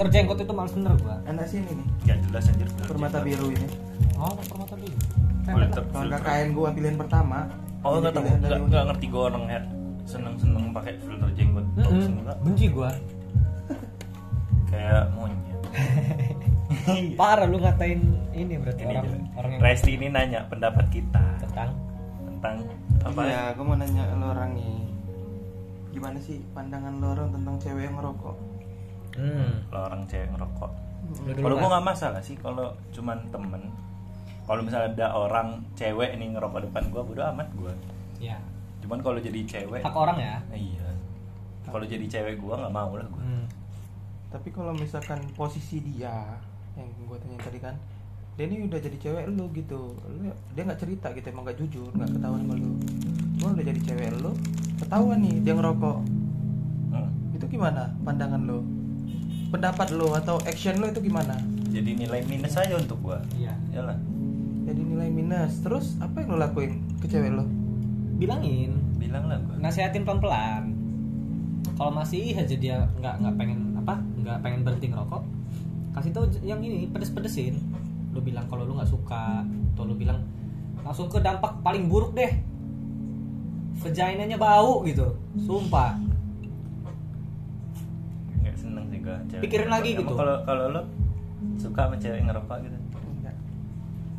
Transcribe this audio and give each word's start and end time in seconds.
filter 0.00 0.16
jenggot 0.16 0.40
itu 0.40 0.54
males 0.56 0.72
bener 0.72 0.96
gua. 1.04 1.16
Enak 1.28 1.44
sih 1.44 1.60
ini 1.60 1.72
nih. 1.76 1.86
Gak 2.08 2.18
jelas 2.24 2.44
anjir. 2.48 2.68
permata 2.88 3.18
biru 3.20 3.52
ini. 3.52 3.68
Oh 4.16 4.32
permata 4.32 4.74
biru. 4.80 4.96
Filter. 5.44 5.82
kalau. 5.92 6.08
KKN 6.16 6.48
gua 6.56 6.68
pilihan 6.72 6.96
pertama 6.96 7.52
Oh 7.80 7.96
nggak 7.96 8.12
tahu, 8.12 8.24
nggak 8.68 8.84
ngerti 8.92 9.06
gue 9.08 9.22
orang 9.24 9.44
ya 9.48 9.60
seneng 10.04 10.36
seneng 10.36 10.72
pakai 10.72 10.96
filter 11.00 11.28
jenggot. 11.36 11.64
Benci 12.40 12.66
gua. 12.72 12.92
Kayak 14.72 15.12
monyet. 15.12 15.60
parah 17.20 17.44
lu 17.50 17.58
ngatain 17.60 18.00
ini 18.32 18.54
berarti 18.56 18.82
Ini 18.86 18.94
orang 18.94 19.06
orang 19.36 19.50
yang 19.52 19.60
Resti 19.60 19.90
ini 20.00 20.06
nanya 20.08 20.40
pendapat 20.48 20.88
kita. 20.88 21.24
Tentang? 21.44 21.76
Tentang 22.24 22.54
apa? 23.04 23.20
Iya, 23.26 23.42
gue 23.52 23.64
mau 23.64 23.76
nanya 23.76 24.04
lo 24.16 24.32
orang 24.32 24.56
nih. 24.56 24.76
Gimana 25.92 26.18
sih 26.24 26.40
pandangan 26.56 27.00
lo 27.00 27.06
orang 27.12 27.28
tentang 27.36 27.54
cewek 27.60 27.84
yang 27.90 27.96
ngerokok? 28.00 28.49
Hmm. 29.20 29.68
kalau 29.68 29.82
orang 29.92 30.02
cewek 30.08 30.28
ngerokok. 30.32 30.72
Lu 31.10 31.30
dulu, 31.36 31.42
Kalau 31.44 31.56
gue 31.60 31.68
nggak 31.68 31.86
masalah 31.86 32.20
sih 32.24 32.36
kalau 32.40 32.72
cuman 32.96 33.18
temen. 33.28 33.62
Kalau 34.48 34.60
misalnya 34.64 34.88
ada 34.96 35.08
orang 35.14 35.62
cewek 35.76 36.16
nih 36.18 36.32
ngerokok 36.34 36.66
depan 36.66 36.82
gue, 36.88 37.02
bodo 37.04 37.22
amat 37.22 37.48
gue. 37.54 37.72
ya 38.18 38.40
Cuman 38.80 38.98
kalau 39.04 39.20
jadi 39.20 39.40
cewek, 39.44 39.84
hak 39.84 39.94
orang 39.94 40.18
ya 40.18 40.36
iya. 40.56 40.88
Kalau 41.68 41.84
jadi 41.84 42.02
cewek 42.08 42.40
gue 42.40 42.54
nggak 42.56 42.72
mau 42.72 42.96
lah 42.96 43.06
gue. 43.06 43.22
hmm. 43.22 43.44
Tapi 44.32 44.48
kalau 44.50 44.72
misalkan 44.74 45.20
posisi 45.36 45.84
dia 45.84 46.38
Yang 46.74 46.88
gue 47.06 47.18
tanya 47.20 47.38
tadi 47.42 47.58
kan 47.60 47.74
Dia 48.38 48.46
ini 48.46 48.66
udah 48.66 48.80
jadi 48.80 48.96
cewek 48.96 49.24
lu 49.30 49.50
gitu 49.52 49.94
lu, 50.06 50.30
Dia 50.54 50.62
nggak 50.64 50.80
cerita 50.80 51.10
gitu, 51.12 51.26
emang 51.30 51.44
gak 51.46 51.58
jujur 51.60 51.90
nggak 51.92 52.10
ketahuan 52.14 52.40
sama 52.46 52.54
lu 52.56 52.72
Cuma 53.38 53.48
udah 53.54 53.66
jadi 53.66 53.80
cewek 53.84 54.08
lu 54.22 54.32
Ketahuan 54.80 55.18
nih 55.22 55.36
dia 55.44 55.54
ngerokok 55.54 55.98
Hmm. 56.90 57.10
Itu 57.30 57.46
gimana 57.46 57.94
pandangan 58.02 58.42
lo? 58.50 58.60
Pendapat 59.50 59.90
lo 59.90 60.14
atau 60.14 60.38
action 60.42 60.78
lo 60.78 60.86
itu 60.86 61.02
gimana? 61.02 61.34
Jadi 61.68 61.94
nilai 61.96 62.22
minus 62.24 62.54
aja 62.54 62.74
untuk 62.74 62.98
gue. 63.00 63.18
iya 63.36 63.54
Iyalah. 63.70 63.98
Jadi 64.62 64.80
nilai 64.80 65.08
minus 65.08 65.58
Terus 65.58 65.98
apa 65.98 66.22
yang 66.22 66.34
lo 66.34 66.38
lakuin 66.38 66.72
ke 66.98 67.06
cewek 67.06 67.30
lo? 67.30 67.44
bilangin 68.14 68.76
Bilang 68.94 69.26
lah 69.26 69.40
gue. 69.40 69.56
nasihatin 69.56 70.04
pelan 70.04 70.20
pelan 70.20 70.64
kalau 71.72 71.88
masih 71.88 72.36
aja 72.36 72.52
dia 72.52 72.84
nggak 72.94 73.16
nggak 73.16 73.34
pengen 73.34 73.72
apa 73.74 73.96
nggak 73.96 74.38
pengen 74.38 74.60
berhenti 74.60 74.86
ngerokok 74.86 75.24
kasih 75.90 76.12
tahu 76.12 76.28
j- 76.28 76.44
yang 76.44 76.60
ini 76.60 76.84
pedes 76.86 77.08
pedesin 77.08 77.56
lu 78.12 78.20
bilang 78.20 78.44
kalau 78.46 78.68
lu 78.68 78.76
nggak 78.76 78.86
suka 78.86 79.40
atau 79.72 79.82
lu 79.82 79.96
bilang 79.96 80.20
langsung 80.84 81.08
ke 81.08 81.16
dampak 81.16 81.64
paling 81.64 81.88
buruk 81.88 82.12
deh 82.12 82.28
vaginanya 83.80 84.36
bau 84.36 84.84
gitu 84.84 85.16
sumpah 85.40 85.96
seneng 88.70 88.84
sih 88.86 88.98
gue 89.00 89.16
cewek 89.28 89.42
Pikirin 89.42 89.60
ngerokok. 89.62 89.76
lagi 89.76 89.90
Emang 89.90 90.00
gitu. 90.00 90.14
kalau 90.14 90.36
kalau 90.40 90.64
lo 90.68 90.82
suka 91.56 91.80
sama 91.82 91.96
cewek 91.96 92.20
ngerokok 92.22 92.58
gitu 92.60 92.76
Enggak. 93.10 93.34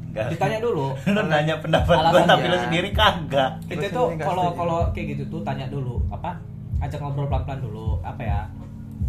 Enggak. 0.04 0.28
ditanya 0.30 0.60
dulu 0.60 0.86
lo 1.16 1.22
nanya 1.24 1.56
pendapat 1.58 1.96
gue 2.06 2.22
tapi 2.26 2.46
lo 2.46 2.58
sendiri 2.60 2.90
kagak 2.92 3.52
itu 3.66 3.86
tuh 3.88 4.08
kalau 4.18 4.46
kalau 4.52 4.78
kayak 4.92 5.16
gitu 5.16 5.24
tuh 5.28 5.40
tanya 5.42 5.66
dulu 5.66 6.04
apa 6.10 6.36
ajak 6.80 7.00
ngobrol 7.00 7.26
pelan 7.26 7.44
pelan 7.46 7.60
dulu 7.62 7.88
apa 8.02 8.22
ya 8.22 8.40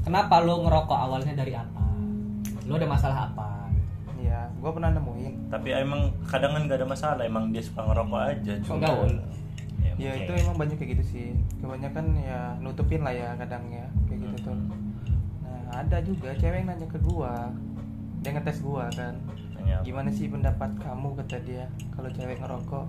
kenapa 0.00 0.34
lu 0.40 0.62
ngerokok 0.62 0.98
awalnya 1.00 1.32
dari 1.32 1.52
apa 1.52 1.82
lu 2.62 2.72
ada 2.72 2.86
masalah 2.86 3.18
apa 3.26 3.50
Iya, 4.14 4.46
gue 4.54 4.70
pernah 4.70 4.94
nemuin 4.94 5.50
tapi 5.50 5.74
emang 5.74 6.00
kadang 6.24 6.54
kan 6.54 6.62
gak 6.64 6.78
ada 6.78 6.86
masalah 6.86 7.20
emang 7.20 7.50
dia 7.50 7.58
suka 7.58 7.82
ngerokok 7.82 8.22
aja 8.22 8.54
cuma 8.62 8.78
gaul. 8.80 9.10
ya, 9.82 9.92
Ya 9.98 10.12
itu 10.16 10.32
emang 10.32 10.56
banyak 10.56 10.78
kayak 10.78 10.90
gitu 10.94 11.04
sih. 11.04 11.26
Kebanyakan 11.58 12.16
ya 12.16 12.54
nutupin 12.56 13.02
lah 13.02 13.10
ya 13.10 13.34
kadang 13.34 13.66
ya 13.68 13.82
kayak 14.06 14.22
gitu 14.22 14.36
tuh. 14.46 14.56
Ada 15.72 15.98
juga 16.00 16.30
cewek 16.34 16.58
yang 16.58 16.68
nanya 16.68 16.86
ke 16.86 16.98
gua, 17.00 17.48
dia 18.20 18.30
ngetes 18.30 18.60
gua 18.60 18.86
kan. 18.90 19.16
Nanya 19.54 19.74
apa? 19.74 19.84
Gimana 19.84 20.08
sih 20.08 20.26
pendapat 20.26 20.70
kamu 20.76 21.08
kata 21.16 21.36
dia 21.40 21.64
kalau 21.90 22.08
cewek 22.08 22.38
ngerokok? 22.38 22.86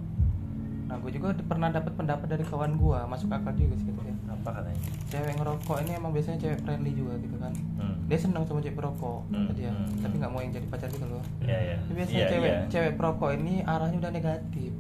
Nah 0.84 1.00
gue 1.00 1.12
juga 1.12 1.32
pernah 1.42 1.72
dapat 1.72 1.96
pendapat 1.96 2.28
dari 2.28 2.44
kawan 2.44 2.76
gua, 2.76 3.08
masuk 3.08 3.32
akal 3.32 3.56
juga 3.56 3.74
sih 3.78 3.88
kata 3.88 4.02
dia. 4.04 4.12
apa 4.26 4.50
katanya 4.52 4.80
Cewek 5.08 5.34
ngerokok 5.38 5.78
ini 5.80 5.92
emang 5.94 6.12
biasanya 6.12 6.38
cewek 6.38 6.60
friendly 6.60 6.92
juga 6.92 7.16
gitu 7.18 7.40
kan. 7.40 7.54
hmm. 7.80 7.96
Dia 8.06 8.18
senang 8.20 8.44
sama 8.44 8.60
cewek 8.60 8.76
perokok 8.76 9.24
Hmm, 9.26 9.48
kata 9.48 9.54
dia, 9.56 9.72
hmm, 9.72 10.04
tapi 10.04 10.12
hmm. 10.12 10.20
nggak 10.20 10.32
mau 10.32 10.40
yang 10.40 10.52
jadi 10.52 10.68
pacar 10.68 10.90
gitu 10.92 11.06
loh. 11.08 11.24
iya 11.40 11.58
iya 11.64 11.76
Tapi 11.80 11.94
biasanya 11.96 12.20
Iya, 12.20 12.28
cewek 12.28 12.52
iya. 12.52 12.60
cewek 12.68 12.94
perokok 13.00 13.30
ini 13.34 13.54
arahnya 13.64 13.98
udah 13.98 14.12
negatif. 14.12 14.72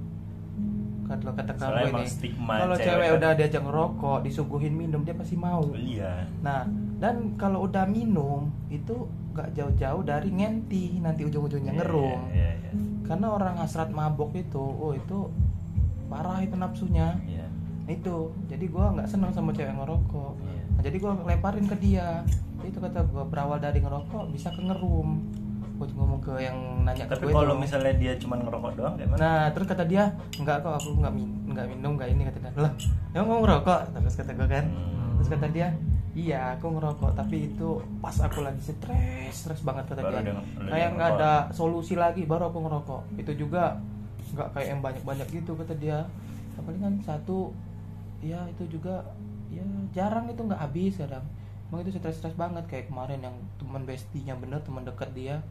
Kalau 1.04 1.32
kata 1.32 1.54
kamu 1.54 1.86
ini, 1.86 2.06
kalau 2.42 2.76
cewek 2.76 2.88
cewek 2.90 3.10
udah 3.14 3.32
diajak 3.34 3.62
ngerokok, 3.62 4.18
disuguhin 4.24 4.74
minum 4.74 5.02
dia 5.02 5.14
pasti 5.14 5.36
mau. 5.36 5.64
iya 5.74 6.26
Nah, 6.42 6.66
dan 7.04 7.36
kalau 7.36 7.68
udah 7.68 7.84
minum 7.84 8.48
itu 8.72 8.96
nggak 9.36 9.52
jauh-jauh 9.60 10.08
dari 10.08 10.32
ngenti 10.32 11.04
nanti 11.04 11.28
ujung-ujungnya 11.28 11.76
Iya, 11.76 11.84
iya 12.32 12.50
iya 12.64 12.72
Karena 13.04 13.36
orang 13.36 13.60
hasrat 13.60 13.92
mabok 13.92 14.32
itu, 14.40 14.64
oh 14.64 14.96
itu 14.96 15.28
parah 16.08 16.40
itu 16.40 16.56
nafsunya. 16.56 17.20
iya 17.28 17.44
Itu. 17.84 18.32
Jadi 18.48 18.72
gua 18.72 18.96
nggak 18.96 19.12
senang 19.12 19.36
sama 19.36 19.52
cewek 19.52 19.76
ngerokok. 19.76 20.34
Iya. 20.40 20.64
Nah, 20.72 20.82
jadi 20.88 20.98
gua 21.04 21.12
lemparin 21.20 21.68
ke 21.68 21.76
dia. 21.84 22.24
Itu 22.64 22.80
kata 22.80 23.04
gua 23.12 23.28
berawal 23.28 23.60
dari 23.60 23.84
ngerokok 23.84 24.32
bisa 24.32 24.48
ke 24.56 24.64
ngerum. 24.64 25.20
Gua 25.76 25.86
ngomong 25.92 26.24
ke 26.24 26.40
yang 26.40 26.88
nanya 26.88 27.04
ke 27.12 27.20
tapi 27.20 27.28
gue 27.28 27.36
kalau 27.36 27.60
misalnya 27.60 27.92
dia 28.00 28.16
cuma 28.16 28.40
ngerokok 28.40 28.72
doang 28.80 28.96
kayak 28.96 29.10
mana 29.12 29.20
Nah, 29.20 29.44
terus 29.52 29.68
kata 29.68 29.84
dia, 29.84 30.04
enggak 30.40 30.64
kok 30.64 30.80
aku 30.80 30.96
enggak 31.04 31.12
min 31.12 31.28
enggak 31.52 31.66
minum 31.68 31.92
enggak 32.00 32.10
ini 32.16 32.24
kata 32.32 32.40
dia. 32.40 32.52
Lah, 32.56 32.72
emang 33.12 33.28
kamu 33.28 33.42
ngerokok? 33.44 33.80
Terus 34.00 34.16
kata 34.16 34.32
gue 34.32 34.48
kan. 34.48 34.66
Hmm. 34.72 35.12
Terus 35.20 35.30
kata 35.36 35.48
dia, 35.52 35.68
iya 36.14 36.58
aku 36.58 36.78
ngerokok 36.78 37.18
tapi 37.18 37.50
itu 37.50 37.82
pas 37.98 38.14
aku 38.22 38.46
lagi 38.46 38.62
stres, 38.62 39.34
stres 39.34 39.62
banget 39.66 39.94
kata 39.94 40.02
Baru 40.06 40.18
dia. 40.22 40.34
Kayak 40.70 40.90
nggak 40.94 41.10
ada 41.18 41.34
solusi 41.50 41.98
lagi 41.98 42.24
baru 42.30 42.54
aku 42.54 42.60
ngerokok. 42.62 43.02
Itu 43.18 43.34
juga 43.34 43.82
nggak 44.34 44.50
kayak 44.54 44.68
yang 44.78 44.82
banyak-banyak 44.82 45.28
gitu 45.34 45.58
kata 45.58 45.74
dia. 45.78 46.06
Paling 46.54 46.80
kan 46.80 46.96
satu, 47.02 47.52
ya 48.22 48.46
itu 48.48 48.78
juga 48.78 49.02
ya 49.50 49.66
jarang 49.92 50.30
itu 50.30 50.42
nggak 50.46 50.62
habis 50.62 51.02
kadang. 51.02 51.26
Emang 51.68 51.82
itu 51.82 51.98
stres-stres 51.98 52.38
banget 52.38 52.64
kayak 52.70 52.94
kemarin 52.94 53.20
yang 53.20 53.36
teman 53.58 53.82
bestinya 53.84 54.38
bener 54.38 54.62
teman 54.62 54.86
dekat 54.86 55.10
dia 55.18 55.42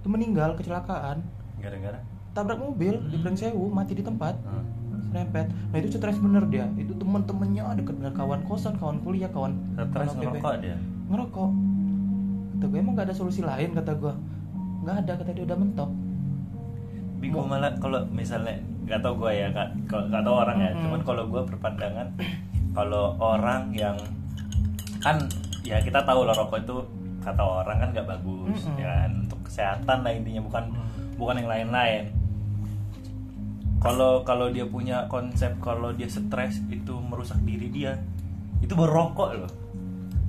itu 0.00 0.08
meninggal 0.08 0.56
kecelakaan 0.56 1.20
gara-gara 1.60 2.00
tabrak 2.32 2.56
mobil 2.56 2.96
di 3.12 3.20
Brengsewu 3.20 3.68
mati 3.68 3.92
di 3.92 4.00
tempat 4.00 4.32
hmm. 4.40 4.89
Serempet. 5.08 5.46
Nah 5.48 5.76
itu 5.76 5.88
stres 5.92 6.18
bener 6.18 6.44
dia. 6.46 6.66
Itu 6.76 6.92
temen-temennya 6.94 7.72
deket 7.74 7.94
dengan 7.96 8.12
kawan 8.12 8.40
kosan 8.44 8.76
kawan 8.76 9.00
kuliah 9.00 9.30
kawan 9.32 9.56
stres 9.74 10.12
ngerokok 10.14 10.54
dia? 10.60 10.76
Ngerokok. 11.08 11.50
Kata 12.50 12.64
gue 12.66 12.78
emang 12.78 12.94
gak 12.94 13.06
ada 13.08 13.14
solusi 13.16 13.40
lain? 13.40 13.72
kata 13.72 13.96
gue 13.96 14.12
nggak 14.80 14.96
ada 15.04 15.12
kata 15.16 15.30
dia 15.32 15.44
udah 15.44 15.58
mentok. 15.60 15.90
Bingung 17.20 17.48
Mau- 17.48 17.52
malah 17.52 17.72
kalau 17.76 18.00
misalnya 18.08 18.56
nggak 18.84 19.00
tau 19.00 19.14
gue 19.14 19.30
ya 19.30 19.48
kak 19.52 19.68
nggak 19.86 20.22
tau 20.24 20.34
orang 20.34 20.56
ya. 20.58 20.70
Mm-mm. 20.72 20.82
cuman 20.82 21.00
kalau 21.04 21.22
gue 21.28 21.42
berpandangan 21.46 22.08
kalau 22.72 23.04
orang 23.20 23.70
yang 23.70 23.94
kan 24.98 25.16
ya 25.62 25.78
kita 25.78 26.02
tahu 26.02 26.26
lah 26.26 26.34
rokok 26.34 26.64
itu 26.64 26.76
kata 27.20 27.38
orang 27.38 27.76
kan 27.78 27.88
nggak 27.92 28.08
bagus 28.08 28.66
Mm-mm. 28.66 28.80
ya 28.80 28.86
kan 28.88 29.10
untuk 29.28 29.40
kesehatan 29.46 29.98
lah 30.02 30.10
intinya 30.10 30.42
bukan 30.42 30.64
bukan 31.14 31.34
yang 31.38 31.48
lain-lain 31.52 32.04
kalau 33.80 34.22
kalau 34.22 34.52
dia 34.52 34.68
punya 34.68 35.08
konsep 35.08 35.56
kalau 35.58 35.90
dia 35.96 36.04
stres 36.06 36.60
itu 36.68 36.94
merusak 37.00 37.40
diri 37.42 37.72
dia 37.72 37.96
itu 38.60 38.76
berokok 38.76 39.30
loh. 39.40 39.52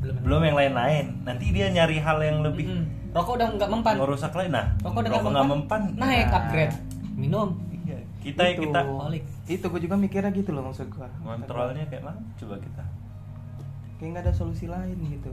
Belum. 0.02 0.16
Belum 0.24 0.42
yang 0.42 0.58
lain-lain. 0.58 1.06
Nanti 1.28 1.52
dia 1.52 1.68
nyari 1.70 2.00
hal 2.00 2.18
yang 2.24 2.42
lebih 2.42 2.66
Mm-mm. 2.72 3.12
rokok 3.14 3.38
udah 3.38 3.48
nggak 3.60 3.70
mempan. 3.70 3.96
merusak 4.00 4.32
lain. 4.34 4.52
Nah 4.56 4.66
rokok 4.82 5.00
udah 5.04 5.12
nggak 5.20 5.50
mempan. 5.52 5.82
naik 6.00 6.28
Nah. 6.32 6.38
upgrade. 6.42 6.74
Minum. 7.20 7.50
Iya, 7.86 8.00
kita 8.24 8.44
Itu. 8.56 8.72
kita 8.72 8.82
itu 9.52 9.66
gue 9.68 9.82
juga 9.84 9.96
mikirnya 10.00 10.32
gitu 10.32 10.56
loh 10.56 10.64
maksud 10.72 10.88
gue 10.88 11.08
kontrolnya 11.28 11.84
kayak 11.92 12.08
mana? 12.08 12.20
Coba 12.40 12.56
kita. 12.56 12.84
Kayak 14.00 14.10
nggak 14.16 14.24
ada 14.26 14.34
solusi 14.34 14.66
lain 14.72 14.96
gitu 15.12 15.30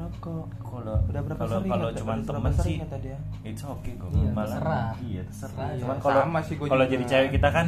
rokok. 0.00 0.46
Kalau 0.58 0.96
udah 1.02 1.20
berapa 1.20 1.38
kalau 1.38 1.56
sering 1.56 1.70
kalau 1.70 1.88
cuman 1.92 2.18
berapa 2.18 2.28
temen 2.32 2.52
sih 2.58 2.76
kata 2.78 2.96
dia 2.98 3.18
it's 3.42 3.62
okay 3.62 3.92
kok 3.94 4.08
Iya, 4.08 4.30
malah 4.30 4.48
terserah. 4.50 4.90
iya 5.02 5.22
terserah. 5.22 5.68
Cuman 5.76 5.96
ya. 5.96 6.00
kalau 6.00 6.20
kalau 6.64 6.84
juga. 6.84 6.84
jadi 6.90 7.04
cewek 7.06 7.30
kita 7.34 7.48
kan 7.48 7.66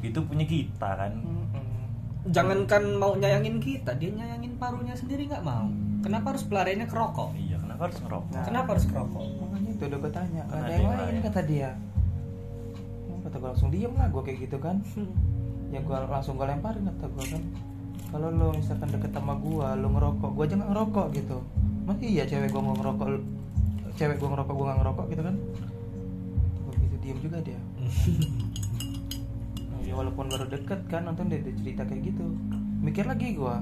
itu 0.00 0.18
punya 0.20 0.44
kita 0.44 0.88
kan. 0.92 1.12
Mm-mm. 1.14 1.66
jangankan 2.24 2.82
mau 2.96 3.12
nyayangin 3.14 3.58
kita 3.58 3.90
dia 3.94 4.10
nyayangin 4.10 4.54
parunya 4.54 4.94
sendiri 4.94 5.26
nggak 5.26 5.42
mau. 5.42 5.66
Kenapa 6.00 6.30
harus 6.30 6.42
pelariannya 6.42 6.86
ke 6.86 6.94
rokok? 6.94 7.30
Iya 7.34 7.56
kenapa 7.58 7.80
harus 7.84 7.98
ngerokok? 7.98 8.30
Nah. 8.32 8.44
kenapa 8.44 8.68
harus 8.70 8.84
ke 8.84 8.94
rokok 8.94 9.22
makanya 9.38 9.70
itu 9.70 9.84
udah 9.84 9.98
gue 9.98 10.12
tanya 10.12 10.42
Kan 10.44 10.58
ada 10.58 10.70
yang 10.72 10.86
lain 10.88 10.98
lain. 11.12 11.22
kata 11.24 11.40
dia. 11.42 11.70
Oh, 13.04 13.18
kata 13.20 13.36
gue 13.36 13.48
langsung 13.48 13.70
diem 13.70 13.92
lah 13.92 14.06
gue 14.06 14.22
kayak 14.22 14.38
gitu 14.40 14.56
kan. 14.56 14.76
Ya 15.68 15.80
gue 15.80 15.96
langsung 16.04 16.34
gue 16.36 16.44
lemparin 16.44 16.82
kata 16.84 17.06
gue 17.08 17.26
kan. 17.28 17.42
Kalau 18.06 18.28
lo 18.28 18.46
misalkan 18.52 18.88
deket 18.88 19.10
sama 19.10 19.34
gue 19.34 19.66
lo 19.72 19.88
ngerokok 19.88 20.30
gue 20.32 20.44
aja 20.44 20.54
nggak 20.54 20.70
ngerokok 20.70 21.06
gitu 21.16 21.38
masih 21.82 22.06
iya 22.08 22.24
cewek 22.24 22.50
gue 22.50 22.62
mau 22.62 22.74
ngerokok 22.74 23.08
cewek 23.98 24.16
gue 24.16 24.28
ngerokok 24.30 24.54
gue 24.54 24.66
nggak 24.66 24.78
ngerokok 24.82 25.04
gitu 25.10 25.22
kan? 25.22 25.34
Gue 26.62 26.74
gitu 26.78 26.96
diem 27.02 27.18
juga 27.20 27.38
dia. 27.42 27.60
Nah, 29.68 29.80
ya 29.86 29.92
walaupun 29.94 30.26
baru 30.30 30.46
deket 30.46 30.80
kan 30.86 31.02
nonton 31.04 31.26
dia, 31.26 31.42
dia 31.42 31.54
cerita 31.58 31.82
kayak 31.82 32.02
gitu. 32.06 32.24
Mikir 32.82 33.04
lagi 33.06 33.34
gue 33.34 33.56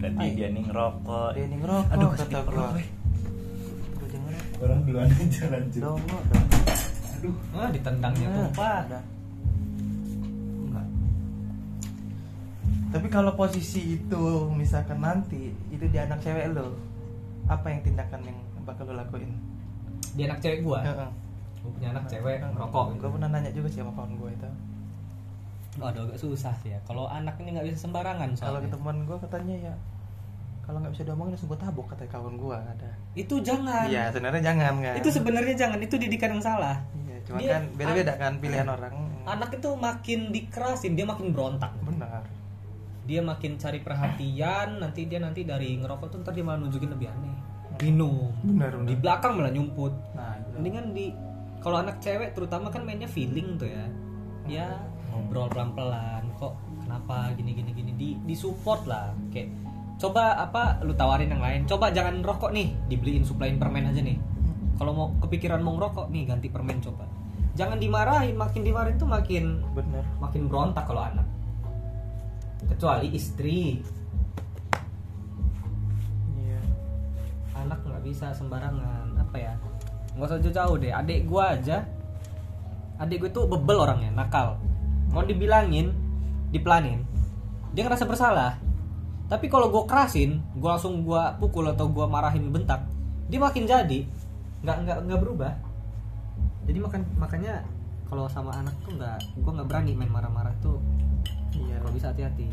berarti 0.00 0.24
Ay. 0.24 0.32
dia 0.32 0.48
nih 0.48 0.62
ngerokok. 0.64 1.30
Dia 1.36 1.44
ini 1.44 1.56
ngerokok 1.60 1.92
aduh 1.92 2.10
kata 2.16 2.38
gue 2.40 2.84
orang 4.60 4.80
duluan 4.84 5.08
aja 5.24 5.44
lanjut 5.48 5.80
Dongo 5.80 6.18
dong. 6.28 6.46
aduh 7.16 7.36
ah 7.56 7.68
ditendangnya 7.72 8.26
Nah, 8.28 8.36
tumpah 8.48 8.76
udah. 8.84 9.02
Enggak. 10.60 10.86
Tapi 12.90 13.06
kalau 13.08 13.32
posisi 13.36 13.96
itu 13.96 14.24
misalkan 14.52 15.00
nanti 15.00 15.52
itu 15.68 15.84
di 15.88 15.98
anak 16.00 16.20
cewek 16.20 16.52
lo, 16.52 16.76
apa 17.50 17.66
yang 17.66 17.80
tindakan 17.82 18.20
yang 18.22 18.38
bakal 18.62 18.86
lo 18.86 18.94
lakuin? 19.02 19.34
dia 20.14 20.26
anak 20.26 20.42
cewek 20.42 20.62
gua 20.66 20.82
Heeh. 20.82 21.10
gua 21.62 21.70
punya 21.74 21.88
anak 21.94 22.04
cewek 22.10 22.38
gitu. 22.40 22.98
Gue 22.98 23.10
pernah 23.14 23.28
nanya 23.30 23.50
juga 23.52 23.68
sih 23.68 23.78
sama 23.84 23.92
kawan 23.92 24.16
gue 24.16 24.30
itu. 24.32 24.48
Waduh 25.78 26.02
agak 26.08 26.18
susah 26.18 26.54
sih 26.64 26.72
ya. 26.72 26.78
Kalau 26.88 27.06
anak 27.06 27.36
ini 27.38 27.54
nggak 27.54 27.66
bisa 27.70 27.86
sembarangan 27.86 28.32
Kalau 28.34 28.58
ke 28.58 28.68
teman 28.72 28.96
gue 29.06 29.16
katanya 29.20 29.56
ya 29.70 29.74
kalau 30.70 30.86
nggak 30.86 30.94
bisa 30.94 31.02
diomongin 31.02 31.34
langsung 31.34 31.50
gue 31.50 31.58
tabok 31.58 31.86
kata 31.90 32.06
kawan 32.06 32.34
gue 32.38 32.54
ada. 32.54 32.90
Itu 33.18 33.42
jangan. 33.42 33.90
Iya 33.90 34.14
sebenarnya 34.14 34.42
jangan 34.54 34.74
kan. 34.78 34.94
Itu 35.02 35.08
sebenarnya 35.10 35.54
jangan. 35.58 35.78
Itu 35.82 35.98
didikan 35.98 36.38
yang 36.38 36.44
salah. 36.46 36.78
Iya, 36.94 37.16
cuma 37.26 37.38
Dia- 37.42 37.52
kan 37.58 37.62
beda-beda 37.74 38.12
kan 38.14 38.32
pilihan 38.38 38.68
orang. 38.70 38.92
Anak 39.26 39.50
itu 39.58 39.70
makin 39.74 40.30
dikerasin, 40.30 40.94
dia 40.94 41.02
makin 41.02 41.34
berontak. 41.34 41.74
Dia 43.10 43.20
makin 43.26 43.58
cari 43.58 43.82
perhatian. 43.82 44.78
Nanti 44.78 45.10
dia 45.10 45.18
nanti 45.18 45.42
dari 45.42 45.74
ngerokok 45.82 46.06
tuh 46.14 46.18
ntar 46.22 46.30
dia 46.30 46.46
malah 46.46 46.62
nunjukin 46.62 46.94
lebih 46.94 47.10
aneh. 47.10 47.34
Minum. 47.82 48.30
Benar, 48.46 48.86
Di 48.86 48.94
benar. 48.94 48.98
belakang 49.02 49.32
malah 49.34 49.50
nyumput. 49.50 49.92
Nah, 50.14 50.38
itu. 50.38 50.54
Mendingan 50.54 50.86
di 50.94 51.06
kalau 51.58 51.82
anak 51.82 51.98
cewek 51.98 52.38
terutama 52.38 52.70
kan 52.70 52.86
mainnya 52.86 53.10
feeling 53.10 53.58
tuh 53.58 53.66
ya. 53.66 53.84
Ya 54.46 54.68
ngobrol 55.10 55.50
pelan-pelan 55.50 56.22
kok 56.38 56.54
kenapa 56.86 57.34
gini 57.34 57.50
gini 57.54 57.70
gini 57.74 57.92
di 57.98 58.08
di 58.22 58.34
support 58.34 58.86
lah 58.86 59.10
kayak 59.34 59.50
coba 60.00 60.38
apa 60.40 60.80
lu 60.86 60.96
tawarin 60.96 61.28
yang 61.28 61.42
lain 61.42 61.60
coba 61.68 61.92
jangan 61.92 62.24
rokok 62.24 62.54
nih 62.54 62.72
dibeliin 62.88 63.26
suplain 63.26 63.60
permen 63.60 63.90
aja 63.90 64.00
nih 64.00 64.16
kalau 64.80 64.96
mau 64.96 65.08
kepikiran 65.20 65.60
mau 65.60 65.76
ngerokok 65.76 66.08
nih 66.08 66.24
ganti 66.24 66.48
permen 66.48 66.80
coba 66.80 67.04
jangan 67.58 67.76
dimarahin 67.76 68.38
makin 68.38 68.62
dimarahin 68.64 68.96
tuh 68.96 69.10
makin 69.10 69.60
benar. 69.76 70.04
makin 70.22 70.48
berontak 70.48 70.88
kalau 70.88 71.04
anak 71.04 71.26
kecuali 72.70 73.10
istri. 73.12 73.82
Iya. 76.38 76.60
anak 77.58 77.82
nggak 77.82 78.02
bisa 78.06 78.32
sembarangan. 78.32 79.18
Apa 79.18 79.36
ya? 79.36 79.54
Nggak 80.14 80.26
usah 80.30 80.38
jauh-jauh 80.40 80.76
deh. 80.78 80.92
Adik 80.94 81.26
gua 81.26 81.58
aja. 81.58 81.84
Adik 83.00 83.26
gue 83.26 83.30
tuh 83.32 83.48
bebel 83.48 83.80
orangnya 83.80 84.12
nakal. 84.12 84.60
Mau 85.10 85.24
dibilangin 85.24 85.90
dipelanin 86.50 87.06
dia 87.70 87.86
ngerasa 87.86 88.04
bersalah. 88.06 88.58
Tapi 89.30 89.46
kalau 89.46 89.70
gue 89.70 89.86
kerasin 89.86 90.42
gue 90.58 90.68
langsung 90.68 91.06
gue 91.06 91.22
pukul 91.38 91.70
atau 91.70 91.86
gue 91.86 92.02
marahin 92.04 92.50
bentak 92.50 92.82
dia 93.30 93.38
makin 93.38 93.64
jadi. 93.64 94.04
Nggak 94.60 94.76
nggak 94.84 94.98
nggak 95.06 95.20
berubah. 95.22 95.52
Jadi 96.66 96.78
makan 96.82 97.00
makanya 97.16 97.64
kalau 98.10 98.26
sama 98.26 98.50
anak 98.58 98.74
tuh 98.82 98.98
nggak 98.98 99.18
gue 99.38 99.52
nggak 99.54 99.68
berani 99.70 99.92
main 99.94 100.10
marah-marah 100.10 100.52
tuh 100.58 100.82
Iya. 101.52 101.76
kalau 101.78 101.92
bisa 101.92 102.06
hati-hati 102.08 102.46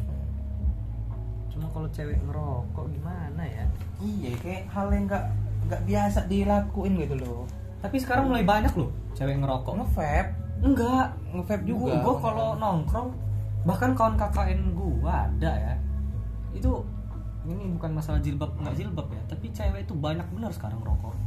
cuma 1.48 1.66
kalau 1.70 1.90
cewek 1.90 2.18
ngerokok 2.22 2.86
gimana 2.92 3.44
ya 3.44 3.66
Iya, 3.98 4.30
kayak 4.38 4.64
hal 4.70 4.88
yang 4.94 5.06
nggak 5.06 5.26
nggak 5.68 5.82
biasa 5.84 6.20
dilakuin 6.30 7.02
gitu 7.02 7.18
loh. 7.18 7.50
Tapi 7.82 7.98
sekarang 7.98 8.30
mulai 8.30 8.46
banyak 8.46 8.70
loh 8.72 8.94
cewek 9.12 9.42
ngerokok. 9.42 9.74
Nge-vape, 9.74 10.32
Enggak, 10.58 11.08
nge-vape 11.34 11.66
juga. 11.66 11.98
Gue 11.98 12.16
kalau 12.18 12.54
nongkrong, 12.56 13.10
bahkan 13.64 13.92
kawan 13.94 14.14
KKN 14.16 14.62
gua 14.72 15.26
ada 15.26 15.50
ya. 15.50 15.74
Itu 16.54 16.86
ini 17.44 17.74
bukan 17.74 17.90
masalah 17.92 18.22
jilbab 18.22 18.54
nggak 18.54 18.76
jilbab 18.76 19.10
ya, 19.10 19.22
tapi 19.26 19.50
cewek 19.50 19.82
itu 19.82 19.94
banyak 19.94 20.30
benar 20.30 20.54
sekarang 20.54 20.78
rokok. 20.82 21.18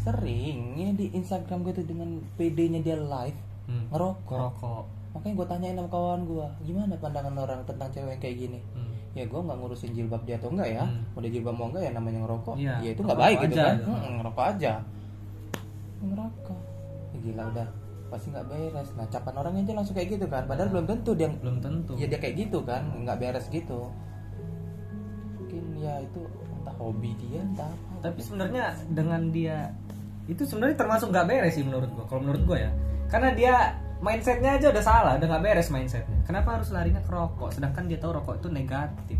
sering 0.00 0.76
ini 0.76 0.92
di 0.92 1.06
Instagram 1.12 1.60
gue 1.60 1.72
tuh 1.74 1.86
dengan 1.86 2.20
PD-nya 2.36 2.80
dia 2.80 2.96
live 2.96 3.36
Hmm. 3.64 3.88
ngerokok. 3.88 4.32
Ngerokok. 4.32 4.84
Makanya 5.14 5.34
gue 5.34 5.46
tanyain 5.46 5.76
sama 5.76 5.88
kawan 5.88 6.20
gue, 6.24 6.46
gimana 6.64 6.92
pandangan 6.96 7.34
orang 7.38 7.60
tentang 7.62 7.88
cewek 7.88 8.10
yang 8.10 8.20
kayak 8.20 8.36
gini? 8.36 8.58
Hmm. 8.74 8.90
Ya 9.14 9.24
gue 9.24 9.38
nggak 9.38 9.56
ngurusin 9.56 9.94
jilbab 9.94 10.22
dia 10.22 10.34
atau 10.34 10.50
enggak 10.50 10.68
ya, 10.68 10.82
Hmm. 10.82 11.06
mau 11.08 11.20
dia 11.20 11.30
jilbab 11.30 11.54
mau 11.54 11.66
enggak 11.68 11.82
ya 11.82 11.92
namanya 11.92 12.18
ngerokok. 12.20 12.54
Iya, 12.56 12.74
Ya 12.80 12.90
itu 12.90 13.00
nggak 13.00 13.20
baik 13.20 13.36
gitu 13.40 13.56
kan? 13.56 13.76
Hmm, 13.80 14.12
ngerokok 14.18 14.44
aja. 14.48 14.72
Ngerokok. 16.00 16.60
Ya, 17.08 17.18
gila 17.22 17.42
udah 17.48 17.66
pasti 18.04 18.26
nggak 18.28 18.46
beres. 18.46 18.88
Nah 18.92 19.06
capan 19.08 19.34
orangnya 19.36 19.62
aja 19.62 19.72
langsung 19.74 19.94
kayak 19.94 20.08
gitu 20.12 20.26
kan, 20.26 20.42
padahal 20.44 20.68
belum 20.68 20.86
tentu 20.86 21.10
dia 21.12 21.28
Belum 21.32 21.58
tentu. 21.58 21.92
ya 21.94 22.06
dia 22.06 22.18
kayak 22.18 22.34
gitu 22.38 22.58
kan 22.60 22.82
nggak 22.96 23.16
beres 23.16 23.46
gitu 23.48 23.90
mungkin 25.34 25.62
ya 25.76 25.98
itu 25.98 26.20
entah 26.52 26.74
hobi 26.76 27.10
dia 27.16 27.40
entah 27.40 27.66
apa 27.66 28.02
Tapi 28.04 28.20
sebenarnya 28.20 28.64
dengan 28.88 29.30
dia 29.30 29.72
itu 30.24 30.42
sebenarnya 30.42 30.76
termasuk 30.76 31.10
nggak 31.10 31.26
beres 31.26 31.52
sih 31.52 31.62
menurut 31.62 31.90
gua. 31.90 32.04
Kalau 32.06 32.20
menurut 32.22 32.42
gua 32.44 32.58
ya, 32.60 32.70
karena 33.06 33.30
dia 33.32 33.54
mindsetnya 34.04 34.60
aja 34.60 34.66
udah 34.68 34.84
salah, 34.84 35.12
udah 35.16 35.26
nggak 35.26 35.42
beres 35.42 35.72
mindsetnya. 35.72 36.18
Kenapa 36.28 36.60
harus 36.60 36.68
larinya 36.68 37.00
ke 37.00 37.08
rokok? 37.08 37.50
Sedangkan 37.56 37.88
dia 37.88 37.96
tahu 37.96 38.12
rokok 38.20 38.36
itu 38.44 38.48
negatif. 38.52 39.18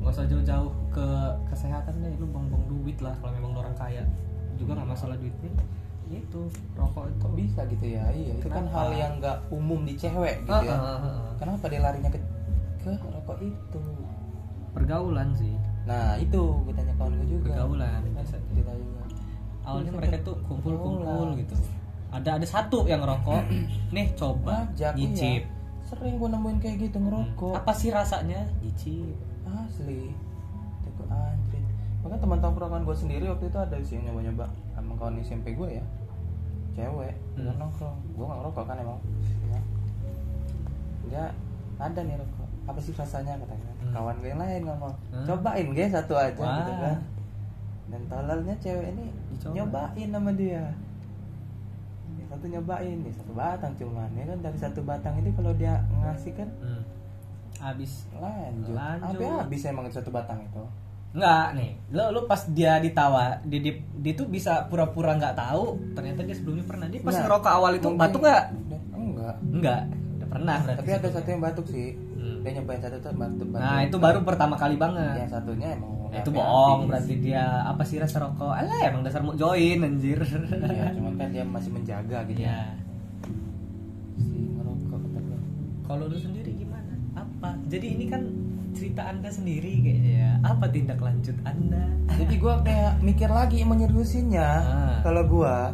Nggak 0.00 0.12
usah 0.16 0.24
jauh-jauh 0.24 0.72
ke 0.88 1.06
kesehatan 1.52 1.94
deh, 2.00 2.16
lu 2.16 2.26
buang-buang 2.32 2.64
duit 2.64 2.96
lah 3.04 3.12
kalau 3.20 3.32
memang 3.36 3.52
orang 3.60 3.76
kaya. 3.76 4.02
Juga 4.56 4.80
nggak 4.80 4.88
masalah 4.88 5.20
duitnya. 5.20 5.52
Ya 6.08 6.24
Itu 6.24 6.48
rokok 6.72 7.12
itu 7.12 7.18
kok 7.20 7.32
bisa 7.36 7.60
gitu 7.68 7.84
ya 7.84 8.08
iya 8.16 8.32
itu 8.40 8.48
kan 8.48 8.64
Kenapa? 8.64 8.80
hal 8.80 8.88
yang 8.96 9.12
nggak 9.20 9.36
umum 9.52 9.84
di 9.84 9.92
cewek 9.92 10.40
gitu 10.48 10.64
ya 10.64 10.72
Ah, 10.72 10.80
ah, 10.80 10.96
ah, 10.96 11.08
ah. 11.20 11.30
kenapa 11.36 11.68
dia 11.68 11.80
larinya 11.84 12.08
ke 12.08 12.16
ke 12.80 13.08
rokok 13.12 13.36
itu 13.44 13.80
pergaulan 14.72 15.28
sih. 15.36 15.52
nah 15.84 16.16
itu 16.16 16.64
gue 16.64 16.72
tanya 16.72 16.96
kawan 16.96 17.12
gue 17.12 17.28
juga 17.28 17.60
Pergaulan 17.60 18.00
cerita 18.24 18.72
juga 18.72 19.02
Awalnya 19.68 19.92
mereka 19.92 20.16
tuh 20.24 20.36
kumpul-kumpul 20.48 21.28
gitu. 21.36 21.52
Ada 22.10 22.30
ada 22.34 22.46
satu 22.46 22.84
yang 22.84 23.00
rokok, 23.00 23.44
nih 23.90 24.08
coba 24.14 24.64
Ngajak, 24.66 24.92
nyicip. 24.94 25.42
iya. 25.42 25.56
sering 25.84 26.16
gue 26.16 26.28
nemuin 26.28 26.58
kayak 26.58 26.76
gitu 26.82 26.98
ngerokok 26.98 27.52
Apa 27.54 27.72
sih 27.72 27.88
rasanya? 27.88 28.44
Nyicip. 28.58 29.16
asli 29.46 30.12
itu 30.82 31.02
anjrit 31.06 31.64
bahkan 31.98 32.18
teman 32.18 32.38
tongkrongan 32.38 32.82
gue 32.82 32.92
sendiri 32.94 33.24
waktu 33.26 33.44
itu 33.46 33.58
ada 33.58 33.76
sih 33.78 33.96
yang 33.96 34.08
nyoba 34.08 34.20
nyoba 34.22 34.46
sama 34.70 34.92
kawan 34.94 35.16
SMP 35.18 35.52
gue 35.52 35.68
ya 35.74 35.84
cewek 36.74 37.16
Hmm. 37.34 37.52
nongkrong 37.54 37.96
gue 38.10 38.22
nggak 38.22 38.38
ngerokok 38.38 38.64
kan 38.64 38.76
emang 38.78 38.98
ya. 39.46 39.60
dia 41.02 41.24
ada 41.78 42.00
nih 42.02 42.16
rokok 42.16 42.48
apa 42.66 42.78
sih 42.78 42.92
rasanya 42.92 43.32
katanya 43.38 43.70
Hmm. 43.78 43.92
kawan 43.94 44.16
gue 44.18 44.28
yang 44.28 44.38
lain 44.38 44.62
ngomong 44.64 44.94
Hmm. 45.10 45.24
cobain 45.26 45.68
guys 45.70 45.92
satu 45.94 46.14
aja 46.14 46.36
Wah. 46.38 46.56
gitu 46.58 46.72
kan 46.74 46.96
dan 47.88 48.00
tolalnya 48.06 48.54
cewek 48.58 48.86
ini 48.90 49.06
Dicoba. 49.30 49.52
nyobain 49.54 50.08
sama 50.10 50.30
dia 50.34 50.64
satu 52.28 52.44
nyobain 52.46 52.96
nih 52.98 53.12
satu 53.12 53.32
batang 53.32 53.72
cuman 53.74 54.08
ya 54.12 54.24
kan 54.24 54.38
dari 54.40 54.58
satu 54.58 54.80
batang 54.82 55.14
ini 55.16 55.30
kalau 55.32 55.52
dia 55.52 55.74
ngasih 55.98 56.32
kan 56.34 56.48
Hmm. 56.58 56.82
Habis 57.58 58.06
lanjut, 58.14 58.70
Lanjut. 58.70 59.18
Habis 59.42 59.62
emang 59.64 59.88
satu 59.88 60.08
batang 60.08 60.38
itu 60.40 60.62
Enggak 61.08 61.56
nih, 61.56 61.72
lo 61.90 62.12
lu 62.12 62.20
pas 62.22 62.44
dia 62.46 62.76
ditawa, 62.76 63.40
dia, 63.42 63.58
dia, 63.58 63.74
dia 63.80 64.12
tuh 64.12 64.28
bisa 64.28 64.68
pura-pura 64.68 65.16
nggak 65.16 65.34
tahu, 65.34 65.64
ternyata 65.90 66.20
dia 66.20 66.36
sebelumnya 66.36 66.62
pernah. 66.62 66.84
Dia 66.86 67.00
pas 67.00 67.10
Nah, 67.10 67.22
ngerokok 67.24 67.48
awal 67.50 67.72
itu 67.72 67.88
mungkin- 67.88 68.02
batuk 68.04 68.20
nggak? 68.20 68.44
enggak 68.92 69.34
Enggak, 69.42 69.80
udah 69.88 70.28
pernah 70.28 70.56
berarti. 70.60 70.78
tapi 70.78 70.90
ada 70.92 71.08
satu 71.10 71.28
yang 71.28 71.42
batuk 71.42 71.66
sih 71.66 71.88
Hmm. 72.14 72.38
dia 72.38 72.50
nyobain 72.52 72.78
satu 72.78 72.96
tuh 72.98 73.10
batuk, 73.10 73.48
batuk. 73.48 73.58
Nah 73.58 73.78
itu 73.82 73.96
baru 73.98 74.18
pertama 74.22 74.54
kali 74.54 74.76
banget. 74.76 75.16
yang 75.18 75.30
satunya 75.32 75.68
emang 75.72 75.90
Ya, 76.08 76.18
itu 76.18 76.30
habis. 76.30 76.38
bohong 76.38 76.80
berarti 76.86 77.14
dia 77.18 77.42
apa 77.62 77.82
sih 77.82 77.96
rasa 77.96 78.16
rokok? 78.18 78.48
Alah 78.50 78.80
emang 78.82 79.02
dasar 79.02 79.20
mau 79.20 79.32
join 79.32 79.78
anjir. 79.78 80.18
iya 80.18 80.88
cuman 80.96 81.14
kan 81.14 81.28
dia 81.28 81.44
masih 81.44 81.70
menjaga 81.70 82.18
gitu 82.24 82.40
Iya. 82.40 82.60
si 84.16 84.38
gua. 84.50 85.38
Kalau 85.84 86.04
lu 86.04 86.16
sendiri 86.16 86.52
gimana? 86.54 86.92
Apa? 87.14 87.56
Jadi 87.66 87.86
ini 87.90 88.04
kan 88.06 88.22
cerita 88.70 89.02
anda 89.04 89.28
sendiri 89.28 89.80
kayaknya 89.80 90.12
ya. 90.14 90.32
Apa 90.44 90.68
tindak 90.68 90.98
lanjut 90.98 91.34
anda? 91.42 91.84
jadi 92.10 92.34
gua 92.36 92.54
kayak 92.60 92.98
mikir 93.00 93.28
lagi 93.28 93.62
mau 93.62 93.74
nyeriusinnya 93.74 94.48
Ah. 94.58 94.98
kalau 95.00 95.22
gua 95.24 95.70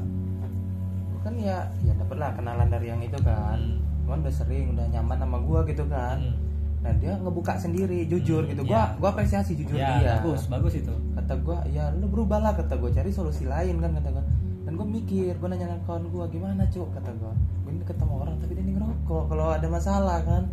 kan 1.20 1.34
ya 1.34 1.56
ya 1.80 1.94
dapet 1.94 2.16
lah 2.16 2.30
kenalan 2.32 2.68
dari 2.68 2.86
yang 2.86 3.00
itu 3.00 3.16
kan 3.18 3.56
Hmm. 3.56 3.80
cuman 4.04 4.18
udah 4.20 4.34
sering 4.34 4.66
udah 4.70 4.86
nyaman 4.88 5.16
sama 5.16 5.38
gua 5.40 5.64
gitu 5.64 5.86
kan 5.86 6.20
Hmm. 6.20 6.36
Nah 6.84 6.92
dia 6.94 7.16
ngebuka 7.16 7.56
sendiri 7.56 8.04
jujur 8.04 8.44
Hmm, 8.44 8.50
gitu. 8.52 8.62
gua 8.62 8.76
ya. 8.76 9.00
gua 9.00 9.08
apresiasi 9.10 9.56
jujur 9.56 9.72
Ya, 9.72 9.96
dia. 9.98 10.20
bagus, 10.20 10.44
bagus 10.46 10.74
itu. 10.76 10.92
kata 11.14 11.32
gua 11.40 11.64
ya 11.66 11.88
lu 11.96 12.06
berubah 12.06 12.38
lah 12.38 12.52
kata 12.52 12.76
gua. 12.76 12.92
Cari 12.92 13.08
solusi 13.08 13.44
lain 13.44 13.80
kan 13.80 13.90
kata 13.94 14.12
gua. 14.12 14.24
Dan 14.62 14.72
gua 14.74 14.84
mikir 14.84 15.32
gua 15.34 15.48
nanya 15.48 15.72
ke 15.72 15.80
kawan 15.82 16.04
gua 16.08 16.28
gimana 16.28 16.68
cuk? 16.68 16.92
kata 16.92 17.08
gua. 17.16 17.32
Gua 17.64 17.70
ini 17.70 17.82
ketemu 17.82 18.14
orang 18.18 18.36
tapi 18.36 18.52
dia 18.52 18.64
ngerokok. 18.68 19.22
Kalau 19.26 19.46
ada 19.50 19.64
masalah 19.66 20.18
kan? 20.22 20.44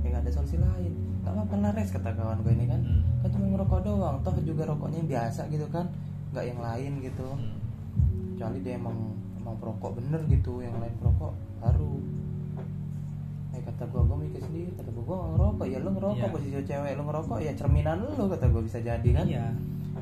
Ya 0.00 0.06
nggak 0.10 0.22
ada 0.24 0.30
solusi 0.32 0.56
lain. 0.56 0.92
Apa-apa 1.22 1.54
lah 1.58 1.70
res 1.70 1.90
kata 1.90 2.08
kawan 2.10 2.40
gua 2.40 2.52
ini 2.52 2.64
kan. 2.64 2.80
Hmm. 2.80 3.02
kan 3.20 3.28
cuma 3.28 3.44
ngerokok 3.52 3.80
doang. 3.84 4.16
Toh 4.24 4.32
juga 4.40 4.62
rokoknya 4.64 4.96
yang 4.98 5.10
biasa 5.10 5.40
gitu 5.46 5.68
kan? 5.68 5.84
Nggak 6.32 6.44
yang 6.46 6.60
lain 6.62 6.92
gitu. 7.04 7.28
Hmm. 7.28 7.52
kecuali 8.32 8.60
dia 8.60 8.76
emang 8.76 8.96
emang 9.34 9.56
perokok 9.56 9.96
bener 9.96 10.20
gitu 10.26 10.60
yang 10.60 10.76
lain 10.76 10.92
perokok 10.96 11.32
baru 11.56 11.96
kata 13.76 13.84
gua 13.86 14.02
gua 14.02 14.18
mikir 14.18 14.40
sendiri 14.40 14.72
kata 14.72 14.88
gua 14.90 15.02
gua 15.02 15.16
nggak 15.16 15.30
ngerokok. 15.32 15.66
Ya 15.66 15.78
lu 15.78 15.88
ngerokok 15.92 16.16
Iya. 16.18 16.32
posisi 16.32 16.56
cewek 16.58 16.92
lu 16.92 17.02
ngerokok 17.04 17.38
ya 17.38 17.52
cerminan 17.52 17.96
lu 18.02 18.24
kata 18.26 18.44
gua 18.48 18.62
bisa 18.62 18.78
jadi 18.80 19.08
kan. 19.12 19.24
Iya. 19.24 19.46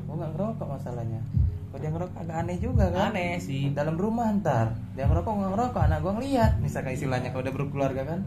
gua 0.05 0.15
nggak 0.15 0.31
ngerokok 0.33 0.67
masalahnya. 0.69 1.21
Kalau 1.67 1.79
dia 1.81 1.91
ngerokok 1.91 2.17
agak 2.17 2.37
aneh 2.39 2.57
juga 2.57 2.85
kan. 2.87 3.11
Aneh 3.11 3.35
sih. 3.37 3.63
Dalam 3.71 3.95
rumah 3.95 4.31
ntar. 4.33 4.71
Dia 4.93 5.05
ngerokok 5.05 5.31
nggak 5.33 5.51
ngerokok 5.51 5.81
anak 5.83 5.99
gua 5.99 6.13
ngeliat. 6.15 6.51
Misalkan 6.57 6.93
istilahnya 6.93 7.29
kalau 7.29 7.43
udah 7.43 7.53
berkeluarga 7.53 8.01
kan. 8.05 8.19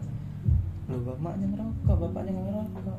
Lu 0.86 1.00
bapaknya 1.02 1.46
ngerokok 1.48 1.96
bapaknya 1.98 2.30
nggak 2.30 2.46
ngerokok. 2.46 2.98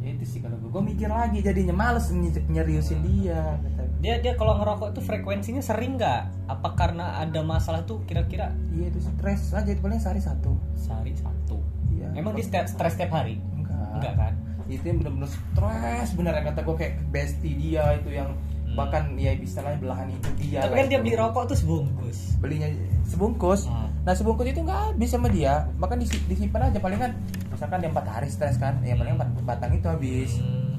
Ya 0.00 0.08
itu 0.12 0.24
sih 0.24 0.38
kalau 0.38 0.56
gua. 0.58 0.70
Gua 0.70 0.82
mikir 0.84 1.08
lagi 1.08 1.38
jadinya 1.40 1.74
males 1.74 2.06
ny- 2.10 2.46
nyeriusin 2.46 3.00
dia 3.02 3.58
kata. 3.58 3.79
Dia 4.00 4.16
dia 4.16 4.32
kalau 4.32 4.56
ngerokok 4.56 4.90
itu 4.90 5.00
frekuensinya 5.00 5.60
sering 5.60 5.94
nggak? 5.94 6.48
Apa 6.48 6.72
karena 6.72 7.20
ada 7.20 7.40
masalah 7.40 7.84
tuh 7.84 8.00
kira-kira? 8.04 8.48
Iya 8.70 8.88
itu 8.88 8.98
stres 8.98 9.52
aja 9.52 9.68
itu 9.68 9.78
paling 9.78 10.00
sehari 10.00 10.18
satu. 10.18 10.56
Sehari 10.74 11.12
satu. 11.14 11.60
Iya. 11.90 12.16
emang 12.16 12.32
dia 12.32 12.42
setiap 12.42 12.64
stres 12.64 12.96
setiap 12.96 13.12
hari? 13.14 13.36
Enggak. 13.52 13.76
Enggak 13.94 14.14
kan? 14.16 14.32
Itu 14.66 14.84
yang 14.84 14.98
bener-bener 14.98 15.28
stres 15.28 16.08
bener 16.14 16.32
yang 16.32 16.46
kata 16.46 16.60
gua 16.62 16.76
kayak 16.76 16.94
bestie 17.08 17.54
dia 17.54 17.84
itu 17.94 18.10
yang 18.10 18.32
Hmm. 18.62 18.78
bahkan 18.78 19.02
ya 19.18 19.34
istilahnya 19.34 19.82
belahan 19.82 20.06
itu 20.08 20.30
dia 20.38 20.62
tapi 20.62 20.70
lah 20.70 20.78
kan 20.78 20.86
dia 20.86 20.98
beli 21.02 21.18
rokok 21.18 21.42
tuh 21.44 21.58
sebungkus. 21.58 22.38
Belinya 22.38 22.70
sebungkus. 23.04 23.66
Hmm. 23.66 23.90
nah 24.00 24.14
sebungkus 24.14 24.46
itu 24.46 24.62
nggak 24.62 24.94
habis 24.94 25.10
sama 25.10 25.26
dia. 25.26 25.66
Bahkan 25.76 25.98
disi- 25.98 26.22
disimpan 26.24 26.70
aja 26.70 26.78
palingan 26.78 27.10
misalkan 27.50 27.82
dia 27.82 27.90
empat 27.90 28.06
hari 28.06 28.30
stres 28.30 28.56
kan 28.56 28.78
ya 28.80 28.94
paling 28.94 29.18
empat 29.18 29.28
batang 29.42 29.74
itu 29.74 29.84
habis. 29.84 30.38
Hmm. 30.38 30.78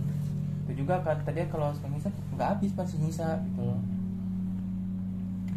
itu 0.63 0.87
juga 0.87 1.03
kata 1.03 1.27
dia 1.29 1.43
kalau 1.45 1.67
nyisa 1.83 2.07
nggak 2.41 2.49
habis 2.51 2.73
pasti 2.73 2.97
nyisa 2.97 3.37
gitu 3.45 3.61
loh 3.63 3.77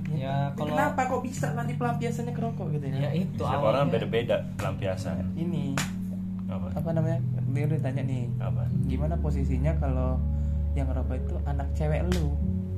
Ya, 0.06 0.46
Tapi 0.48 0.62
kalau- 0.62 0.70
kenapa 0.70 1.00
kok 1.08 1.22
bisa 1.22 1.46
nanti 1.52 1.74
pelampiasannya 1.74 2.30
ke 2.30 2.38
rokok 2.38 2.70
gitu 2.70 2.86
ya 2.86 2.96
ya, 3.00 3.10
itu 3.16 3.40
Setiap 3.40 3.64
orang 3.64 3.88
beda-beda 3.88 4.36
pelampiasan. 4.54 5.26
ini 5.34 5.74
Apa? 6.46 6.70
apa 6.70 6.90
namanya 6.92 7.18
dia 7.48 7.64
udah 7.66 7.80
tanya 7.80 8.02
nih 8.04 8.30
Apa? 8.38 8.62
gimana 8.84 9.16
posisinya 9.16 9.74
kalau 9.74 10.14
yang 10.72 10.86
ngerokok 10.86 11.18
itu 11.18 11.34
anak 11.42 11.66
cewek 11.72 12.04
lu 12.12 12.30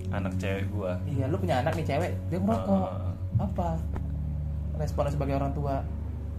Anak 0.09 0.33
cewek 0.39 0.65
gua. 0.71 0.97
iya 1.05 1.27
lu 1.27 1.37
punya 1.37 1.61
anak 1.61 1.75
nih 1.75 1.85
cewek 1.85 2.11
dia 2.25 2.39
ngerokok 2.39 2.89
Ah. 2.89 3.13
apa 3.39 3.69
responnya 4.77 5.13
sebagai 5.13 5.35
orang 5.35 5.53
tua 5.53 5.85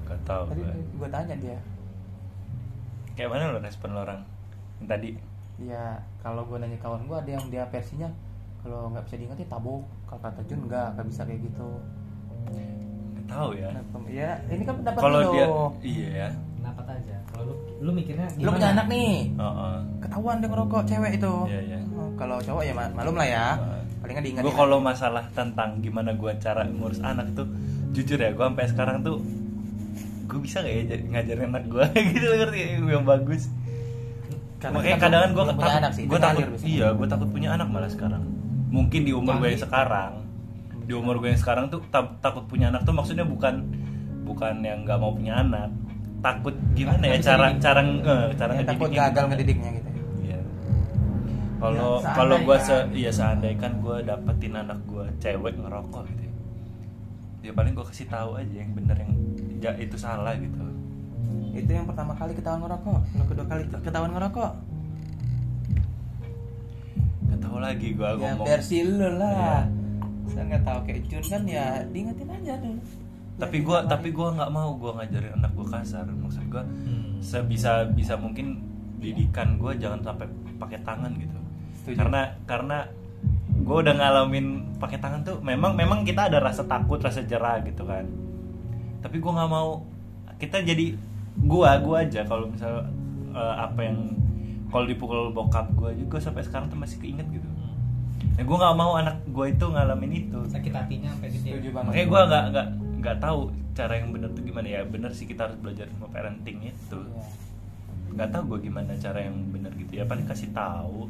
Gak 0.03 0.17
tau 0.23 0.47
tadi 0.47 0.61
gua. 0.61 0.73
gue 0.73 1.09
tanya 1.11 1.35
dia 1.35 1.57
Kayak 3.13 3.29
mana 3.29 3.51
lo 3.51 3.59
respon 3.59 3.91
lo 3.91 4.01
orang 4.01 4.21
yang 4.77 4.87
tadi? 4.87 5.09
Ya 5.57 5.97
kalau 6.21 6.45
gue 6.45 6.57
nanya 6.61 6.77
kawan 6.77 7.09
gue 7.09 7.17
ada 7.17 7.31
yang 7.33 7.45
dia 7.49 7.65
versinya 7.69 8.09
kalau 8.61 8.91
nggak 8.93 9.03
bisa 9.09 9.15
diingetin 9.17 9.47
tabok. 9.49 9.83
Kalau 10.05 10.19
kata 10.21 10.41
Jun 10.45 10.59
nggak 10.67 10.87
nggak 10.97 11.07
bisa 11.07 11.21
kayak 11.23 11.41
gitu. 11.45 11.69
Gak 13.17 13.25
tau 13.31 13.49
ya. 13.55 13.69
Nah, 13.73 13.83
ya 14.07 14.29
ini 14.49 14.63
kan 14.63 14.75
pendapat 14.81 15.01
Kalau 15.01 15.19
dia 15.33 15.45
iya 15.83 16.07
ya. 16.09 16.27
kenapa 16.59 16.81
aja. 16.91 17.15
Kalau 17.31 17.43
lu 17.47 17.53
lu 17.83 17.91
mikirnya 17.93 18.27
lu 18.39 18.49
punya 18.51 18.69
anak 18.75 18.87
nih. 18.91 19.13
Oh, 19.39 19.43
oh. 19.45 19.77
ketahuan 20.03 20.35
dia 20.43 20.49
ngerokok 20.51 20.81
cewek 20.87 21.11
itu. 21.19 21.33
Iya, 21.47 21.59
iya. 21.63 21.79
Oh, 21.95 22.09
kalau 22.19 22.37
cowok 22.43 22.63
ya 22.63 22.73
ma- 22.75 22.93
malum 22.93 23.15
lah 23.15 23.27
ya. 23.27 23.45
Ah. 23.55 23.81
palingan 23.97 24.21
diingetin 24.23 24.45
Gue 24.45 24.53
kalau 24.53 24.77
masalah 24.77 25.25
tentang 25.33 25.81
gimana 25.81 26.13
gue 26.13 26.31
cara 26.37 26.61
ngurus 26.69 27.01
anak 27.01 27.33
tuh 27.33 27.49
jujur 27.97 28.21
ya 28.21 28.29
gue 28.29 28.45
sampai 28.45 28.69
sekarang 28.69 29.01
tuh 29.01 29.17
gue 30.27 30.39
bisa 30.43 30.61
gak 30.61 30.69
ya 30.69 30.97
ngajarin 31.17 31.49
anak 31.49 31.65
gue 31.65 31.85
gitu 32.13 32.25
ngerti? 32.29 32.57
Ya, 32.61 32.67
yang 32.93 33.07
bagus 33.07 33.49
Karena 34.57 34.73
makanya 34.75 34.97
kadang 34.99 35.21
kan 35.21 35.31
gue 35.31 35.43
punya 35.53 35.73
anak 35.77 35.91
sih, 35.91 36.03
gue 36.03 36.17
takut 36.17 36.43
biasanya. 36.43 36.67
iya 36.67 36.87
gue 36.91 37.07
takut 37.07 37.29
punya 37.29 37.49
anak 37.51 37.67
malah 37.67 37.87
sekarang 37.87 38.23
mungkin 38.67 39.01
di 39.01 39.11
umur 39.11 39.33
gue 39.37 39.49
yang 39.49 39.61
sekarang 39.61 40.11
di 40.81 40.93
umur 40.93 41.15
gue 41.17 41.29
yang 41.29 41.37
sekarang 41.37 41.65
tuh 41.67 41.79
ta- 41.87 42.15
takut 42.17 42.43
punya 42.43 42.67
anak 42.67 42.81
tuh 42.81 42.91
maksudnya 42.91 43.21
bukan 43.23 43.69
bukan 44.23 44.59
yang 44.59 44.81
nggak 44.81 44.97
mau 44.97 45.11
punya 45.11 45.39
anak 45.39 45.69
takut 46.17 46.57
gimana 46.73 46.97
Nggak 46.99 47.13
ya 47.13 47.21
cara 47.23 47.45
dididik. 47.47 47.61
cara 47.61 47.79
eh, 47.81 48.25
cara 48.33 48.51
ya, 48.51 48.63
takut 48.65 48.89
gagal 48.89 49.07
gimana. 49.13 49.29
ngedidiknya 49.29 49.69
gitu 49.71 49.89
Iya. 50.19 50.39
Kalau 51.57 51.91
Ya, 51.97 52.11
kalau 52.11 52.35
gue 52.39 52.57
se 52.57 52.65
seandainya. 52.67 52.95
iya 52.95 53.11
seandainya 53.11 53.69
gue 53.71 53.97
dapetin 54.03 54.53
anak 54.53 54.79
gue 54.83 55.05
cewek 55.17 55.53
ngerokok 55.55 56.03
gitu 56.07 56.23
ya. 56.23 56.33
Ya 57.39 57.51
paling 57.53 57.71
gue 57.71 57.85
kasih 57.85 58.07
tahu 58.07 58.29
aja 58.35 58.55
yang 58.55 58.71
bener 58.73 58.97
yang 58.97 59.13
ja, 59.59 59.71
itu 59.75 59.95
salah 59.95 60.33
gitu. 60.35 60.57
Itu 61.57 61.71
yang 61.71 61.85
pertama 61.85 62.13
kali 62.13 62.31
ketahuan 62.31 62.61
ngerokok 62.61 62.99
yang 63.11 63.27
kedua 63.27 63.45
kali 63.45 63.61
ketahuan 63.79 64.11
ngerokok 64.11 64.51
Gak 67.27 67.39
tahu 67.39 67.57
lagi 67.59 67.87
gue 67.91 68.07
ya 68.07 68.15
ngomong. 68.15 68.45
versi 68.45 68.77
lu 68.81 69.09
lah 69.15 69.67
saya 70.27 70.43
nggak 70.45 70.63
tahu 70.63 70.79
kayak 70.83 70.99
Jun 71.05 71.23
kan 71.23 71.43
ya 71.43 71.65
diingetin 71.85 72.29
aja 72.29 72.53
dulu 72.57 72.79
Tapi 73.37 73.57
gue 73.61 73.77
tapi 73.85 74.07
gue 74.09 74.27
nggak 74.31 74.49
mau 74.49 74.73
gue 74.73 74.91
ngajarin 74.91 75.33
anak 75.35 75.53
gue 75.53 75.67
kasar. 75.67 76.05
Maksud 76.07 76.45
gue 76.47 76.57
Hmm. 76.57 77.21
sebisa 77.21 77.85
bisa 77.87 78.17
mungkin 78.17 78.57
didikan 78.97 79.57
gue 79.57 79.77
jangan 79.77 80.01
sampai 80.03 80.25
pakai 80.57 80.81
tangan 80.81 81.13
gitu. 81.15 81.37
Setuju. 81.75 81.97
Karena 81.97 82.21
karena 82.43 82.77
gue 83.57 83.77
udah 83.77 83.93
ngalamin 83.93 84.45
pakai 84.77 84.97
tangan 84.97 85.21
tuh 85.21 85.37
memang 85.39 85.73
memang 85.73 86.01
kita 86.01 86.29
ada 86.29 86.39
rasa 86.39 86.61
takut 86.63 86.97
rasa 86.97 87.21
jerah 87.21 87.57
gitu 87.61 87.83
kan 87.83 88.05
tapi 88.97 89.17
gue 89.17 89.27
nggak 89.27 89.49
mau 89.49 89.81
kita 90.35 90.61
jadi 90.61 90.93
gua 91.39 91.77
gua 91.77 91.97
aja 92.01 92.21
kalau 92.23 92.47
misal 92.47 92.85
eh, 93.29 93.55
apa 93.57 93.79
yang 93.81 93.97
kalau 94.67 94.83
dipukul 94.83 95.31
bokap 95.31 95.71
gue 95.71 95.95
juga 95.97 96.19
sampai 96.19 96.41
sekarang 96.41 96.67
tuh 96.67 96.75
masih 96.75 96.99
keinget 96.99 97.23
gitu 97.29 97.47
nah, 98.35 98.43
gue 98.43 98.57
nggak 98.57 98.75
mau 98.75 98.95
anak 98.95 99.15
gue 99.25 99.45
itu 99.47 99.65
ngalamin 99.65 100.11
itu 100.19 100.39
sakit 100.45 100.73
hatinya 100.73 101.07
sampai 101.09 101.29
gede 101.29 101.49
Setuju 101.53 101.69
banget. 101.71 101.87
makanya 101.87 102.05
gue 102.05 102.21
nggak 102.25 102.43
nggak 102.51 102.67
nggak 102.97 103.17
tahu 103.17 103.39
cara 103.71 103.93
yang 103.95 104.09
benar 104.09 104.29
tuh 104.29 104.43
gimana 104.43 104.67
ya 104.67 104.81
bener 104.83 105.11
sih 105.11 105.23
kita 105.23 105.45
harus 105.45 105.57
belajar 105.57 105.87
sama 105.87 106.07
parenting 106.09 106.59
itu 106.65 106.99
Iya. 106.99 107.23
nggak 108.13 108.29
tahu 108.29 108.43
gue 108.49 108.59
gimana 108.65 108.91
cara 108.93 109.19
yang 109.21 109.35
benar 109.47 109.71
gitu 109.73 109.91
ya 109.93 110.03
paling 110.03 110.25
kasih 110.25 110.49
tahu 110.49 111.07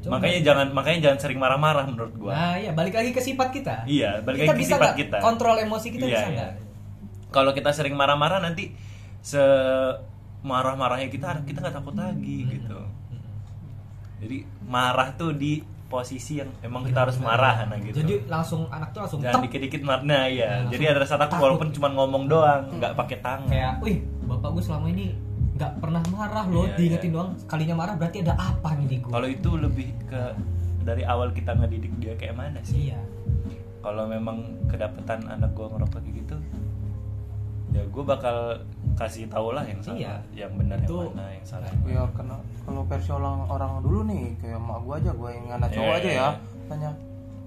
Coba. 0.00 0.10
makanya 0.14 0.40
jangan 0.42 0.66
makanya 0.70 0.98
jangan 1.02 1.18
sering 1.18 1.38
marah-marah 1.38 1.84
menurut 1.84 2.14
gue 2.14 2.30
nah 2.30 2.54
iya 2.54 2.70
balik 2.70 2.94
lagi 2.94 3.10
ke 3.10 3.20
sifat 3.20 3.48
kita 3.50 3.84
Iya, 3.84 4.20
balik 4.20 4.38
kita 4.38 4.52
lagi 4.52 4.62
ke 4.62 4.68
sifat 4.70 4.92
kita. 4.94 5.16
kontrol 5.20 5.56
emosi 5.58 5.88
kita 5.90 6.04
Iya, 6.04 6.12
bisa 6.14 6.24
iya. 6.24 6.34
nggak 6.34 6.52
kalau 7.28 7.50
kita 7.50 7.70
sering 7.70 7.92
marah-marah 7.92 8.38
nanti 8.38 8.72
se 9.24 9.40
marah-marahnya 10.44 11.08
kita 11.08 11.40
kita 11.48 11.64
nggak 11.64 11.76
takut 11.80 11.96
lagi 11.96 12.44
gitu. 12.44 12.76
Jadi 14.20 14.38
marah 14.68 15.16
tuh 15.16 15.32
di 15.32 15.64
posisi 15.88 16.40
yang 16.40 16.48
emang 16.60 16.84
kita 16.84 17.08
harus 17.08 17.16
marah 17.16 17.64
nah 17.64 17.80
gitu. 17.80 18.04
Jadi 18.04 18.28
langsung 18.28 18.68
anak 18.68 18.92
tuh 18.92 19.00
langsung 19.04 19.20
jangan 19.24 19.40
dikit-dikit 19.48 19.80
marah 19.80 20.04
nah 20.04 20.24
ya 20.28 20.60
Langsung 20.60 20.72
jadi 20.76 20.84
ada 20.92 20.98
rasa 21.00 21.14
takut 21.16 21.40
takut. 21.40 21.44
walaupun 21.48 21.68
cuma 21.72 21.88
ngomong 21.96 22.24
doang 22.28 22.62
nggak 22.76 22.92
pakai 22.92 23.18
tangan. 23.24 23.48
Kayak 23.48 23.72
wih 23.80 23.98
bapak 24.28 24.48
gue 24.52 24.62
selama 24.64 24.86
ini 24.92 25.06
nggak 25.54 25.72
pernah 25.78 26.02
marah 26.10 26.44
loh 26.50 26.66
Iya, 26.68 26.76
diingetin 26.76 27.08
iya. 27.08 27.16
doang. 27.16 27.30
Kalinya 27.48 27.74
marah 27.80 27.94
berarti 27.96 28.18
ada 28.20 28.34
apa 28.36 28.68
nih 28.76 28.86
di 28.90 28.96
gue 29.00 29.12
kalau 29.12 29.28
itu 29.28 29.50
lebih 29.56 29.88
ke 30.04 30.22
dari 30.84 31.02
awal 31.08 31.32
kita 31.32 31.56
ngedidik 31.56 31.92
dia 31.96 32.12
kayak 32.20 32.36
mana 32.36 32.60
sih? 32.60 32.92
Iya. 32.92 33.00
Kalau 33.80 34.04
memang 34.08 34.68
kedapetan 34.68 35.24
anak 35.28 35.52
gua 35.52 35.68
ngerokok 35.72 36.00
gitu 36.08 36.36
ya 37.74 37.82
gue 37.84 38.04
bakal 38.04 38.36
kasih 38.94 39.26
tau 39.26 39.50
lah 39.50 39.62
yang 39.62 39.82
salah 39.82 39.98
Iya. 39.98 40.14
yang 40.32 40.52
benar 40.54 40.78
yang 40.78 40.86
Itu- 40.86 41.10
mana 41.10 41.26
yang 41.28 41.42
salah 41.44 41.66
ya 41.84 42.02
karena 42.08 42.36
kalau 42.62 42.82
versi 42.84 43.10
orang 43.10 43.38
orang 43.44 43.72
dulu 43.80 44.00
nih 44.04 44.22
kayak 44.38 44.56
emak 44.56 44.78
gua 44.80 44.94
aja 44.96 45.10
gua 45.12 45.28
yang 45.28 45.46
anak 45.52 45.68
cowok 45.68 45.82
Iya, 45.84 45.96
aja 45.96 46.06
iya, 46.06 46.14
ya 46.14 46.22
iya. 46.22 46.30
tanya 46.64 46.90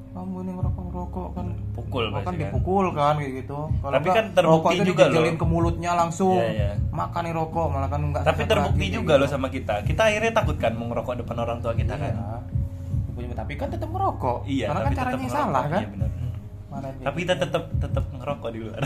kamu 0.10 0.36
ini 0.42 0.52
ngerokok 0.52 0.84
ngerokok 0.84 1.28
kan 1.32 1.48
Pukul 1.72 2.04
Gua 2.04 2.12
kan 2.12 2.18
pasti 2.18 2.34
kan. 2.34 2.42
dipukul 2.44 2.86
kan 2.92 3.16
kayak 3.16 3.34
gitu 3.38 3.60
kalau 3.72 3.94
Tapi 3.94 4.02
enggak, 4.04 4.18
kan 4.18 4.26
terbukti 4.34 4.76
rokok 4.76 4.88
juga 4.90 5.04
loh. 5.08 5.36
ke 5.38 5.46
mulutnya 5.48 5.92
langsung 5.94 6.36
Iya, 6.36 6.48
iya. 6.52 6.72
makan 6.92 7.22
nih 7.24 7.34
rokok 7.34 7.66
malah 7.70 7.88
kan 7.88 8.02
enggak 8.04 8.24
tapi 8.26 8.42
terbukti 8.46 8.84
lagi, 8.84 8.94
juga 8.94 9.08
kayak 9.08 9.16
loh 9.16 9.24
gitu. 9.24 9.34
sama 9.34 9.48
kita 9.48 9.76
kita 9.84 10.02
akhirnya 10.04 10.32
takut 10.36 10.58
kan 10.58 10.72
mau 10.74 10.86
ngerokok 10.88 11.14
depan 11.18 11.38
orang 11.40 11.58
tua 11.62 11.72
kita 11.72 11.94
kan 11.96 12.12
Iya. 12.12 13.32
tapi 13.34 13.54
kan 13.54 13.68
tetap 13.70 13.88
ngerokok 13.88 14.38
iya 14.46 14.66
karena 14.68 14.82
kan 14.84 14.92
caranya 14.94 15.18
yang 15.20 15.32
salah 15.32 15.64
kan 15.64 15.82
iya, 15.82 16.07
tapi 16.80 17.18
kita 17.24 17.36
tetap 17.36 17.64
tetap 17.74 18.06
ngerokok 18.12 18.50
di 18.50 18.60
luar. 18.60 18.82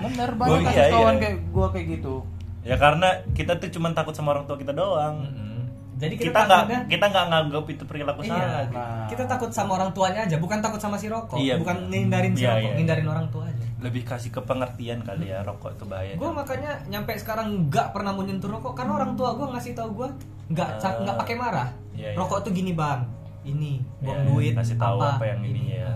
Bener 0.00 0.30
Oh, 0.32 0.38
banyak 0.58 0.70
iya, 0.70 0.84
kawan 0.88 1.14
iya. 1.14 1.20
kayak 1.20 1.36
gua 1.48 1.66
kayak 1.68 1.86
gitu. 1.90 2.14
Ya 2.62 2.76
karena 2.76 3.08
kita 3.32 3.52
tuh 3.56 3.68
cuma 3.70 3.90
takut 3.90 4.12
sama 4.12 4.32
orang 4.32 4.44
tua 4.44 4.56
kita 4.56 4.70
doang. 4.70 5.16
Mm-mm. 5.20 5.50
jadi 5.94 6.14
kita, 6.16 6.34
nggak 6.34 6.46
takutnya- 6.66 6.84
kita 6.88 7.04
nggak 7.08 7.26
nganggap 7.28 7.64
itu 7.68 7.82
perilaku 7.84 8.20
Iya. 8.20 8.30
salah. 8.32 8.62
nah. 8.68 9.06
Kita 9.06 9.22
takut 9.24 9.50
sama 9.50 9.70
orang 9.72 9.90
tuanya 9.92 10.20
aja 10.22 10.34
bukan 10.36 10.58
takut 10.58 10.76
sama 10.76 10.96
si 10.96 11.06
rokok. 11.06 11.38
Iya, 11.38 11.56
bukan 11.56 11.86
ngindarin 11.88 12.32
si 12.32 12.42
Iya, 12.42 12.50
rokok 12.52 12.62
iya. 12.64 12.74
ngindarin 12.74 13.06
orang 13.06 13.26
tua 13.28 13.44
aja. 13.44 13.66
Lebih 13.78 14.02
kasih 14.04 14.30
ke 14.30 14.40
pengertian 14.40 14.98
kali 15.00 15.26
ya 15.28 15.42
rokok 15.42 15.70
itu 15.72 15.84
bahaya. 15.84 16.14
Gue 16.14 16.26
makanya 16.28 16.82
nyampe 16.86 17.14
sekarang 17.14 17.66
nggak 17.66 17.90
pernah 17.90 18.10
mau 18.10 18.20
nyentuh 18.20 18.46
rokok 18.48 18.74
karena 18.74 18.92
orang 18.96 19.14
tua 19.14 19.30
gue 19.32 19.46
ngasih 19.48 19.72
tahu 19.72 19.90
gue 19.96 20.08
nggak 20.50 20.68
nggak 20.80 21.16
pakai 21.18 21.34
marah. 21.36 21.68
Iya, 21.92 22.08
iya. 22.08 22.16
rokok 22.16 22.38
tuh 22.40 22.52
gini 22.52 22.72
bang. 22.72 23.06
Ini 23.44 23.72
buang 24.00 24.18
Iya, 24.18 24.26
duit 24.28 24.52
kasih 24.54 24.76
tahu 24.76 24.98
apa 24.98 25.24
yang 25.24 25.42
ini, 25.44 25.74
ya. 25.76 25.94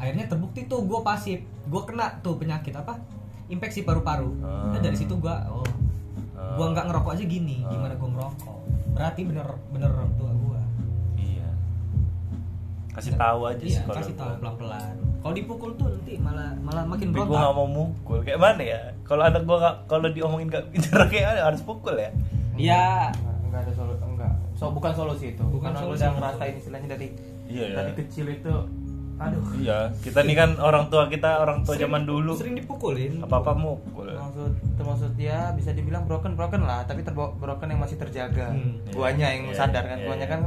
Akhirnya 0.00 0.24
terbukti 0.24 0.64
tuh 0.64 0.80
gue 0.82 1.00
pasif. 1.00 1.38
Gue 1.68 1.82
kena 1.84 2.18
tuh 2.18 2.34
penyakit 2.34 2.72
apa? 2.72 2.96
Infeksi 3.46 3.84
paru-paru. 3.84 4.32
Ah. 4.40 4.72
nah 4.72 4.80
dari 4.80 4.96
situ 4.96 5.12
gue 5.14 5.36
oh 5.46 5.66
Ah. 6.32 6.56
gue 6.56 6.66
nggak 6.66 6.88
ngerokok 6.88 7.12
aja 7.12 7.24
gini. 7.26 7.60
Ah. 7.60 7.68
gimana 7.68 7.92
gue 7.94 8.08
ngerokok? 8.08 8.58
Berarti 8.90 9.20
bener 9.22 9.44
bener 9.68 9.90
orang 9.90 10.12
tua 10.16 10.30
gue 10.32 10.60
iya. 11.18 11.48
Kasih 12.90 13.12
tahu 13.14 13.40
aja 13.44 13.60
sih 13.60 13.70
iya 13.70 13.82
kalau 13.84 13.96
kasih 14.00 14.14
tahu 14.16 14.30
pelan-pelan. 14.40 14.94
Kalau 15.20 15.34
dipukul 15.36 15.70
tuh 15.76 15.86
nanti 15.86 16.16
malah 16.16 16.50
malah 16.58 16.82
makin 16.82 17.06
tapi 17.06 17.20
gue 17.20 17.26
berontak. 17.28 17.44
gak 17.44 17.54
mau 17.54 17.68
mukul. 17.68 18.18
Kayak 18.24 18.40
mana 18.40 18.62
ya? 18.64 18.80
Kalau 19.04 19.22
anak 19.22 19.42
gue 19.44 19.56
gak 19.58 19.76
kalau 19.84 20.08
diomongin 20.08 20.48
gak 20.48 20.64
bicara 20.72 21.04
kayak 21.12 21.44
harus 21.44 21.60
pukul 21.60 21.92
ya? 21.94 22.10
Ya 22.56 23.12
enggak 23.44 23.60
ada 23.62 23.72
solusi 23.74 24.00
enggak 24.00 24.32
so 24.54 24.70
bukan 24.70 24.92
solusi 24.92 25.26
itu. 25.32 25.44
Bukan 25.44 25.70
karena 25.70 25.80
lu 25.80 25.92
solusi. 25.92 26.00
udah 26.00 26.10
ngerasain 26.14 26.54
istilahnya 26.56 26.88
dari 26.90 27.08
Iya, 27.50 27.64
iya. 27.66 27.76
Tadi 27.76 27.92
kecil 27.98 28.26
itu, 28.30 28.54
aduh. 29.20 29.44
Iya, 29.54 29.78
kita 29.98 30.20
nih 30.22 30.32
kan 30.34 30.50
orang 30.56 30.88
tua 30.88 31.04
kita 31.06 31.38
orang 31.38 31.60
tua 31.60 31.76
Sering- 31.76 31.84
zaman 31.86 32.02
dulu. 32.02 32.32
sering 32.32 32.56
dipukulin 32.56 33.20
Apa-apa 33.20 33.52
mukul. 33.52 34.08
Maksud, 34.08 34.50
termaksud 34.74 35.12
ya 35.14 35.52
bisa 35.52 35.70
dibilang 35.70 36.04
broken 36.04 36.32
broken 36.32 36.64
lah, 36.64 36.82
tapi 36.82 37.00
terbo- 37.00 37.36
broken 37.36 37.68
yang 37.68 37.78
masih 37.78 37.94
terjaga. 37.94 38.48
Hmm. 38.48 38.80
Guanya 38.88 39.28
yang 39.28 39.44
Iya, 39.46 39.54
sadar 39.54 39.84
kan, 39.84 39.98
iya, 39.98 40.06
guanya 40.06 40.24
iya. 40.24 40.32
kan 40.32 40.40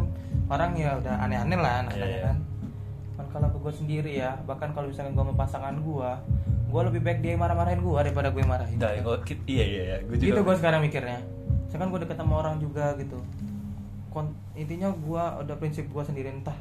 orang 0.48 0.72
ya 0.74 0.90
udah 0.96 1.14
aneh-aneh 1.20 1.56
lah 1.56 1.76
nadanya 1.84 2.02
Iya, 2.02 2.10
iya. 2.12 2.26
kan. 2.26 2.38
Kan 3.14 3.26
kalau 3.32 3.48
ke 3.48 3.58
gue 3.60 3.74
sendiri 3.76 4.12
ya, 4.16 4.34
bahkan 4.44 4.70
kalau 4.72 4.90
misalnya 4.90 5.12
gue 5.12 5.22
sama 5.22 5.36
pasangan 5.38 5.76
gue, 5.78 6.10
gue 6.68 6.82
lebih 6.84 7.02
baik 7.02 7.20
dia 7.22 7.34
marah-marahin 7.36 7.78
gue 7.78 7.94
daripada 7.96 8.28
gue 8.28 8.42
marahin. 8.44 8.76
Dah, 8.76 8.90
gua- 9.00 9.22
ki- 9.22 9.46
iya 9.48 9.64
iya 9.64 9.82
iya, 9.86 9.98
gue 10.02 10.16
juga. 10.16 10.28
gitu 10.28 10.40
gue 10.42 10.56
sekarang 10.58 10.82
mikirnya 10.82 11.22
sekarang 11.66 11.90
gue 11.90 12.02
deket 12.02 12.18
sama 12.18 12.34
orang 12.36 12.58
juga 12.58 12.94
gitu 12.96 13.18
Kon- 14.08 14.30
intinya 14.54 14.90
gue 14.90 15.24
udah 15.40 15.56
prinsip 15.56 15.86
gue 15.86 16.04
sendiri 16.04 16.30
entah 16.30 16.54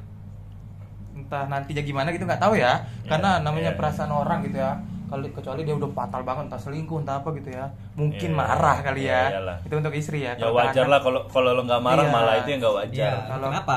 entah 1.15 1.45
nantinya 1.45 1.83
gimana 1.83 2.09
gitu 2.09 2.23
nggak 2.23 2.41
tahu 2.41 2.55
ya 2.55 2.73
karena 3.05 3.31
Ya, 3.35 3.43
namanya 3.43 3.71
ya. 3.71 3.77
perasaan 3.77 4.11
orang 4.11 4.43
gitu 4.43 4.59
ya 4.59 4.73
kalau 5.07 5.29
kecuali 5.29 5.61
dia 5.61 5.77
udah 5.77 5.91
fatal 5.91 6.23
banget 6.23 6.45
entah 6.47 6.57
selingkuh 6.59 6.99
entah 6.99 7.21
apa 7.21 7.29
gitu 7.35 7.51
ya 7.51 7.69
mungkin 7.93 8.31
Ya, 8.31 8.39
marah 8.39 8.77
kali 8.81 9.03
ya, 9.03 9.13
ya 9.13 9.23
iyalah. 9.31 9.57
itu 9.61 9.75
untuk 9.77 9.93
istri 9.93 10.19
ya 10.21 10.33
Ya 10.35 10.49
wajar 10.49 10.87
lah 10.87 10.99
kalau 10.99 11.21
kalau 11.27 11.53
lo 11.53 11.63
nggak 11.63 11.81
marah 11.81 12.01
Iya. 12.03 12.11
malah 12.11 12.35
itu 12.35 12.49
yang 12.49 12.61
nggak 12.61 12.77
wajar. 12.79 13.13
Kalau- 13.27 13.51
kenapa 13.51 13.77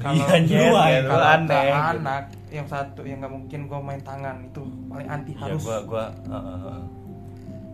kalau 0.00 0.16
Iya, 0.16 0.72
ya, 0.82 0.98
kalau 1.04 1.26
aneh, 1.26 1.60
gitu. 1.62 1.92
anak 1.92 2.22
yang 2.48 2.66
satu 2.66 3.00
yang 3.02 3.18
nggak 3.20 3.32
mungkin 3.32 3.60
gue 3.64 3.78
main 3.78 4.00
tangan 4.00 4.36
itu 4.42 4.60
paling 4.86 5.08
anti 5.10 5.32
Ya 5.32 5.40
harus 5.42 5.60
gua 5.62 5.78
gua 5.82 6.04
uh, 6.24 6.34
uh, 6.34 6.56
uh. 6.66 6.80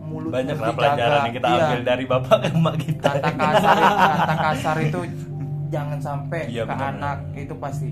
mulut 0.01 0.29
banyak 0.29 0.55
lah 0.55 0.71
pelajaran 0.73 1.19
yang 1.21 1.35
kita 1.35 1.47
Iya. 1.47 1.59
ambil 1.61 1.81
dari 1.85 2.03
bapak 2.05 2.37
ke 2.37 2.47
emak 2.49 2.75
kita. 2.79 3.09
kata 3.13 3.29
kasar 3.31 3.77
kata 3.79 4.35
kasar 4.41 4.77
itu 4.81 4.99
jangan 5.69 5.99
sampai 5.99 6.41
Iya, 6.49 6.63
ke 6.65 6.75
anak 6.75 7.17
itu 7.33 7.53
pasti 7.55 7.89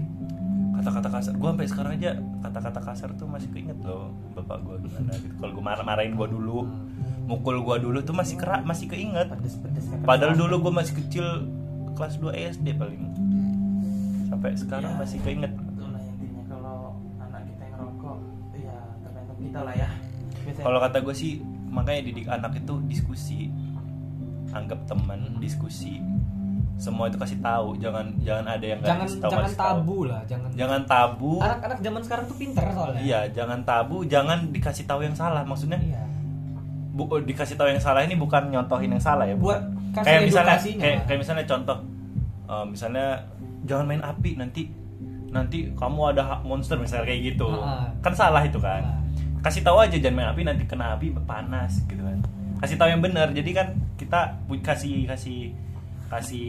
Kata-kata 0.77 1.09
kasar, 1.09 1.33
gua 1.35 1.49
sampai 1.57 1.67
sekarang 1.67 1.91
aja 1.97 2.11
kata-kata 2.45 2.79
kasar 2.79 3.09
tuh 3.17 3.25
masih 3.25 3.49
keinget 3.49 3.77
loh 3.81 4.13
bapak 4.37 4.61
gua 4.61 4.75
gimana 4.77 5.11
gitu. 5.17 5.33
Kalau 5.41 5.51
gua 5.57 5.65
marah-marahin 5.73 6.13
gua 6.13 6.29
dulu, 6.29 6.69
mukul 7.25 7.57
gua 7.65 7.81
dulu 7.81 7.97
tuh 8.01 8.13
masih 8.13 8.37
kerak, 8.37 8.61
masih 8.61 8.85
keinget. 8.85 9.27
Padahal 10.05 10.37
dulu 10.37 10.69
gua 10.69 10.85
masih 10.85 10.93
kecil 11.01 11.25
kelas 11.93 12.21
2 12.21 12.29
SD 12.53 12.77
paling. 12.77 13.09
Sampai 14.29 14.53
sekarang 14.53 14.93
Iya. 14.93 15.01
masih 15.01 15.19
keinget. 15.21 15.49
itulah 15.49 15.97
intinya 15.97 16.43
kalau 16.45 16.77
anak 17.17 17.41
kita 17.47 17.63
yang 17.63 17.73
ngerokok 17.73 18.17
ya 18.53 18.77
tergantung 19.01 19.37
kita 19.41 19.59
lah 19.65 19.73
ya 19.73 19.89
Kalau 20.57 20.79
kata 20.79 20.97
gue 21.03 21.11
sih 21.11 21.33
makanya 21.67 22.01
didik 22.07 22.27
anak 22.29 22.55
itu 22.55 22.79
diskusi, 22.87 23.51
anggap 24.49 24.79
teman, 24.87 25.37
diskusi. 25.37 25.99
Semua 26.77 27.09
itu 27.09 27.17
kasih 27.17 27.41
tahu, 27.41 27.73
jangan 27.81 28.05
jangan 28.21 28.45
ada 28.53 28.65
yang 28.65 28.79
jangan 28.85 29.09
kasih 29.09 29.17
tahu, 29.17 29.31
jangan 29.33 29.45
kasih 29.49 29.57
tahu. 29.57 29.67
tabu 29.73 29.97
lah 30.05 30.21
jangan 30.29 30.49
Jangan 30.53 30.81
tabu. 30.85 31.33
anak-anak 31.41 31.79
zaman 31.81 32.01
sekarang 32.05 32.25
tuh 32.29 32.37
pinter 32.37 32.65
soalnya 32.69 33.01
Iya, 33.01 33.19
jangan 33.33 33.59
tabu, 33.65 33.97
jangan 34.05 34.39
dikasih 34.53 34.85
tahu 34.85 35.01
yang 35.01 35.15
salah. 35.17 35.41
Maksudnya 35.41 35.81
iya 35.81 36.05
bu, 36.97 37.05
oh, 37.13 37.21
dikasih 37.21 37.55
tahu 37.57 37.69
yang 37.69 37.81
salah 37.81 38.01
ini 38.01 38.17
bukan 38.17 38.49
nyontohin 38.49 38.89
yang 38.89 39.01
salah 39.01 39.25
ya. 39.29 39.37
buat 39.37 39.61
kasih 39.93 40.05
kayak 40.05 40.21
misalnya 40.25 40.57
kayak, 40.57 40.97
kayak 41.05 41.19
misalnya 41.21 41.45
contoh 41.45 41.77
eh, 42.49 42.65
misalnya 42.65 43.05
jangan 43.69 43.85
main 43.85 44.01
api 44.01 44.29
nanti 44.33 44.61
nanti 45.29 45.69
kamu 45.77 46.17
ada 46.17 46.23
hak 46.25 46.41
monster 46.47 46.79
misalnya 46.79 47.05
kayak 47.05 47.21
gitu. 47.35 47.47
Ah. 47.53 47.85
Kan 48.01 48.13
salah 48.17 48.41
itu 48.41 48.57
kan. 48.57 48.81
Kasih 49.43 49.61
tahu 49.61 49.77
aja 49.77 49.93
jangan 49.99 50.15
main 50.17 50.29
api 50.33 50.41
nanti 50.47 50.63
kena 50.65 50.97
api 50.97 51.13
panas 51.27 51.83
gitu 51.85 52.01
kan. 52.01 52.17
Kasih 52.63 52.75
tahu 52.79 52.89
yang 52.89 53.03
benar. 53.03 53.29
Jadi 53.35 53.51
kan 53.53 53.67
kita 53.99 54.39
kasih 54.65 55.05
kasih 55.05 55.53
kasih 56.07 56.47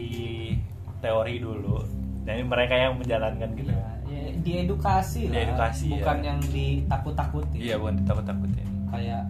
teori 0.99 1.35
dulu. 1.37 1.83
Jadi 2.21 2.41
mereka 2.41 2.73
yang 2.73 2.93
menjalankan 2.95 3.49
gitu. 3.53 3.71
Iya, 3.71 3.89
ya, 4.05 4.23
diedukasi 4.39 5.21
lah 5.27 5.33
Diedukasi, 5.35 5.85
bukan 5.91 6.17
ya. 6.17 6.25
yang 6.25 6.39
ditakut-takutin 6.45 7.59
Iya, 7.59 7.75
bukan 7.77 7.95
ditakut-takutin. 7.99 8.67
kayak 8.89 9.21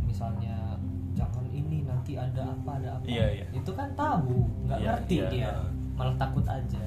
misalnya 0.00 0.56
jangan 1.12 1.44
ini 1.48 1.82
nanti 1.82 2.14
ada 2.14 2.46
apa 2.48 2.70
ada 2.76 2.88
apa 2.94 3.04
Iya, 3.04 3.26
iya. 3.34 3.46
itu 3.50 3.70
kan 3.72 3.90
tabu 3.92 4.46
nggak 4.64 4.78
Iya, 4.78 4.86
ngerti 4.88 5.16
iya. 5.16 5.28
dia 5.28 5.50
malah 5.94 6.14
takut 6.14 6.46
aja 6.46 6.78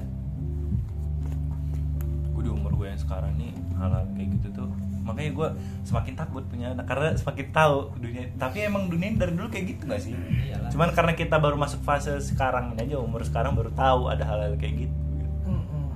gue 2.32 2.42
di 2.42 2.50
umur 2.50 2.72
gue 2.72 2.86
yang 2.88 2.96
sekarang 2.98 3.36
nih 3.36 3.52
hal-hal 3.76 4.04
kayak 4.14 4.28
gitu 4.40 4.48
tuh 4.56 4.71
makanya 5.02 5.30
gue 5.32 5.48
semakin 5.82 6.14
takut 6.14 6.42
punya 6.44 6.70
anak 6.70 6.86
karena 6.86 7.10
semakin 7.12 7.46
tahu 7.50 7.76
dunia. 7.96 8.22
Tapi 8.34 8.58
emang 8.62 8.86
dunia 8.86 9.08
ini 9.08 9.16
dari 9.16 9.32
dulu 9.32 9.46
kayak 9.46 9.66
gitu 9.68 9.82
gak 9.84 9.98
sih? 9.98 10.14
Iyalah. 10.14 10.70
cuman 10.70 10.88
karena 10.90 11.12
kita 11.12 11.36
baru 11.36 11.54
masuk 11.54 11.82
fase 11.82 12.16
sekarang 12.18 12.72
ini 12.72 12.86
aja 12.86 12.96
umur 12.96 13.20
sekarang 13.20 13.52
baru 13.52 13.68
tahu 13.70 14.06
ada 14.06 14.22
hal-hal 14.22 14.54
kayak 14.54 14.86
gitu. 14.86 14.94
Mm-mm. 15.44 15.86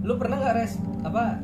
lu 0.00 0.14
pernah 0.14 0.38
nggak 0.38 0.54
res 0.56 0.78
apa 1.00 1.36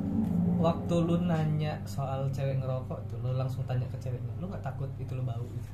waktu 0.56 0.94
lu 0.96 1.20
nanya 1.22 1.76
soal 1.84 2.24
cewek 2.30 2.56
ngerokok 2.56 2.98
tuh 3.06 3.18
lu 3.20 3.34
langsung 3.34 3.60
tanya 3.64 3.84
ke 3.86 3.98
ceweknya 3.98 4.32
lu 4.38 4.46
nggak 4.46 4.62
takut 4.62 4.88
itu 4.96 5.12
lu 5.12 5.20
bau 5.20 5.44
gitu? 5.44 5.70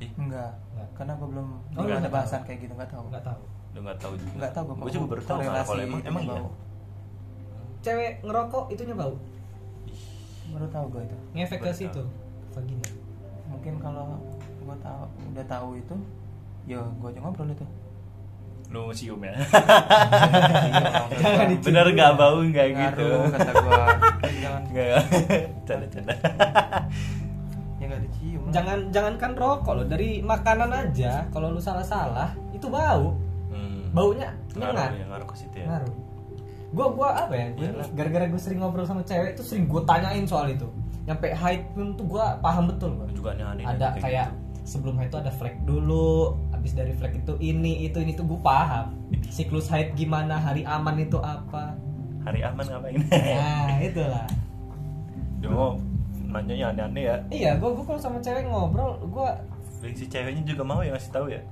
Ih, 0.00 0.10
enggak 0.16 0.50
Enggak. 0.72 0.88
karena 0.94 1.12
gue 1.14 1.28
belum 1.28 1.48
Oh, 1.74 1.84
ada 1.84 2.08
bahasan 2.08 2.40
tahu? 2.40 2.46
kayak 2.48 2.58
gitu 2.60 2.72
nggak 2.72 2.90
tahu. 2.90 3.04
Nggak 3.06 3.24
tahu? 3.24 3.42
Lu 3.72 3.78
nggak 3.80 3.98
tahu 3.98 4.12
juga. 4.16 4.32
Nggak 4.34 4.52
tahu 4.52 4.64
gue 4.72 4.90
juga 4.90 5.06
baru 5.10 5.22
tahu 5.22 5.38
kalau 5.42 5.82
emang 5.82 6.00
emang 6.02 6.22
iya 6.24 6.42
cewek 7.82 8.22
ngerokok 8.22 8.64
itunya 8.70 8.94
bau 8.94 9.14
baru 10.52 10.68
tahu 10.68 10.84
gue 10.92 11.02
itu. 11.08 11.16
Ngefek 11.32 11.60
ke 11.64 11.72
situ? 11.72 12.04
vagina. 12.52 12.88
Mungkin 13.48 13.80
kalau 13.80 14.20
gue 14.62 14.76
tahu 14.78 15.02
udah 15.32 15.46
tahu 15.48 15.68
itu 15.80 15.94
ya 16.68 16.78
gue 16.78 17.08
aja 17.08 17.20
ngobrol 17.24 17.50
itu. 17.50 17.66
Lu 18.72 18.88
cium 18.92 19.20
ya? 19.20 19.36
Jangan 21.20 21.46
dicium. 21.52 21.66
bener 21.66 21.86
gak 21.92 22.12
bau 22.16 22.40
nggak 22.40 22.68
gitu? 22.72 23.04
Ngaruh, 23.04 23.28
kata 23.32 23.52
gue 23.52 23.82
jangan 24.40 24.62
ya 27.80 27.84
nggak 27.84 28.00
dicium. 28.08 28.42
Lah. 28.46 28.52
jangan 28.54 28.78
jangankan 28.94 29.32
rokok 29.36 29.72
loh. 29.76 29.86
Dari 29.88 30.22
makanan 30.24 30.70
aja 30.72 31.26
kalau 31.34 31.52
lu 31.52 31.60
salah 31.60 31.84
salah 31.84 32.30
itu 32.52 32.68
bau. 32.68 33.16
Hmm. 33.52 33.92
baunya 33.92 34.32
ngaruh 34.56 34.72
nyengat 34.72 34.92
ya 34.96 35.04
ngaruh 35.12 35.26
ke 35.28 35.36
situ 35.36 35.56
ya. 35.60 35.66
Ngaruh 35.68 35.92
gua 36.72 36.86
gua 36.88 37.08
apa 37.20 37.34
ya? 37.34 37.46
Gara-gara 37.92 38.24
gue 38.26 38.36
sering 38.36 38.58
ngobrol 38.58 38.82
sama 38.82 39.00
cewek 39.02 39.32
itu 39.32 39.42
sering 39.42 39.64
gue 39.64 39.82
tanyain 39.82 40.24
soal 40.24 40.48
itu. 40.48 40.66
Nyampe 41.02 41.28
haid 41.30 41.62
pun 41.72 41.92
tuh 41.92 42.06
gua 42.06 42.38
paham 42.38 42.66
betul 42.66 42.96
Lu 42.96 43.12
juga 43.12 43.32
aneh-aneh 43.32 43.64
ada 43.64 43.92
kayak 43.94 44.32
sebelum 44.62 44.94
haid 44.94 45.10
itu 45.10 45.18
ada 45.18 45.28
flek 45.28 45.58
dulu 45.62 46.38
habis 46.48 46.72
dari 46.72 46.94
flek 46.94 47.18
itu 47.18 47.34
ini 47.38 47.84
itu 47.84 47.98
ini 47.98 48.12
tuh 48.12 48.24
gue 48.24 48.40
paham. 48.40 48.94
Siklus 49.26 49.66
haid 49.66 49.92
gimana 49.92 50.36
hari 50.36 50.62
aman 50.62 50.96
itu 50.96 51.18
apa? 51.18 51.74
Gitu. 51.74 52.22
hari 52.22 52.40
aman 52.40 52.64
ngapain? 52.64 53.02
Nah 53.02 53.76
itulah. 53.90 54.26
Mau 55.42 55.74
nanyanya 56.24 56.70
aneh-aneh 56.70 57.02
ya. 57.02 57.16
Iya 57.28 57.50
gua 57.58 57.74
gua 57.74 57.84
kalau 57.84 58.00
sama 58.00 58.18
cewek 58.18 58.46
ngobrol 58.46 58.96
gua 59.06 59.36
Dan 59.82 59.92
si 59.92 60.06
ceweknya 60.06 60.46
juga 60.46 60.62
mau 60.62 60.80
ya 60.80 60.94
ngasih 60.94 61.10
tahu 61.10 61.26
ya? 61.28 61.42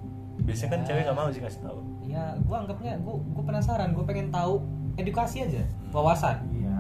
Biasanya 0.40 0.70
kan 0.70 0.80
Ya. 0.80 0.87
cewek 0.87 1.02
gak 1.04 1.16
mau 1.18 1.28
sih 1.28 1.42
ngasih 1.42 1.61
tahu. 1.61 1.78
Ya 2.06 2.24
gue 2.38 2.56
anggapnya 2.56 2.94
gue 2.96 3.14
gue 3.18 3.44
penasaran 3.44 3.90
gue 3.90 4.02
pengen 4.02 4.30
tahu 4.30 4.62
edukasi 5.00 5.42
aja 5.42 5.62
wawasan. 5.90 6.36
Iya. 6.50 6.76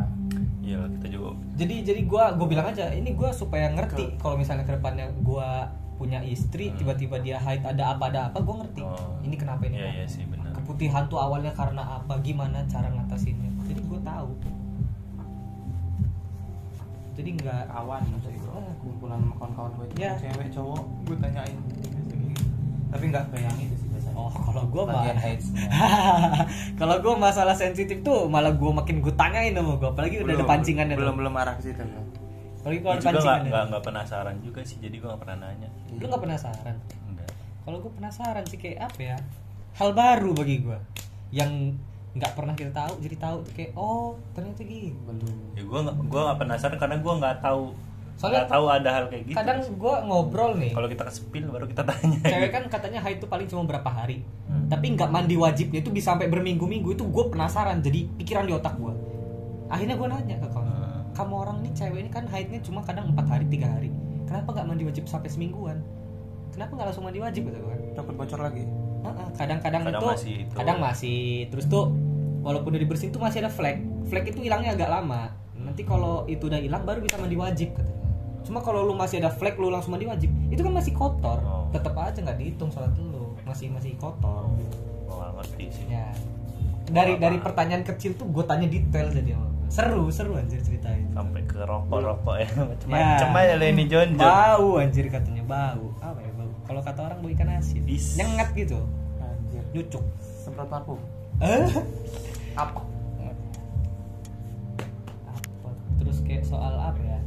Iya 0.60 0.80
kita 0.94 1.06
juga. 1.10 1.28
Jadi 1.56 1.74
jadi 1.82 2.00
gue 2.02 2.24
gue 2.36 2.46
bilang 2.46 2.66
aja 2.66 2.88
ini 2.88 3.10
gue 3.10 3.30
supaya 3.30 3.68
ngerti 3.68 4.16
kalau 4.16 4.36
misalnya 4.36 4.62
ke 4.62 4.72
depannya 4.72 5.08
gue 5.18 5.48
punya 5.96 6.20
istri 6.22 6.68
Hmm. 6.68 6.76
tiba-tiba 6.76 7.16
dia 7.18 7.36
haid 7.36 7.60
ada 7.62 7.92
apa 7.92 8.08
ada 8.08 8.20
apa 8.28 8.38
gue 8.38 8.54
ngerti. 8.56 8.80
Oh. 8.80 9.20
ini 9.20 9.34
kenapa 9.34 9.64
ini? 9.64 9.76
Iya 9.76 9.82
kenapa. 9.82 9.96
iya 9.96 10.06
sih 10.06 10.24
benar. 10.24 10.50
Keputihan 10.54 11.04
tuh 11.06 11.18
awalnya 11.18 11.50
karena 11.50 11.82
apa 11.98 12.14
gimana 12.20 12.64
cara 12.64 12.88
ngatasinnya. 12.88 13.50
Jadi 13.66 13.80
gue 13.82 14.00
tahu. 14.00 14.30
Jadi 17.12 17.30
nggak 17.36 17.62
kawan 17.68 18.02
maksudnya 18.06 18.40
Ah. 18.50 18.72
kumpulan 18.78 19.20
kawan-kawan 19.30 19.70
gue 19.74 19.86
itu 19.86 19.96
Ya. 20.00 20.12
cewek 20.16 20.48
cowok 20.50 20.82
gue 21.04 21.16
tanyain. 21.18 21.58
Tapi 22.88 23.04
nggak 23.06 23.24
kayak 23.28 23.52
sih 24.20 24.28
oh 24.28 24.32
kalau 24.52 24.64
gue 24.68 24.82
mah 24.84 25.02
kalau 26.80 26.96
gue 27.00 27.14
masalah 27.16 27.56
sensitif 27.56 28.04
tuh 28.04 28.28
malah 28.28 28.52
gue 28.52 28.70
makin 28.70 29.00
gue 29.00 29.14
tanyain 29.16 29.56
sama 29.56 29.80
gue 29.80 29.88
apalagi 29.88 30.20
udah 30.20 30.34
ada 30.36 30.44
pancingannya 30.44 30.96
belum 31.00 31.16
tuh. 31.16 31.18
belum 31.24 31.34
arah 31.40 31.54
ke 31.56 31.62
situ 31.64 31.80
kan 31.80 31.88
apalagi 32.60 32.78
gue 32.84 32.90
kalau 32.92 33.00
ada 33.00 33.20
juga 33.24 33.40
nggak 33.40 33.64
nggak 33.72 33.82
penasaran 33.88 34.36
juga 34.44 34.60
sih 34.68 34.76
jadi 34.76 35.00
gue 35.00 35.08
nggak 35.08 35.22
pernah 35.24 35.48
nanya. 35.48 35.68
Lu 35.96 36.04
nggak 36.04 36.22
penasaran? 36.28 36.76
Enggak 37.08 37.30
kalau 37.64 37.78
gue 37.80 37.92
penasaran 37.92 38.44
sih 38.48 38.58
kayak 38.60 38.92
apa 38.92 39.00
ya? 39.00 39.18
Hal 39.80 39.96
baru 39.96 40.36
bagi 40.36 40.56
gue 40.60 40.78
yang 41.32 41.78
nggak 42.10 42.34
pernah 42.34 42.58
kita 42.58 42.74
tahu 42.74 42.98
jadi 42.98 43.16
tahu 43.22 43.36
tuh 43.46 43.52
kayak 43.54 43.72
oh 43.78 44.18
ternyata 44.34 44.60
gitu. 44.66 44.92
Belum. 45.06 45.36
Ya 45.56 45.62
gue 45.64 45.78
nggak 45.88 45.96
gue 46.04 46.20
nggak 46.20 46.38
penasaran 46.42 46.76
karena 46.76 46.96
gue 47.00 47.12
nggak 47.16 47.36
tahu 47.40 47.62
Soalnya 48.20 48.44
nggak 48.44 48.52
tahu 48.52 48.66
ada 48.68 48.90
hal 48.92 49.04
kayak 49.08 49.22
gitu 49.24 49.36
kadang 49.40 49.58
gue 49.64 49.94
ngobrol 50.04 50.52
nih. 50.54 50.72
Kalau 50.76 50.86
kita 50.86 51.08
ke 51.08 51.12
spill 51.14 51.48
baru 51.48 51.64
kita 51.64 51.82
tanya. 51.82 52.20
Cewek 52.20 52.50
kan 52.52 52.62
katanya 52.68 53.00
haid 53.00 53.16
itu 53.16 53.24
paling 53.24 53.48
cuma 53.48 53.64
berapa 53.64 53.88
hari. 53.88 54.20
Hmm. 54.44 54.66
tapi 54.68 54.92
nggak 54.92 55.08
mandi 55.08 55.34
wajibnya 55.34 55.78
itu 55.78 55.88
bisa 55.88 56.12
sampai 56.12 56.26
berminggu-minggu 56.26 56.92
itu 56.92 57.02
gue 57.02 57.24
penasaran. 57.26 57.80
Jadi 57.80 58.12
pikiran 58.14 58.44
di 58.44 58.52
otak 58.52 58.76
gue 58.76 58.92
akhirnya 59.66 59.96
gue 59.96 60.06
nanya 60.06 60.36
ke 60.36 60.48
kawan 60.48 60.68
Hmm. 60.68 61.02
kamu 61.16 61.34
orang 61.38 61.56
ini 61.58 61.70
cewek 61.72 61.98
ini 61.98 62.10
kan 62.10 62.24
haidnya 62.26 62.60
cuma 62.60 62.84
kadang 62.84 63.08
empat 63.08 63.24
hari 63.26 63.46
tiga 63.48 63.66
hari. 63.66 63.88
Kenapa 64.28 64.52
nggak 64.52 64.66
mandi 64.68 64.84
wajib 64.84 65.04
sampai 65.06 65.26
semingguan? 65.26 65.80
Kenapa 66.50 66.76
nggak 66.76 66.86
langsung 66.92 67.04
mandi 67.08 67.18
wajib? 67.18 67.48
Gitu 67.48 67.56
kan 67.56 67.78
dapat 67.94 68.14
bocor 68.14 68.40
lagi? 68.40 68.62
Heeh, 69.00 69.28
kadang-kadang 69.32 69.82
Kadang 69.86 69.96
itu, 69.96 70.06
masih 70.12 70.34
itu. 70.44 70.54
kadang 70.54 70.78
masih. 70.78 71.18
Terus 71.48 71.64
tuh 71.66 71.84
walaupun 72.40 72.68
udah 72.70 72.82
dibersihin 72.82 73.10
tuh 73.10 73.22
masih 73.22 73.40
ada 73.40 73.50
flek. 73.50 73.80
Flek 74.06 74.28
itu 74.28 74.44
hilangnya 74.44 74.76
agak 74.76 74.90
lama. 74.92 75.32
Nanti 75.56 75.82
kalau 75.82 76.26
itu 76.26 76.46
udah 76.46 76.58
hilang 76.58 76.84
baru 76.84 77.00
bisa 77.00 77.16
mandi 77.16 77.34
wajib 77.34 77.72
katanya 77.72 77.98
cuma 78.44 78.58
kalau 78.64 78.88
lu 78.88 78.94
masih 78.96 79.20
ada 79.20 79.30
flek 79.30 79.60
lu 79.60 79.68
langsung 79.68 79.94
mandi 79.94 80.08
wajib. 80.08 80.30
Itu 80.48 80.64
kan 80.64 80.72
masih 80.74 80.92
kotor. 80.96 81.38
Oh. 81.44 81.68
tetap 81.70 81.94
aja 81.94 82.18
nggak 82.18 82.38
dihitung 82.40 82.70
sholat 82.72 82.92
lu. 82.98 83.36
Masih 83.46 83.70
masih 83.70 83.94
kotor. 84.00 84.50
Nggak 85.06 85.30
ngerti 85.40 85.64
sih. 85.70 85.86
Ya. 85.90 86.08
Dari 86.90 87.20
dari 87.22 87.38
pertanyaan 87.38 87.86
kecil 87.86 88.18
tuh 88.18 88.26
gue 88.26 88.42
tanya 88.42 88.66
detail 88.66 89.12
jadi 89.14 89.38
seru 89.70 90.10
seru 90.10 90.34
anjir 90.34 90.58
ceritain. 90.58 91.06
Sampai 91.14 91.46
ke 91.46 91.62
rokok 91.62 91.98
rokok 92.02 92.36
ya. 92.42 92.48
Ya. 92.58 92.64
macam-macam 92.66 93.28
aja 93.38 93.54
lah 93.54 93.68
ini 93.70 93.84
John 93.86 94.10
John 94.18 94.26
bau 94.26 94.68
anjir 94.82 95.06
katanya 95.06 95.44
bau. 95.46 95.86
Apa 96.02 96.18
ya 96.18 96.32
bau? 96.34 96.50
Kalau 96.66 96.80
kata 96.82 97.00
orang 97.06 97.18
bau 97.22 97.30
ikan 97.30 97.48
asin. 97.54 97.86
Is. 97.86 98.18
nyengat 98.18 98.50
gitu. 98.58 98.82
Anjir. 99.22 99.62
Nyucuk. 99.70 100.04
Semprot 100.42 100.66
parfum. 100.66 100.98
Eh? 101.38 101.70
Apa? 102.58 102.82
Apa? 105.30 105.70
Terus 106.02 106.18
kayak 106.26 106.42
soal 106.42 106.74
apa 106.74 106.98
ya 106.98 107.20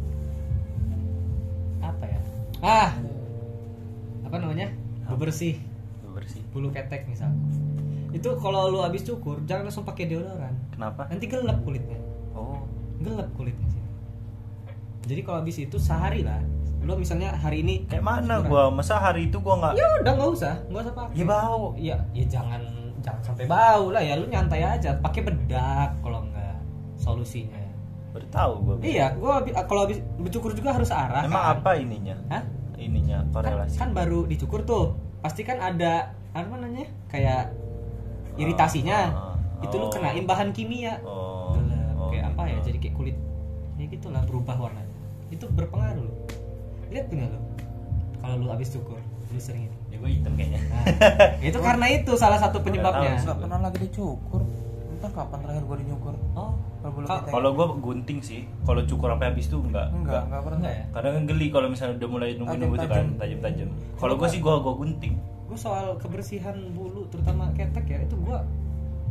apa 1.83 2.05
ya? 2.07 2.19
Ah. 2.63 2.91
Apa 4.23 4.35
namanya? 4.39 4.71
Bebersih 5.11 5.73
bersih. 6.13 6.41
Bulu 6.53 6.69
ketek 6.69 7.09
misal. 7.09 7.33
Itu 8.13 8.37
kalau 8.37 8.69
lu 8.69 8.79
habis 8.85 9.01
cukur 9.01 9.41
jangan 9.49 9.67
langsung 9.67 9.83
pakai 9.83 10.07
deodoran. 10.07 10.53
Kenapa? 10.69 11.09
Nanti 11.09 11.25
gelap 11.25 11.59
kulitnya. 11.65 11.99
Oh. 12.37 12.61
Gelap 13.01 13.27
kulitnya 13.33 13.67
sih. 13.73 13.83
Jadi 15.09 15.21
kalau 15.25 15.43
habis 15.43 15.57
itu 15.59 15.75
sehari 15.81 16.23
lah. 16.23 16.39
Lu 16.85 16.95
misalnya 16.95 17.33
hari 17.35 17.65
ini 17.65 17.83
kayak 17.89 18.05
mana 18.05 18.39
gua? 18.45 18.69
Masa 18.69 19.01
hari 19.01 19.27
itu 19.27 19.41
gua 19.41 19.59
nggak 19.59 19.73
ya 19.75 19.85
udah 19.99 20.13
nggak 20.15 20.31
usah. 20.31 20.55
Nggak 20.69 20.81
usah 20.87 20.93
pakai. 20.95 21.15
Ya 21.17 21.25
bau. 21.25 21.63
Ya 21.75 21.95
ya 22.13 22.25
jangan 22.29 22.61
jangan 23.03 23.21
sampai 23.25 23.45
bau 23.49 23.91
lah 23.91 24.03
ya. 24.03 24.13
Lu 24.15 24.29
nyantai 24.29 24.61
aja. 24.63 24.95
Pakai 25.01 25.25
bedak 25.25 25.97
kalau 25.99 26.23
enggak 26.23 26.55
solusinya 27.01 27.62
tahu 28.33 28.53
gua. 28.65 28.75
Iya 28.81 29.13
gua 29.21 29.31
habi- 29.39 29.53
kalau 29.53 29.81
habis 29.85 30.01
bercukur 30.17 30.51
juga 30.57 30.73
harus 30.73 30.89
arah 30.89 31.23
emang 31.23 31.45
kan? 31.45 31.53
apa 31.61 31.71
ininya? 31.77 32.17
Hah? 32.33 32.43
ininya 32.81 33.23
kan, 33.29 33.45
korelasi? 33.45 33.77
Kan 33.77 33.89
baru 33.93 34.25
dicukur 34.25 34.65
tuh. 34.65 34.97
Pasti 35.21 35.45
kan 35.45 35.61
ada 35.61 36.17
apa 36.33 36.55
namanya 36.57 36.89
kayak 37.07 37.53
iritasinya. 38.35 38.99
Ah, 39.13 39.37
ah, 39.37 39.63
itu 39.63 39.75
lu 39.77 39.87
oh. 39.87 39.91
kenain 39.93 40.25
bahan 40.25 40.49
kimia. 40.51 40.99
Oh, 41.05 41.53
Gelap, 41.55 41.95
oh, 41.95 42.09
kayak 42.09 42.25
apa 42.33 42.41
ya 42.49 42.57
gitu. 42.59 42.65
jadi 42.73 42.77
kayak 42.81 42.95
kulit. 42.97 43.17
Ya 43.77 43.85
gitulah 43.87 44.21
berubah 44.25 44.55
warnanya. 44.57 44.97
Itu 45.29 45.45
berpengaruh 45.53 46.03
loh. 46.03 46.17
Lihat 46.89 47.07
punya 47.07 47.29
lo 47.29 47.39
kalau 48.23 48.39
lu 48.39 48.47
habis 48.49 48.71
cukur 48.73 48.99
lu 49.33 49.39
sering 49.39 49.69
ini. 49.69 49.77
Ya 49.93 49.97
gua 50.01 50.09
hitam 50.09 50.33
kayaknya. 50.35 50.59
Nah, 50.69 50.83
itu 51.49 51.57
karena 51.61 51.85
itu 51.89 52.11
salah 52.17 52.37
satu 52.41 52.61
penyebabnya. 52.65 53.17
Nggak 53.17 53.23
nggak 53.23 53.37
pernah 53.45 53.59
lagi 53.61 53.77
dicukur. 53.81 54.41
Entar 54.93 55.11
kapan 55.13 55.39
terakhir 55.45 55.63
gua 55.69 55.77
dinyukur. 55.79 56.15
Oh 56.33 56.72
kalau 57.31 57.49
gua 57.55 57.67
gunting 57.79 58.19
sih. 58.19 58.43
Kalau 58.67 58.83
cukur 58.83 59.15
sampai 59.15 59.31
habis 59.31 59.47
tuh 59.47 59.63
enggak 59.63 59.87
enggak 59.95 60.27
enggak 60.27 60.41
pernah 60.43 60.59
enggak 60.59 60.73
ya? 60.75 60.83
Kadang 60.91 61.13
kan 61.15 61.23
geli 61.31 61.47
kalau 61.47 61.67
misalnya 61.71 61.95
udah 61.95 62.09
mulai 62.11 62.29
nunggu-nunggu 62.35 62.75
tuh 62.75 62.89
kan 62.91 63.05
Tajam-tajam. 63.15 63.39
tajam-tajam 63.39 63.69
kalau 63.95 64.13
gua 64.19 64.27
sih 64.27 64.39
gua 64.43 64.53
gua 64.59 64.73
gunting. 64.75 65.15
gue 65.43 65.57
soal 65.59 65.93
kebersihan 66.01 66.57
bulu 66.73 67.05
terutama 67.13 67.45
ketek 67.53 67.85
ya 67.85 67.99
itu 68.03 68.15
gua 68.25 68.41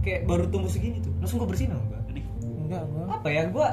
kayak 0.02 0.26
baru 0.26 0.44
tumbuh 0.52 0.68
segini 0.68 0.98
tuh. 1.00 1.14
Langsung 1.22 1.38
gue 1.40 1.48
bersihin 1.48 1.72
jadi 2.10 2.20
enggak 2.44 2.82
gua. 2.90 3.04
Apa 3.16 3.28
ya 3.30 3.42
gua 3.48 3.68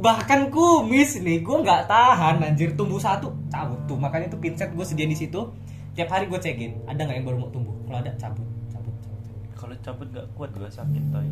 bahkan 0.00 0.48
kumis 0.50 1.20
nih 1.20 1.44
gua 1.44 1.62
nggak 1.62 1.82
tahan 1.86 2.40
anjir. 2.42 2.72
Tumbuh 2.74 2.98
satu 2.98 3.30
cabut 3.52 3.78
tuh. 3.86 4.00
Makanya 4.00 4.32
tuh 4.32 4.40
pinset 4.40 4.72
gue 4.74 4.82
sediain 4.82 5.12
di 5.12 5.18
situ 5.18 5.52
tiap 5.94 6.06
hari 6.06 6.30
gue 6.30 6.38
cekin 6.38 6.86
ada 6.86 7.02
nggak 7.02 7.16
yang 7.18 7.26
baru 7.26 7.36
mau 7.42 7.50
tumbuh? 7.50 7.74
Kalau 7.84 7.98
ada 7.98 8.14
cabut 8.14 8.46
cabut 8.70 8.94
cabut, 9.02 9.20
cabut. 9.26 9.50
kalau 9.58 9.74
cabut 9.82 10.08
gak 10.14 10.26
kuat 10.38 10.50
gua 10.54 10.70
sakit 10.70 11.02
toy 11.10 11.26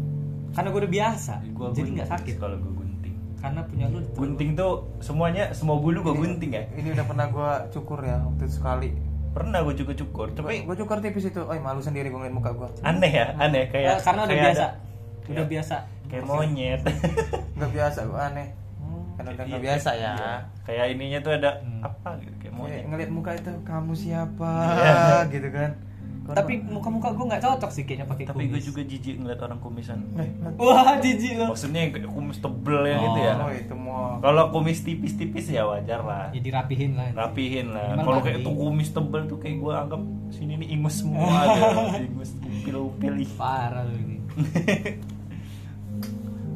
karena 0.58 0.68
gue 0.68 0.80
udah 0.80 0.92
biasa. 0.92 1.32
Gua 1.48 1.66
jadi 1.68 1.78
gunting 1.78 1.94
nggak 1.94 2.10
sakit. 2.10 2.34
kalau 2.36 2.56
gua 2.58 2.72
gunting. 2.76 3.14
Karena 3.38 3.60
punya 3.62 3.86
lu 3.86 3.98
gunting 4.12 4.50
tuh 4.52 4.72
semuanya 4.98 5.44
semua 5.52 5.76
bulu 5.76 6.02
gua 6.02 6.12
gunting 6.12 6.50
ya. 6.50 6.66
ini 6.72 6.90
udah 6.90 7.04
pernah 7.04 7.26
gua 7.28 7.50
cukur 7.68 8.00
ya 8.00 8.18
waktu 8.20 8.42
itu 8.42 8.54
sekali. 8.54 8.90
Pernah 9.28 9.58
gua 9.60 9.72
juga 9.72 9.92
cukur 9.94 10.26
tapi 10.32 10.62
gua 10.62 10.74
cukur 10.74 10.98
tipis 10.98 11.24
itu. 11.24 11.38
Oh 11.38 11.54
malu 11.56 11.78
sendiri 11.78 12.08
gua 12.08 12.20
ngeliat 12.20 12.34
muka 12.34 12.50
gua. 12.52 12.68
Aneh 12.82 13.12
ya 13.12 13.30
aneh 13.36 13.66
kayak 13.66 13.88
Eh, 13.88 14.00
karena 14.02 14.20
udah 14.20 14.28
kayak 14.28 14.44
biasa. 14.44 14.58
ada- 14.60 14.74
udah 14.74 15.28
kayak- 15.30 15.48
biasa. 15.48 15.76
kayak 16.08 16.24
monyet. 16.24 16.80
Nggak 17.56 17.70
biasa 17.72 17.98
gua 18.04 18.20
aneh. 18.26 18.48
Karena 19.14 19.30
udah 19.32 19.44
nggak 19.46 19.62
biasa 19.62 19.90
ya. 19.92 20.12
Iya. 20.12 20.34
kayak 20.62 20.86
ininya 20.90 21.18
tuh 21.18 21.32
ada 21.32 21.50
Hmm. 21.58 21.80
apa 21.80 22.08
gitu 22.18 22.34
kayak 22.34 22.42
Kayak 22.44 22.54
monyet. 22.54 22.82
ngeliat 22.86 23.10
muka 23.10 23.30
itu 23.32 23.50
kamu 23.62 23.92
siapa? 23.94 24.52
Iya. 24.74 24.98
gitu 25.32 25.48
kan 25.48 25.70
tapi 26.28 26.60
muka-muka 26.60 27.16
gue 27.16 27.24
nggak 27.24 27.40
cocok 27.40 27.70
sih 27.72 27.82
kayaknya 27.88 28.04
pakai 28.04 28.24
tapi 28.28 28.52
gue 28.52 28.60
juga 28.60 28.84
jijik 28.84 29.16
ngeliat 29.16 29.40
orang 29.40 29.60
kumisan. 29.64 30.04
Eh, 30.20 30.28
wah 30.60 31.00
jijik 31.00 31.40
lo 31.40 31.56
maksudnya 31.56 31.80
yang 31.88 31.92
kayak 31.96 32.12
kumis 32.12 32.38
tebel 32.44 32.80
ya 32.84 32.96
gitu 33.00 33.18
ya. 33.24 33.34
Oh 33.40 33.48
itu 33.52 33.74
mau 33.76 34.20
kalau 34.20 34.44
kumis 34.52 34.84
tipis-tipis 34.84 35.48
ya 35.48 35.64
wajar 35.64 36.04
lah. 36.04 36.28
Ya 36.36 36.40
dirapihin 36.44 37.00
lah. 37.00 37.16
Rapihin 37.16 37.72
lah. 37.72 37.96
Kalau 37.96 38.20
kayak 38.20 38.44
tuh 38.44 38.52
kumis 38.52 38.92
tebel 38.92 39.22
tuh 39.24 39.38
kayak 39.40 39.56
gue 39.56 39.72
anggap 39.72 40.02
sini 40.28 40.52
nih 40.60 40.68
ingus 40.76 41.00
semua 41.00 41.32
ada 41.48 41.96
ingus 42.04 42.36
upil-upil 42.44 43.14
parah 43.40 43.88
lo 43.88 43.96
ini. 43.96 44.20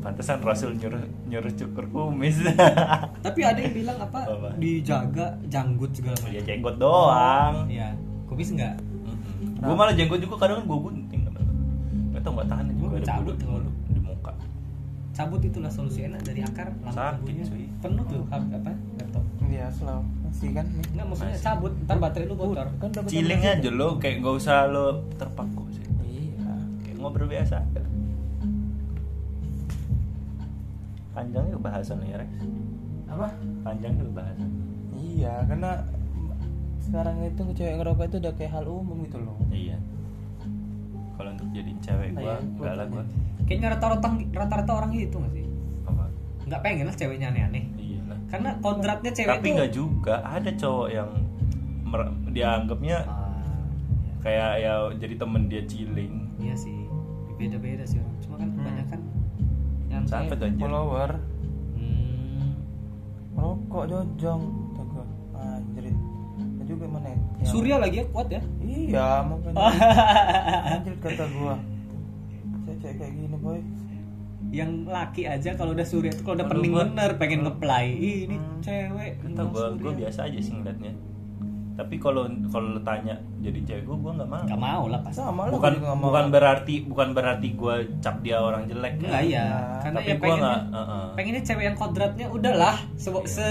Pantesan 0.03 0.43
Rasul 0.43 0.77
nyuruh 0.77 1.01
nyuruh 1.31 1.53
cukur 1.57 1.85
kumis. 1.89 2.45
Tapi 3.25 3.41
ada 3.41 3.57
yang 3.63 3.73
bilang 3.73 3.97
apa, 4.03 4.27
Apa? 4.27 4.51
dijaga 4.59 5.39
janggut 5.47 5.95
segala 5.97 6.19
ya 6.29 6.43
macam 6.43 6.45
jenggot 6.45 6.77
doang. 6.77 7.55
Iya, 7.71 7.89
kumis 8.29 8.51
enggak 8.53 8.92
gue 9.63 9.75
malah 9.79 9.95
jenggot 9.95 10.19
juga 10.19 10.35
kadang 10.43 10.57
kan 10.61 10.67
gue 10.67 10.79
gunting 10.79 11.23
Gak 12.13 12.21
tau 12.21 12.33
gak 12.37 12.49
tahan 12.53 12.65
juga 12.77 12.97
ada 13.01 13.07
cabut 13.09 13.37
bulu 13.41 13.71
di 13.89 14.01
muka. 14.05 14.33
Cabut 15.17 15.41
itulah 15.41 15.73
solusi 15.73 16.05
enak 16.05 16.21
dari 16.23 16.41
akar 16.45 16.69
langsung 16.85 17.01
Sakit, 17.01 17.47
cuy. 17.49 17.65
penuh 17.81 18.05
tuh 18.05 18.23
apa 18.29 18.73
laptop. 19.01 19.25
Iya 19.49 19.67
slow. 19.73 20.01
Masih 20.25 20.51
kan? 20.57 20.67
Nih 20.77 20.87
enggak 20.93 21.07
maksudnya 21.09 21.37
Masih. 21.37 21.45
cabut 21.45 21.73
ntar 21.89 21.97
baterai 22.01 22.27
lu 22.29 22.37
bocor. 22.37 22.69
Kan 22.81 22.89
udah 22.93 23.03
Ciling 23.09 23.43
aja 23.43 23.71
lo 23.73 23.89
kayak 23.97 24.21
gak 24.21 24.35
usah 24.39 24.69
lo 24.69 24.87
terpaku 25.17 25.65
sih. 25.73 25.85
Iya. 26.05 26.53
Kayak 26.85 26.97
ngobrol 27.01 27.29
biasa 27.29 27.57
Panjangnya 31.13 31.59
bahasan 31.61 32.01
ya 32.09 32.17
Rex. 32.17 32.33
Apa? 33.13 33.29
Panjangnya 33.61 34.05
bahasan. 34.17 34.49
Iya 34.97 35.45
karena 35.45 35.71
sekarang 36.83 37.17
itu 37.23 37.43
cewek 37.55 37.75
ngerokok 37.79 38.05
itu 38.05 38.17
udah 38.19 38.33
kayak 38.35 38.53
hal 38.53 38.65
umum 38.67 38.99
gitu 39.07 39.19
loh. 39.19 39.37
Iya. 39.49 39.79
Kalau 41.15 41.31
untuk 41.31 41.49
jadiin 41.51 41.79
cewek 41.79 42.09
gue 42.13 42.23
Iya, 42.23 42.35
Enggak 42.41 42.75
lah 42.75 42.87
gue 42.87 43.05
kayaknya 43.43 43.69
rata-rata 43.75 44.07
rata-rata 44.33 44.73
orang 44.73 44.91
gitu 44.93 45.17
nggak 45.19 45.33
sih? 45.33 45.47
Apa? 45.85 46.05
nggak 46.43 46.61
pengen 46.61 46.85
lah 46.87 46.97
ceweknya 46.97 47.27
aneh-aneh. 47.31 47.65
Iya 47.75 48.01
lah 48.07 48.19
karena 48.27 48.51
kodratnya 48.59 49.13
cewek 49.13 49.31
Tapi 49.31 49.49
nggak 49.53 49.73
juga. 49.73 50.15
Ada 50.23 50.51
cowok 50.53 50.89
yang 50.89 51.11
mer- 51.85 52.15
Dianggapnya 52.33 52.99
Ah, 53.05 53.31
Kayak 54.23 54.51
ya 54.59 54.73
jadi 54.97 55.15
temen 55.19 55.43
dia 55.47 55.63
ciling 55.67 56.15
iya 56.39 56.55
sih. 56.55 56.87
Beda-beda 57.35 57.83
sih 57.83 57.99
orang. 57.99 58.17
Cuma 58.19 58.35
kan 58.39 58.49
kebanyakan 58.53 59.01
yang 59.91 60.05
anjir? 60.07 60.59
follower. 60.59 61.11
Hmm, 61.75 62.49
merokok 63.35 63.85
jojong 63.85 64.43
juga 66.73 66.87
mana 66.89 67.07
ya? 67.07 67.19
Yang- 67.39 67.49
Surya 67.49 67.77
lagi 67.77 67.97
ya 67.97 68.07
kuat 68.09 68.29
ya 68.29 68.43
iya 68.63 69.09
makanya 69.23 69.57
anjir 70.73 70.95
kata 70.99 71.25
gua 71.33 71.55
cewek 72.75 72.95
kayak 72.97 73.13
gini 73.15 73.37
boy 73.37 73.61
yang 74.51 74.85
laki 74.85 75.23
aja 75.25 75.55
kalau 75.55 75.73
udah 75.73 75.85
surya 75.85 76.11
tuh 76.11 76.25
kalau 76.25 76.37
udah 76.37 76.49
pening 76.49 76.73
gua- 76.73 76.85
bener 76.85 77.11
pengen 77.15 77.41
ngeplay 77.43 77.87
Ih, 77.91 78.19
ini 78.27 78.37
Hmm. 78.37 78.59
cewek 78.59 79.11
Gak 79.15 79.29
bilang 79.31 79.49
gue 79.49 79.61
Surya. 79.63 79.79
gue 79.79 79.93
biasa 79.99 80.19
aja 80.23 80.39
sih 80.39 80.53
ngeliatnya 80.53 80.93
tapi 81.73 81.97
kalau 81.97 82.23
kalau 82.47 82.69
lo 82.71 82.81
tanya 82.83 83.15
jadi 83.39 83.59
cewek 83.63 83.85
gue 83.87 83.97
gue 83.99 84.13
nggak 84.15 84.29
mau 84.29 84.45
nggak 84.45 84.61
mau 84.61 84.85
lah 84.87 85.01
pasti 85.01 85.19
sama 85.19 85.43
lah 85.43 85.53
bukan 85.53 85.73
gua 85.73 85.83
nggak 85.83 85.97
mau. 85.97 86.05
bukan 86.07 86.25
berarti 86.29 86.75
bukan 86.83 87.09
berarti 87.11 87.49
gue 87.51 87.75
cap 87.99 88.17
dia 88.21 88.37
orang 88.39 88.63
jelek 88.67 88.95
ya. 88.95 89.09
Enggak 89.09 89.23
iya, 89.25 89.41
Nah, 89.43 89.81
karena 89.81 89.97
tapi 89.97 90.05
ya 90.05 90.13
gua 90.13 90.21
pengennya, 90.23 90.53
nggak, 90.53 90.61
uh-uh. 90.75 91.07
pengennya 91.15 91.43
cewek 91.43 91.65
yang 91.65 91.77
kodratnya 91.79 92.27
udahlah 92.29 92.77
se, 92.95 93.09
se 93.27 93.47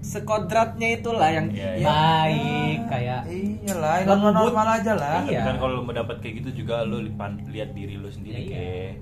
sekodratnya 0.00 0.88
itulah 0.96 1.28
yang 1.28 1.46
Iya, 1.48 1.70
iya. 1.74 1.84
baik 1.84 2.78
kayak 2.88 3.20
iyalah 3.28 3.94
yang 3.98 4.08
Lembut. 4.10 4.24
normal 4.26 4.44
normal 4.48 4.68
aja 4.74 4.92
lah. 4.94 5.20
Iya. 5.22 5.40
kan 5.44 5.56
kalau 5.56 5.72
lo 5.76 5.82
mau 5.82 5.92
dapat 5.92 6.16
kayak 6.18 6.34
gitu 6.40 6.64
juga 6.64 6.82
lo 6.82 7.04
lihat 7.46 7.70
diri 7.72 7.94
lo 7.94 8.08
sendiri 8.08 8.34
Iya, 8.34 8.42
iya. 8.42 8.50
kayak 8.50 8.92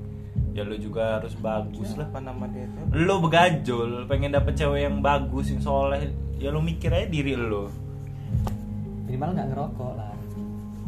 ya 0.51 0.63
lo 0.65 0.75
juga 0.75 1.03
harus 1.17 1.35
bagus 1.35 1.95
lah 1.95 2.05
apa 2.05 2.19
nama 2.19 2.45
dia 2.47 2.67
tuh 2.67 2.83
lo 2.91 3.15
begajul 3.21 3.91
pengen 4.05 4.35
dapet 4.35 4.55
cewek 4.55 4.81
yang 4.83 4.99
bagus 4.99 5.49
yang 5.49 5.63
soleh 5.63 6.11
ya 6.35 6.51
lo 6.51 6.59
mikir 6.59 6.91
aja 6.91 7.07
diri 7.07 7.33
lo 7.33 7.71
minimal 9.07 9.31
nggak 9.33 9.49
ngerokok 9.49 9.93
lah. 9.95 10.13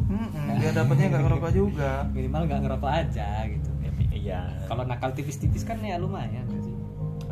Mm-mm, 0.03 0.59
dia 0.59 0.71
dapetnya 0.71 1.05
nggak 1.09 1.23
ngerokok 1.23 1.51
juga. 1.51 1.91
Minimal 2.13 2.41
nggak 2.45 2.61
ngerokok 2.61 2.91
aja 2.91 3.27
gitu. 3.47 3.69
Ya, 3.79 3.91
iya. 4.11 4.41
Kalau 4.67 4.83
nakal 4.83 5.09
tipis-tipis 5.11 5.63
kan 5.63 5.79
ya 5.79 5.95
lumayan 5.95 6.45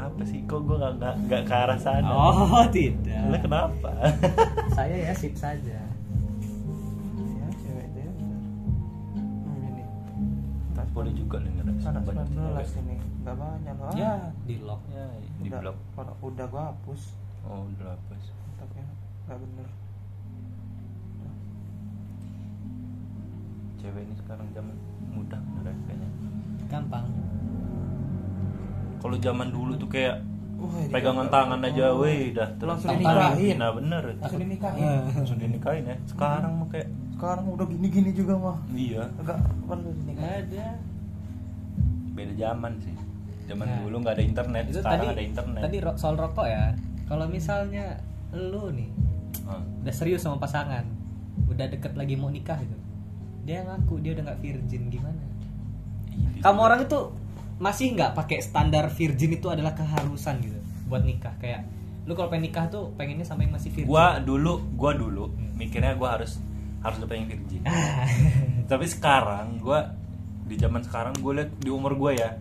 apa 0.07 0.21
sih? 0.23 0.39
Kok 0.47 0.59
gue 0.63 0.77
gak, 0.79 0.93
gak, 1.01 1.15
gak 1.27 1.43
ke 1.43 1.53
arah 1.53 1.79
sana? 1.79 2.07
Oh 2.07 2.63
tidak. 2.71 3.43
Kenapa? 3.43 3.91
Saya 4.77 4.95
ya 5.09 5.13
sip 5.13 5.35
saja. 5.35 5.79
Ya 7.19 7.47
cewek 7.59 7.87
dia 7.91 8.07
bener. 8.07 8.39
Hmm, 9.19 9.67
ini. 9.67 9.83
Tas 10.71 10.89
boleh 10.95 11.11
juga 11.11 11.43
anak 11.89 12.03
banyak 12.05 12.25
19 12.31 12.37
cewek. 12.37 12.67
ini. 12.85 12.95
Nggak 13.19 13.35
banyak 13.35 13.75
loh 13.75 13.93
ya 13.97 14.13
di 14.45 14.55
lock. 14.63 14.81
Ya 14.93 15.05
di 15.41 15.49
udah, 15.49 15.59
blok 15.59 15.77
kalau 15.97 16.13
udah 16.23 16.45
gua 16.47 16.63
hapus. 16.71 17.01
Oh 17.47 17.65
udah 17.67 17.87
hapus. 17.97 18.23
Tapi 18.59 18.77
nggak 19.27 19.37
bener. 19.37 19.67
Cewek 23.79 24.01
ini 24.03 24.15
sekarang 24.19 24.47
zaman 24.51 24.75
mudah 25.15 25.39
bener 25.39 25.71
ya 25.71 25.75
kayaknya. 25.87 26.09
Gampang 26.69 27.07
kalau 28.99 29.15
zaman 29.17 29.47
dulu 29.49 29.73
tuh 29.75 29.87
kayak 29.87 30.19
Wah, 30.55 30.75
pegangan 30.89 31.27
tangan 31.27 31.59
aja 31.61 31.87
Oh. 31.89 32.03
weh 32.03 32.29
dah 32.29 32.43
Langsung 32.57 32.91
terus 32.91 32.99
dinikahin. 32.99 33.55
nah 33.55 33.71
bener. 33.71 34.03
Langsung 34.13 34.39
dinikahin. 34.39 34.83
Eh. 34.83 35.01
langsung 35.13 35.37
dinikahin 35.37 35.83
ya. 35.85 35.95
Sekarang 36.05 36.51
mah 36.53 36.67
kayak 36.67 36.87
sekarang 37.11 37.45
udah 37.47 37.65
gini-gini 37.65 38.11
juga 38.11 38.33
mah. 38.35 38.57
Iya. 38.69 39.07
Agak 39.17 39.39
perlu 39.63 39.89
dinikahin. 39.93 40.27
Ada. 40.45 40.67
Beda 42.11 42.33
zaman 42.37 42.73
sih. 42.77 42.95
Zaman 43.45 43.65
Nah, 43.65 43.77
dulu 43.81 43.95
nggak 43.99 44.13
ada 44.13 44.23
internet 44.23 44.63
itu 44.65 44.77
sekarang 44.77 44.99
tadi 44.99 45.07
ada 45.09 45.23
internet. 45.23 45.61
tadi 45.63 45.77
ro- 45.79 45.97
soal 45.97 46.15
rokok 46.15 46.45
ya. 46.45 46.75
Kalau 47.05 47.25
misalnya 47.25 47.85
lu 48.29 48.69
nih 48.69 48.91
Ah. 49.43 49.63
udah 49.81 49.89
serius 49.91 50.21
sama 50.21 50.37
pasangan 50.37 50.85
udah 51.45 51.65
deket 51.65 51.95
lagi 51.95 52.13
mau 52.13 52.29
nikah 52.29 52.59
gitu 52.59 52.75
dia 53.41 53.63
ngaku 53.63 53.97
dia 53.97 54.13
udah 54.13 54.23
nggak 54.27 54.39
virgin 54.39 54.83
gimana? 54.87 55.23
Iya, 56.11 56.43
kamu 56.43 56.59
orang 56.59 56.79
itu 56.83 56.99
masih 57.59 57.93
nggak 57.93 58.15
pakai 58.15 58.39
standar 58.39 58.87
virgin 58.89 59.35
itu 59.35 59.47
adalah 59.51 59.75
keharusan 59.75 60.39
gitu 60.39 60.59
buat 60.87 61.03
nikah. 61.03 61.35
Kayak 61.37 61.67
lu 62.07 62.17
kalau 62.17 62.31
pengen 62.31 62.49
nikah 62.49 62.65
tuh 62.71 62.95
pengennya 62.95 63.27
sama 63.27 63.45
yang 63.45 63.53
masih 63.53 63.69
virgin. 63.69 63.91
Gua 63.91 64.17
dulu 64.17 64.63
gua 64.73 64.91
dulu 64.95 65.29
Hmm. 65.35 65.59
mikirnya 65.59 65.93
gua 65.99 66.17
harus 66.17 66.39
harus 66.81 66.97
dapet 66.97 67.19
yang 67.19 67.27
virgin. 67.27 67.61
Tapi 68.71 68.85
sekarang 68.87 69.59
gua 69.59 69.93
di 70.49 70.57
zaman 70.57 70.81
sekarang 70.81 71.13
gue 71.21 71.29
liat 71.29 71.61
di 71.61 71.69
umur 71.69 71.93
gue 71.93 72.17
ya 72.17 72.33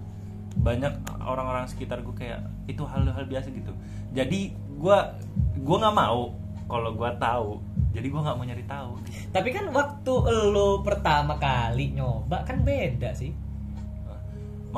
banyak 0.56 1.12
orang-orang 1.28 1.68
sekitar 1.68 2.00
gue 2.00 2.16
kayak 2.16 2.40
itu 2.64 2.80
hal-hal 2.88 3.28
biasa 3.28 3.52
gitu. 3.52 3.76
Jadi 4.16 4.56
gua 4.80 5.12
gua 5.60 5.76
nggak 5.84 5.96
mau 5.98 6.32
kalau 6.64 6.96
gua 6.96 7.12
tahu. 7.20 7.60
Jadi 7.92 8.06
gua 8.08 8.24
nggak 8.24 8.36
mau 8.40 8.46
nyari 8.48 8.64
tahu 8.64 8.92
tapi 9.28 9.52
kan 9.52 9.68
waktu 9.70 10.14
lu 10.52 10.80
pertama 10.80 11.36
kali 11.36 11.92
nyoba 11.92 12.44
kan 12.48 12.64
beda 12.64 13.12
sih 13.12 13.32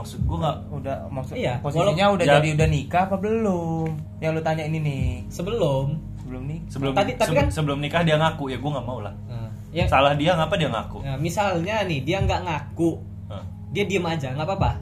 maksud 0.01 0.21
gua 0.23 0.37
nggak 0.39 0.57
udah 0.73 0.97
maksud 1.09 1.35
Iya, 1.35 1.55
posisinya 1.59 2.07
udah 2.11 2.25
Ya. 2.25 2.33
jadi 2.37 2.49
udah 2.55 2.69
nikah 2.69 3.03
apa 3.05 3.17
belum? 3.17 3.89
Yang 4.19 4.33
lu 4.33 4.43
tanya 4.43 4.65
ini 4.65 4.79
nih. 4.79 5.07
Sebelum. 5.29 5.87
Sebelum 6.19 6.43
nih 6.45 6.59
sebelum 6.67 6.93
Tadi- 6.93 7.15
tapi 7.15 7.27
sebelum, 7.27 7.41
kan- 7.43 7.53
sebelum 7.53 7.79
nikah 7.79 8.03
dia 8.03 8.17
ngaku. 8.17 8.45
Ya 8.47 8.57
gua 8.57 8.71
nggak 8.75 8.87
mau 8.87 8.99
lah. 8.99 9.15
Nah, 9.27 9.51
ya. 9.71 9.85
Salah 9.85 10.15
dia 10.15 10.33
ngapa 10.33 10.55
dia 10.55 10.69
ngaku? 10.69 10.99
Nah, 11.01 11.17
misalnya 11.17 11.77
nih 11.83 12.01
dia 12.01 12.19
nggak 12.19 12.41
ngaku. 12.43 12.91
Hah. 13.29 13.45
dia 13.69 13.85
diem 13.85 14.03
aja 14.03 14.29
nggak 14.31 14.43
apa-apa. 14.45 14.73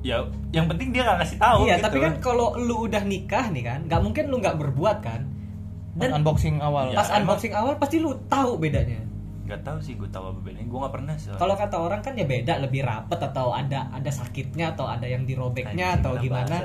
Ya 0.00 0.20
yang 0.50 0.64
penting 0.66 0.88
dia 0.90 1.02
nggak 1.02 1.18
ngasih 1.18 1.38
tahu 1.38 1.64
iya 1.64 1.74
gitu. 1.74 1.84
tapi 1.84 1.96
kan 1.98 2.14
kalau 2.18 2.52
lu 2.54 2.84
udah 2.84 3.02
nikah 3.02 3.48
nih 3.48 3.62
kan 3.62 3.80
nggak 3.82 4.00
mungkin 4.00 4.24
lu 4.28 4.36
nggak 4.38 4.56
berbuat 4.56 5.00
kan. 5.00 5.20
Pas 5.94 6.00
dan 6.02 6.18
unboxing 6.18 6.58
awal. 6.58 6.88
Ya, 6.88 6.96
pas 6.96 7.08
emang- 7.08 7.24
unboxing 7.24 7.52
awal 7.52 7.74
pasti 7.76 7.96
lu 7.98 8.12
tahu 8.26 8.56
bedanya 8.56 9.00
nggak 9.44 9.60
tahu 9.60 9.78
sih 9.84 9.94
gue 9.94 10.08
tahu 10.08 10.32
apa 10.32 10.40
bedanya. 10.40 10.66
Gue 10.66 10.78
nggak 10.80 10.94
pernah 10.96 11.14
sih. 11.20 11.28
Kalau 11.36 11.54
kata 11.54 11.76
orang 11.76 12.00
kan 12.00 12.16
ya 12.16 12.24
beda 12.24 12.64
lebih 12.64 12.80
rapet 12.80 13.20
atau 13.20 13.52
ada 13.52 13.92
ada 13.92 14.10
sakitnya 14.10 14.72
atau 14.72 14.88
ada 14.88 15.04
yang 15.04 15.28
dirobeknya 15.28 16.00
atau 16.00 16.16
gimana. 16.16 16.64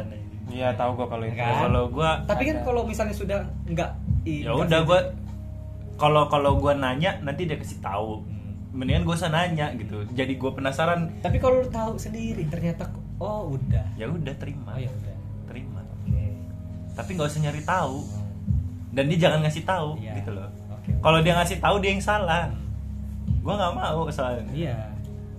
iya 0.50 0.74
tahu 0.74 0.98
gua 0.98 1.08
kalau 1.12 1.30
itu. 1.30 1.38
Kan? 1.38 1.46
Ya, 1.46 1.56
kalau 1.68 1.84
gue 1.94 2.10
tapi 2.26 2.44
kan 2.50 2.58
kalau 2.66 2.82
misalnya 2.88 3.14
sudah 3.14 3.40
nggak 3.70 3.90
ya 4.26 4.50
udah 4.50 4.82
gue 4.82 5.00
kalau 6.00 6.26
kalau 6.32 6.58
gue 6.58 6.74
nanya 6.74 7.20
nanti 7.22 7.46
dia 7.46 7.60
kasih 7.60 7.84
tahu. 7.84 8.24
Hmm. 8.24 8.38
mendingan 8.70 9.04
gue 9.04 9.16
usah 9.18 9.34
nanya 9.34 9.74
gitu. 9.76 10.06
Jadi 10.16 10.40
gue 10.40 10.52
penasaran. 10.54 11.10
Tapi 11.20 11.38
kalau 11.38 11.66
lu 11.66 11.70
tahu 11.70 12.00
sendiri 12.00 12.48
ternyata 12.48 12.88
oh 13.20 13.54
udah. 13.54 13.86
Ya 14.00 14.08
udah 14.08 14.34
terima. 14.40 14.72
Oh 14.74 14.80
ya 14.80 14.88
udah. 14.88 15.16
Terima. 15.52 15.82
Oke. 15.84 16.26
Tapi 16.96 17.10
nggak 17.14 17.28
usah 17.28 17.42
nyari 17.44 17.62
tahu. 17.66 17.98
Dan 18.90 19.06
dia 19.12 19.20
jangan 19.30 19.46
ngasih 19.46 19.64
tahu 19.68 19.90
Iya. 20.00 20.14
gitu 20.22 20.32
loh. 20.34 20.50
Oke. 20.72 20.90
Kalau 20.98 21.20
dia 21.20 21.34
ngasih 21.36 21.58
tahu 21.60 21.76
dia 21.82 21.92
yang 21.94 22.02
salah 22.02 22.50
gue 23.40 23.54
nggak 23.56 23.74
mau 23.76 24.02
soalnya. 24.12 24.52
Iya. 24.52 24.78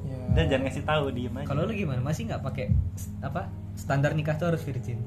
Ya. 0.08 0.18
dia 0.34 0.44
jangan 0.56 0.62
ngasih 0.66 0.84
tahu 0.86 1.04
diem 1.12 1.34
aja. 1.36 1.46
Kalau 1.46 1.62
lu 1.66 1.72
gimana? 1.74 2.00
Masih 2.00 2.26
nggak 2.26 2.42
pakai 2.42 2.72
apa? 3.20 3.50
Standar 3.76 4.16
nikah 4.16 4.38
tuh 4.40 4.54
harus 4.54 4.62
virgin? 4.64 4.98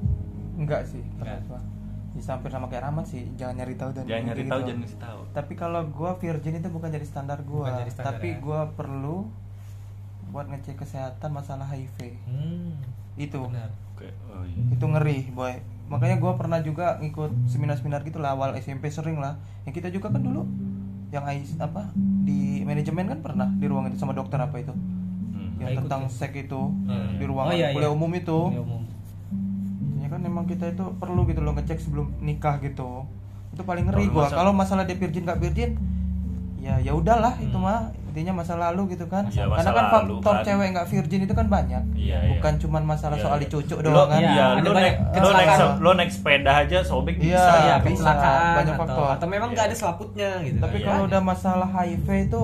Enggak 0.54 0.86
sih 0.86 1.02
Enggak. 1.18 1.42
bisa 2.14 2.38
hampir 2.38 2.46
sama 2.54 2.70
kayak 2.70 2.86
Rahmat 2.86 3.10
sih 3.10 3.26
jangan 3.34 3.58
nyari 3.58 3.74
tahu 3.74 3.90
dan 3.90 4.06
jangan 4.06 4.22
nyari 4.30 4.46
gitu. 4.46 4.52
tahu 4.54 4.60
jangan 4.62 4.80
ngasih 4.86 5.00
tahu. 5.02 5.20
Tapi 5.34 5.52
kalau 5.58 5.82
gua 5.90 6.14
virgin 6.14 6.54
itu 6.62 6.70
bukan 6.70 6.88
jadi 6.94 7.02
standar 7.02 7.42
gua. 7.42 7.66
Bukan 7.66 7.82
jadi 7.82 7.90
standar 7.90 8.14
tapi 8.14 8.28
ya. 8.30 8.38
gua 8.38 8.60
perlu 8.70 9.26
buat 10.30 10.46
ngecek 10.46 10.78
kesehatan 10.78 11.30
masalah 11.34 11.66
HIV 11.66 12.14
hmm, 12.30 12.70
itu. 13.18 13.42
Benar. 13.50 13.74
Oke, 13.98 14.14
oh 14.30 14.46
iya. 14.46 14.62
itu 14.78 14.84
ngeri 14.86 15.18
boy. 15.34 15.58
Makanya 15.90 16.22
gua 16.22 16.38
pernah 16.38 16.62
juga 16.62 17.02
ngikut 17.02 17.50
seminar-seminar 17.50 18.06
gitu 18.06 18.22
lah 18.22 18.38
awal 18.38 18.54
SMP 18.62 18.94
sering 18.94 19.18
lah. 19.18 19.34
Yang 19.66 19.82
kita 19.82 19.88
juga 19.90 20.14
kan 20.14 20.22
dulu 20.22 20.46
yang 21.14 21.24
AIS 21.24 21.54
apa 21.56 21.94
di 21.94 22.40
manajemen 22.60 23.06
kan 23.06 23.18
pernah 23.20 23.46
di 23.48 23.64
ruang 23.64 23.86
itu 23.86 23.96
sama 23.96 24.10
dokter 24.12 24.34
apa 24.36 24.58
itu 24.58 24.74
Hmm. 24.74 25.54
yang 25.56 25.68
Nah, 25.68 25.72
ikut 25.72 25.82
tentang 25.86 26.02
ya? 26.02 26.10
seks 26.10 26.34
itu 26.40 26.60
Hmm. 26.84 27.14
di 27.14 27.24
ruang 27.24 27.46
Oh, 27.46 27.54
iya, 27.54 27.70
kuliah 27.70 27.86
iya. 27.86 27.94
umum 27.94 28.10
itu 28.12 28.38
Kuliah 28.44 28.60
umum. 28.60 28.82
ya 29.96 30.06
kan 30.08 30.20
memang 30.20 30.44
kita 30.44 30.64
itu 30.68 30.84
perlu 30.94 31.22
gitu 31.24 31.40
loh 31.40 31.52
ngecek 31.52 31.78
sebelum 31.78 32.10
nikah 32.18 32.58
gitu 32.58 33.06
itu 33.48 33.62
paling 33.62 33.86
ngeri 33.86 34.04
Kalau 34.04 34.14
gua 34.16 34.26
kalau 34.28 34.52
masalah 34.52 34.82
dia 34.82 34.94
virgin 34.94 35.22
gak 35.22 35.38
virgin 35.38 35.78
ya 36.58 36.76
ya 36.78 36.92
udahlah 36.92 37.38
itu 37.38 37.52
Hmm. 37.52 37.62
mah 37.62 37.94
intinya 38.14 38.30
masa 38.36 38.54
lalu 38.54 38.94
gitu 38.94 39.04
kan 39.04 39.26
Iya, 39.26 39.50
karena 39.50 39.66
kan 39.68 39.84
lalu 39.90 39.90
faktor 40.14 40.32
kan. 40.32 40.44
cewek 40.46 40.66
nggak 40.70 40.86
virgin 40.86 41.20
itu 41.20 41.34
kan 41.34 41.46
banyak 41.48 41.82
iya. 41.92 42.18
bukan 42.30 42.52
cuman 42.56 42.82
masalah 42.86 43.16
Iya, 43.16 43.24
soal 43.26 43.36
iya. 43.36 43.44
dicucuk 43.44 43.78
Lo- 43.80 43.86
doang 43.90 44.08
kan 44.08 44.20
ada 44.22 44.30
lo 44.30 44.70
banyak 44.70 44.70
naik, 44.70 44.70
lo 44.70 44.78
naik, 44.78 44.94
kecelakaan. 45.10 45.74
lo 45.76 45.90
naik 45.92 46.10
sepeda 46.10 46.52
aja 46.56 46.78
sobek 46.80 47.16
Iya, 47.16 47.26
bisa. 47.26 47.42
Bisa. 47.50 47.74
kecelakaan 47.82 48.54
Banyak 48.54 48.70
atau, 48.72 48.82
faktor. 48.86 49.08
atau 49.12 49.26
memang 49.26 49.48
nggak 49.50 49.66
ada 49.66 49.74
selaputnya 49.74 50.30
gitu. 50.40 50.58
tapi 50.60 50.76
Iya, 50.76 50.86
kalau 50.86 51.00
iya. 51.00 51.08
udah 51.10 51.20
masalah 51.20 51.68
HIV 51.68 52.08
itu 52.24 52.42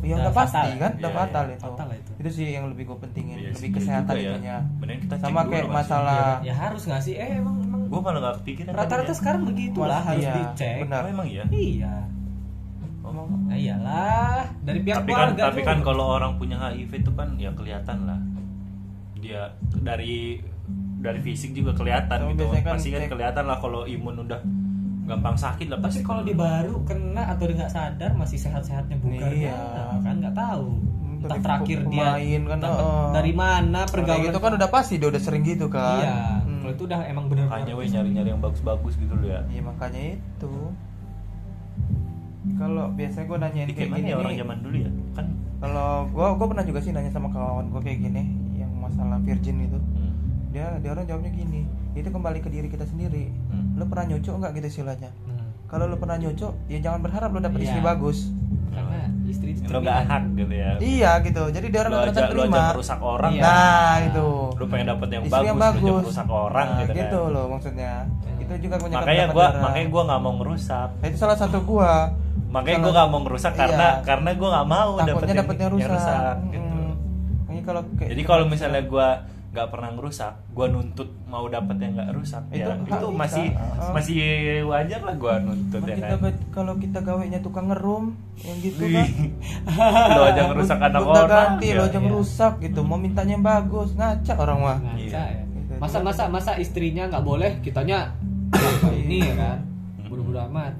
ya 0.00 0.16
Udah 0.16 0.16
udah 0.18 0.32
pasti 0.32 0.56
fatal. 0.56 0.80
kan 0.80 0.92
udah 0.94 1.04
Iya, 1.04 1.18
fatal 1.20 1.44
iya. 1.44 1.52
itu. 1.52 1.62
Fatal 1.62 1.88
itu. 1.92 2.10
itu 2.16 2.30
sih 2.30 2.46
yang 2.50 2.64
lebih 2.66 2.84
gue 2.86 2.98
pentingin 2.98 3.36
Iya 3.36 3.48
lebih 3.50 3.60
sih, 3.60 3.68
kesehatan 3.70 4.14
ya. 4.14 4.30
itunya 4.30 4.56
kita 4.96 5.14
sama 5.18 5.40
kayak 5.44 5.68
masalah 5.68 6.40
ya 6.40 6.54
harus 6.54 6.82
nggak 6.82 7.02
sih? 7.02 7.14
Eh 7.14 7.36
emang 7.36 7.60
emang 7.60 7.80
Gue 7.86 8.00
malah 8.00 8.20
gak 8.22 8.34
kepikiran. 8.40 8.72
rata-rata 8.72 9.12
ya. 9.12 9.16
sekarang 9.18 9.42
begitulah 9.44 10.00
harus 10.00 10.24
dicek. 10.24 10.80
benar. 10.80 11.02
Oh, 11.02 11.10
emang 11.10 11.26
iya. 11.26 11.44
Iya. 11.46 11.92
Ngomong, 13.12 13.40
Nah, 13.44 13.56
iyalah 13.56 14.40
dari 14.60 14.80
pihak 14.80 14.96
tapi 14.96 15.10
kan 15.10 15.18
keluarga 15.28 15.42
tapi 15.44 15.58
tuh. 15.58 15.66
kan 15.66 15.78
kalau 15.80 16.04
orang 16.12 16.32
punya 16.36 16.56
HIV 16.60 16.92
itu 16.96 17.12
kan 17.12 17.28
ya 17.36 17.50
kelihatan 17.50 17.98
lah. 18.04 18.18
Dia 19.16 19.52
dari 19.76 20.40
dari 20.96 21.18
fisik 21.18 21.50
juga 21.52 21.72
kelihatan 21.72 22.12
Tapi 22.18 22.32
gitu. 22.34 22.44
kan 22.46 22.74
Pasti 22.74 22.88
kan 22.88 23.00
cek- 23.00 23.10
kelihatan 23.10 23.44
lah 23.44 23.56
kalau 23.56 23.84
imun 23.84 24.16
udah 24.20 24.40
gampang 25.02 25.34
sakit 25.34 25.66
lah 25.66 25.76
Tapi 25.76 25.86
pasti. 25.90 26.00
kalau 26.02 26.22
dia 26.22 26.36
baru 26.36 26.74
kena 26.82 27.22
atau 27.26 27.44
dia 27.44 27.56
nggak 27.58 27.72
sadar 27.72 28.10
masih 28.12 28.38
sehat-sehatnya 28.38 28.96
bukan 28.96 29.28
Iya. 29.28 29.56
kan 29.98 30.14
nggak 30.16 30.32
tahu. 30.32 30.68
Hmm, 30.70 31.16
Entah 31.18 31.28
tapi 31.30 31.40
terakhir 31.42 31.78
dia 31.84 32.08
kan, 32.46 32.58
oh. 32.64 33.10
dari 33.10 33.32
mana 33.34 33.84
pergaulan 33.84 34.24
gitu 34.24 34.38
kan 34.38 34.52
udah 34.54 34.68
pasti 34.68 34.96
dia 34.96 35.08
udah 35.08 35.18
sering 35.18 35.42
gitu 35.42 35.66
kan 35.66 35.98
Iya. 35.98 36.16
Hmm. 36.40 36.60
Kalau 36.60 36.72
itu 36.72 36.82
udah 36.86 37.00
emang 37.02 37.26
bener 37.26 37.44
makanya 37.46 37.72
weh 37.74 37.86
nyari-nyari 37.86 38.28
yang 38.30 38.38
bagus-bagus 38.38 38.94
gitu 38.94 39.12
loh 39.12 39.26
ya. 39.26 39.40
Iya 39.46 39.62
makanya 39.62 40.00
itu. 40.14 40.52
Kalau 42.60 42.84
biasanya 42.92 43.24
gue 43.24 43.38
nanyain 43.38 43.64
Jadi 43.64 43.74
kayak 43.74 43.88
mana 43.88 43.98
gini 43.98 44.10
ya 44.10 44.16
orang 44.18 44.34
zaman 44.36 44.56
dulu 44.60 44.76
ya? 44.76 44.90
Kan 45.10 45.26
Kalau 45.58 45.88
gue 46.06 46.26
gue 46.30 46.46
pernah 46.46 46.64
juga 46.66 46.78
sih 46.78 46.90
nanya 46.90 47.10
sama 47.10 47.28
kawan 47.28 47.66
gue 47.68 47.80
kayak 47.80 47.98
gini, 48.02 48.22
yang 48.54 48.72
masalah 48.74 49.16
virgin 49.18 49.56
itu, 49.60 49.76
hmm. 49.76 50.12
dia 50.50 50.66
dia 50.76 50.90
orang 50.90 51.04
jawabnya 51.04 51.28
gini, 51.30 51.64
itu 51.92 52.08
kembali 52.08 52.38
ke 52.38 52.48
diri 52.48 52.68
kita 52.68 52.84
sendiri. 52.84 53.28
Hmm. 53.48 53.76
Lo 53.76 53.84
pernah 53.84 54.04
nyucuk 54.08 54.36
nggak 54.36 54.52
gitu 54.54 54.66
istilahnya? 54.70 55.12
Hmm. 55.24 55.52
Kalau 55.66 55.84
lo 55.84 55.96
pernah 55.96 56.16
nyucuk, 56.16 56.52
ya 56.66 56.78
jangan 56.78 57.00
berharap 57.00 57.28
lo 57.28 57.38
dapet 57.38 57.60
Iya. 57.60 57.66
istri 57.66 57.80
bagus. 57.80 58.18
Karena 58.70 58.98
istri 59.26 59.50
lo 59.66 59.78
gak 59.80 59.98
hak 60.02 60.24
gitu 60.34 60.54
ya. 60.54 60.70
Iya 60.78 61.10
gitu. 61.22 61.42
Jadi 61.48 61.66
dia 61.68 61.80
orang 61.80 61.92
Lo 61.92 61.98
rata-rata 62.00 62.16
aja, 62.16 62.26
lo 62.26 62.40
aja 62.40 62.48
terima. 62.50 62.62
merusak 62.72 63.00
orang. 63.00 63.30
Iya. 63.30 63.42
Nah 63.42 63.94
itu. 64.02 64.26
Lo 64.50 64.64
pengen 64.66 64.86
dapet 64.88 65.08
yang 65.10 65.22
Istri 65.22 65.32
bagus, 65.32 65.46
yang 65.46 65.56
lo 65.56 65.62
aja 65.62 65.70
bagus. 65.76 65.92
merusak 66.00 66.28
orang 66.30 66.66
Nah, 66.66 66.78
gitu, 66.80 66.92
gitu 66.96 67.20
kan. 67.20 67.32
loh 67.32 67.44
maksudnya. 67.46 67.92
Itu 68.40 68.52
juga 68.58 68.74
Makanya 68.80 69.24
orang. 69.28 69.52
makanya 69.60 69.86
gua 69.88 70.02
nggak 70.08 70.20
mau 70.20 70.32
ngerusak. 70.36 70.88
Nah, 70.96 71.06
itu 71.06 71.18
salah 71.18 71.36
satu 71.36 71.58
gua. 71.62 71.92
Makanya 72.50 72.78
gue 72.80 72.92
gak 72.92 73.08
mau 73.08 73.20
ngerusak 73.20 73.52
karena 73.54 73.86
Iya. 73.92 74.02
karena 74.02 74.30
gue 74.32 74.48
gak 74.50 74.68
mau 74.68 74.90
dapetnya 74.98 75.34
yang, 75.34 75.46
rusak. 75.68 75.80
yang 75.80 75.92
rusak 75.92 76.36
gitu. 76.48 76.66
Mm. 76.76 76.92
Makanya 77.40 77.62
kalau 77.62 77.80
kayak 77.94 78.08
Jadi 78.10 78.22
kalau 78.24 78.44
misalnya 78.44 78.82
gue 78.84 79.08
gak 79.50 79.66
pernah 79.66 79.90
ngerusak, 79.90 80.32
gue 80.48 80.66
nuntut 80.68 81.10
mau 81.24 81.42
dapet 81.44 81.76
yang 81.76 81.92
gak 81.96 82.10
rusak, 82.12 82.42
Itu 82.48 82.58
ya 82.60 82.74
itu 82.76 83.06
masih 83.12 83.46
Uh-uh. 83.50 83.90
masih 83.90 84.18
wajar 84.64 85.00
lah 85.00 85.14
gue 85.16 85.34
nuntut 85.40 85.80
Kalau 85.80 85.88
ya 85.88 85.96
kita 85.96 86.14
kan. 86.16 86.34
kalau 86.50 86.74
kita 86.76 86.98
gawenya 87.00 87.38
tukang 87.40 87.66
ngerum 87.66 88.14
yang 88.36 88.58
gitu 88.58 88.82
kan 88.88 89.06
lo 90.14 90.22
aja 90.24 90.42
ngerusak 90.46 90.78
anak 90.80 91.02
orang. 91.02 91.26
ganti 91.28 91.66
ya. 91.66 91.74
lo 91.74 91.82
aja 91.84 91.92
iya. 91.92 92.00
ngerusak 92.00 92.52
gitu 92.60 92.80
mau 92.80 92.94
mintanya 92.96 93.32
yang 93.32 93.42
bagus 93.42 93.90
ngaca 93.92 94.32
orang 94.36 94.58
mah 94.60 94.78
ngaca 94.80 94.98
Iya. 95.00 95.22
ya. 95.28 95.42
Gitu. 95.48 95.72
Masa 95.76 95.98
masa 95.98 96.22
masa 96.26 96.52
istrinya 96.56 97.06
nggak 97.06 97.24
boleh, 97.24 97.50
kitanya 97.60 98.14
ini 98.96 99.18
ya 99.20 99.34
kan? 99.34 99.58
Buru-buru 100.04 100.38
amat. 100.44 100.74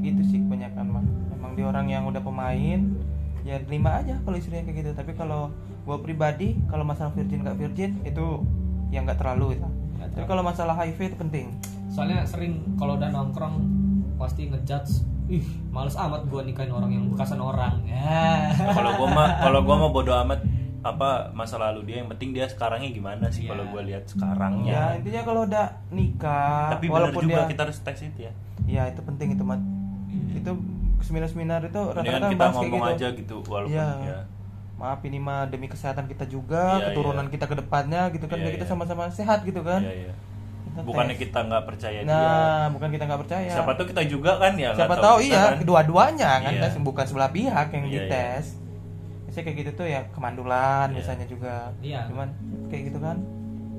Ya, 0.00 0.08
gitu 0.08 0.22
sih 0.26 0.38
kebanyakan 0.40 0.84
mah 0.88 1.04
memang 1.30 1.52
dia 1.52 1.66
orang 1.66 1.86
yang 1.86 2.08
udah 2.08 2.20
pemain 2.20 2.80
ya 3.40 3.56
terima 3.60 4.00
aja 4.00 4.16
kalau 4.20 4.36
istrinya 4.36 4.64
kayak 4.64 4.76
gitu. 4.80 4.90
Tapi 4.92 5.12
kalau 5.12 5.52
gue 5.80 5.96
pribadi 6.00 6.56
kalau 6.66 6.84
masalah 6.84 7.12
virgin 7.12 7.40
nggak 7.40 7.56
virgin 7.56 8.00
itu 8.02 8.44
yang 8.90 9.04
nggak 9.04 9.16
terlalu 9.16 9.56
itu 9.56 9.68
Nggak 9.96 10.08
tapi 10.12 10.24
kalau 10.26 10.42
masalah 10.42 10.74
HIV 10.76 11.12
itu 11.12 11.16
penting. 11.16 11.46
Soalnya 11.88 12.24
sering 12.24 12.76
kalau 12.76 12.96
udah 12.96 13.08
nongkrong 13.08 13.56
pasti 14.16 14.48
ngejudge 14.48 15.04
ih 15.28 15.44
males 15.68 15.94
amat 15.94 16.26
gua 16.26 16.42
nikahin 16.42 16.70
orang 16.70 16.90
yang 16.90 17.04
bekasan 17.08 17.38
orang. 17.38 17.80
Ya 17.84 18.50
kalau 18.72 18.96
gua 18.96 19.08
mah 19.08 19.28
kalau 19.44 19.60
gua 19.62 19.76
mah 19.78 19.90
bodo 19.90 20.12
amat 20.26 20.40
apa 20.80 21.28
masa 21.36 21.60
lalu 21.60 21.92
dia 21.92 22.00
yang 22.00 22.08
penting 22.08 22.32
dia 22.32 22.48
sekarangnya 22.48 22.88
gimana 22.88 23.28
sih 23.28 23.44
Iya. 23.44 23.52
kalau 23.52 23.64
gua 23.68 23.82
lihat 23.84 24.08
ya 24.08 24.10
sekarangnya 24.16 24.80
intinya 24.96 25.22
kalau 25.28 25.40
udah 25.44 25.66
nikah 25.92 26.72
tapi 26.72 26.88
benar 26.88 26.96
walaupun 27.12 27.22
juga 27.28 27.36
dia 27.36 27.50
kita 27.52 27.60
harus 27.68 27.78
tes 27.80 27.98
itu 28.00 28.20
ya. 28.24 28.32
Ya 28.64 28.82
itu 28.88 29.00
penting 29.00 29.36
itu 29.36 29.44
mat 29.44 29.60
itu 30.32 30.50
seminar-seminar 31.00 31.60
itu 31.62 31.80
rata-rata 31.80 32.28
kita 32.28 32.38
bahas 32.38 32.52
kayak 32.52 32.66
ngomong 32.66 32.80
gitu 32.82 32.94
aja 32.94 33.08
gitu 33.12 33.36
walaupun 33.44 33.72
Iya. 33.72 33.88
ya 34.02 34.18
maaf 34.74 35.00
ini 35.02 35.18
mah 35.18 35.44
demi 35.44 35.66
kesehatan 35.66 36.04
kita 36.06 36.24
juga 36.24 36.76
Iya, 36.76 36.86
keturunan 36.88 37.24
iya. 37.24 37.32
kita 37.32 37.44
ke 37.44 37.54
depannya 37.54 38.02
gitu 38.10 38.24
kan 38.24 38.36
Iya, 38.36 38.42
biar 38.42 38.52
kita 38.54 38.64
iya. 38.64 38.72
sama-sama 38.72 39.04
sehat 39.08 39.42
gitu 39.42 39.60
kan 39.60 39.80
Iya, 39.80 39.94
iya. 40.06 40.14
Kita 40.62 40.80
bukannya 40.82 41.14
tes. 41.14 41.22
kita 41.22 41.38
nggak 41.42 41.64
percaya 41.66 41.98
dia 41.98 42.06
nah 42.06 42.64
bukan 42.70 42.88
kita 42.88 43.04
nggak 43.04 43.20
percaya 43.20 43.50
siapa 43.50 43.72
tahu 43.74 43.86
kita 43.88 44.02
juga 44.06 44.32
kan 44.38 44.52
ya 44.54 44.70
siapa 44.70 44.94
tahu 44.94 45.02
tahu 45.02 45.16
kita 45.18 45.28
iya 45.28 45.42
kan. 45.42 45.58
kedua-duanya 45.58 46.30
kan 46.40 46.52
Iya. 46.52 46.62
tes 46.62 46.72
bukan 46.78 47.04
sebelah 47.04 47.30
pihak 47.30 47.68
yang 47.70 47.84
Iya, 47.84 47.92
dites 48.06 48.46
biasanya 49.24 49.44
kayak 49.44 49.56
gitu 49.58 49.70
tuh 49.74 49.86
ya 49.86 50.00
kemandulan 50.10 50.86
Iya. 50.86 50.96
biasanya 50.96 51.26
juga 51.26 51.54
Iya. 51.80 52.00
cuman 52.06 52.28
kayak 52.66 52.82
gitu 52.86 52.98
kan 52.98 53.16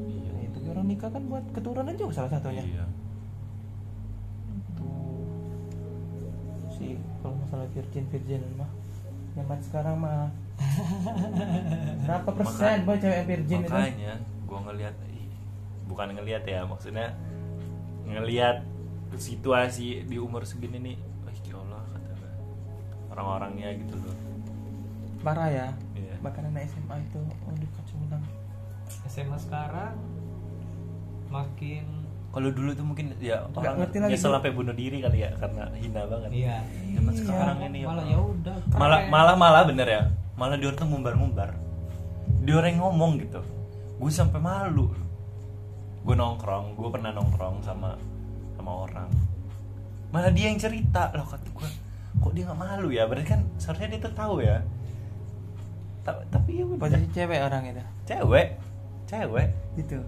Iya. 0.05 0.29
Nah, 0.29 0.41
itu 0.43 0.57
orang 0.67 0.85
nikah 0.85 1.09
kan 1.09 1.23
buat 1.23 1.43
keturunan 1.49 1.93
juga 1.93 2.11
salah 2.13 2.31
satunya 2.31 2.61
Iya. 2.61 2.83
Sih 6.81 6.97
kalau 7.21 7.37
masalah 7.37 7.67
virgin 7.69 8.05
virgin 8.09 8.41
mah. 8.57 8.71
Zaman 9.31 9.59
sekarang 9.61 9.95
mah 10.01 10.27
berapa 12.05 12.29
persen 12.33 12.83
boy 12.83 12.97
cewek 12.97 13.17
yang 13.21 13.27
virgin 13.29 13.59
itu? 13.61 13.69
makanya 13.71 14.13
gua 14.45 14.59
ngelihat 14.67 14.95
ih, 15.07 15.29
bukan 15.87 16.07
ngelihat 16.17 16.43
ya 16.43 16.61
maksudnya 16.65 17.07
ngelihat 18.03 18.65
situasi 19.15 20.03
di 20.03 20.17
umur 20.17 20.43
segini 20.43 20.77
nih 20.81 20.97
wah 21.23 21.33
ya 21.33 21.55
Allah 21.57 21.81
kata 21.85 22.27
orang-orangnya 23.11 23.69
gitu 23.77 23.95
loh. 23.95 24.15
Parah 25.21 25.49
ya 25.49 25.67
Iya. 25.93 26.17
bahkan 26.19 26.49
anak 26.49 26.65
SMA 26.67 26.95
itu 26.99 27.19
oh 27.21 27.53
kacau 27.53 27.97
ulang 28.09 28.23
SMA 29.07 29.37
sekarang 29.37 29.95
makin 31.31 31.85
kalau 32.31 32.47
dulu 32.47 32.71
tuh 32.71 32.87
mungkin 32.87 33.11
ya 33.19 33.43
orang 33.51 33.75
ngerti 33.83 33.97
lagi 33.99 34.15
nyesel 34.15 34.31
sampai 34.31 34.55
bunuh 34.55 34.71
diri 34.71 35.03
kali 35.03 35.19
ya 35.19 35.29
karena 35.35 35.67
hina 35.75 36.01
banget. 36.07 36.29
Iya 36.31 36.55
zaman 36.95 37.11
Iya. 37.11 37.19
sekarang 37.19 37.57
ini 37.67 37.79
malah 37.83 38.05
ya 38.07 38.17
udah 38.17 38.55
malah 38.71 38.99
malah 39.11 39.35
malah 39.35 39.61
bener 39.67 39.87
ya. 39.87 40.01
Malah 40.39 40.55
dia 40.55 40.71
tuh 40.71 40.87
ngumbar-ngumbar. 40.87 41.51
Dia 42.47 42.55
orang 42.55 42.79
ngomong 42.79 43.11
gitu. 43.19 43.43
Gue 43.99 44.07
sampai 44.09 44.39
malu. 44.39 44.89
Gue 46.01 46.15
nongkrong 46.15 46.73
gue 46.73 46.87
pernah 46.89 47.11
nongkrong 47.11 47.59
sama 47.61 47.99
sama 48.55 48.71
orang. 48.87 49.11
Malah 50.09 50.31
dia 50.31 50.47
yang 50.47 50.57
cerita. 50.57 51.11
Loh 51.11 51.27
kata 51.27 51.45
gue 51.45 51.67
kok 52.21 52.31
dia 52.31 52.47
nggak 52.47 52.59
malu 52.59 52.95
ya? 52.95 53.11
Berarti 53.11 53.27
kan 53.27 53.43
seharusnya 53.59 53.91
dia 53.91 53.99
tuh 54.01 54.13
tahu 54.15 54.35
ya. 54.39 54.63
Ta- 56.01 56.23
tapi 56.31 56.57
ya 56.57 56.65
udah. 56.65 56.79
Posisi 56.79 57.07
cewek 57.11 57.39
orang 57.43 57.61
itu? 57.67 57.83
Cewek. 58.07 58.47
Cewek. 59.05 59.47
Gitu 59.75 59.99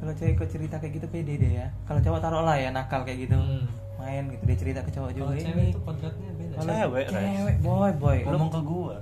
kalau 0.00 0.12
cewek 0.16 0.34
kok 0.40 0.48
cerita 0.48 0.80
kayak 0.80 0.92
gitu 0.96 1.06
pede 1.12 1.34
deh 1.36 1.52
ya. 1.60 1.68
Kalau 1.84 2.00
cowok 2.00 2.20
taruh 2.24 2.40
lah 2.40 2.56
ya 2.56 2.72
nakal 2.72 3.04
kayak 3.04 3.28
gitu. 3.28 3.36
Hmm. 3.36 3.68
main 4.00 4.32
gitu 4.32 4.42
dia 4.48 4.56
cerita 4.56 4.80
ke 4.80 4.90
cowok 4.96 5.12
juga. 5.12 5.28
kalau 5.28 5.44
cewek 5.44 5.66
itu 5.68 5.80
kodratnya 5.84 6.30
beda. 6.32 6.54
Kalau 6.56 6.72
Cewek, 6.72 7.04
cewek 7.12 7.56
boy 7.60 7.92
boy. 8.00 8.18
Lu 8.24 8.32
ngomong 8.32 8.48
ke 8.48 8.60
gue 8.64 8.96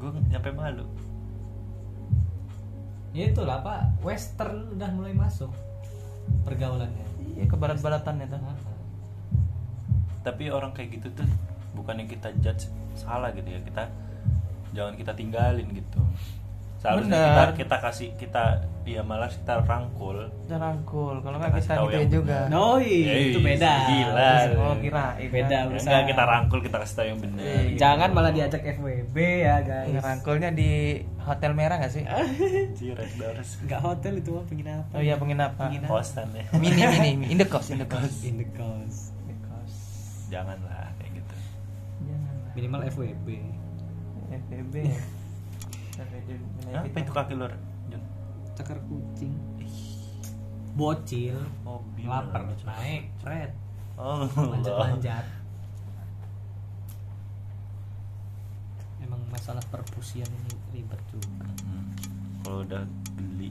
gue 0.00 0.10
nyampe 0.26 0.50
malu. 0.50 0.86
Ya 3.14 3.30
itulah 3.30 3.62
pak. 3.62 4.02
Western 4.02 4.74
udah 4.74 4.90
mulai 4.90 5.14
masuk 5.14 5.54
pergaulannya. 6.42 7.06
Iya 7.38 7.46
ke 7.46 7.54
barat-baratan 7.54 8.26
itu 8.26 8.38
Nah, 8.42 8.58
tapi 10.26 10.50
orang 10.50 10.74
kayak 10.74 10.98
gitu 10.98 11.08
tuh 11.14 11.30
bukannya 11.78 12.10
kita 12.10 12.34
judge 12.42 12.66
salah 12.98 13.30
gitu 13.30 13.46
ya. 13.46 13.62
Kita 13.62 13.86
jangan 14.74 14.98
kita 14.98 15.14
tinggalin 15.14 15.70
gitu 15.70 16.02
seharusnya 16.80 17.12
Bener. 17.12 17.48
kita 17.52 17.60
kita 17.60 17.76
kasih 17.78 18.08
kita 18.16 18.44
ya 18.82 19.04
malah 19.04 19.28
kita 19.28 19.62
rangkul. 19.62 20.16
Kita 20.42 20.56
rangkul. 20.56 21.20
Kalau 21.20 21.36
nggak 21.36 21.52
kita 21.54 21.72
yang 21.94 22.10
juga. 22.10 22.38
No, 22.48 22.80
iya, 22.80 23.12
Eh, 23.12 23.22
itu 23.30 23.38
beda. 23.38 23.72
gila. 23.86 24.32
oh 24.58 24.74
kira 24.80 25.04
Beda, 25.20 25.46
Ya 25.54 25.68
urusan. 25.68 25.84
enggak 25.86 26.02
kita 26.08 26.22
rangkul 26.24 26.58
kita 26.58 26.76
kasih 26.80 26.94
tahu 26.96 27.06
yang 27.06 27.20
benar. 27.20 27.42
Iya. 27.44 27.76
jangan 27.76 28.08
malah 28.10 28.32
diajak 28.32 28.62
FWB 28.66 29.16
ya 29.38 29.56
guys. 29.60 29.92
Ngerangkulnya 29.92 30.50
di 30.50 30.70
hotel 31.20 31.52
merah 31.54 31.76
nggak 31.78 31.92
sih? 31.92 32.02
Ciret 32.80 33.12
Doors. 33.14 33.50
Nggak 33.62 33.80
hotel 33.80 34.12
itu 34.16 34.30
mah 34.32 34.44
penginapan? 34.48 34.90
Oh 34.90 35.00
iya 35.00 35.14
penginapan. 35.14 35.68
Kosan 35.84 36.28
ya. 36.32 36.44
Mini 36.58 36.80
mini 36.80 37.10
mini. 37.14 37.26
In 37.28 37.38
the 37.38 37.46
cost 37.46 37.70
in 37.70 37.78
the 37.78 37.86
cost. 37.86 38.24
in 38.24 38.40
the 38.40 38.48
coast 38.56 39.12
In 39.20 39.30
the 39.30 39.38
cost. 39.44 39.78
janganlah 40.26 40.90
kayak 40.96 41.12
gitu. 41.14 41.34
Janganlah. 42.02 42.50
Minimal 42.56 42.80
FWB 42.88 43.28
FBB 44.32 44.74
apa 46.02 46.98
itu. 47.00 47.10
Kaki 47.12 47.34
lu 47.34 47.46
Jun. 47.88 48.02
Cakar 48.54 48.78
kucing. 48.84 49.32
Bocil. 50.70 51.36
Mobil 51.66 52.06
lapar 52.06 52.46
naik 52.46 53.10
red 53.20 53.50
oh. 53.94 54.24
Manjat 54.24 54.72
Allah. 54.72 54.88
manjat 54.94 55.26
emang 59.00 59.20
masalah 59.28 59.64
perpusian 59.68 60.28
ini 60.28 60.52
ribet 60.72 61.00
juga. 61.10 61.46
Hmm. 61.66 61.90
kalau 62.40 62.62
udah 62.62 62.82
geli. 63.16 63.50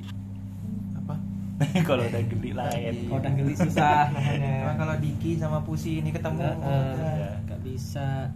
Apa? 0.96 1.16
Kalau 1.90 2.04
udah 2.06 2.24
geli 2.24 2.52
lain 2.56 2.94
kalau 3.04 3.20
udah 3.20 3.34
geli 3.36 3.54
susah 3.54 4.08
namanya. 4.16 4.80
Kalau 4.80 4.96
Diki 4.96 5.36
sama 5.36 5.60
Pusi 5.60 6.00
ini 6.00 6.10
ketemu. 6.10 6.40
Nggak, 6.40 6.56
Iya. 6.96 7.30
nggak 7.44 7.62
bisa. 7.68 8.32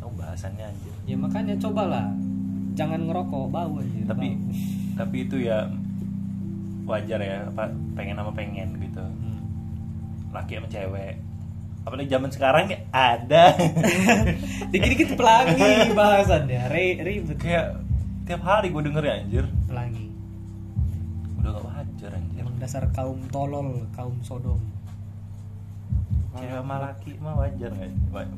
Tahu 0.00 0.10
bahasannya 0.16 0.64
anjir. 0.64 0.94
Ya 1.04 1.16
makanya 1.20 1.54
cobalah 1.60 2.08
jangan 2.76 3.00
ngerokok 3.08 3.48
bau 3.48 3.80
aja 3.80 4.00
tapi 4.12 4.36
bau. 4.36 4.52
tapi 5.00 5.16
itu 5.24 5.36
ya 5.42 5.66
wajar 6.86 7.18
ya 7.18 7.48
apa 7.50 7.72
pengen 7.98 8.14
sama 8.14 8.32
pengen 8.36 8.68
gitu. 8.78 9.02
Hmm. 9.02 9.40
laki 10.30 10.60
sama 10.60 10.68
cewek. 10.68 11.14
Apalagi 11.86 12.08
zaman 12.10 12.30
sekarang 12.30 12.62
nih 12.68 12.80
ada. 12.92 13.54
Dikit-dikit 14.74 15.16
pelangi 15.16 15.90
bahasannya 15.94 16.62
Re- 16.68 17.00
ribet. 17.00 17.38
Kayak 17.40 17.80
tiap 18.28 18.42
hari 18.44 18.70
gue 18.74 18.82
denger 18.84 19.02
ya 19.06 19.14
anjir. 19.22 19.44
Pelangi. 19.70 20.06
Udah 21.40 21.50
gak 21.56 21.64
wajar 21.64 22.10
anjir. 22.14 22.42
Emang 22.42 22.56
dasar 22.58 22.84
kaum 22.90 23.22
tolol 23.30 23.86
kaum 23.94 24.18
sodom 24.26 24.75
cewek 26.38 26.54
sama 26.54 26.76
laki 26.78 27.12
mah 27.16 27.34
wajar 27.36 27.70
nggak 27.70 27.90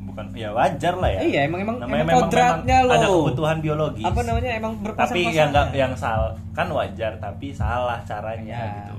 bukan 0.04 0.24
ya 0.32 0.48
wajar 0.50 0.94
lah 0.94 1.08
ya 1.08 1.18
Eh, 1.18 1.28
iya, 1.28 1.40
emang- 1.44 1.62
emang- 1.62 1.78
Namanya 1.78 2.02
emang 2.02 2.14
kodratnya 2.22 2.76
memang 2.80 2.94
ada 2.94 3.06
loh. 3.06 3.16
kebutuhan 3.22 3.56
biologis 3.58 4.04
apa 4.04 4.20
namanya 4.22 4.50
emang 4.52 4.72
berpasang 4.78 5.08
tapi 5.10 5.20
yang 5.30 5.48
nggak 5.48 5.66
yang 5.72 5.92
salah 5.94 6.32
kan 6.50 6.66
wajar 6.68 7.12
tapi 7.16 7.46
salah 7.50 7.98
caranya 8.02 8.58
Ya. 8.58 8.74
gitu 8.78 8.96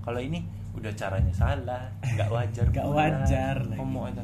kalau 0.00 0.18
ini 0.18 0.38
udah 0.72 0.92
caranya 0.92 1.32
salah 1.32 1.82
nggak 2.00 2.28
wajar 2.28 2.66
gak 2.68 2.84
pula. 2.84 2.96
wajar 3.02 3.56
lagi 3.60 3.76
homo 3.76 4.02
itu 4.06 4.22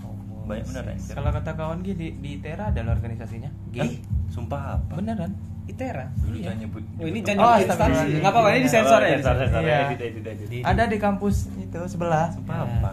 Homo. 0.00 0.44
banyak 0.44 0.64
bener 0.66 0.84
anjir 0.90 1.12
kalau 1.12 1.30
kata 1.30 1.50
kawan 1.52 1.78
Gi 1.80 1.92
di, 1.92 2.08
di 2.16 2.32
Tera 2.36 2.64
ada 2.66 2.80
organisasinya 2.82 3.46
Hah? 3.46 3.70
gay 3.72 3.90
sumpah 4.28 4.60
apa 4.76 4.92
beneran 4.94 5.32
Itera 5.62 6.10
dulu 6.16 6.34
Iya. 6.34 6.44
jangan 6.44 6.58
nyebut 6.60 6.82
Oh 6.92 7.06
ini 7.06 7.18
jangan 7.20 7.40
Oh, 7.40 7.54
instansi. 7.56 8.06
Nggak 8.16 8.32
apa-apa 8.32 8.48
ini 8.50 8.60
disensor 8.60 9.00
ya. 9.00 9.06
Oh, 9.06 9.14
sensor, 9.14 9.34
sensor. 9.38 9.60
Iya. 9.62 9.78
Edit, 9.86 10.00
edit, 10.02 10.24
edit. 10.26 10.46
Di- 10.50 10.62
ada 10.64 10.82
di 10.84 10.98
kampus 10.98 11.36
itu 11.54 11.80
sebelah 11.86 12.26
Sumpah 12.28 12.56
Ya. 12.56 12.66
apa 12.66 12.90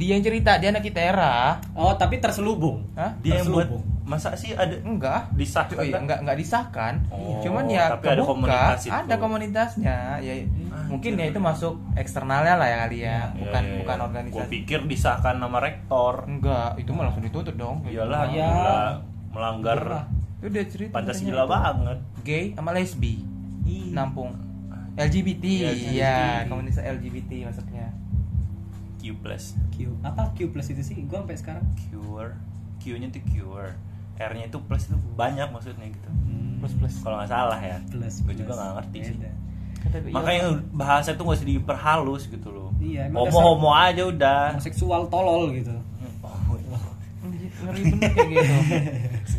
dia 0.00 0.16
yang 0.16 0.24
cerita 0.24 0.56
dia 0.56 0.68
anak 0.70 0.80
Itera 0.82 1.60
Oh 1.72 1.92
tapi 1.92 2.16
terselubung. 2.16 2.88
Hah? 2.94 3.12
dia 3.20 3.36
yang 3.36 3.46
buat 3.46 3.68
Terselubung. 3.68 3.84
masa 4.02 4.32
sih 4.32 4.50
ada 4.52 4.74
enggak 4.74 5.28
disahkan 5.30 5.76
Oh, 5.76 5.84
iya, 5.84 6.00
enggak 6.00 6.18
enggak 6.18 6.34
disahkan 6.34 6.94
Oh, 7.06 7.38
cuman 7.38 7.68
ya 7.68 7.92
tapi 7.92 8.06
ada 8.08 8.16
kebuka, 8.16 8.26
komunitas 8.26 8.80
itu. 8.82 8.90
ada 8.96 9.14
komunitasnya 9.16 9.96
ya 10.18 10.34
Ah, 10.66 10.88
mungkin 10.88 11.12
ya 11.14 11.26
itu 11.26 11.38
masuk 11.38 11.72
eksternalnya 11.94 12.56
lah 12.56 12.66
ya 12.66 12.76
kali 12.80 12.98
ya 12.98 13.06
Iya, 13.06 13.18
bukan 13.38 13.62
iya, 13.62 13.76
bukan 13.78 13.94
iya. 13.94 14.04
organisasi 14.04 14.34
Gua 14.34 14.46
pikir 14.48 14.78
disahkan 14.84 15.36
nama 15.36 15.58
rektor 15.60 16.24
enggak 16.24 16.70
itu 16.76 16.90
mah 16.90 17.04
langsung 17.04 17.22
ditutup 17.22 17.54
dong 17.54 17.84
iyalah 17.84 18.26
Iya. 18.26 18.48
gila. 18.48 18.80
melanggar 19.30 19.78
Iyalah. 19.78 20.04
itu 20.40 20.48
dia 20.48 20.64
cerita 20.66 20.92
pancasila 20.92 21.44
banget 21.44 21.98
gay 22.20 22.44
sama 22.50 22.72
lesbi 22.72 23.22
Ih. 23.62 23.92
nampung 23.92 24.32
LGBT, 24.92 25.44
LGBT. 25.70 25.94
ya 25.94 26.18
komunitas 26.44 26.80
LGBT 26.80 27.46
masuknya 27.46 27.94
Q 28.98 29.16
plus 29.16 29.54
Q 29.80 29.88
apa 30.02 30.28
Q 30.30 30.48
plus 30.48 30.68
itu 30.68 30.82
sih? 30.82 30.96
Gua 31.02 31.24
sampai 31.24 31.34
sekarang. 31.34 31.64
cure 31.82 32.36
Q 32.76 32.96
nya 32.96 33.08
tuh 33.08 33.24
cure 33.24 33.72
R 34.14 34.32
nya 34.34 34.44
itu 34.44 34.58
plus 34.60 34.84
itu 34.84 34.96
banyak 35.14 35.48
maksudnya 35.48 35.88
gitu 35.88 36.10
plus 36.58 36.72
plus 36.74 36.94
kalau 36.98 37.16
nggak 37.16 37.30
salah 37.30 37.56
ya 37.56 37.80
Plus. 37.86 38.20
gue 38.20 38.34
juga 38.36 38.52
nggak 38.52 38.72
ngerti 38.74 38.98
sih 39.02 39.14
Beda. 39.16 39.32
Kata, 39.80 39.96
iya, 39.98 40.12
makanya 40.12 40.42
bahasa 40.70 41.08
itu 41.10 41.22
nggak 41.22 41.38
usah 41.38 41.48
diperhalus 41.48 42.22
gitu 42.28 42.48
loh 42.50 42.68
Iya, 42.76 43.08
emang 43.08 43.20
homo 43.22 43.32
dasar- 43.32 43.44
homo 43.46 43.70
aja 43.72 44.02
udah 44.06 44.40
Homoseksual 44.52 45.02
tolol 45.06 45.42
gitu. 45.54 45.72
Oh, 46.20 46.36
ngeri 47.60 47.80
bener 47.86 48.10
kayak 48.10 48.28
gitu 48.30 48.54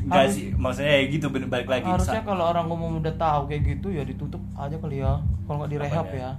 Enggak 0.02 0.18
Harus- 0.20 0.34
sih, 0.34 0.46
maksudnya 0.52 0.94
ya 0.96 1.04
gitu 1.08 1.26
bener 1.30 1.48
balik 1.48 1.68
lagi. 1.68 1.86
harusnya 1.86 2.22
kalau 2.24 2.44
orang 2.48 2.66
umum 2.68 2.92
udah 2.98 3.14
tahu 3.16 3.42
kayak 3.48 3.62
gitu 3.68 3.88
ya 3.90 4.02
ditutup 4.02 4.42
aja 4.56 4.76
kali 4.76 4.98
ya 4.98 5.14
kalau 5.46 5.58
nggak 5.60 5.72
direhab 5.72 6.06
Apanya? 6.06 6.32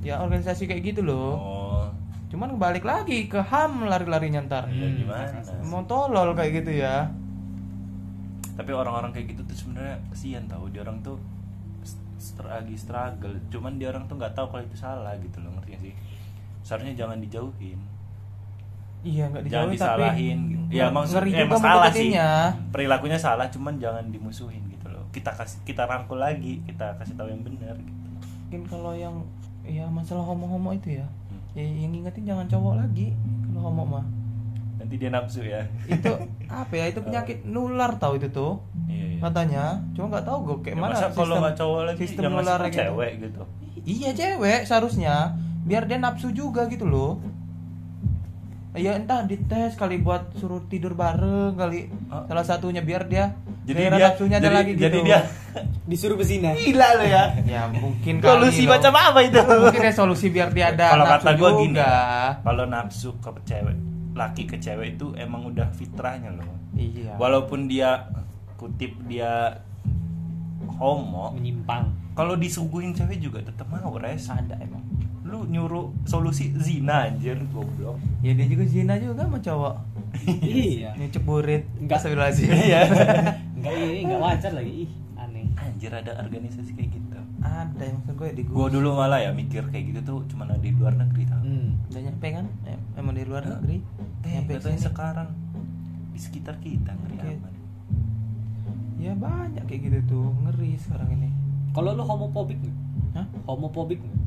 ya 0.00 0.08
ya 0.08 0.14
organisasi 0.18 0.64
kayak 0.64 0.82
gitu 0.86 1.00
loh 1.02 1.36
Oh, 1.36 1.79
cuman 2.30 2.54
balik 2.56 2.82
lagi 2.82 3.26
ke 3.26 3.42
ham 3.42 3.82
lari-larinya 3.84 4.46
ntar 4.46 4.64
ya 4.66 4.86
Hmm, 4.86 4.96
gimana? 4.96 5.38
mau 5.66 5.82
tolol 5.84 6.30
kayak 6.32 6.62
gitu 6.62 6.78
ya 6.78 7.10
Tapi 8.54 8.70
orang-orang 8.70 9.10
kayak 9.10 9.32
gitu 9.32 9.42
tuh 9.42 9.56
sebenarnya 9.56 9.96
kesian 10.08 10.44
tahu 10.44 10.68
dia 10.68 10.84
orang 10.84 11.00
tuh 11.00 11.16
lagi 12.40 12.76
struggle. 12.76 13.32
Cuman 13.48 13.80
dia 13.80 13.88
orang 13.88 14.04
tuh 14.04 14.14
nggak 14.14 14.36
tahu 14.36 14.46
kalau 14.48 14.60
itu 14.60 14.76
salah 14.76 15.16
gitu 15.16 15.40
loh, 15.40 15.48
ngerti 15.56 15.80
sih? 15.80 15.94
Seharusnya 16.60 16.92
jangan 16.94 17.16
dijauhin. 17.18 17.80
iya 19.00 19.24
nggak 19.26 19.48
jangan 19.48 19.72
dijauhin 19.72 19.72
tapi 19.72 20.02
disalahin 20.04 20.38
gitu. 20.44 20.64
Ya 20.70 20.86
maksud 20.86 21.14
ngeri 21.16 21.30
eh, 21.30 21.36
juga 21.38 21.54
masalah 21.56 21.88
sih. 21.90 22.10
Perilakunya 22.68 23.16
salah 23.16 23.46
cuman 23.48 23.74
jangan 23.80 24.04
dimusuhin 24.06 24.60
gitu 24.68 24.86
loh. 24.86 25.04
Kita 25.08 25.32
kasih 25.32 25.64
kita 25.64 25.88
rangkul 25.88 26.20
lagi, 26.20 26.60
kita 26.62 27.00
kasih 27.00 27.16
tahu 27.16 27.32
yang 27.32 27.40
benar 27.40 27.74
gitu. 27.74 27.96
mungkin 28.44 28.62
kalau 28.66 28.92
yang 28.92 29.16
ya 29.62 29.88
masalah 29.88 30.20
homo-homo 30.20 30.76
itu 30.76 31.00
ya. 31.00 31.06
Ya 31.52 31.62
yang 31.62 31.92
ingetin 31.92 32.24
jangan 32.24 32.46
cowok 32.46 32.74
lagi 32.78 33.12
kalau 33.44 33.60
homo 33.64 33.84
mah 33.88 34.06
Nanti 34.76 34.96
dia 34.96 35.10
nafsu 35.10 35.42
ya. 35.42 35.60
itu 35.84 36.08
apa 36.50 36.72
ya 36.72 36.88
itu 36.88 37.00
penyakit 37.00 37.44
nular 37.44 37.94
tahu 37.94 38.16
itu 38.16 38.28
tuh 38.28 38.64
Iya, 38.86 39.06
iya. 39.06 39.18
katanya 39.20 39.64
cuma 39.92 40.06
nggak 40.08 40.24
tahu 40.24 40.38
gue 40.42 40.56
kayak 40.62 40.74
Ya, 40.74 40.80
mana 40.80 40.92
masa 40.94 41.06
kalau 41.10 41.36
nggak 41.38 41.56
cowok 41.56 41.80
lagi 41.84 41.98
sistem 42.00 42.22
nularnya 42.32 42.48
masih 42.56 42.70
gitu. 42.70 42.80
cewek 42.80 43.10
gitu. 43.20 43.42
iya 43.82 44.10
cewek 44.10 44.60
seharusnya 44.64 45.14
biar 45.60 45.84
dia 45.84 45.98
nafsu 45.98 46.28
juga 46.30 46.64
gitu 46.66 46.84
loh 46.84 47.20
ya 48.72 48.94
entah 48.94 49.26
dites 49.26 49.74
kali 49.74 49.98
buat 49.98 50.30
suruh 50.38 50.62
tidur 50.66 50.94
bareng 50.94 51.54
kali 51.54 51.90
Oh. 52.06 52.22
salah 52.26 52.42
satunya 52.42 52.82
biar 52.82 53.06
dia 53.06 53.34
Jadi 53.66 53.86
dia 53.86 53.90
nafsunya 53.90 54.36
ada 54.38 54.46
jadi, 54.46 54.56
lagi 54.56 54.70
gitu 54.74 54.82
jadi 54.86 54.98
dia 55.02 55.18
disuruh 55.90 56.14
bezina 56.14 56.54
gila 56.54 56.88
lo 56.98 57.04
ya. 57.04 57.24
ya 57.42 57.62
mungkin 57.66 58.14
kali 58.18 58.30
Solusi 58.30 58.62
macam 58.66 58.92
apa 58.94 59.18
itu? 59.22 59.38
mungkin 59.38 59.80
resolusi 59.80 60.26
biar 60.28 60.50
dia 60.50 60.70
ada 60.70 60.86
Kalau 60.94 61.04
nafsu 61.04 61.22
kata 61.22 61.30
gue 61.34 61.50
gini, 61.50 61.66
juga 61.74 61.90
kalau 62.40 62.64
nafsu 62.64 63.10
ke 63.16 63.30
cewek, 63.44 63.76
laki 64.14 64.42
ke 64.46 64.56
cewek 64.58 64.86
itu 64.94 65.06
emang 65.14 65.42
udah 65.46 65.66
fitrahnya 65.70 66.30
loh. 66.30 66.46
iya 66.74 67.14
Walaupun 67.14 67.66
dia 67.66 68.06
kutip 68.54 68.94
dia 69.06 69.58
homo, 70.76 71.34
menyimpang 71.34 71.90
kalau 72.12 72.34
disuguhin 72.34 72.92
cewek 72.92 73.18
juga 73.18 73.38
tetap 73.40 73.66
mau 73.66 73.94
res. 73.96 74.26
ada 74.28 74.58
emang 74.58 74.82
Lu 75.30 75.46
nyuruh 75.46 75.94
solusi 76.04 76.50
zina 76.56 77.06
anjir 77.06 77.38
goblok. 77.48 77.96
ya 78.18 78.32
dia 78.32 78.46
juga 78.46 78.64
zina 78.64 78.94
juga 78.96 79.22
sama 79.22 79.38
cowok 79.38 79.74
iya 80.42 80.90
ini 80.92 81.06
ceburit 81.08 81.62
Enggak. 81.76 81.96
Astagfirullahaladzim. 81.96 82.50
Iya. 82.50 82.80
enggak 83.56 83.72
ini 83.76 83.98
enggak 84.04 84.20
wajar 84.20 84.52
lagi 84.52 84.72
ih 84.80 84.90
aneh 85.14 85.46
Anjir 85.56 85.92
ada 85.92 86.12
organisasi 86.18 86.70
kayak 86.72 86.90
gitu. 86.90 87.18
ada 87.40 87.78
yang 87.80 87.96
maksud 87.96 88.14
gue 88.14 88.28
di 88.32 88.42
Gua 88.44 88.66
dulu 88.66 88.92
malah 88.92 89.18
ya 89.18 89.30
mikir 89.30 89.64
kayak 89.66 89.84
gitu 89.88 90.00
tuh 90.02 90.18
cuma 90.26 90.44
ada 90.44 90.56
di 90.56 90.70
luar 90.70 90.92
negeri 90.94 91.24
tau. 91.24 91.38
hmm. 91.38 91.88
udah 91.88 92.00
nyampe 92.02 92.26
kan 92.28 92.46
Em- 92.64 92.84
emang 92.94 93.14
di 93.14 93.24
luar 93.24 93.42
negeri 93.44 93.78
Eh, 94.20 94.30
nyampe 94.34 94.52
katanya 94.56 94.80
sekarang 94.82 95.28
di 96.10 96.18
sekitar 96.18 96.58
kita 96.58 96.92
ngeri 96.92 97.16
Oke. 97.16 97.30
aman. 97.32 97.52
ya 98.98 99.12
banyak 99.14 99.64
kayak 99.64 99.80
gitu 99.82 99.98
tuh 100.06 100.26
ngeri 100.40 100.76
sekarang 100.76 101.08
ini 101.14 101.30
kalau 101.70 101.94
lu 101.94 102.02
homofobik 102.02 102.58
nggak? 102.58 102.76
Hah? 103.14 103.26
homofobik 103.46 103.96
nggak? 103.96 104.19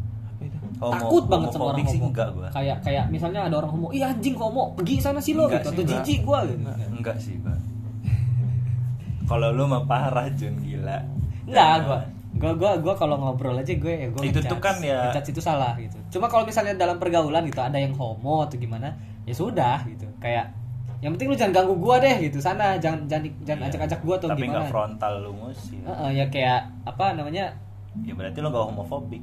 Homo- 0.85 0.99
takut 0.99 1.23
banget 1.25 1.47
sama 1.49 1.63
orang 1.67 1.85
homo 1.85 2.05
enggak 2.07 2.29
gua. 2.29 2.47
kayak 2.49 2.77
kayak 2.79 3.03
misalnya 3.07 3.41
ada 3.43 3.55
orang 3.55 3.71
homo 3.71 3.87
ih 3.89 4.01
anjing 4.01 4.35
homo 4.35 4.73
pergi 4.73 4.93
sana 4.97 5.17
sih 5.17 5.31
lo 5.31 5.45
Enggak 5.45 5.63
gitu 5.63 5.69
atau 5.71 5.83
jijik 5.85 6.19
gua 6.21 6.39
gitu 6.43 6.59
Enggak. 6.59 6.77
Enggak 6.89 7.17
sih, 7.17 7.35
Pak. 7.37 7.57
Kalau 9.25 9.49
lu 9.49 9.63
mah 9.65 9.83
parah 9.83 10.27
Jun 10.29 10.59
gila. 10.59 10.99
Enggak, 11.43 11.75
gua 11.81 11.99
gua 12.33 12.51
gua 12.55 12.71
gua 12.77 12.93
kalau 12.93 13.15
ngobrol 13.15 13.53
aja 13.53 13.71
gue 13.71 13.93
ya 13.93 14.07
gua 14.09 14.21
Itu 14.21 14.41
tuh 14.41 14.57
kan 14.57 14.75
ya- 14.79 15.07
Ngejudge 15.07 15.29
itu 15.29 15.41
salah 15.41 15.73
gitu. 15.75 15.95
Cuma 16.11 16.25
kalau 16.25 16.43
misalnya 16.43 16.73
dalam 16.73 16.97
pergaulan 16.97 17.45
gitu 17.45 17.59
ada 17.59 17.75
yang 17.75 17.93
homo 17.93 18.41
atau 18.41 18.57
gimana, 18.57 18.95
ya 19.21 19.31
sudah 19.31 19.85
gitu. 19.85 20.09
Kayak 20.17 20.49
yang 20.99 21.13
penting 21.13 21.27
lu 21.27 21.35
jangan 21.35 21.53
ganggu 21.53 21.75
gua 21.77 21.99
deh 21.99 22.15
gitu 22.21 22.39
sana 22.39 22.73
jangan 22.75 23.05
jangan 23.05 23.27
jangan 23.43 23.59
Iya. 23.61 23.69
ajak-ajak 23.69 23.99
gua 24.01 24.15
atau 24.17 24.27
Tapi 24.29 24.39
gimana. 24.39 24.51
enggak 24.57 24.65
frontal 24.67 25.13
lu 25.19 25.31
ngusir. 25.35 25.83
Heeh, 25.83 26.09
ya 26.13 26.25
kayak 26.27 26.59
apa 26.83 27.05
namanya? 27.13 27.45
Ya 28.01 28.13
berarti 28.13 28.37
lu 28.39 28.47
enggak 28.47 28.65
homofobik. 28.65 29.21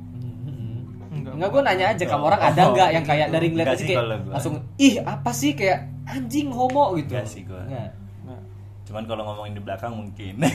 Enggak. 1.11 1.33
Enggak 1.35 1.49
gue 1.49 1.61
nanya 1.63 1.87
aja 1.89 2.05
kamu 2.05 2.19
Oh, 2.19 2.29
orang 2.29 2.41
ada 2.45 2.61
oh, 2.61 2.71
nggak 2.71 2.89
yang 2.91 3.05
kayak 3.05 3.27
gitu. 3.27 3.35
dari 3.35 3.47
ngeliat 3.49 3.67
aja 3.67 3.77
sih 3.77 3.87
kayak 3.89 4.05
langsung 4.27 4.55
ih 4.77 4.95
apa 5.01 5.31
sih 5.33 5.51
kayak 5.53 5.79
anjing 6.07 6.49
homo 6.49 6.85
gitu. 6.95 7.13
Enggak 7.13 7.27
sih. 7.27 7.43
Nggak. 7.43 7.89
Cuman 8.83 9.03
kalau 9.05 9.23
ngomongin 9.25 9.53
di 9.53 9.63
belakang 9.63 9.93
mungkin. 9.93 10.35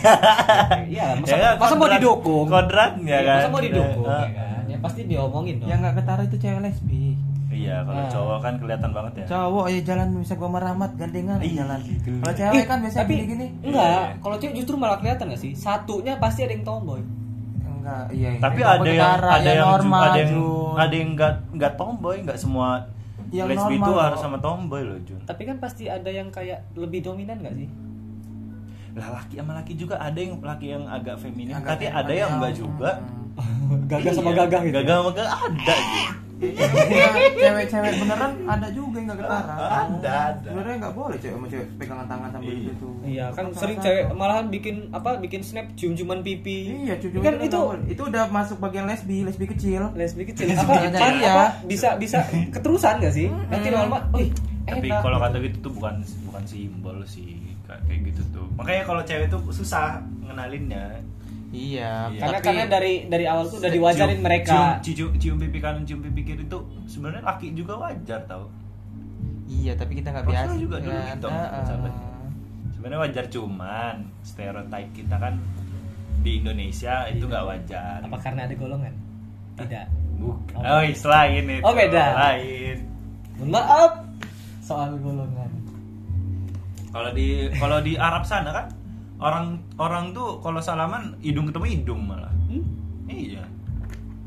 Iya, 0.87 1.05
masa, 1.17 1.29
Ya 1.29 1.37
kan, 1.37 1.53
masa 1.57 1.73
mau 1.73 1.85
kodrat- 1.85 1.99
didukung? 1.99 2.45
kodratnya 2.45 3.03
Iya, 3.13 3.19
kan. 3.21 3.35
Masa 3.37 3.49
mau 3.49 3.61
didukung? 3.61 4.05
Ah. 4.05 4.19
ya 4.19 4.29
kan? 4.33 4.61
Ya 4.65 4.77
pasti 4.79 5.01
diomongin 5.03 5.55
dong. 5.57 5.67
yang 5.67 5.79
nggak 5.79 5.95
ketara 5.95 6.21
itu 6.23 6.37
cewek 6.37 6.59
lesbi 6.61 7.15
Iya, 7.47 7.75
kalau 7.81 7.95
Ah. 7.97 8.09
cowok 8.09 8.37
kan 8.41 8.53
kelihatan 8.57 8.91
banget 8.91 9.13
ya. 9.15 9.25
cowok 9.29 9.65
ya 9.69 9.79
jalan 9.85 10.07
bisa 10.17 10.35
gua 10.35 10.49
meramat 10.51 10.91
gandengan 10.93 11.39
Ih, 11.39 11.55
jalan 11.55 11.79
gitu. 11.81 12.11
kalau 12.17 12.35
cewek 12.35 12.63
kan 12.65 12.77
biasa 12.81 12.97
tapi 12.99 13.11
gini-gini 13.15 13.47
enggak, 13.61 13.87
Iya. 13.87 14.19
kalau 14.19 14.35
cewek 14.35 14.53
justru 14.53 14.75
malah 14.75 14.97
kelihatan 14.97 15.25
gak 15.25 15.39
sih? 15.39 15.51
Satunya 15.53 16.13
pasti 16.17 16.39
ada 16.41 16.51
yang 16.51 16.63
tomboy. 16.63 16.99
Enggak 17.85 18.05
iya 18.11 18.29
Tapi 18.35 18.57
Nggak 18.57 18.73
ada 18.73 18.89
yang 18.89 18.97
ketara, 19.13 19.29
ada 19.29 19.45
yang, 19.45 19.61
ju- 19.61 19.69
normal 19.71 20.01
ada 20.01 20.17
yang 20.17 20.31
Jun. 20.31 20.73
ada 20.75 20.95
yang 20.95 21.09
enggak 21.11 21.33
enggak 21.51 21.71
tomboy, 21.75 22.15
enggak 22.17 22.37
semua 22.37 22.69
Yang 23.27 23.47
lesbi 23.47 23.61
normal 23.71 23.77
itu 23.77 23.91
loh. 23.91 24.03
harus 24.03 24.19
sama 24.19 24.37
tomboy 24.39 24.81
loh, 24.81 24.99
Jun. 24.99 25.21
Tapi 25.23 25.41
kan 25.43 25.57
pasti 25.57 25.83
ada 25.87 26.09
yang 26.09 26.27
kayak 26.29 26.59
lebih 26.73 26.99
dominan 27.01 27.37
gak 27.39 27.53
sih? 27.53 27.69
Lah 28.93 29.07
laki 29.13 29.35
sama 29.35 29.53
laki 29.53 29.73
juga 29.75 29.95
ada 29.97 30.15
yang 30.15 30.39
laki 30.39 30.67
yang 30.69 30.83
agak 30.87 31.15
feminim, 31.17 31.51
Agak 31.53 31.75
tapi 31.75 31.85
ada 31.85 32.09
yang 32.11 32.31
enggak 32.33 32.53
juga. 32.55 32.91
gagah 33.85 34.13
sama 34.13 34.29
Iya, 34.29 34.37
gagah 34.41 34.61
gitu. 34.63 34.75
Gagah 34.77 34.95
sama 34.95 35.11
gagah 35.11 35.29
ada 35.37 35.73
gitu. 35.75 36.24
Cewek-cewek 36.35 37.91
beneran 37.97 38.31
ada 38.43 38.67
juga 38.69 38.95
yang 38.97 39.07
nggak 39.07 39.19
ketara 39.21 39.55
Ada, 39.55 40.11
ada. 40.29 40.39
sebenarnya 40.41 40.75
nggak 40.77 40.93
boleh 40.93 41.15
cewek 41.15 41.33
sama 41.33 41.47
cewek 41.47 41.67
pegangan 41.77 42.05
tangan 42.05 42.29
sambil 42.31 42.51
Iya. 42.51 42.63
gitu 42.65 42.89
Iya, 43.05 43.25
kan 43.31 43.45
sering 43.53 43.77
cewek 43.79 44.03
malahan 44.11 44.45
bikin 44.49 44.75
apa? 44.91 45.09
Bikin 45.17 45.41
snap 45.41 45.67
cium-ciuman 45.75 46.19
pipi. 46.21 46.75
iya 46.81 46.95
cucu 46.97 47.17
kan 47.17 47.35
itu 47.37 47.59
itu 47.87 48.01
udah 48.01 48.23
masuk 48.29 48.57
bagian 48.57 48.85
lesbi 48.85 49.21
lesbi 49.21 49.45
kecil 49.47 49.93
lesbi 49.93 50.23
kecil. 50.25 50.47
Lesbi 50.47 50.65
Apa, 50.65 50.83
kecil. 50.83 50.97
apa, 50.97 51.07
Iya. 51.13 51.31
apa 51.31 51.45
bisa 51.65 51.89
bisa 51.95 52.17
keterusan 52.49 52.99
gak 52.99 53.13
sih? 53.13 53.27
Nanti 53.29 53.67
lama-lama, 53.69 54.03
Tapi 54.65 54.89
kalau 54.89 55.17
kata 55.19 55.37
gitu 55.39 55.57
tuh 55.61 55.71
bukan 55.71 56.01
bukan 56.25 56.43
simbol 56.43 56.97
sih 57.05 57.37
kayak 57.63 57.85
kayak 57.85 58.01
gitu 58.09 58.21
tuh. 58.33 58.45
Makanya 58.55 58.81
kalau 58.83 59.01
cewek 59.01 59.29
tuh 59.29 59.39
susah 59.49 59.97
ngenalinnya. 60.21 60.99
Iya 61.55 61.91
Iya. 62.05 62.19
karena 62.19 62.33
tapi- 62.33 62.45
karena 62.45 62.63
dari 62.67 62.93
dari 63.07 63.25
awal 63.25 63.45
tuh 63.45 63.57
udah 63.57 63.71
diwajarin 63.71 64.11
Cium- 64.11 64.25
mereka. 64.25 64.57
cium, 64.77 64.91
cium, 64.91 65.09
cium 65.15 65.35
pipi 65.39 65.57
kanan 65.57 65.83
cium 65.83 65.99
pipi 66.01 66.21
kiri 66.23 66.43
itu 66.43 66.59
sebenarnya 66.85 67.23
laki 67.23 67.47
juga 67.51 67.73
wajar 67.79 68.19
tau 68.25 68.51
iya 69.45 69.71
tapi 69.73 69.95
kita 69.95 70.11
nggak 70.11 70.25
biasa 70.25 70.53
juga 70.55 70.77
dulu 70.77 70.91
kan. 70.91 71.15
gitu, 71.15 71.27
sebenarnya 72.71 72.99
wajar 73.01 73.25
cuman 73.27 73.95
stereotip 74.21 74.87
kita 74.91 75.15
kan 75.15 75.33
di 76.19 76.31
Indonesia 76.37 77.05
itu 77.07 77.23
nggak 77.23 77.45
wajar 77.45 77.97
Apa 77.99 78.17
karena 78.19 78.41
ada 78.43 78.55
golongan? 78.55 78.93
Tidak. 79.55 79.85
bukan 80.15 80.57
Oh. 80.57 80.79
oh, 80.79 80.83
selain 80.91 81.43
itu 81.45 81.61
Oh, 81.61 81.71
beda. 81.71 82.03
lain 82.17 82.77
Mohon 83.35 83.49
Maaf 83.51 83.91
soal 84.59 84.95
golongan. 84.97 85.51
kalau 86.87 87.11
di 87.11 87.27
kalau 87.53 87.77
di 87.79 87.93
Arab 87.93 88.23
sana 88.23 88.49
kan 88.49 88.65
orang 89.17 89.45
orang 89.75 90.11
tuh 90.11 90.39
kalau 90.39 90.59
salaman 90.59 91.15
hidung 91.19 91.45
ketemu 91.45 91.65
hidung 91.71 92.01
malah 92.03 92.31
Hmm? 92.45 92.61
iya 93.05 93.43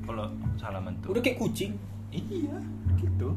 kalau 0.03 0.25
salaman 0.57 0.97
tuh 0.99 1.13
Udah 1.13 1.21
kayak 1.21 1.37
kucing. 1.37 1.77
Iya, 2.09 2.57
gitu. 2.97 3.37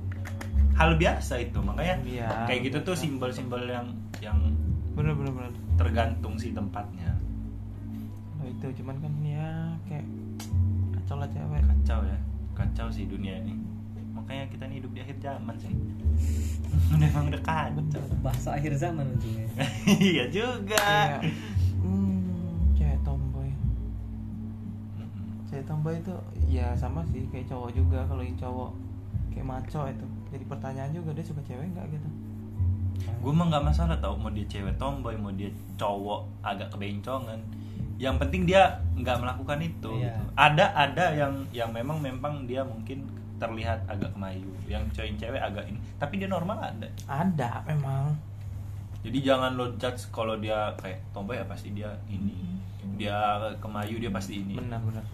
Hal 0.74 0.96
biasa 0.96 1.38
itu, 1.38 1.60
makanya 1.60 2.00
Iya. 2.02 2.28
kayak 2.48 2.72
gitu 2.72 2.78
tuh 2.82 2.96
simbol-simbol 2.96 3.60
yang 3.62 3.92
yang 4.18 4.40
bener 4.92 5.12
bener 5.12 5.30
bener 5.30 5.52
tergantung 5.76 6.40
si 6.40 6.52
tempatnya. 6.52 7.12
oh, 8.40 8.48
itu 8.48 8.68
cuman 8.80 8.96
kan 8.98 9.14
ya 9.22 9.50
kayak 9.86 10.08
kacau 10.96 11.20
lah 11.20 11.28
cewek 11.28 11.62
Kacau 11.62 12.00
ya, 12.02 12.18
kacau 12.54 12.88
sih 12.88 13.06
dunia 13.06 13.36
ini. 13.38 13.54
Makanya 14.32 14.48
kita 14.48 14.64
nih 14.72 14.76
hidup 14.80 14.92
di 14.96 15.00
akhir 15.04 15.18
zaman 15.20 15.56
sih. 15.60 15.76
Memang 16.96 17.28
udah 17.36 17.42
kacau. 17.44 18.00
Bahasa 18.24 18.56
akhir 18.56 18.80
zaman 18.80 19.12
ujungnya. 19.12 19.44
iya 20.00 20.24
juga. 20.32 20.80
kayak 20.80 21.28
hmm, 21.84 22.72
cewek 22.80 23.00
tomboy 23.04 23.52
cewek 25.52 25.68
tomboy 25.68 26.00
itu 26.00 26.16
ya 26.48 26.72
sama 26.80 27.04
sih 27.12 27.28
kayak 27.28 27.52
cowok 27.52 27.76
juga 27.76 28.08
kalau 28.08 28.24
yang 28.24 28.40
cowok 28.40 28.72
kayak 29.36 29.44
maco 29.52 29.84
itu 29.84 30.08
jadi 30.32 30.46
pertanyaan 30.48 30.92
juga 30.96 31.12
dia 31.12 31.26
suka 31.28 31.44
cewek 31.44 31.68
nggak 31.76 31.92
gitu 31.92 32.10
Gue 33.20 33.34
mah 33.36 33.52
nggak 33.52 33.68
masalah 33.68 34.00
tau 34.00 34.16
mau 34.16 34.32
dia 34.32 34.48
cewek 34.48 34.80
tomboy, 34.80 35.20
mau 35.20 35.36
dia 35.36 35.52
cowok 35.76 36.24
agak 36.40 36.72
kebencongan. 36.72 37.44
Yang 38.00 38.16
penting 38.24 38.48
dia 38.48 38.80
nggak 38.96 39.20
melakukan 39.20 39.60
itu. 39.60 39.92
Iya. 40.00 40.16
gitu. 40.16 40.24
Ada 40.40 40.66
ada 40.72 41.06
yang 41.20 41.34
yang 41.52 41.76
memang 41.76 42.00
memang 42.00 42.48
dia 42.48 42.64
mungkin 42.64 43.21
terlihat 43.42 43.82
agak 43.90 44.14
kemayu, 44.14 44.54
yang 44.70 44.86
cewek 44.94 45.18
cewek 45.18 45.42
agak 45.42 45.66
ini, 45.66 45.82
tapi 45.98 46.22
dia 46.22 46.30
normal 46.30 46.62
ada. 46.62 46.86
ada 47.10 47.66
memang. 47.66 48.14
Jadi 49.02 49.18
jangan 49.26 49.58
lo 49.58 49.74
judge 49.82 50.14
kalau 50.14 50.38
dia 50.38 50.78
kayak 50.78 51.02
tomboy 51.10 51.34
ya 51.34 51.46
pasti 51.50 51.74
dia 51.74 51.90
ini. 52.06 52.38
Dia 53.02 53.50
kemayu 53.58 53.98
dia 53.98 54.14
pasti 54.14 54.46
ini. 54.46 54.62
Benar 54.62 54.78
benar. 54.86 55.06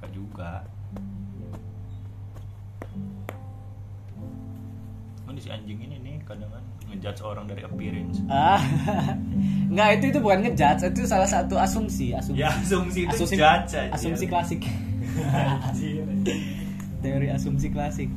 Enggak 0.00 0.10
juga. 0.16 0.52
Kan 5.28 5.36
si 5.36 5.52
anjing 5.52 5.80
ini 5.84 5.96
nih 6.00 6.16
kadang 6.24 6.48
kan 6.48 6.64
ngejudge 6.88 7.20
orang 7.20 7.44
dari 7.44 7.60
appearance. 7.60 8.24
Ah. 8.32 8.60
Nggak 9.72 9.88
itu 10.00 10.04
itu 10.16 10.18
bukan 10.24 10.38
ngejudge 10.48 10.96
itu 10.96 11.04
salah 11.04 11.28
satu 11.28 11.60
asumsi 11.60 12.16
asumsi. 12.16 12.40
Ya 12.40 12.56
asumsi 12.56 13.04
itu 13.04 13.16
asumsi, 13.20 13.36
judge 13.36 13.76
aja. 13.76 13.92
asumsi 13.92 14.24
klasik. 14.24 14.64
Anjir. 15.68 16.08
Teori 17.02 17.26
asumsi 17.28 17.68
klasik. 17.74 18.08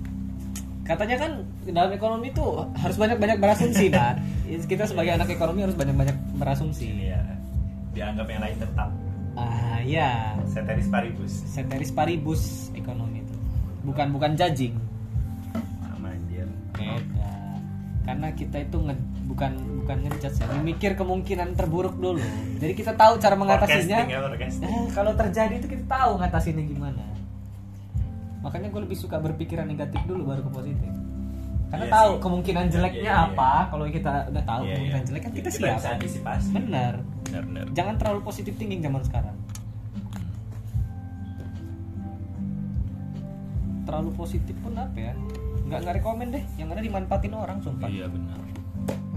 Katanya 0.86 1.18
kan 1.18 1.32
dalam 1.66 1.92
ekonomi 1.98 2.30
itu 2.30 2.46
harus 2.78 2.96
banyak 2.96 3.18
banyak 3.18 3.42
berasumsi 3.42 3.90
kan 3.96 4.22
kita 4.46 4.86
sebagai 4.86 5.18
anak 5.18 5.34
ekonomi 5.34 5.66
harus 5.66 5.74
banyak 5.74 5.96
banyak 5.98 6.18
berasumsi. 6.38 7.10
Iya. 7.10 7.22
dianggap 7.96 8.28
yang 8.28 8.44
lain 8.44 8.58
tetap. 8.60 8.90
Ah 9.40 9.80
ya 9.80 10.36
ceteris 10.52 10.88
paribus. 10.92 11.34
Ceteris 11.48 11.92
paribus 11.96 12.44
ekonomi 12.76 13.24
itu. 13.24 13.36
Bukan 13.88 14.12
bukan 14.12 14.36
judging. 14.36 14.76
Beda. 16.76 17.32
Karena 18.04 18.28
kita 18.36 18.58
itu 18.62 18.78
nge, 18.84 18.96
bukan 19.32 19.52
bukan 19.82 19.98
ngejudge 20.06 20.44
ya. 20.44 20.46
Memikir 20.60 20.92
kemungkinan 21.00 21.56
terburuk 21.56 21.96
dulu. 21.98 22.20
Jadi 22.60 22.74
kita 22.76 22.94
tahu 22.94 23.16
cara 23.18 23.40
mengatasinya. 23.40 24.00
ya. 24.12 24.20
Eh, 24.68 24.86
kalau 24.92 25.16
terjadi 25.16 25.56
itu 25.56 25.68
kita 25.72 25.88
tahu 25.88 26.20
ngatasinnya 26.20 26.68
gimana 26.68 27.15
makanya 28.46 28.70
gue 28.70 28.82
lebih 28.86 28.94
suka 28.94 29.18
berpikiran 29.18 29.66
negatif 29.66 29.98
dulu 30.06 30.30
baru 30.30 30.46
ke 30.46 30.52
positif. 30.54 30.92
Karena 31.66 31.86
Iya 31.90 31.94
tahu 31.98 32.12
sih. 32.14 32.22
kemungkinan 32.22 32.66
jeleknya 32.70 33.02
Iya, 33.02 33.18
iya, 33.18 33.28
apa 33.34 33.52
kalau 33.74 33.84
kita 33.90 34.14
udah 34.30 34.44
tahu 34.46 34.62
Iya, 34.62 34.70
kemungkinan 34.72 35.02
iya. 35.02 35.08
jelek 35.10 35.22
kan 35.26 35.32
kita, 35.34 35.42
Kita 35.42 35.50
siap 35.52 35.76
bisa 35.76 35.90
antisipasi. 35.98 36.50
benar 36.54 36.94
benar 37.26 37.44
benar 37.50 37.66
jangan 37.74 37.96
terlalu 37.98 38.20
positif 38.22 38.54
thinking 38.56 38.80
zaman 38.80 39.02
sekarang. 39.02 39.36
Terlalu 43.86 44.10
positif 44.14 44.56
pun 44.62 44.74
apa 44.78 44.98
ya? 44.98 45.14
Nggak 45.66 45.80
nggak 45.82 45.96
rekomen 45.98 46.28
deh. 46.30 46.44
Yang 46.56 46.70
ada 46.72 46.82
dimanfaatin 46.86 47.34
orang 47.34 47.58
sumpah. 47.66 47.90
Iya 47.90 48.06
benar 48.08 48.38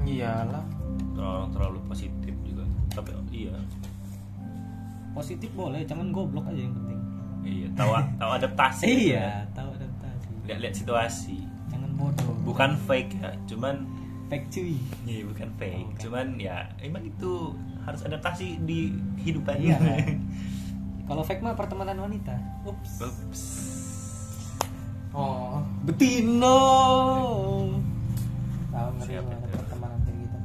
iyalah. 0.09 0.65
Terlalu 1.13 1.47
terlalu 1.53 1.79
positif 1.85 2.35
juga. 2.43 2.65
Tapi 2.97 3.11
iya. 3.29 3.53
Positif 5.13 5.51
boleh 5.53 5.85
cuman 5.85 6.09
goblok 6.09 6.49
aja 6.49 6.61
yang 6.65 6.73
penting 6.73 6.88
iya 7.45 7.69
tahu 7.75 7.91
tahu 8.19 8.31
adaptasi 8.39 8.87
iya 9.15 9.47
tahu 9.55 9.71
adaptasi. 9.75 10.31
Lihat 10.49 10.59
lihat 10.65 10.75
situasi. 10.75 11.39
Jangan 11.69 11.91
bodoh. 11.95 12.35
Bukan 12.43 12.75
fake 12.89 13.13
ya 13.21 13.31
cuman 13.47 13.87
fake 14.33 14.47
cuy. 14.51 14.77
Iya 15.07 15.23
bukan 15.29 15.49
fake. 15.57 15.87
Bukan. 15.93 16.01
cuman 16.03 16.27
ya 16.41 16.57
emang 16.83 17.05
itu 17.05 17.55
harus 17.85 18.01
adaptasi 18.05 18.61
di 18.65 18.93
kehidupan. 19.23 19.57
Iya. 19.61 19.79
kalau 21.09 21.23
fake 21.25 21.41
mah 21.45 21.55
pertemanan 21.55 21.99
wanita. 22.01 22.35
Ups. 22.65 22.93
Ups. 23.05 23.43
oh 25.17 25.65
betino. 25.85 26.61
Tahu 28.69 28.89
itu. 29.05 29.21
pertemanan 29.57 29.99
kayak 30.05 30.17
gitu? 30.23 30.39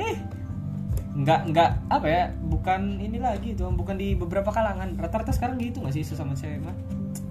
Eh 0.00 0.16
nggak 1.20 1.40
nggak 1.52 1.70
apa 1.92 2.06
ya 2.08 2.24
bukan 2.48 2.96
ini 2.96 3.18
lagi 3.20 3.52
tuh 3.52 3.68
bukan 3.72 3.96
di 4.00 4.16
beberapa 4.16 4.48
kalangan. 4.48 4.96
Rata-rata 4.96 5.32
sekarang 5.32 5.60
gitu 5.60 5.84
nggak 5.84 5.94
sih 5.94 6.04
sesama 6.04 6.32
cewek 6.32 6.60
mah 6.64 6.76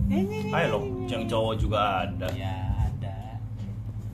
eh, 0.10 0.26
ayo 0.50 0.68
loh 0.74 0.82
ini. 0.86 1.06
yang 1.10 1.24
cowok 1.30 1.54
juga 1.58 1.80
ada. 2.06 2.28
Ya 2.34 2.56
ada. 2.86 3.18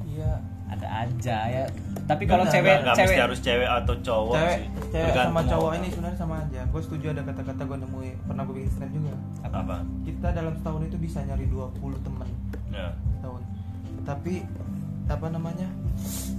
Iya. 0.07 0.31
Ada 0.65 0.87
aja 1.07 1.37
ya. 1.47 1.65
Tapi 2.05 2.23
kalau 2.27 2.43
cewek 2.47 2.83
nggak 2.83 2.95
cewek 2.95 3.15
mesti 3.15 3.23
harus 3.23 3.39
cewek 3.39 3.67
atau 3.69 3.95
cowok 4.03 4.35
cewek 4.35 4.57
sih. 4.57 4.67
cewek 4.91 4.91
sama 4.91 5.13
Tergantung 5.13 5.45
cowok 5.51 5.69
orang. 5.69 5.79
ini 5.79 5.87
sebenarnya 5.91 6.17
sama 6.19 6.35
aja. 6.41 6.61
Gue 6.67 6.81
setuju 6.83 7.05
ada 7.15 7.21
kata-kata 7.23 7.61
gue 7.63 7.77
nemui 7.79 8.09
pernah 8.27 8.43
gue 8.43 8.55
bikin 8.59 8.71
stand 8.71 8.91
juga. 8.91 9.15
Apa? 9.47 9.77
Kita 10.03 10.27
dalam 10.35 10.53
setahun 10.57 10.81
itu 10.87 10.97
bisa 10.99 11.19
nyari 11.23 11.45
20 11.47 12.05
teman 12.05 12.27
ya. 12.75 12.91
tahun 13.23 13.41
tapi 14.05 14.45
apa 15.05 15.27
namanya 15.29 15.69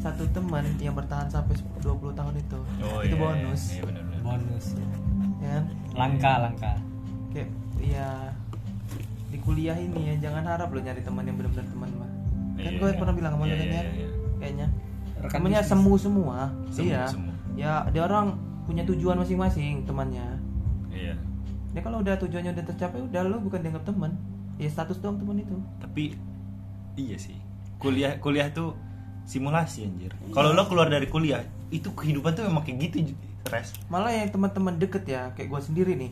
satu 0.02 0.26
teman 0.34 0.66
yang 0.82 0.94
bertahan 0.94 1.30
sampai 1.30 1.54
20 1.82 2.14
tahun 2.14 2.34
itu. 2.38 2.58
Oh, 2.82 2.98
itu 3.02 3.14
iya, 3.14 3.22
bonus. 3.22 3.62
iya 3.74 3.82
benar 3.86 4.02
benar 4.06 4.20
bonus 4.22 4.66
ya 4.74 4.86
kan? 5.46 5.64
Langka 5.94 6.32
langka. 6.42 6.72
Kayak 7.30 7.48
ya 7.78 8.08
di 9.26 9.38
kuliah 9.42 9.76
ini 9.76 10.00
ya 10.10 10.30
jangan 10.30 10.44
harap 10.46 10.70
lo 10.70 10.78
nyari 10.80 11.02
teman 11.02 11.26
yang 11.26 11.36
benar-benar 11.36 11.66
teman 11.66 11.90
mah 11.98 12.10
kan 12.56 12.62
Iya, 12.62 12.70
gue 12.80 12.88
iya. 12.88 12.96
pernah 12.96 13.14
bilang 13.14 13.32
sama 13.36 13.44
Iya, 13.44 13.52
lo 13.52 13.56
kan 13.58 13.66
iya, 13.68 13.76
ya 13.76 13.82
iya. 13.92 14.08
kayaknya. 14.40 14.66
Rekan 15.16 15.32
temennya 15.38 15.60
bisnis. 15.62 15.72
semu 15.76 15.92
semua 15.98 16.38
Semu, 16.72 16.86
iya. 16.88 17.02
semu. 17.08 17.30
ya 17.56 17.72
dia 17.92 18.02
orang 18.02 18.26
punya 18.66 18.82
tujuan 18.82 19.16
masing-masing 19.20 19.84
temannya. 19.84 20.26
Iya. 20.90 21.14
Dia 21.70 21.80
kalau 21.84 22.00
udah 22.00 22.14
tujuannya 22.18 22.50
udah 22.56 22.64
tercapai 22.66 22.98
udah 23.04 23.22
lo 23.26 23.36
bukan 23.38 23.60
dianggap 23.62 23.84
teman. 23.84 24.16
Ya 24.56 24.68
status 24.72 24.98
doang 24.98 25.20
teman 25.20 25.36
itu. 25.38 25.54
Tapi 25.78 26.16
iya 26.96 27.14
sih 27.20 27.36
kuliah 27.78 28.16
kuliah 28.16 28.48
tuh 28.48 28.74
simulasi 29.22 29.84
anjir 29.84 30.14
kalau 30.30 30.52
lo 30.52 30.64
keluar 30.64 30.86
dari 30.86 31.06
kuliah 31.06 31.42
itu 31.68 31.90
kehidupan 31.90 32.32
tuh 32.32 32.44
emang 32.44 32.62
kayak 32.62 32.78
gitu 32.84 33.12
res 33.46 33.74
malah 33.86 34.10
yang 34.10 34.30
teman-teman 34.30 34.74
deket 34.76 35.04
ya 35.04 35.30
kayak 35.32 35.48
gue 35.48 35.60
sendiri 35.62 35.92
nih 35.94 36.10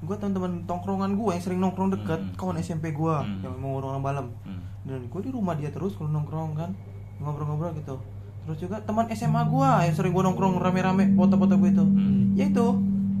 gue 0.00 0.16
teman-teman 0.16 0.62
tongkrongan 0.64 1.14
gue 1.14 1.30
yang 1.30 1.42
sering 1.42 1.60
nongkrong 1.60 1.90
deket 1.92 2.20
Hmm. 2.20 2.34
kawan 2.34 2.58
SMP 2.58 2.90
gue 2.90 3.14
Hmm. 3.14 3.38
yang 3.40 3.54
mau 3.56 3.78
orang 3.78 3.98
malam 3.98 4.26
Hmm. 4.42 4.62
dan 4.82 5.06
gue 5.06 5.20
di 5.20 5.30
rumah 5.30 5.54
dia 5.54 5.70
terus 5.70 5.94
kalau 5.94 6.10
nongkrong 6.10 6.54
kan 6.54 6.70
ngobrol-ngobrol 7.18 7.70
gitu 7.72 7.98
terus 8.42 8.58
juga 8.58 8.82
teman 8.82 9.06
SMA 9.08 9.42
gue 9.44 9.68
yang 9.86 9.94
sering 9.94 10.10
gue 10.10 10.22
nongkrong 10.24 10.58
rame-rame 10.58 11.14
foto-foto 11.14 11.54
gue 11.56 11.70
itu 11.70 11.84
Hmm. 11.84 12.34
ya 12.34 12.44
itu 12.44 12.66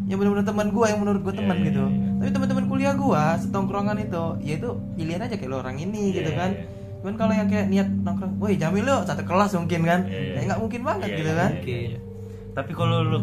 yang 0.04 0.18
benar-benar 0.18 0.42
teman 0.44 0.68
gue 0.68 0.84
yang 0.84 0.98
menurut 0.98 1.20
gue 1.20 1.32
Iya, 1.32 1.40
teman 1.40 1.56
iya, 1.56 1.64
gitu 1.64 1.84
iya. 1.84 2.10
tapi 2.18 2.30
teman-teman 2.32 2.64
kuliah 2.66 2.94
gue 2.94 3.22
setongkrongan 3.40 3.96
itu 4.00 4.22
ya 4.40 4.52
itu 4.56 4.68
pilihan 4.92 5.20
aja 5.20 5.34
kayak 5.36 5.46
lo 5.48 5.56
orang 5.58 5.78
ini 5.78 6.02
Iya, 6.04 6.14
gitu 6.16 6.30
iya, 6.30 6.36
kan 6.36 6.50
iya. 6.52 6.66
Cuman 7.02 7.14
kalau 7.16 7.34
yang 7.34 7.46
kayak 7.46 7.66
niat 7.66 7.88
nongkrong 7.98 8.38
woi 8.38 8.54
Jamil 8.54 8.82
lo 8.82 9.02
satu 9.02 9.22
kelas 9.22 9.50
mungkin 9.54 9.80
kan 9.82 10.00
Iya, 10.04 10.20
iya. 10.20 10.32
ya 10.32 10.40
nggak 10.46 10.60
mungkin 10.60 10.80
banget 10.82 11.02
Iya, 11.04 11.16
gitu 11.16 11.28
iya, 11.28 11.36
kan 11.36 11.50
iya, 11.52 11.62
iya, 11.64 11.80
iya. 11.88 11.98
tapi 12.52 12.70
kalau 12.72 12.96
lo 13.02 13.18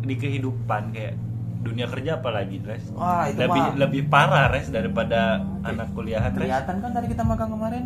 di 0.00 0.14
kehidupan 0.14 0.82
kayak 0.90 1.14
dunia 1.60 1.86
kerja 1.86 2.16
apalagi 2.16 2.56
res 2.62 2.88
Wah, 2.90 3.26
itu 3.26 3.36
lebih 3.36 3.60
mah. 3.60 3.74
lebih 3.76 4.02
parah 4.06 4.48
res 4.48 4.70
daripada 4.70 5.42
anak 5.60 5.90
kuliahan 5.90 6.30
res 6.30 6.40
kelihatan 6.40 6.76
kan 6.78 6.90
tadi 6.90 7.06
kita 7.06 7.22
magang 7.22 7.50
kemarin 7.50 7.84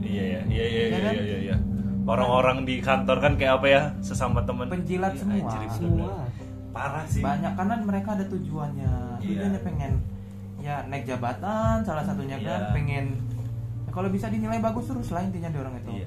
iya 0.00 0.22
iya 0.22 0.40
iya 0.46 0.62
iya 0.62 0.62
Iya 0.62 0.84
iya 0.86 1.00
kan? 1.00 1.14
iya, 1.16 1.38
iya. 1.42 1.56
orang-orang 2.02 2.62
di 2.62 2.78
kantor 2.78 3.16
kan 3.18 3.32
kayak 3.34 3.54
apa 3.56 3.66
ya 3.66 3.82
sesama 3.98 4.44
teman 4.44 4.68
Penjilat 4.68 5.12
Iya, 5.12 5.20
semua. 5.20 5.40
anjir, 5.42 5.60
semua 5.72 6.12
parah 6.70 7.04
sih 7.04 7.18
banyak 7.18 7.52
karena 7.52 7.74
mereka 7.80 8.08
ada 8.14 8.24
tujuannya 8.26 8.92
Iya. 9.16 9.26
tujuannya 9.26 9.60
pengen 9.64 9.92
ya 10.60 10.84
naik 10.86 11.04
jabatan 11.04 11.80
salah 11.80 12.04
satunya 12.04 12.36
kan 12.38 12.60
Iya. 12.62 12.70
pengen 12.70 13.04
ya, 13.90 13.92
kalau 13.92 14.08
bisa 14.08 14.30
dinilai 14.30 14.62
bagus 14.62 14.86
terus 14.86 15.10
lah 15.10 15.26
intinya 15.26 15.50
di 15.50 15.58
orang 15.58 15.74
itu. 15.82 15.90
Iya. 15.98 16.06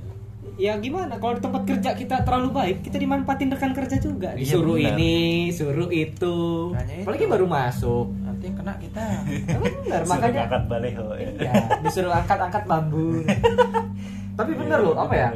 Ya 0.54 0.78
gimana? 0.78 1.18
Kalau 1.18 1.34
di 1.34 1.42
tempat 1.42 1.66
kerja 1.66 1.90
kita 1.98 2.22
terlalu 2.22 2.50
baik 2.54 2.78
kita 2.86 3.02
dimanfaatin 3.02 3.50
rekan 3.50 3.74
kerja 3.74 3.98
juga. 3.98 4.38
Iya, 4.38 4.40
disuruh 4.40 4.78
benar. 4.78 4.96
ini 4.96 5.14
suruh 5.50 5.90
itu. 5.90 6.38
Makanya 6.72 6.94
itu. 6.94 7.04
apalagi 7.04 7.26
baru 7.26 7.46
masuk. 7.50 8.08
Nanti 8.22 8.44
yang 8.48 8.58
kena 8.62 8.74
kita. 8.78 9.06
Benar 9.66 10.02
Suruh 10.06 10.12
makanya 10.14 10.40
ngangkat 10.46 10.64
baleho 10.70 11.08
ya. 11.18 11.30
ya 11.42 11.54
disuruh 11.82 12.14
angkat-angkat 12.14 12.64
bambu. 12.70 13.08
Tapi 14.40 14.52
bener 14.58 14.80
loh 14.82 14.96
apa 14.98 15.14
ya? 15.14 15.30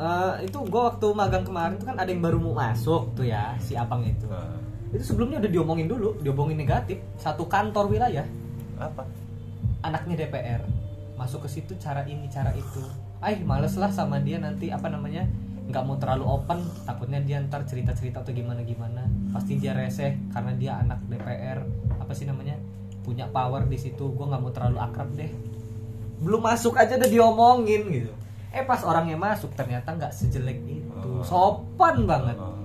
Eh, 0.00 0.34
itu 0.48 0.58
gue 0.64 0.82
waktu 0.82 1.06
magang 1.12 1.44
kemarin 1.44 1.76
tuh 1.76 1.86
kan 1.92 1.96
ada 1.98 2.08
yang 2.08 2.22
baru 2.24 2.40
mau 2.40 2.56
masuk 2.56 3.12
tuh 3.18 3.26
ya 3.26 3.58
si 3.58 3.74
abang 3.74 4.06
itu. 4.06 4.24
Nah, 4.30 4.56
itu 4.94 5.02
sebelumnya 5.02 5.42
udah 5.42 5.50
diomongin 5.50 5.86
dulu 5.90 6.14
diomongin 6.22 6.62
negatif 6.62 7.02
satu 7.18 7.44
kantor 7.50 7.90
wilayah. 7.90 8.24
Apa? 8.78 9.02
Anaknya 9.82 10.24
DPR 10.24 10.79
masuk 11.20 11.44
ke 11.44 11.60
situ 11.60 11.76
cara 11.76 12.08
ini 12.08 12.24
cara 12.32 12.48
itu. 12.56 12.80
Ay 13.20 13.44
males 13.44 13.76
lah 13.76 13.92
sama 13.92 14.16
dia 14.24 14.40
nanti 14.40 14.72
apa 14.72 14.88
namanya 14.88 15.28
nggak 15.68 15.84
mau 15.84 16.00
terlalu 16.00 16.24
open 16.24 16.64
takutnya 16.88 17.20
dia 17.20 17.38
ntar 17.44 17.62
cerita 17.68 17.92
cerita 17.92 18.24
atau 18.24 18.34
gimana 18.34 18.64
gimana 18.66 19.06
pasti 19.30 19.60
dia 19.60 19.70
reseh 19.70 20.18
karena 20.34 20.56
dia 20.58 20.72
anak 20.82 20.98
DPR 21.06 21.62
apa 22.00 22.10
sih 22.10 22.26
namanya 22.26 22.58
punya 23.06 23.30
power 23.30 23.70
di 23.70 23.78
situ 23.78 24.10
gue 24.10 24.26
nggak 24.26 24.40
mau 24.40 24.50
terlalu 24.50 24.80
akrab 24.80 25.12
deh. 25.12 25.28
Belum 26.24 26.40
masuk 26.40 26.80
aja 26.80 26.96
udah 26.96 27.10
diomongin 27.12 27.82
gitu. 27.92 28.12
Eh 28.50 28.64
pas 28.64 28.80
orangnya 28.82 29.20
masuk 29.20 29.52
ternyata 29.52 29.92
nggak 29.92 30.10
sejelek 30.16 30.58
itu. 30.64 30.88
Oh. 30.96 31.20
sopan 31.20 32.08
banget. 32.08 32.40
Oh. 32.40 32.56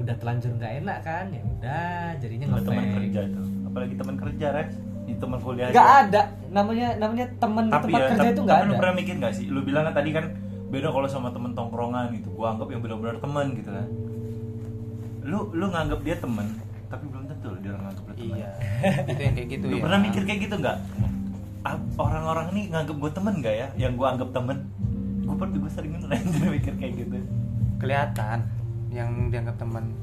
udah 0.00 0.16
telanjur 0.16 0.56
nggak 0.56 0.80
enak 0.80 0.98
kan? 1.04 1.28
Ya 1.28 1.42
udah 1.44 2.16
jadinya 2.16 2.46
Sama 2.56 2.64
teman 2.64 2.86
kerja 2.96 3.20
tuh 3.28 3.60
apalagi 3.70 3.94
teman 3.94 4.16
kerja 4.18 4.46
res 4.50 4.74
di 5.10 5.16
teman 5.18 5.38
kuliah 5.42 5.68
nggak 5.74 5.88
aja. 5.90 6.00
ada. 6.06 6.22
Namanya 6.54 6.88
namanya 7.02 7.26
tapi 7.36 7.66
tempat 7.68 7.90
ya 7.90 8.08
kerja 8.14 8.20
tapi, 8.22 8.34
itu 8.34 8.40
nggak 8.46 8.58
tapi 8.58 8.68
lu 8.68 8.72
ada. 8.72 8.80
pernah 8.80 8.94
mikir 8.94 9.14
gak 9.18 9.34
sih? 9.34 9.46
Lu 9.50 9.60
bilang 9.66 9.82
kan 9.90 9.94
tadi 9.98 10.10
kan 10.14 10.24
beda 10.70 10.88
kalau 10.94 11.08
sama 11.10 11.28
temen 11.34 11.50
tongkrongan 11.52 12.14
gitu. 12.14 12.28
Gua 12.30 12.54
anggap 12.54 12.68
yang 12.70 12.80
benar-benar 12.80 13.16
teman 13.18 13.46
gitu 13.58 13.70
kan. 13.74 13.86
Lu 15.26 15.38
lu 15.50 15.66
nganggap 15.68 16.00
dia 16.06 16.16
temen 16.16 16.46
tapi 16.90 17.04
belum 17.06 17.24
tentu 17.30 17.46
loh 17.54 17.60
dia 17.62 17.72
nganggap 17.74 18.04
lu 18.06 18.14
temen. 18.14 18.36
Iya. 18.38 18.50
Itu 19.10 19.20
yang 19.22 19.34
kayak 19.34 19.48
gitu 19.50 19.64
lu 19.66 19.76
ya. 19.78 19.82
pernah 19.86 19.98
mikir 20.02 20.22
kayak 20.26 20.40
gitu 20.46 20.54
nggak? 20.58 20.78
Orang-orang 22.00 22.46
ini 22.56 22.62
nganggap 22.72 22.96
gue 22.96 23.10
temen 23.12 23.34
gak 23.44 23.54
ya? 23.54 23.68
Yang 23.76 23.92
gue 23.98 24.06
anggap 24.06 24.28
temen. 24.32 24.56
Gue 25.26 25.34
pernah 25.38 25.58
gue 25.60 25.72
sering 25.74 25.92
anjir 26.00 26.48
mikir 26.50 26.74
kayak 26.78 26.92
gitu. 27.06 27.18
Kelihatan 27.78 28.38
yang 28.90 29.30
dianggap 29.30 29.54
teman 29.58 29.94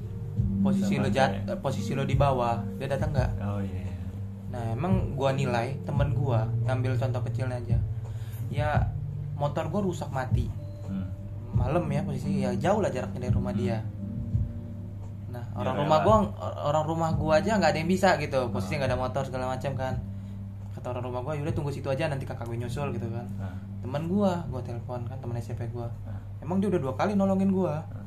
posisi 0.63 0.95
Sama 0.97 1.03
lo 1.05 1.09
jat 1.11 1.29
ya? 1.43 1.55
posisi 1.59 1.91
lo 1.93 2.03
di 2.07 2.15
bawah 2.15 2.63
dia 2.79 2.87
datang 2.87 3.11
nggak? 3.13 3.29
Oh 3.43 3.59
iya 3.61 3.79
iya. 3.83 3.86
Nah 4.57 4.73
emang 4.73 5.13
gua 5.13 5.29
nilai 5.37 5.77
temen 5.85 6.17
gua 6.17 6.49
ngambil 6.65 6.97
contoh 6.97 7.21
kecilnya 7.21 7.61
aja. 7.61 7.77
Ya 8.49 8.89
motor 9.37 9.69
gua 9.69 9.85
rusak 9.85 10.09
mati. 10.09 10.49
Hmm. 10.89 11.05
malam 11.53 11.85
ya 11.89 12.01
posisi 12.01 12.41
ya 12.41 12.49
jauh 12.57 12.81
lah 12.81 12.89
jaraknya 12.89 13.29
dari 13.29 13.33
rumah 13.37 13.53
dia. 13.53 13.85
Nah 15.29 15.45
orang 15.53 15.77
Ya, 15.77 15.81
rumah 15.85 15.99
rela. 16.01 16.05
gua 16.09 16.15
orang 16.65 16.83
rumah 16.89 17.09
gua 17.13 17.33
aja 17.37 17.53
nggak 17.53 17.69
ada 17.69 17.79
yang 17.79 17.91
bisa 17.91 18.17
gitu. 18.17 18.49
Posisi 18.49 18.81
nggak 18.81 18.89
ada 18.89 18.97
motor 18.97 19.21
segala 19.29 19.45
macam 19.53 19.77
kan. 19.77 19.93
Kata 20.73 20.89
orang 20.89 21.05
rumah 21.05 21.21
gua 21.21 21.33
"Ya 21.37 21.45
udah 21.45 21.53
tunggu 21.53 21.69
situ 21.69 21.85
aja 21.87 22.09
nanti 22.09 22.25
kakak 22.25 22.49
gue 22.49 22.57
nyusul 22.57 22.89
gitu 22.97 23.05
kan. 23.13 23.25
Nah, 23.37 23.53
teman 23.85 24.09
gua 24.09 24.41
gua 24.49 24.61
telepon 24.65 25.05
kan 25.05 25.17
teman 25.21 25.37
SMP 25.37 25.69
gua. 25.69 25.85
Nah, 26.09 26.17
emang 26.41 26.57
dia 26.57 26.73
udah 26.73 26.81
dua 26.81 26.93
kali 26.97 27.13
nolongin 27.13 27.53
gua. 27.53 27.85
Nah. 27.93 28.05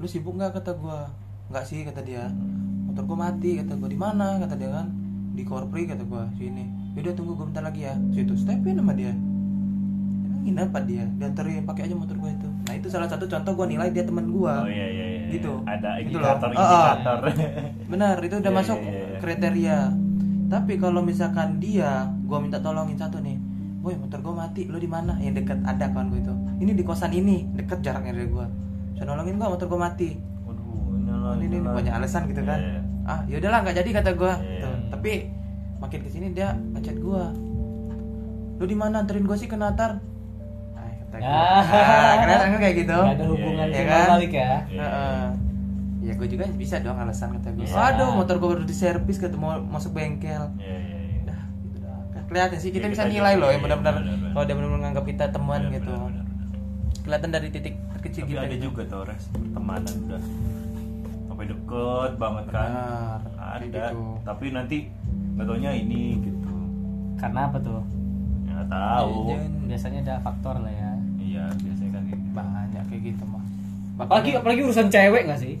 lu 0.00 0.06
sibuk 0.08 0.32
nggak? 0.32 0.56
kata 0.56 0.72
gua. 0.80 1.04
Nggak 1.52 1.64
sih 1.68 1.84
kata 1.84 2.00
dia. 2.00 2.24
Hmm. 2.24 2.88
motor 2.88 3.04
gua 3.04 3.28
mati 3.28 3.60
kata 3.60 3.76
gua. 3.76 3.88
Di 3.90 3.98
mana? 3.98 4.40
kata 4.40 4.56
dia 4.56 4.70
kan 4.72 4.86
di 5.38 5.46
korpri 5.46 5.86
kata 5.86 6.02
gua 6.02 6.26
sini. 6.34 6.66
Yaudah 6.92 7.14
tunggu 7.14 7.38
gua 7.38 7.46
bentar 7.46 7.62
lagi 7.62 7.86
ya. 7.86 7.94
Situ 8.10 8.34
stepin 8.34 8.74
sama 8.74 8.90
dia. 8.90 9.14
Nginep 10.42 10.68
apa 10.68 10.80
dia? 10.82 11.04
Dianterin 11.14 11.62
pakai 11.62 11.86
aja 11.86 11.94
motor 11.94 12.16
gua 12.16 12.30
itu. 12.30 12.48
Nah 12.66 12.74
itu 12.74 12.88
salah 12.88 13.06
satu 13.06 13.24
contoh 13.24 13.52
gua 13.54 13.66
nilai 13.66 13.88
dia 13.88 14.02
temen 14.02 14.26
gua. 14.28 14.64
Oh 14.64 14.68
iya 14.68 14.86
iya 14.88 15.06
iya 15.06 15.26
Gitu. 15.28 15.52
ada 15.62 16.00
Gitu 16.00 16.16
loh. 16.16 16.34
indikator 16.34 16.48
ah. 16.48 16.56
indikator. 16.56 17.18
Benar 17.92 18.16
itu 18.18 18.34
udah 18.34 18.50
Iya, 18.50 18.58
masuk 18.58 18.78
iya, 18.80 18.90
iya. 18.90 19.18
kriteria. 19.18 19.78
Tapi 20.48 20.72
kalau 20.76 21.00
misalkan 21.00 21.60
dia 21.60 21.90
gua 22.24 22.38
minta 22.40 22.58
tolongin 22.58 22.96
satu 22.96 23.20
nih 23.20 23.36
boy 23.78 23.94
motor 23.94 24.18
gua 24.18 24.34
mati 24.42 24.66
lu 24.66 24.74
di 24.76 24.90
mana? 24.90 25.14
Yang 25.18 25.44
deket 25.44 25.58
ada 25.62 25.86
kawan 25.88 26.10
gua 26.10 26.18
itu. 26.18 26.34
Ini 26.58 26.72
di 26.72 26.82
kosan 26.82 27.12
ini 27.12 27.46
deket 27.54 27.78
jaraknya 27.78 28.10
dari 28.12 28.26
gua. 28.26 28.48
Bisa 28.90 29.04
nolongin 29.04 29.36
gua 29.36 29.52
motor 29.52 29.68
gua 29.68 29.86
mati. 29.86 30.16
Waduh 30.42 30.96
ini 30.96 31.10
Oh, 31.14 31.34
ini, 31.36 31.46
ini 31.46 31.58
banyak 31.62 31.92
alasan 31.92 32.26
gitu 32.26 32.42
kan. 32.42 32.58
Iya. 32.58 32.80
ah 33.04 33.20
yaudahlah 33.24 33.64
nggak 33.64 33.76
jadi 33.84 33.90
kata 33.94 34.10
gua. 34.14 34.34
Iya. 34.38 34.64
Tuh, 34.64 34.76
tapi 34.88 35.30
makin 35.78 36.00
ke 36.00 36.08
sini 36.08 36.26
dia 36.30 36.52
ngechat 36.72 36.96
gua 36.98 37.30
lu 38.54 38.64
di 38.64 38.74
mana 38.74 39.00
anterin 39.00 39.22
gua 39.22 39.34
sih 39.34 39.46
ke 39.46 39.54
Natar 39.54 40.02
ah, 40.74 40.90
kata 41.04 41.16
gua. 41.16 41.30
Ah. 41.30 41.62
ah, 41.62 42.12
kelihatan 42.18 42.46
kan 42.48 42.58
kayak 42.58 42.76
gitu 42.78 42.98
Nggak 42.98 43.14
ada 43.14 43.24
hubungan 43.26 43.64
Iya, 43.64 43.74
timbal 43.76 43.94
kan? 43.94 44.08
balik 44.10 44.32
ya 44.32 44.52
Iya. 44.66 44.80
Heeh. 44.80 45.22
ya 46.00 46.12
gue 46.14 46.28
juga 46.28 46.44
bisa 46.48 46.78
dong 46.78 46.96
alasan 46.96 47.28
kata 47.32 47.48
gue 47.52 47.62
Bisa. 47.62 47.74
aduh 47.84 48.14
motor 48.14 48.38
gue 48.38 48.48
baru 48.48 48.62
di 48.62 48.72
servis 48.72 49.16
kata 49.16 49.34
mau 49.34 49.58
masuk 49.58 49.92
bengkel 49.92 50.46
Iya, 50.56 50.76
iya, 50.78 50.98
iya. 51.04 51.20
Dah, 51.24 51.40
gitu 51.60 51.76
dah. 51.80 52.22
Kelihatan 52.24 52.56
sih 52.56 52.70
kita 52.70 52.86
Ya, 52.86 52.90
bisa 52.90 53.02
kita 53.02 53.12
nilai 53.12 53.34
loh 53.34 53.48
yang 53.48 53.60
iya, 53.60 53.66
benar-benar 53.68 53.94
kalau 54.28 54.44
dia 54.44 54.54
benar-benar 54.54 54.78
menganggap 54.80 55.04
kita 55.04 55.24
teman 55.28 55.60
gitu 55.68 55.92
kelihatan 57.00 57.30
dari 57.30 57.48
titik 57.48 57.74
kecil 57.98 58.22
Tapi 58.22 58.30
kita 58.30 58.40
ada 58.40 58.52
gitu. 58.52 58.64
juga 58.64 58.82
tuh 58.84 59.00
res 59.04 59.24
pertemanan 59.28 59.94
udah 60.00 60.22
sampai 61.28 61.46
deket 61.46 62.12
banget 62.16 62.44
kan. 62.48 62.68
Benar, 62.68 63.20
Ada. 63.50 63.82
gitu. 63.88 64.02
Tapi 64.22 64.44
nanti 64.50 64.76
nggak 65.34 65.46
taunya 65.46 65.70
ini 65.72 66.02
gitu. 66.20 66.52
karena 67.14 67.40
apa 67.46 67.58
tuh 67.58 67.80
Ya 68.42 68.52
nggak 68.54 68.68
tahu. 68.68 69.12
Iya, 69.24 69.36
iya. 69.36 69.60
biasanya 69.66 69.98
ada 70.02 70.14
faktor 70.20 70.54
lah 70.56 70.72
ya 70.72 70.90
Iya 71.18 71.44
biasanya 71.56 71.90
kan 71.92 72.02
kayak 72.04 72.18
gitu. 72.18 72.32
banyak 72.32 72.84
kayak 72.86 73.02
gitu 73.04 73.24
mah 73.24 73.44
apalagi 73.98 74.30
apalagi 74.32 74.60
urusan 74.62 74.88
cewek 74.88 75.22
nggak 75.24 75.40
sih 75.40 75.56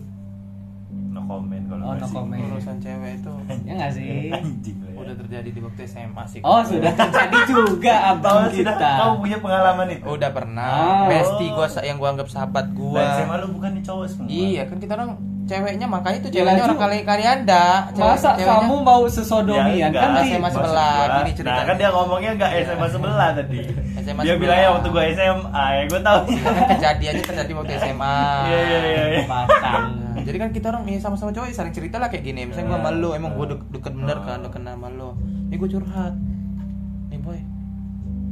No 1.08 1.20
comment 1.24 1.64
kalau 1.64 1.82
Oh, 1.84 1.92
no 1.92 2.00
sih. 2.00 2.14
comment. 2.14 2.46
urusan 2.48 2.76
cewek 2.78 3.12
itu 3.16 3.32
ya 3.60 3.72
nggak 3.74 3.92
sih 3.92 4.10
Anjing 4.36 4.76
lah 4.78 4.88
ya. 4.88 4.98
udah 4.98 5.14
terjadi 5.16 5.48
di 5.48 5.60
waktu 5.60 5.80
SMA 5.84 6.24
sih 6.24 6.40
oh 6.40 6.60
sudah 6.60 6.92
terjadi 6.92 7.38
juga 7.46 7.94
Tahu 7.94 8.08
abang 8.14 8.38
sudah 8.46 8.74
kita 8.74 8.88
kau 8.96 9.12
punya 9.18 9.38
pengalaman 9.38 9.86
itu. 9.90 10.04
udah 10.08 10.30
pernah 10.30 10.70
Oh. 10.70 11.06
bestie 11.06 11.50
gua 11.50 11.66
yang 11.80 11.96
gua 11.96 12.08
anggap 12.10 12.28
sahabat 12.28 12.66
Lah, 12.66 12.72
gua 12.72 13.02
SMA 13.16 13.34
lu 13.36 13.48
bukan 13.52 13.70
nih 13.72 13.82
cowok 13.82 14.06
semua. 14.06 14.26
iya 14.26 14.62
kan 14.64 14.76
kita 14.76 14.92
orang 14.94 15.10
ceweknya 15.48 15.86
makanya 15.88 16.16
itu 16.20 16.28
Ya, 16.28 16.34
ceweknya 16.44 16.62
orang 16.62 16.78
kali 16.78 16.96
kali 17.02 17.24
anda 17.24 17.64
masa 17.90 18.36
kamu 18.36 18.74
mau 18.78 19.02
sesodomian 19.08 19.88
Ya, 19.88 19.88
kan 19.90 20.10
di 20.14 20.28
SMA 20.30 20.48
sebelah, 20.48 20.92
gua, 21.00 21.16
gini 21.18 21.30
ceritanya. 21.32 21.56
Nah 21.56 21.64
kan 21.64 21.74
dia 21.74 21.88
ngomongnya 21.88 22.30
enggak 22.36 22.50
SMA 22.62 22.86
sebelah 22.86 23.28
tadi. 23.32 23.60
SMA 23.98 24.20
Dia 24.22 24.34
bilangnya 24.36 24.68
waktu 24.70 24.88
gua 24.88 25.02
SMA 25.08 25.64
ya 25.66 25.82
gua 25.88 26.00
tahu. 26.04 26.20
Kan 26.28 26.54
kejadiannya 26.70 27.22
terjadi 27.24 27.52
waktu 27.56 27.72
SMA 27.78 28.16
Iya 28.48 28.58
iya 28.60 28.78
iya 28.84 29.04
iya. 29.10 29.22
jadi 30.20 30.36
kan 30.36 30.50
kita 30.52 30.66
orang 30.68 30.82
ya 30.84 31.00
sama-sama 31.00 31.30
cowok 31.32 31.48
ya 31.48 31.54
saling 31.56 31.72
cerita 31.72 31.96
lah 31.96 32.08
kayak 32.08 32.22
gini. 32.22 32.44
Misalnya 32.44 32.68
gua 32.68 32.78
sama 32.78 32.90
lu 32.92 33.08
emang 33.12 33.32
gua 33.32 33.46
de- 33.48 33.66
deket 33.72 33.92
bener 33.94 34.18
kan 34.20 34.38
deket 34.42 34.60
sama 34.60 34.88
lu 34.90 35.10
ini 35.48 35.54
gua 35.56 35.68
curhat. 35.70 36.14
Nih 37.08 37.18
boy. 37.18 37.40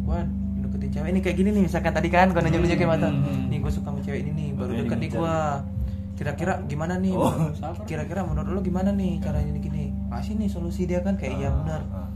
Gua 0.05 0.19
deketin 0.61 0.89
cewek 0.93 1.09
ini 1.11 1.21
kayak 1.21 1.37
gini 1.37 1.49
nih. 1.51 1.63
Misalkan 1.65 1.91
tadi 1.91 2.09
kan 2.09 2.29
gua 2.29 2.45
nunjuk 2.45 2.61
nunjukin 2.61 2.85
mata 2.87 3.09
nih 3.49 3.59
gua 3.59 3.73
suka 3.73 3.89
sama 3.89 4.01
cewek 4.01 4.21
ini 4.21 4.31
nih 4.31 4.49
baru 4.53 4.73
deket 4.77 4.99
nih 4.99 5.11
gua 5.11 5.65
kira-kira 6.17 6.65
gimana 6.65 6.97
nih? 6.97 7.13
Oh. 7.13 7.53
kira-kira 7.85 8.25
menurut 8.25 8.49
lu 8.49 8.61
gimana 8.65 8.91
nih 8.91 9.21
caranya 9.21 9.53
ini 9.53 9.61
gini? 9.61 9.85
Kasih 10.09 10.35
nih 10.41 10.49
solusi 10.49 10.89
dia 10.89 11.05
kan? 11.05 11.21
Kayak 11.21 11.33
iya 11.37 11.49
benar. 11.53 11.81
Ah, 11.93 12.09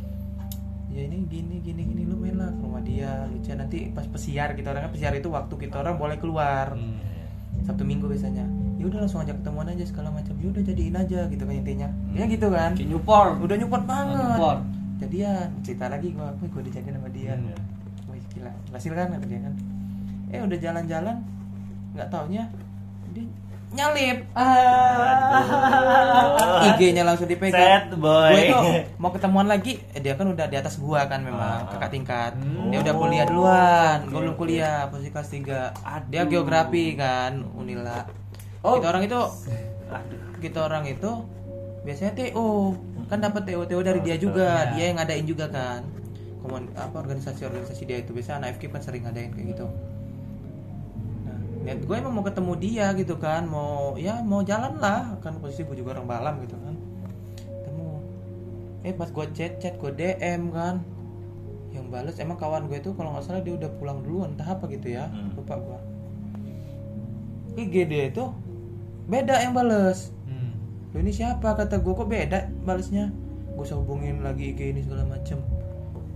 ya 0.89 1.05
ini 1.05 1.29
gini 1.29 1.61
gini 1.61 1.85
gini 1.85 2.03
lu 2.09 2.17
main 2.17 2.41
lah 2.41 2.49
ke 2.49 2.61
rumah 2.65 2.81
dia 2.81 3.29
lucu. 3.29 3.53
Nanti 3.53 3.93
pas 3.93 4.09
pesiar 4.09 4.57
kita 4.57 4.73
orang 4.73 4.89
kan 4.89 4.93
pesiar 4.97 5.13
itu 5.13 5.29
waktu 5.29 5.55
kita 5.61 5.85
orang 5.85 6.01
boleh 6.01 6.17
keluar. 6.17 6.73
Hmm. 6.73 6.97
Sabtu 7.61 7.85
Minggu 7.85 8.09
biasanya. 8.09 8.49
Ya 8.81 8.89
udah 8.89 9.05
langsung 9.05 9.21
ajak 9.21 9.45
ketemuan 9.45 9.69
aja 9.69 9.85
segala 9.85 10.09
macam. 10.09 10.33
Ya 10.41 10.49
udah 10.49 10.63
jadiin 10.65 10.97
aja 10.97 11.21
gitu 11.29 11.43
kan 11.45 11.55
intinya. 11.55 11.89
Ya 12.17 12.25
gitu 12.25 12.49
kan? 12.49 12.73
Kayak 12.73 12.89
Newport 12.89 13.37
udah 13.45 13.57
nyupport 13.61 13.85
banget. 13.85 14.17
Newport 14.17 14.61
jadian. 15.05 15.49
Cerita 15.61 15.93
lagi 15.93 16.09
gua 16.17 16.33
gue 16.41 16.49
gue 16.49 16.63
dijadiin 16.73 16.97
sama 16.97 17.13
dia. 17.13 17.37
Hmm. 17.37 17.53
Wih 18.09 18.25
gila. 18.33 18.53
Berhasil 18.73 18.93
kan? 18.97 19.13
Kata 19.13 19.27
dia 19.29 19.41
kan. 19.45 19.55
Eh 20.33 20.41
udah 20.41 20.57
jalan-jalan. 20.57 21.17
Nggak 21.93 22.09
taunya 22.09 22.49
dia 23.71 23.79
nyalip 23.79 24.19
ah 24.35 25.47
IG-nya 26.69 27.03
langsung 27.03 27.25
dipegang 27.25 27.89
Sad 27.89 27.95
boy. 27.95 28.31
gue 28.31 28.41
tuh 28.49 28.61
mau 28.97 29.09
ketemuan 29.09 29.47
lagi 29.47 29.79
eh, 29.89 29.99
dia 29.99 30.13
kan 30.13 30.27
udah 30.27 30.45
di 30.45 30.55
atas 30.55 30.77
gua 30.77 31.07
kan 31.07 31.21
memang 31.21 31.65
Ah. 31.65 31.69
kakak 31.71 31.89
tingkat 31.93 32.31
Hmm. 32.35 32.69
dia 32.69 32.79
udah 32.81 32.91
Oh, 32.91 32.99
kuliah 33.01 33.25
duluan 33.25 33.97
oke, 34.01 34.09
gue 34.09 34.19
belum 34.21 34.35
kuliah 34.37 34.87
posisi 34.87 35.09
kelas 35.09 35.29
3 35.31 35.71
dia 36.09 36.21
Aduh. 36.21 36.29
geografi 36.29 36.85
kan 36.95 37.31
Unila 37.53 38.05
Oh. 38.61 38.77
kita 38.77 38.87
orang 38.89 39.03
itu 39.05 39.19
Aduh. 39.89 40.19
kita 40.39 40.59
orang 40.61 40.83
itu 40.85 41.11
biasanya 41.81 42.13
TO 42.13 42.75
kan 43.07 43.19
dapat 43.19 43.41
TO 43.45 43.61
TO 43.65 43.81
dari 43.81 43.99
dia 44.01 44.15
Oh, 44.15 44.21
juga 44.21 44.67
ya. 44.67 44.71
dia 44.73 44.85
yang 44.85 44.97
ngadain 44.99 45.25
juga 45.25 45.47
kan 45.47 45.81
Komun, 46.41 46.63
apa 46.73 46.95
organisasi 46.99 47.43
organisasi 47.43 47.83
dia 47.85 47.99
itu 47.99 48.11
biasanya 48.11 48.43
anak 48.43 48.57
FK 48.57 48.63
kan 48.71 48.81
sering 48.81 49.03
ngadain 49.05 49.31
kayak 49.31 49.47
gitu 49.51 49.67
niat 51.61 51.85
gue 51.85 51.93
emang 51.93 52.17
mau 52.17 52.25
ketemu 52.25 52.53
dia 52.57 52.87
gitu 52.97 53.21
kan 53.21 53.45
mau 53.45 53.95
ya 54.01 54.25
mau 54.25 54.41
jalan 54.41 54.81
lah. 54.81 55.21
Kan 55.21 55.39
posisi 55.39 55.69
gue 55.69 55.77
juga 55.81 56.01
orang 56.01 56.09
balam 56.09 56.35
gitu 56.45 56.57
kan. 56.57 56.75
Ketemu. 57.37 57.89
Eh 58.89 58.93
pas 58.97 59.09
gue 59.13 59.27
chat 59.37 59.61
chat 59.61 59.75
gue 59.77 59.93
DM 59.93 60.51
kan. 60.51 60.81
Yang 61.71 61.87
bales 61.93 62.17
emang 62.19 62.41
kawan 62.41 62.67
gue 62.67 62.81
itu 62.81 62.91
kalau 62.97 63.15
nggak 63.15 63.25
salah 63.29 63.43
dia 63.45 63.55
udah 63.55 63.71
pulang 63.77 64.03
duluan 64.03 64.35
entah 64.35 64.57
apa 64.57 64.67
gitu 64.73 64.91
ya. 64.91 65.07
Hmm. 65.07 65.37
lupa 65.37 65.55
gue 65.61 65.79
IG 67.61 67.75
dia 67.91 68.05
itu 68.09 68.25
beda 69.11 69.43
yang 69.43 69.53
bales. 69.53 70.15
Hmm. 70.25 70.55
Ini 70.97 71.11
siapa? 71.13 71.55
Kata 71.55 71.83
gue 71.83 71.93
kok 71.93 72.09
beda 72.09 72.49
balesnya? 72.65 73.13
Gue 73.55 73.67
usah 73.67 73.77
hubungin 73.79 74.23
lagi 74.25 74.55
IG 74.55 74.73
ini 74.73 74.81
segala 74.87 75.05
macem. 75.05 75.43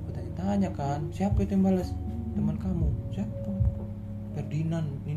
Gue 0.09 0.13
tanya-tanya 0.15 0.71
kan 0.73 1.11
siapa 1.11 1.43
itu 1.43 1.59
yang 1.59 1.67
bales? 1.67 1.91
Teman 2.35 2.57
kamu. 2.59 2.89
Siapa? 3.15 3.51
Ferdinand 4.35 4.91
ini 5.07 5.14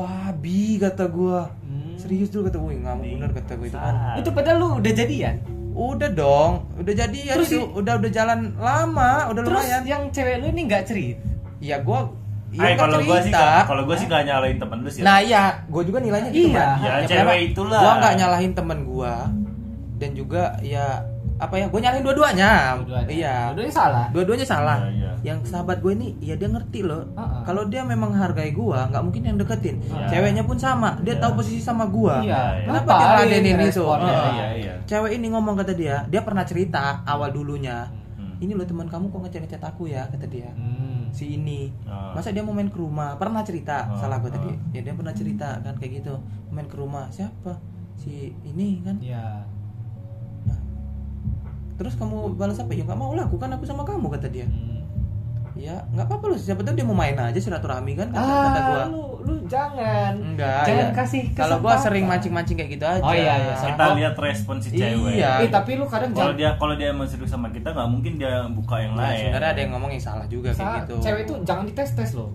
babi 0.00 0.62
kata 0.76 1.04
gue 1.06 1.38
Hmm. 1.60 1.94
serius 1.94 2.28
dulu 2.28 2.48
kata 2.48 2.56
gue 2.56 2.72
nggak 2.78 2.96
bener 2.96 3.30
kata 3.32 3.52
gue 3.54 3.68
itu 3.68 3.76
kan 3.76 3.94
itu 4.16 4.30
padahal 4.32 4.56
lu 4.56 4.68
udah 4.80 4.92
jadian 4.92 5.34
udah 5.70 6.10
dong 6.10 6.52
udah 6.76 6.94
jadi 6.96 7.18
ya 7.22 7.34
Terus 7.38 7.50
itu 7.52 7.62
udah 7.62 7.94
udah 7.96 8.10
jalan 8.10 8.40
lama 8.56 9.30
udah 9.30 9.42
terus 9.44 9.60
lumayan 9.60 9.84
yang 9.84 10.02
cewek 10.08 10.40
lu 10.40 10.46
ini 10.50 10.62
nggak 10.66 10.82
cerit 10.84 11.18
ya 11.58 11.78
gue 11.78 12.00
Ay, 12.50 12.74
ya 12.74 12.82
kalau 12.82 12.98
gua 12.98 13.22
sih 13.22 13.30
kalau 13.62 13.82
gua 13.86 13.94
sih 13.94 14.10
gak 14.10 14.26
nyalain 14.26 14.58
temen 14.58 14.82
lu 14.82 14.90
sih. 14.90 15.06
Nah 15.06 15.22
iya, 15.22 15.62
gue 15.70 15.82
juga 15.86 16.02
nilainya 16.02 16.34
gitu 16.34 16.50
Iya. 16.50 16.58
Bang. 16.58 16.78
Ya, 16.82 16.90
Ya, 16.90 17.06
cewek 17.06 17.38
itulah. 17.54 17.78
Gua 17.78 17.92
nggak 18.02 18.14
nyalahin 18.18 18.52
temen 18.58 18.78
gua 18.82 19.14
dan 20.02 20.10
juga 20.18 20.58
ya 20.58 20.98
apa 21.38 21.54
ya, 21.54 21.70
gue 21.70 21.78
nyalahin 21.78 22.02
dua-duanya. 22.02 22.50
Dua-duanya. 22.82 23.06
Iya. 23.06 23.34
Dua-duanya 23.54 23.70
salah 23.70 24.06
Dua-duanya 24.10 24.42
salah. 24.44 24.78
Iya, 24.82 24.90
iya. 24.90 24.99
Yang 25.20 25.38
sahabat 25.48 25.80
gue 25.80 25.92
ini, 25.92 26.16
ya 26.18 26.34
dia 26.34 26.46
ngerti 26.46 26.80
loh. 26.80 27.04
Uh-uh. 27.12 27.42
Kalau 27.42 27.64
dia 27.64 27.82
memang 27.82 28.10
hargai 28.10 28.50
gua, 28.50 28.88
nggak 28.88 29.02
mungkin 29.02 29.22
yang 29.22 29.36
deketin. 29.36 29.76
Iya. 29.82 30.06
Ceweknya 30.08 30.42
pun 30.42 30.56
sama, 30.56 30.96
dia 31.00 31.14
Iya. 31.14 31.20
tahu 31.20 31.32
posisi 31.36 31.58
sama 31.58 31.84
gua. 31.84 32.20
Iya. 32.20 32.64
Kenapa 32.64 32.90
dia 32.90 33.08
ladenin 33.20 33.54
itu? 33.54 33.80
responnya? 33.80 34.08
Heeh. 34.08 34.32
Iya, 34.32 34.46
iya. 34.56 34.74
Cewek 34.84 35.10
ini 35.14 35.26
ngomong 35.28 35.54
kata 35.54 35.72
dia, 35.72 36.02
dia 36.06 36.20
pernah 36.20 36.42
cerita 36.42 37.04
awal 37.04 37.30
dulunya. 37.30 37.88
Hmm. 38.16 38.36
Ini 38.38 38.52
loh 38.52 38.64
teman 38.64 38.86
kamu 38.86 39.08
kok 39.08 39.20
ngechat-ngechat 39.20 39.62
aku 39.62 39.86
ya, 39.86 40.04
kata 40.06 40.24
dia. 40.24 40.48
Hmm. 40.52 41.08
Si 41.10 41.34
ini 41.34 41.74
Ah. 41.84 42.14
masa 42.14 42.30
dia 42.30 42.40
mau 42.40 42.50
main 42.50 42.66
ke 42.66 42.76
rumah 42.76 43.14
pernah 43.14 43.42
cerita 43.42 43.82
Ah, 43.84 43.98
salah 43.98 44.18
gue 44.18 44.30
tadi 44.30 44.46
ah. 44.46 44.56
ya 44.70 44.80
dia 44.80 44.94
pernah 44.94 45.10
cerita 45.10 45.58
kan 45.58 45.74
kayak 45.74 46.00
gitu 46.00 46.14
main 46.48 46.64
ke 46.64 46.78
rumah 46.78 47.10
siapa 47.10 47.58
si 47.98 48.30
ini 48.40 48.78
kan 48.80 48.94
Iya. 49.02 49.42
nah 50.46 50.60
terus 51.74 51.96
kamu 51.96 52.36
balas 52.36 52.58
apa 52.58 52.70
ya 52.70 52.84
nggak 52.84 52.94
mau 52.94 53.10
lah 53.10 53.24
aku 53.24 53.36
kan 53.36 53.50
aku 53.50 53.64
sama 53.64 53.82
kamu 53.82 54.06
kata 54.08 54.28
dia 54.28 54.46
Hmm. 54.46 54.79
Ya 55.60 55.76
nggak 55.86 56.06
apa-apa 56.06 56.24
lu 56.26 56.36
siapa 56.36 56.60
tahu 56.60 56.72
dia 56.72 56.82
mau 56.82 56.94
main 56.94 57.12
aja 57.12 57.36
silaturahmi 57.36 57.92
kan 57.94 58.08
kata, 58.08 58.24
kata 58.24 58.60
gua. 58.62 58.74
ah 58.74 58.86
lu 58.88 59.04
lu 59.20 59.34
jangan. 59.44 60.12
Enggak 60.16 60.64
jangan 60.64 60.86
ya. 60.86 60.96
kasih 60.96 61.22
kalau 61.32 61.56
gua 61.58 61.76
sering 61.76 62.04
mancing-mancing 62.04 62.56
kayak 62.56 62.70
gitu 62.72 62.86
aja. 62.86 63.00
Oh, 63.00 63.12
iya, 63.12 63.34
iya. 63.36 63.54
kita 63.54 63.84
Oh. 63.84 63.94
lihat 63.94 64.14
respon 64.16 64.56
si 64.56 64.68
cewek. 64.72 65.14
Iya. 65.14 65.44
eh 65.44 65.50
tapi 65.50 65.76
lu 65.76 65.84
kadang 65.84 66.10
kalau 66.10 66.32
dia 66.32 66.56
kalau 66.56 66.74
dia 66.74 66.88
emang 66.88 67.04
serius 67.04 67.28
sama 67.28 67.48
kita 67.48 67.70
nggak 67.70 67.86
mungkin 67.86 68.16
dia 68.16 68.48
buka 68.48 68.78
yang 68.78 68.94
Nah, 68.94 69.06
lain. 69.06 69.28
sebenarnya 69.28 69.50
ada 69.50 69.60
yang 69.60 69.72
ngomong 69.74 69.90
yang 69.90 70.00
salah 70.02 70.24
juga 70.24 70.48
kayak 70.50 70.64
Sa- 70.64 70.78
gitu. 70.80 70.94
Cewek 70.98 71.22
itu 71.22 71.34
jangan 71.44 71.64
dites 71.64 71.90
tes 71.92 72.10
loh 72.14 72.30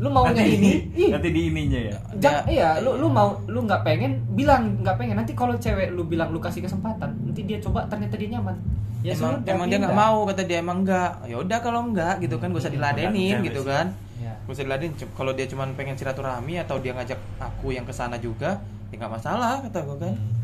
lu 0.00 0.08
maunya 0.08 0.40
nanti 0.40 0.56
ini? 0.56 0.72
ih, 0.96 1.08
nanti 1.12 1.28
di 1.28 1.40
ininya 1.52 1.80
ya? 1.92 1.96
Jangan, 2.16 2.42
Dia- 2.48 2.48
iya, 2.48 2.68
lu 2.80 2.96
lu 2.96 3.12
mau 3.12 3.36
lu 3.44 3.68
nggak 3.68 3.84
pengen 3.84 4.24
bilang 4.32 4.80
nggak 4.80 4.96
pengen. 4.96 5.20
Nanti 5.20 5.36
kalau 5.36 5.52
cewek 5.60 5.92
lu 5.92 6.08
bilang 6.08 6.32
lu 6.32 6.40
kasih 6.40 6.64
kesempatan 6.64 7.12
nanti 7.20 7.44
dia 7.44 7.60
coba 7.60 7.84
ternyata 7.84 8.16
dia 8.16 8.32
nyaman. 8.32 8.56
Ya 9.04 9.12
emang 9.12 9.44
sudah, 9.44 9.52
emang 9.52 9.66
dia 9.68 9.78
nggak 9.80 9.96
mau 9.96 10.18
kata 10.24 10.42
dia. 10.48 10.58
Emang 10.64 10.78
enggak 10.84 11.20
ya 11.28 11.36
udah 11.36 11.58
kalau 11.60 11.80
enggak 11.84 12.16
gitu 12.24 12.40
kan. 12.40 12.48
Gak 12.48 12.64
usah 12.64 12.72
diladenin 12.72 13.44
gitu 13.44 13.60
kan. 13.60 13.92
Ya. 14.20 14.32
gak 14.40 14.52
usah 14.56 14.64
diladenin. 14.64 14.92
Kalau 14.96 15.32
dia 15.36 15.46
cuma 15.52 15.68
pengen 15.76 15.96
silaturahmi 16.00 16.54
atau 16.64 16.80
dia 16.80 16.96
ngajak 16.96 17.20
aku 17.36 17.76
yang 17.76 17.84
ke 17.84 17.92
sana 17.92 18.16
juga 18.16 18.56
ya 18.90 18.96
nggak 18.98 19.12
masalah 19.20 19.60
kata 19.68 19.84
gua 19.84 19.96
kan. 20.00 20.16
Hmm. 20.16 20.38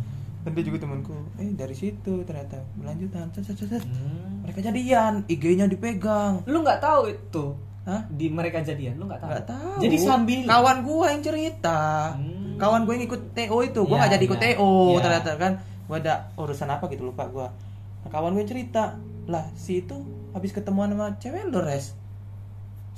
dan 0.46 0.54
dia 0.54 0.62
juga 0.62 0.78
temanku 0.86 1.16
eh 1.42 1.50
dari 1.56 1.74
situ 1.74 2.22
ternyata. 2.28 2.60
Berlanjutan. 2.76 3.32
Hmm. 3.32 4.44
mereka 4.44 4.60
jadian. 4.62 5.24
IG-nya 5.26 5.64
dipegang. 5.66 6.44
Lu 6.44 6.60
nggak 6.60 6.78
tahu 6.78 7.10
itu 7.10 7.65
Hah? 7.86 8.02
di 8.10 8.26
mereka 8.26 8.58
jadian? 8.66 8.98
Lu 8.98 9.06
nggak 9.06 9.22
tahu? 9.22 9.30
Nggak 9.30 9.46
tahu. 9.46 9.78
Jadi 9.78 9.96
sambil 10.02 10.38
kawan 10.42 10.78
gua 10.82 11.06
yang 11.14 11.22
cerita. 11.22 11.78
Hmm. 12.18 12.58
kawan 12.58 12.82
gue 12.82 12.94
yang 12.98 13.06
ikut 13.06 13.22
TO 13.30 13.56
itu. 13.62 13.80
Gua 13.86 13.94
Ya, 13.94 13.98
nggak 14.02 14.12
jadi 14.18 14.24
ikut 14.26 14.40
ya. 14.42 14.44
TO 14.58 14.72
Ya. 14.90 15.00
ternyata 15.06 15.30
kan. 15.38 15.52
Gua 15.86 15.96
ada 16.02 16.14
urusan 16.34 16.66
apa 16.66 16.84
gitu 16.90 17.06
lupa 17.06 17.30
gua. 17.30 17.54
Nah, 18.02 18.10
kawan 18.10 18.34
gue 18.34 18.42
cerita 18.42 18.98
lah 19.30 19.46
si 19.54 19.86
itu 19.86 19.94
habis 20.34 20.50
ketemuan 20.50 20.90
sama 20.90 21.14
cewek 21.22 21.46
lo 21.46 21.62
res? 21.62 21.94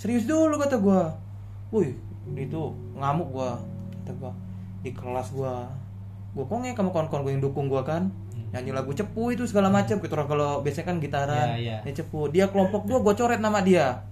Serius 0.01 0.25
dulu 0.25 0.57
kata 0.57 0.81
gua. 0.81 1.13
Wih 1.69 1.93
itu 2.33 2.63
ngamuk 2.97 3.29
gua 3.29 3.61
kata 4.01 4.13
gua. 4.17 4.33
Di 4.81 4.97
kelas 4.97 5.37
gua. 5.37 5.69
Gua 6.33 6.49
kongek 6.49 6.81
sama 6.81 6.89
kawan-kawan 6.97 7.29
gue 7.29 7.33
yang 7.37 7.45
dukung 7.45 7.69
gua 7.69 7.85
kan. 7.85 8.09
Hmm. 8.33 8.49
nyanyi 8.57 8.73
lagu 8.73 8.97
cepu 8.97 9.37
itu 9.37 9.45
segala 9.45 9.69
macam. 9.69 10.01
Gitu 10.01 10.15
kalau 10.17 10.65
biasanya 10.65 10.87
kan 10.89 10.97
gitaran. 10.97 11.61
Ya, 11.61 11.77
ya. 11.77 11.77
dia 11.85 11.93
cepu. 11.93 12.33
Dia 12.33 12.49
kelompok 12.49 12.89
gua 12.89 13.05
gua 13.05 13.13
coret 13.13 13.37
nama 13.37 13.61
dia. 13.61 14.08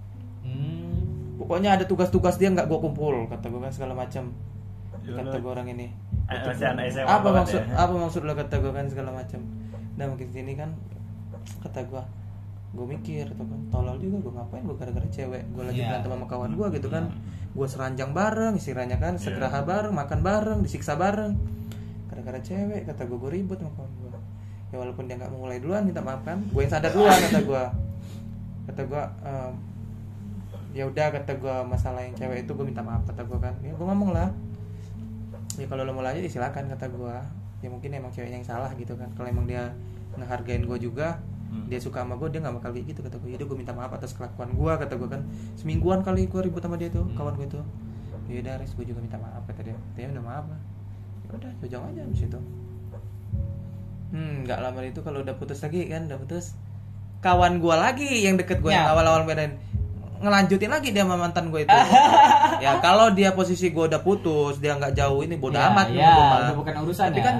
Pokoknya 1.47 1.69
ada 1.73 1.83
tugas-tugas 1.83 2.35
dia 2.35 2.49
nggak 2.49 2.67
gua 2.67 2.79
kumpul 2.81 3.25
kata 3.25 3.47
gua 3.47 3.63
kan 3.63 3.71
segala 3.71 3.95
macam 3.95 4.35
Ya 4.99 5.15
kata 5.15 5.29
Allah. 5.29 5.39
gua 5.39 5.51
orang 5.53 5.67
ini 5.69 5.87
Eh, 6.27 6.35
masih 6.43 6.67
anak 6.67 6.91
SMA 6.91 7.07
apa 7.07 7.29
maksud 7.33 7.61
ya. 7.61 7.75
apa 7.77 7.95
maksud 7.95 8.21
lo 8.21 8.33
kata 8.33 8.55
gua 8.57 8.71
kan 8.73 8.85
segala 8.85 9.09
macam 9.11 9.39
nah 9.95 10.05
mungkin 10.05 10.27
sini 10.27 10.53
kan 10.53 10.75
kata 11.57 11.87
gua 11.87 12.03
gue 12.69 12.83
mikir 12.85 13.31
tuh 13.31 13.41
kan 13.41 13.59
tolol 13.69 13.95
juga 13.95 14.19
gue 14.19 14.33
ngapain 14.33 14.59
gue 14.61 14.75
gara-gara 14.75 15.07
cewek 15.07 15.39
gue 15.47 15.63
lagi 15.63 15.79
Iya. 15.79 15.87
berantem 15.89 16.11
sama 16.11 16.25
kawan 16.27 16.51
gue 16.51 16.67
gitu 16.69 16.87
kan 16.89 17.03
Hmm. 17.05 17.55
gue 17.55 17.65
seranjang 17.65 18.11
bareng 18.11 18.53
istilahnya 18.53 18.97
kan 18.97 19.15
Iya. 19.15 19.23
segeraha 19.23 19.63
bareng 19.63 19.95
makan 19.95 20.19
bareng 20.21 20.59
disiksa 20.61 20.93
bareng 20.93 21.39
gara-gara 22.05 22.37
cewek 22.39 22.85
kata 22.85 23.01
gue 23.03 23.17
gue 23.17 23.31
ribut 23.31 23.55
sama 23.55 23.71
kawan 23.73 23.91
gue 23.97 24.11
ya 24.67 24.77
walaupun 24.77 25.03
dia 25.05 25.15
nggak 25.15 25.31
mau 25.31 25.47
mulai 25.47 25.57
duluan 25.57 25.81
minta 25.81 26.03
maaf 26.03 26.21
kan 26.21 26.43
gue 26.43 26.59
yang 26.59 26.69
sadar 26.69 26.91
duluan 26.91 27.15
kata 27.17 27.39
gue 27.41 27.63
kata 28.67 28.81
gue 28.83 29.03
"Em, 29.23 29.53
ya 30.77 30.85
udah 30.85 31.09
kata 31.09 31.31
gue 31.35 31.55
masalah 31.65 32.05
yang 32.05 32.13
cewek 32.13 32.45
itu 32.45 32.53
gue 32.53 32.61
minta 32.63 32.79
maaf 32.79 33.01
kata 33.03 33.25
gue 33.25 33.39
kan. 33.39 33.57
Ya 33.59 33.73
gue 33.73 33.81
ngomong 33.83 34.13
lah. 34.13 34.29
Ya 35.57 35.65
kalau 35.65 35.81
lo 35.81 35.91
mau 35.91 36.05
lanjut 36.05 36.21
ya 36.21 36.29
silakan 36.29 36.69
kata 36.69 36.85
gue 36.87 37.15
ya 37.57 37.67
mungkin 37.67 37.89
emang 37.91 38.13
ceweknya 38.13 38.37
yang 38.37 38.45
salah 38.45 38.69
gitu 38.73 38.93
kan. 38.93 39.09
Kalau 39.13 39.25
emang 39.25 39.49
dia 39.49 39.73
ngehargain 40.15 40.61
gue 40.63 40.77
juga 40.79 41.17
Hmm. 41.47 41.63
dia 41.65 41.79
suka 41.79 42.03
sama 42.03 42.19
gue 42.19 42.27
dia 42.27 42.43
nggak 42.43 42.59
bakal 42.59 42.75
kayak 42.75 42.91
gitu 42.91 42.99
kata 42.99 43.15
gue 43.17 43.31
jadi 43.31 43.39
gue 43.41 43.55
minta 43.55 43.71
maaf 43.71 43.87
atas 43.89 44.11
kelakuan 44.11 44.51
gue 44.51 44.73
kata 44.77 44.93
gue 44.93 45.07
kan. 45.07 45.23
Semingguan 45.55 46.03
kali 46.03 46.27
gue 46.27 46.41
ribut 46.43 46.59
sama 46.59 46.75
dia 46.75 46.91
tuh 46.91 47.07
Hmm. 47.07 47.15
kawan 47.15 47.33
gue 47.33 47.47
tuh. 47.47 47.63
Ya 48.27 48.43
udah 48.43 48.53
res 48.59 48.75
gue 48.75 48.83
juga 48.83 48.99
minta 48.99 49.15
maaf 49.15 49.47
kata 49.47 49.63
dia. 49.63 49.77
Dia 49.95 50.11
udah 50.11 50.21
maaf 50.21 50.45
lah. 50.45 50.59
Ya 51.23 51.29
udah 51.33 51.51
jauh 51.65 51.85
aja 51.87 52.03
di 52.03 52.19
situ 52.19 52.39
hmm 54.07 54.47
nggak 54.47 54.59
lama 54.59 54.79
itu 54.83 54.99
kalau 55.01 55.19
udah 55.19 55.35
putus 55.35 55.59
lagi 55.59 55.83
kan 55.83 56.07
udah 56.07 56.15
putus 56.15 56.55
kawan 57.19 57.59
gue 57.59 57.75
lagi 57.75 58.07
yang 58.23 58.39
deket 58.39 58.63
gue 58.63 58.71
yang 58.71 58.87
Ya. 58.87 58.93
awal-awal 58.95 59.27
bedain 59.27 59.59
ngelanjutin 60.19 60.67
lagi 60.67 60.89
dia 60.89 61.01
sama 61.01 61.15
mantan 61.15 61.47
gue 61.47 61.61
itu. 61.61 61.71
Ya 62.57 62.77
kalau 62.77 63.09
dia 63.09 63.31
posisi 63.31 63.69
gue 63.69 63.85
udah 63.85 63.99
putus 63.99 64.57
dia 64.57 64.73
nggak 64.73 64.93
jauh 64.93 65.21
ini 65.21 65.35
bodoh 65.35 65.55
Ya, 65.55 65.69
amat 65.69 65.87
ya, 65.89 66.09
mah. 66.09 66.37
udah 66.43 66.55
bukan 66.55 66.73
urusan 66.81 67.05
tapi 67.07 67.19
ya. 67.19 67.25
kan 67.25 67.35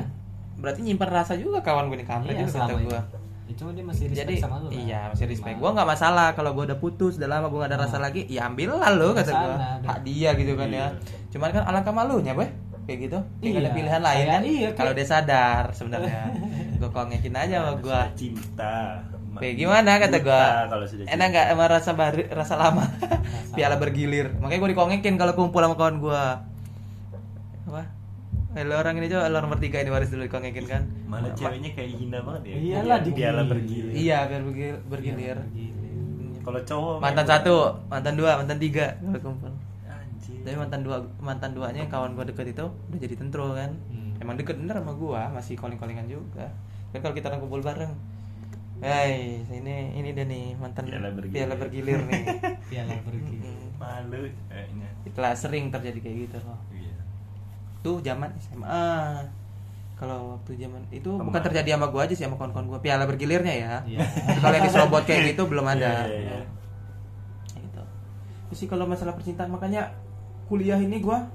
berarti 0.55 0.79
nyimpan 0.81 1.09
rasa 1.11 1.33
juga 1.33 1.59
kawan 1.59 1.87
gue 1.87 1.97
ini 1.97 2.05
kampret 2.05 2.31
Iya, 2.31 2.41
juga 2.43 2.51
kata 2.59 2.73
gue 2.79 3.01
Ya, 3.47 3.53
cuma 3.55 3.71
dia 3.71 3.81
masih 3.81 4.05
respect 4.05 4.21
jadi 4.21 4.33
sama 4.37 4.55
lu 4.57 4.67
lah. 4.67 4.71
iya 4.75 4.99
masih 5.07 5.25
respect. 5.25 5.55
Gue 5.55 5.69
nggak 5.71 5.87
masalah 5.87 6.27
kalau 6.31 6.51
gue 6.51 6.63
udah 6.65 6.77
putus 6.77 7.15
udah 7.15 7.29
lama 7.29 7.47
gue 7.47 7.57
gak 7.57 7.71
ada 7.71 7.79
rasa 7.79 7.95
Nah. 7.95 8.03
lagi 8.03 8.21
ya 8.27 8.41
ambil 8.45 8.75
lah 8.75 8.91
lo 8.91 9.09
kata 9.11 9.31
gue 9.31 9.53
hak 9.83 9.99
dia 10.03 10.29
gitu 10.33 10.53
kan 10.53 10.67
ya. 10.67 10.77
Iya. 10.77 10.87
cuman 11.29 11.49
kan 11.49 11.63
alangkah 11.65 11.93
malunya 11.93 12.31
boy. 12.31 12.45
Kayak 12.83 12.99
gitu. 13.01 13.17
Kayak 13.37 13.47
nggak 13.47 13.57
ada 13.57 13.63
Iya. 13.63 13.75
pilihan 13.75 14.01
lain 14.01 14.25
kan. 14.25 14.41
iya, 14.43 14.69
kalau 14.73 14.91
dia 14.91 15.03
sadar 15.03 15.63
sebenarnya. 15.71 16.23
Gue 16.77 16.89
kongekin 16.89 17.33
aja 17.33 17.55
sama 17.57 17.73
gue 17.75 17.99
cinta 18.15 19.01
kayak 19.37 19.55
gimana? 19.55 19.91
Kata 19.97 20.17
sudah 20.85 21.05
enak 21.07 21.27
nggak 21.29 21.45
sama 21.49 21.65
rasa 21.67 21.91
baru 21.93 22.21
rasa 22.29 22.53
lama? 22.55 22.83
Piala 23.53 23.75
bergilir. 23.75 24.33
Makanya 24.37 24.59
gue 24.59 24.69
dikongekin 24.73 25.15
kalau 25.15 25.33
kumpul 25.33 25.61
sama 25.61 25.73
kawan 25.73 25.97
gue 25.97 26.21
apa? 27.67 27.83
Eh, 28.53 28.65
lo 28.65 28.73
orang 28.73 28.97
ini 28.97 29.05
coba 29.07 29.29
lo 29.29 29.37
nomor 29.37 29.59
tiga 29.59 29.77
ini 29.79 29.89
baris 29.89 30.09
dulu 30.09 30.25
dikongekin 30.25 30.65
kan? 30.65 30.81
Malah 31.05 31.31
ceweknya 31.33 31.71
kayak 31.71 31.89
hina 31.93 32.19
banget 32.21 32.41
ya? 32.43 32.55
Iyalah, 32.57 32.97
Biar- 32.99 33.13
biarlah 33.13 33.45
bergilir. 33.45 33.91
iya 33.93 34.17
biar 34.25 34.41
bergilir, 34.41 34.77
bergilir. 34.85 35.37
Bergilir. 35.37 35.75
kalau 36.41 36.63
cowok 36.63 36.95
mantan 37.03 37.27
satu 37.27 37.55
mantan 37.91 38.15
dua 38.15 38.39
mantan 38.39 38.55
tiga 38.57 38.95
kalau 38.97 39.19
kumpul. 39.19 39.51
Anjir. 39.83 40.39
Tapi 40.41 40.55
mantan 40.55 40.79
dua 40.81 40.97
mantan 41.19 41.51
duanya 41.51 41.83
yang 41.83 41.91
kawan 41.91 42.15
gue 42.15 42.25
deket 42.25 42.55
itu 42.55 42.65
udah 42.65 42.99
jadi 42.99 43.15
tentro 43.15 43.51
kan? 43.51 43.75
Hmm. 43.91 44.15
emang 44.17 44.33
deket 44.33 44.55
bener 44.57 44.79
sama 44.79 44.95
gue 44.95 45.21
masih 45.35 45.53
calling 45.53 45.75
callingan 45.75 46.07
juga. 46.07 46.47
Kan 46.89 47.03
kalau 47.03 47.13
kita 47.13 47.27
orang 47.27 47.43
kumpul 47.43 47.59
bareng 47.59 47.91
Hai, 48.77 49.41
ini 49.49 49.75
ini 49.97 50.09
dia 50.13 50.21
nih 50.21 50.53
mantan 50.53 50.85
Piala 50.85 51.09
bergilir. 51.09 51.33
piala 51.33 51.55
bergilir 51.57 51.99
nih. 52.05 52.23
Piala 52.71 52.95
bergilir. 53.01 53.57
Malu 53.77 54.21
kayaknya 54.49 54.89
Itulah 55.01 55.33
sering 55.33 55.73
terjadi 55.73 55.97
kayak 55.97 56.17
gitu 56.29 56.37
loh. 56.45 56.59
iya 56.69 56.93
Tuh 57.81 57.97
zaman 58.05 58.29
SMA. 58.37 58.85
Kalau 59.97 60.37
waktu 60.37 60.61
zaman 60.61 60.85
itu 60.93 61.09
Teman. 61.09 61.25
bukan 61.25 61.41
terjadi 61.41 61.73
sama 61.73 61.89
gua 61.89 62.05
aja 62.05 62.13
sih 62.13 62.21
sama 62.21 62.37
kawan-kawan 62.37 62.69
gua. 62.69 62.79
Piala 62.79 63.09
bergilirnya 63.09 63.55
ya. 63.57 63.73
Iya. 63.81 63.99
Kalau 64.37 64.53
yang 64.53 64.65
diserobot 64.69 65.03
kayak 65.09 65.33
gitu 65.33 65.49
belum 65.49 65.65
ada. 65.65 66.05
Iya, 66.05 66.13
iya, 66.13 66.19
iya. 66.21 66.39
Gitu. 67.57 67.81
Terus 68.53 68.57
sih 68.61 68.69
kalau 68.69 68.85
masalah 68.85 69.17
percintaan 69.17 69.49
makanya 69.49 69.89
kuliah 70.45 70.77
ini 70.77 71.01
gua 71.01 71.25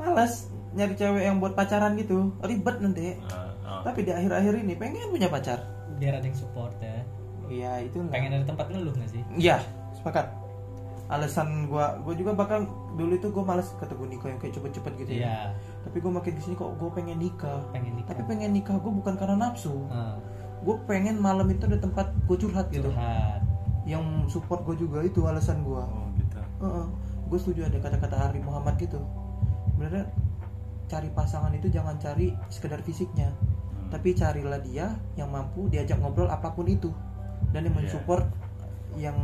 malas 0.00 0.48
nyari 0.72 0.96
cewek 0.96 1.28
yang 1.28 1.44
buat 1.44 1.52
pacaran 1.52 1.92
gitu. 2.00 2.32
Ribet 2.40 2.80
nanti. 2.80 3.20
Ah, 3.28 3.52
ah. 3.68 3.80
Tapi 3.84 4.00
di 4.00 4.16
akhir-akhir 4.16 4.64
ini 4.64 4.72
pengen 4.80 5.12
punya 5.12 5.28
pacar. 5.28 5.60
Biar 6.04 6.14
ada 6.20 6.26
yang 6.26 6.36
support 6.36 6.76
ya. 6.78 7.00
Iya, 7.44 7.72
itu 7.84 7.96
Pengen 8.08 8.32
ada 8.32 8.44
tempat 8.44 8.68
ngeluh 8.68 8.92
gak 8.92 9.08
sih? 9.08 9.20
Iya, 9.36 9.60
sepakat. 9.92 10.28
Alasan 11.04 11.68
gua, 11.68 12.00
gua 12.00 12.16
juga 12.16 12.32
bahkan 12.32 12.64
dulu 12.96 13.12
itu 13.12 13.28
gua 13.28 13.44
malas 13.44 13.68
kata 13.76 13.92
gua 13.92 14.08
nikah 14.08 14.32
yang 14.32 14.40
kayak 14.40 14.56
cepet-cepet 14.56 14.92
gitu 15.04 15.12
ya. 15.16 15.20
Iya. 15.20 15.36
Tapi 15.84 15.96
gua 16.00 16.12
makin 16.16 16.32
ke 16.32 16.40
sini 16.40 16.56
kok 16.56 16.72
gua 16.80 16.88
pengen 16.92 17.20
nikah. 17.20 17.60
Pengen 17.72 17.92
nikah. 17.96 18.16
Tapi 18.16 18.24
pengen 18.24 18.50
nikah 18.52 18.76
gua 18.80 18.92
bukan 18.94 19.14
karena 19.16 19.36
nafsu. 19.36 19.84
Ah, 19.88 20.16
Gue 20.64 20.80
pengen 20.88 21.20
malam 21.20 21.44
itu 21.52 21.68
ada 21.68 21.76
tempat 21.76 22.08
gua 22.24 22.40
curhat 22.40 22.72
gitu. 22.72 22.88
curhat. 22.88 23.44
Yang 23.84 24.04
support 24.32 24.64
gua 24.64 24.72
juga 24.72 25.04
itu 25.04 25.20
alasan 25.24 25.60
gua. 25.60 25.84
oh 25.84 26.08
gitu 26.16 26.40
Gue 27.24 27.36
setuju 27.36 27.68
ada 27.68 27.76
kata-kata 27.80 28.16
Hari 28.16 28.40
Muhammad 28.40 28.80
gitu. 28.80 28.96
Sebenarnya 29.76 30.08
cari 30.84 31.08
pasangan 31.12 31.52
itu 31.52 31.68
jangan 31.68 31.96
cari 31.96 32.32
sekedar 32.48 32.80
fisiknya, 32.80 33.28
Hmm. 33.28 33.63
Tapi 33.94 34.10
carilah 34.10 34.58
dia 34.58 34.86
yang 35.14 35.30
mampu 35.30 35.70
diajak 35.70 35.94
ngobrol 35.96 36.26
apa 36.26 36.50
pun 36.50 36.66
itu 36.66 36.90
dan 37.48 37.62
yang 37.62 37.70
Iya. 37.72 37.80
mensupport 37.86 38.26
yang 38.96 39.14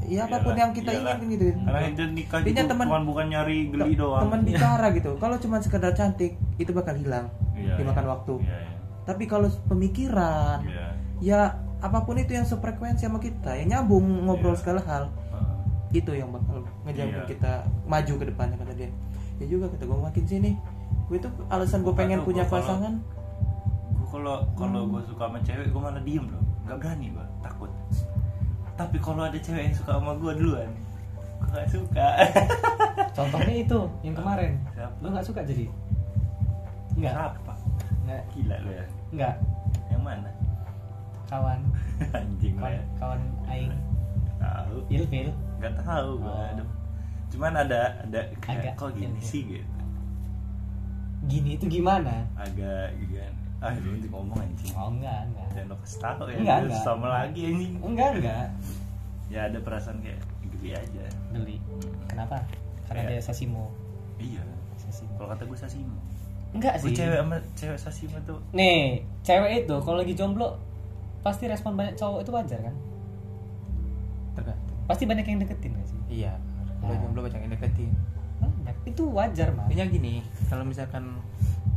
ya 0.00 0.24
apa 0.24 0.38
pun 0.40 0.50
Iyalah, 0.50 0.58
yang 0.58 0.70
kita 0.72 0.90
iyalah. 0.90 1.14
inginkan 1.14 1.30
gitu. 1.30 1.44
karena 1.60 1.80
itu 1.84 2.02
nikah 2.08 2.38
juga 2.40 2.62
teman- 2.66 2.88
bukan 3.04 3.26
nyari 3.28 3.58
geli 3.68 3.84
Te- 3.88 3.98
doang 3.98 4.22
teman 4.24 4.40
bicara 4.42 4.86
gitu. 4.90 5.10
Kalau 5.16 5.36
cuma 5.36 5.56
sekedar 5.58 5.92
cantik 5.92 6.32
itu 6.56 6.70
bakal 6.72 6.94
hilang 6.94 7.26
Iya, 7.52 7.74
dimakan 7.76 8.04
iya. 8.04 8.10
waktu. 8.10 8.34
Iya, 8.40 8.56
iya. 8.56 8.70
Tapi 9.04 9.24
kalau 9.24 9.48
pemikiran, 9.64 10.58
Iya. 10.62 10.86
ya 11.20 11.40
apa 11.78 12.02
pun 12.02 12.14
itu 12.16 12.30
yang 12.30 12.42
sefrekuensi 12.42 13.04
sama 13.04 13.18
kita, 13.18 13.54
yang 13.54 13.68
nyambung 13.72 14.02
ngobrol 14.24 14.52
Iya. 14.52 14.60
segala 14.60 14.80
hal, 14.82 15.04
Ah. 15.30 15.62
itu 15.90 16.10
yang 16.10 16.30
bakal 16.30 16.62
ngejamin 16.84 17.14
Iya. 17.16 17.26
kita 17.28 17.52
maju 17.84 18.12
ke 18.14 18.24
depannya 18.24 18.56
kata 18.56 18.72
dia. 18.74 18.90
Ya 19.38 19.46
juga 19.46 19.66
kata 19.68 19.82
gue 19.84 19.98
makin 20.00 20.24
sini, 20.24 20.50
gue 21.06 21.18
tuh 21.18 21.30
alasan 21.48 21.80
gue 21.80 21.94
pengen 21.96 22.22
punya 22.22 22.42
pasangan. 22.44 22.98
Kalau 24.08 24.40
kalau 24.54 24.88
gue 24.88 25.02
suka 25.04 25.24
sama 25.24 25.38
cewek 25.38 25.68
gue 25.68 25.78
malah 25.78 26.00
diem 26.00 26.24
loh 26.24 26.40
nggak 26.64 26.78
berani 26.78 27.06
gue 27.08 27.26
takut 27.38 27.70
tapi 28.72 28.96
kalau 28.96 29.22
ada 29.22 29.36
cewek 29.36 29.62
yang 29.64 29.76
suka 29.76 29.92
sama 29.94 30.12
gue 30.14 30.32
duluan 30.34 30.70
gue 31.38 31.48
gak 31.50 31.68
suka 31.68 32.08
Contohnya 33.16 33.54
itu 33.58 33.78
yang 34.00 34.14
kemarin. 34.14 34.58
Siapa? 34.70 34.94
Lu 34.98 35.10
gak 35.10 35.22
suka 35.22 35.40
jadi? 35.42 35.66
Enggak. 36.94 37.14
apa 37.14 37.54
Enggak. 38.00 38.22
gila 38.32 38.56
lo 38.58 38.70
ya 38.72 38.84
Enggak. 39.10 39.34
yang 39.88 40.02
mana 40.02 40.30
Kawan. 41.26 41.60
anjing 42.16 42.54
lo 42.54 42.62
Kawan, 42.62 42.72
ya 42.72 42.82
kawan 42.96 43.20
aing 43.46 43.72
tahu 44.38 44.76
ilfil. 44.88 45.28
nggak 45.58 45.74
tahu 45.78 46.10
gue 46.16 46.30
Oh. 46.30 46.48
aduh 46.48 46.68
cuman 47.28 47.52
ada 47.56 47.80
ada 48.00 48.20
kayak 48.40 48.72
Agak, 48.72 48.74
kok 48.78 48.90
gini 48.94 49.14
iya. 49.14 49.26
sih 49.26 49.42
gitu 49.44 49.68
gini 51.28 51.50
itu 51.54 51.64
gimana 51.68 52.24
agak 52.34 52.94
kan 52.94 53.34
ah 53.58 53.74
lu 53.74 53.90
nanti 53.90 54.06
ngomong 54.06 54.38
anjing 54.38 54.70
oh 54.72 54.88
enggak 54.88 55.18
enggak. 55.26 55.46
Dan 55.52 55.64
lo 55.66 55.76
kasih 55.78 55.98
tahu 55.98 56.26
ya 56.26 56.36
Enggak, 56.36 56.58
enggak. 56.64 56.82
sama 56.82 57.06
lagi 57.08 57.40
anjing 57.44 57.72
enggak 57.76 58.10
enggak. 58.14 58.46
Ya 59.26 59.40
ada 59.44 59.58
perasaan 59.58 59.98
kayak 59.98 60.20
geli 60.48 60.70
aja. 60.72 61.04
Geli. 61.30 61.56
Kenapa? 62.06 62.38
Karena 62.84 63.02
Kayak- 63.04 63.10
dia 63.12 63.20
sasimo. 63.20 63.74
Iya. 64.16 64.42
Sasimo. 64.78 65.10
Kalau 65.14 65.28
kata 65.28 65.42
gue 65.44 65.58
sasimo. 65.58 65.96
Enggak 66.48 66.78
gue 66.78 66.88
sih. 66.88 66.96
cewek 66.96 67.18
sama 67.18 67.36
cewek 67.52 67.78
sasimo 67.78 68.16
tuh. 68.24 68.38
Nih 68.52 69.02
cewek 69.20 69.50
itu 69.62 69.74
kalau 69.78 69.98
lagi 69.98 70.14
jomblo 70.14 70.56
pasti 71.20 71.44
respon 71.44 71.74
banyak 71.74 71.92
cowok 71.94 72.22
itu 72.22 72.30
wajar 72.30 72.60
kan? 72.62 72.74
Tergantung. 74.32 74.76
Pasti 74.86 75.04
banyak 75.04 75.26
yang 75.26 75.38
deketin 75.38 75.70
gak 75.74 75.86
sih? 75.86 76.00
Iya. 76.14 76.32
Kalau 76.78 76.88
Nah. 76.88 77.00
jomblo 77.00 77.20
banyak 77.22 77.40
yang 77.40 77.52
deketin. 77.52 77.90
Banyak. 78.38 78.74
Itu 78.86 79.02
wajar 79.10 79.50
mah 79.52 79.66
intinya 79.66 79.86
gini 79.88 80.14
kalau 80.46 80.62
misalkan 80.62 81.18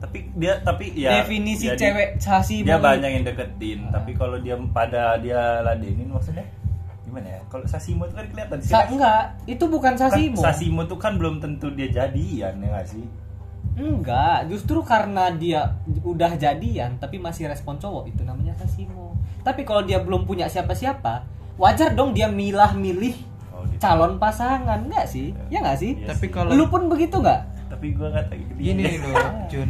tapi 0.02 0.18
dia 0.34 0.58
tapi 0.66 0.98
ya 0.98 1.22
definisi 1.22 1.70
ya 1.70 1.78
di- 1.78 1.82
cewek 1.86 2.10
sasimo 2.18 2.66
dia 2.66 2.82
banyak 2.82 3.10
yang 3.22 3.24
deketin. 3.24 3.86
Ah. 3.86 4.02
tapi 4.02 4.18
kalau 4.18 4.42
dia 4.42 4.58
pada 4.74 5.22
dia 5.22 5.62
ladenin 5.62 6.10
maksudnya 6.10 6.42
gimana 7.06 7.28
ya? 7.28 7.40
Kalau 7.52 7.66
sasimo 7.70 8.10
itu 8.10 8.16
kan 8.18 8.26
kelihatan 8.26 8.58
sih 8.64 8.72
Sa- 8.74 8.88
enggak. 8.90 9.24
Itu 9.46 9.70
bukan 9.70 9.94
Kan 9.94 10.10
sasimo. 10.10 10.40
Sasimo 10.42 10.82
tuh 10.90 10.98
kan 10.98 11.20
belum 11.22 11.38
tentu 11.38 11.70
dia 11.70 11.92
jadian 11.92 12.58
ya 12.58 12.68
nggak 12.72 12.88
sih? 12.88 13.06
Enggak. 13.78 14.48
Justru 14.50 14.82
karena 14.82 15.30
dia 15.30 15.78
udah 16.02 16.34
jadian 16.40 16.98
tapi 16.98 17.20
masih 17.20 17.52
respon 17.52 17.78
cowok. 17.78 18.10
Itu 18.10 18.24
namanya 18.26 18.58
sasimo. 18.58 19.14
Tapi 19.44 19.68
kalau 19.68 19.84
dia 19.84 20.02
belum 20.02 20.26
punya 20.26 20.48
siapa-siapa 20.48 21.28
wajar 21.60 21.94
dong 21.94 22.16
dia 22.16 22.32
milah-milih 22.32 23.14
oh, 23.54 23.68
gitu. 23.68 23.80
calon 23.84 24.16
pasangan. 24.18 24.82
Enggak 24.82 25.06
sih? 25.06 25.36
Ya. 25.52 25.62
Enggak 25.62 25.78
sih? 25.78 25.92
Iya 26.00 26.16
tapi 26.16 26.26
sih. 26.26 26.34
kalau 26.34 26.50
lu 26.56 26.66
pun 26.72 26.88
begitu 26.88 27.20
enggak 27.20 27.52
tapi 27.72 27.96
gue 27.96 28.04
nggak 28.04 28.26
tahu 28.28 28.38
gitu 28.38 28.52
gini 28.60 28.84
nih 28.84 29.00
loh 29.08 29.16
Jun 29.48 29.70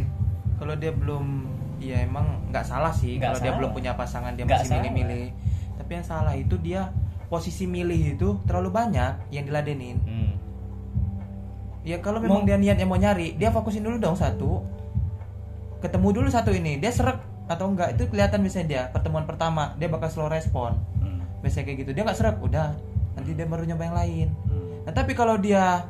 kalau 0.62 0.78
dia 0.78 0.94
belum 0.94 1.26
ya 1.82 2.06
emang 2.06 2.46
nggak 2.54 2.62
salah 2.62 2.94
sih. 2.94 3.18
Kalau 3.18 3.42
dia 3.42 3.50
belum 3.50 3.74
punya 3.74 3.98
pasangan 3.98 4.38
dia 4.38 4.46
Nggak 4.46 4.62
masih 4.62 4.78
milih-milih. 4.78 5.26
Tapi 5.74 5.90
yang 5.98 6.06
salah 6.06 6.34
itu 6.38 6.54
dia 6.62 6.94
posisi 7.26 7.66
milih 7.66 8.14
itu 8.14 8.38
terlalu 8.46 8.70
banyak 8.70 9.34
yang 9.34 9.42
diladenin. 9.42 9.98
Ya 11.82 11.98
kalau 11.98 12.22
memang 12.22 12.46
Mau- 12.46 12.46
dia 12.46 12.54
niatnya 12.54 12.86
mau 12.86 12.94
nyari 12.94 13.34
dia 13.34 13.50
fokusin 13.50 13.82
dulu 13.82 13.98
dong 13.98 14.14
satu. 14.14 14.62
Ketemu 15.82 16.08
dulu 16.14 16.28
satu 16.30 16.54
ini 16.54 16.78
dia 16.78 16.94
serak 16.94 17.18
atau 17.50 17.74
enggak 17.74 17.98
itu 17.98 18.06
kelihatan 18.06 18.38
misalnya 18.38 18.68
dia 18.70 18.82
pertemuan 18.94 19.26
pertama 19.26 19.74
dia 19.82 19.90
bakal 19.90 20.06
slow 20.06 20.30
respon. 20.30 20.78
Hmm. 21.02 21.18
biasanya 21.42 21.66
kayak 21.66 21.78
gitu 21.82 21.90
dia 21.90 22.06
nggak 22.06 22.14
serak 22.14 22.38
udah 22.38 22.70
nanti 23.18 23.34
dia 23.34 23.50
baru 23.50 23.66
nyoba 23.66 23.82
yang 23.82 23.98
lain. 23.98 24.28
Hmm. 24.46 24.86
nah 24.86 24.94
tapi 24.94 25.10
kalau 25.18 25.34
dia 25.42 25.82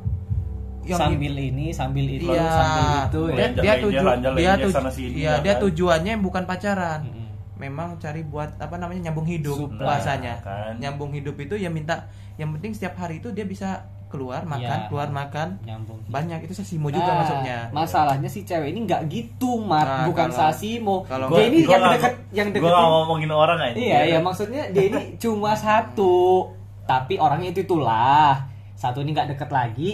yang 0.85 0.99
sambil 1.01 1.33
ini 1.33 1.67
sambil 1.71 2.05
itu 2.05 2.27
Iya, 2.27 2.43
sambil 2.49 2.87
itu 3.01 3.23
dia, 3.25 3.35
ya 3.35 3.47
dia 3.55 3.75
tuju, 3.77 4.05
dia 4.33 4.53
tuju, 4.57 4.69
sana 4.71 4.91
sini, 4.91 5.15
iya, 5.17 5.33
ya 5.33 5.35
dia 5.41 5.55
kan? 5.55 5.63
tujuannya 5.63 6.15
bukan 6.19 6.43
pacaran. 6.43 7.01
Mm-mm. 7.03 7.29
Memang 7.55 7.95
cari 7.97 8.23
buat 8.23 8.51
apa 8.57 8.75
namanya 8.75 9.07
nyambung 9.07 9.23
hidup 9.25 9.55
Supply, 9.71 9.79
bahasanya. 9.81 10.35
kan. 10.41 10.75
Nyambung 10.77 11.13
hidup 11.13 11.37
itu 11.37 11.55
ya 11.55 11.69
minta 11.69 12.11
yang 12.35 12.51
penting 12.53 12.73
setiap 12.73 12.97
hari 12.97 13.19
itu 13.19 13.31
dia 13.31 13.45
bisa 13.45 13.83
keluar 14.09 14.43
makan, 14.43 14.61
Iya. 14.77 14.89
keluar 14.89 15.09
makan. 15.09 15.57
nyambung 15.63 15.97
Banyak 16.05 16.43
itu 16.43 16.53
sesimo 16.53 16.89
juga 16.89 17.07
Nah, 17.07 17.19
masuknya. 17.23 17.59
masalahnya 17.71 18.27
si 18.27 18.43
cewek 18.43 18.69
ini 18.69 18.85
nggak 18.85 19.07
gitu 19.07 19.57
mat 19.59 19.87
Nah, 19.87 20.05
bukan 20.05 20.29
kalau- 20.29 20.39
sasimo 20.51 20.97
kalau- 21.03 21.31
dia 21.31 21.47
ini 21.47 21.59
Gua 21.63 21.73
yang 21.73 21.83
deket 21.93 22.13
yang 22.31 22.47
gua 22.49 22.55
deketin 22.55 22.75
nggak 22.75 22.91
ngomongin 22.93 23.31
orang 23.31 23.59
aja 23.63 23.73
iya 23.75 23.99
iya 24.07 24.19
maksudnya 24.19 24.69
dia 24.69 24.85
ini 24.85 25.01
cuma 25.23 25.55
satu 25.55 26.45
tapi 26.83 27.17
orangnya 27.17 27.49
itu 27.51 27.63
itulah 27.63 28.37
satu 28.75 29.01
ini 29.01 29.11
nggak 29.13 29.33
deket 29.33 29.49
lagi 29.49 29.91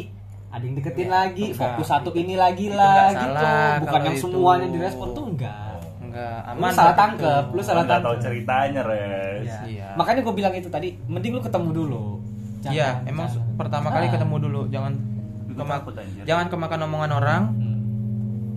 ada 0.49 0.63
yang 0.63 0.75
deketin 0.75 1.05
Iya, 1.05 1.13
lagi 1.15 1.45
enggak. 1.47 1.61
fokus 1.61 1.87
satu 1.87 2.11
ini 2.13 2.35
lagi 2.35 2.67
Itu 2.67 2.75
lah 2.75 3.05
gitu 3.11 3.21
salah 3.21 3.73
bukan 3.79 4.01
yang 4.03 4.15
itu. 4.15 4.23
semuanya 4.23 4.67
direspon 4.69 5.09
tuh 5.11 5.25
enggak 5.27 5.57
Enggak 5.99 6.39
lu 6.41 6.51
aman. 6.59 6.73
salah 6.73 6.89
gitu. 6.89 7.01
tangkep 7.01 7.45
lu 7.47 7.61
salah 7.61 7.83
nggak 7.83 7.91
tahu 7.91 8.01
tangkep 8.09 8.25
ceritanya 8.25 8.81
res 8.83 9.45
Iya. 9.45 9.59
Iya. 9.67 9.89
makanya 9.95 10.21
gue 10.23 10.35
bilang 10.35 10.55
itu 10.55 10.69
tadi 10.69 10.89
mending 11.05 11.33
lu 11.33 11.41
ketemu 11.41 11.69
dulu 11.75 12.05
Iya, 12.61 12.89
emang 13.05 13.27
jangan. 13.27 13.55
pertama 13.55 13.89
kali 13.89 14.07
Ah. 14.07 14.13
ketemu 14.13 14.35
dulu 14.41 14.61
jangan 14.67 14.93
kema- 15.49 15.83
jangan 16.25 16.47
kemakan 16.49 16.81
omongan 16.85 17.11
orang. 17.13 17.43
Hmm. 17.53 17.79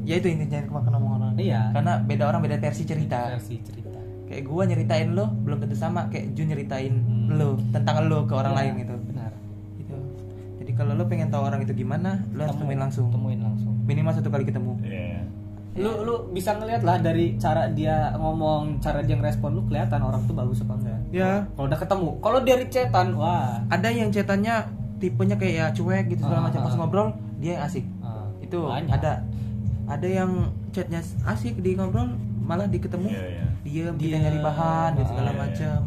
Ya 0.02 0.18
itu 0.18 0.28
intinya 0.28 0.50
jangan 0.52 0.66
kemakan 0.68 0.94
omongan 0.96 1.20
orang. 1.24 1.36
iya 1.38 1.62
Karena 1.72 1.94
beda 2.00 2.24
orang 2.26 2.42
beda 2.42 2.58
versi 2.58 2.84
cerita. 2.84 3.20
versi 3.32 3.56
cerita 3.60 3.80
Kayak 4.24 4.44
gua 4.44 4.64
nyeritain 4.64 5.12
lo 5.12 5.26
belum 5.28 5.60
tentu 5.60 5.76
sama 5.76 6.08
kayak 6.08 6.34
Jun 6.34 6.48
nyeritain 6.48 6.94
Hmm. 6.98 7.36
lo 7.36 7.50
tentang 7.70 8.06
lo 8.06 8.24
ke 8.24 8.34
orang 8.34 8.54
Iya, 8.54 8.60
lain 8.60 8.74
gitu. 8.80 8.96
benar 9.04 9.31
kalau 10.82 10.94
lo 10.96 11.06
pengen 11.06 11.30
tahu 11.30 11.44
orang 11.44 11.62
itu 11.62 11.74
gimana 11.76 12.26
lo 12.32 12.42
harus 12.42 12.58
Temu- 12.58 12.66
temuin 12.66 12.82
langsung. 12.82 13.08
Temuin 13.08 13.38
langsung. 13.40 13.74
Minimal 13.84 14.12
satu 14.12 14.28
kali 14.28 14.44
ketemu. 14.44 14.74
Iya. 14.82 15.22
lu 15.72 16.04
lu 16.04 16.28
bisa 16.30 16.52
ngeliat 16.52 16.82
lah 16.82 17.00
dari 17.00 17.38
cara 17.38 17.70
dia 17.70 18.12
ngomong 18.14 18.82
cara 18.82 19.00
dia 19.00 19.16
ngerespon 19.16 19.54
lu 19.54 19.64
kelihatan 19.64 20.02
orang 20.02 20.20
tuh 20.26 20.34
bagus 20.34 20.60
apa 20.60 20.76
enggak. 20.76 21.00
Ya 21.12 21.48
kalau 21.50 21.66
udah 21.66 21.80
ketemu 21.80 22.10
kalau 22.20 22.40
dari 22.42 22.66
chatan 22.68 23.08
wah. 23.14 23.62
Ada 23.70 23.88
yang 23.88 24.10
cetannya 24.10 24.68
tipenya 24.98 25.38
kayak 25.38 25.54
ya 25.54 25.66
cuek 25.72 26.10
gitu 26.10 26.22
segala 26.22 26.42
Ah, 26.42 26.46
macam. 26.50 26.60
Pas 26.62 26.74
ah. 26.74 26.78
ngobrol 26.78 27.08
dia 27.38 27.56
yang 27.56 27.64
asik. 27.64 27.86
Ah, 28.00 28.28
itu 28.40 28.60
banyak. 28.60 28.92
ada. 28.92 29.24
Ada 29.88 30.08
yang 30.10 30.32
chatnya 30.70 31.00
asik 31.24 31.56
di 31.58 31.72
ngobrol 31.72 32.10
malah 32.42 32.66
di 32.66 32.76
ketemu. 32.76 33.08
Iya, 33.08 33.24
iya. 33.30 33.46
diem 33.62 33.96
kita 33.96 34.18
nyari 34.20 34.40
bahan 34.42 34.90
gitu 34.98 35.08
segala 35.08 35.24
Ah, 35.24 35.32
iya, 35.32 35.38
iya. 35.38 35.44
macam. 35.46 35.80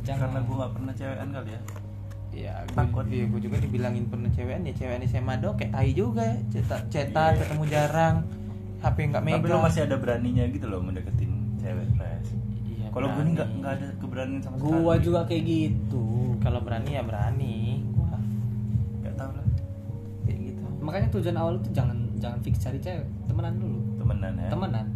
Jangan. 0.00 0.20
karena 0.22 0.38
gue 0.40 0.54
nggak 0.54 0.72
pernah 0.72 0.92
cewekan 0.94 1.28
kali 1.30 1.50
ya 1.50 1.60
ya 2.36 2.54
Takut. 2.68 3.06
gue, 3.06 3.24
gue 3.24 3.40
juga 3.40 3.56
dibilangin 3.56 4.04
pernah 4.06 4.28
cewekan 4.28 4.62
ya 4.62 4.74
cewekan 4.74 5.02
SMA 5.04 5.34
dong 5.38 5.54
kayak 5.54 5.70
tai 5.70 5.90
juga 5.90 6.22
ya 6.24 6.36
cetak 6.52 6.82
cetan 6.88 7.32
Iya. 7.32 7.40
ketemu 7.40 7.64
jarang 7.66 8.16
HP 8.78 8.96
nggak 9.08 9.22
megang 9.22 9.40
tapi 9.40 9.48
lo 9.48 9.58
masih 9.60 9.80
ada 9.82 9.96
beraninya 9.96 10.44
gitu 10.46 10.66
loh 10.66 10.80
mendeketin 10.80 11.30
cewek 11.56 11.86
res 11.96 12.28
Iya, 12.66 12.86
kalau 12.90 13.06
gue 13.08 13.24
nggak 13.24 13.48
nggak 13.54 13.72
ada 13.72 13.86
keberanian 13.96 14.40
sama 14.40 14.54
sekali. 14.56 14.70
gua 14.76 14.94
juga 14.98 15.20
kayak 15.24 15.42
gitu. 15.42 16.04
Kalau 16.38 16.60
berani 16.60 16.90
ya 16.90 17.02
berani 17.02 17.56
gua. 17.90 18.18
Nggak 19.00 19.14
tahu 19.14 19.30
lah. 19.32 19.46
Kayak 20.22 20.38
gitu. 20.42 20.62
Makanya 20.78 21.08
tujuan 21.08 21.36
awal 21.38 21.54
tuh 21.58 21.72
jangan 21.72 21.98
jangan 22.18 22.38
fix 22.42 22.54
cari 22.58 22.78
cewek 22.78 23.06
temenan 23.24 23.54
dulu. 23.56 23.78
Temenan 23.96 24.32
ya? 24.36 24.48
Temenan. 24.50 24.86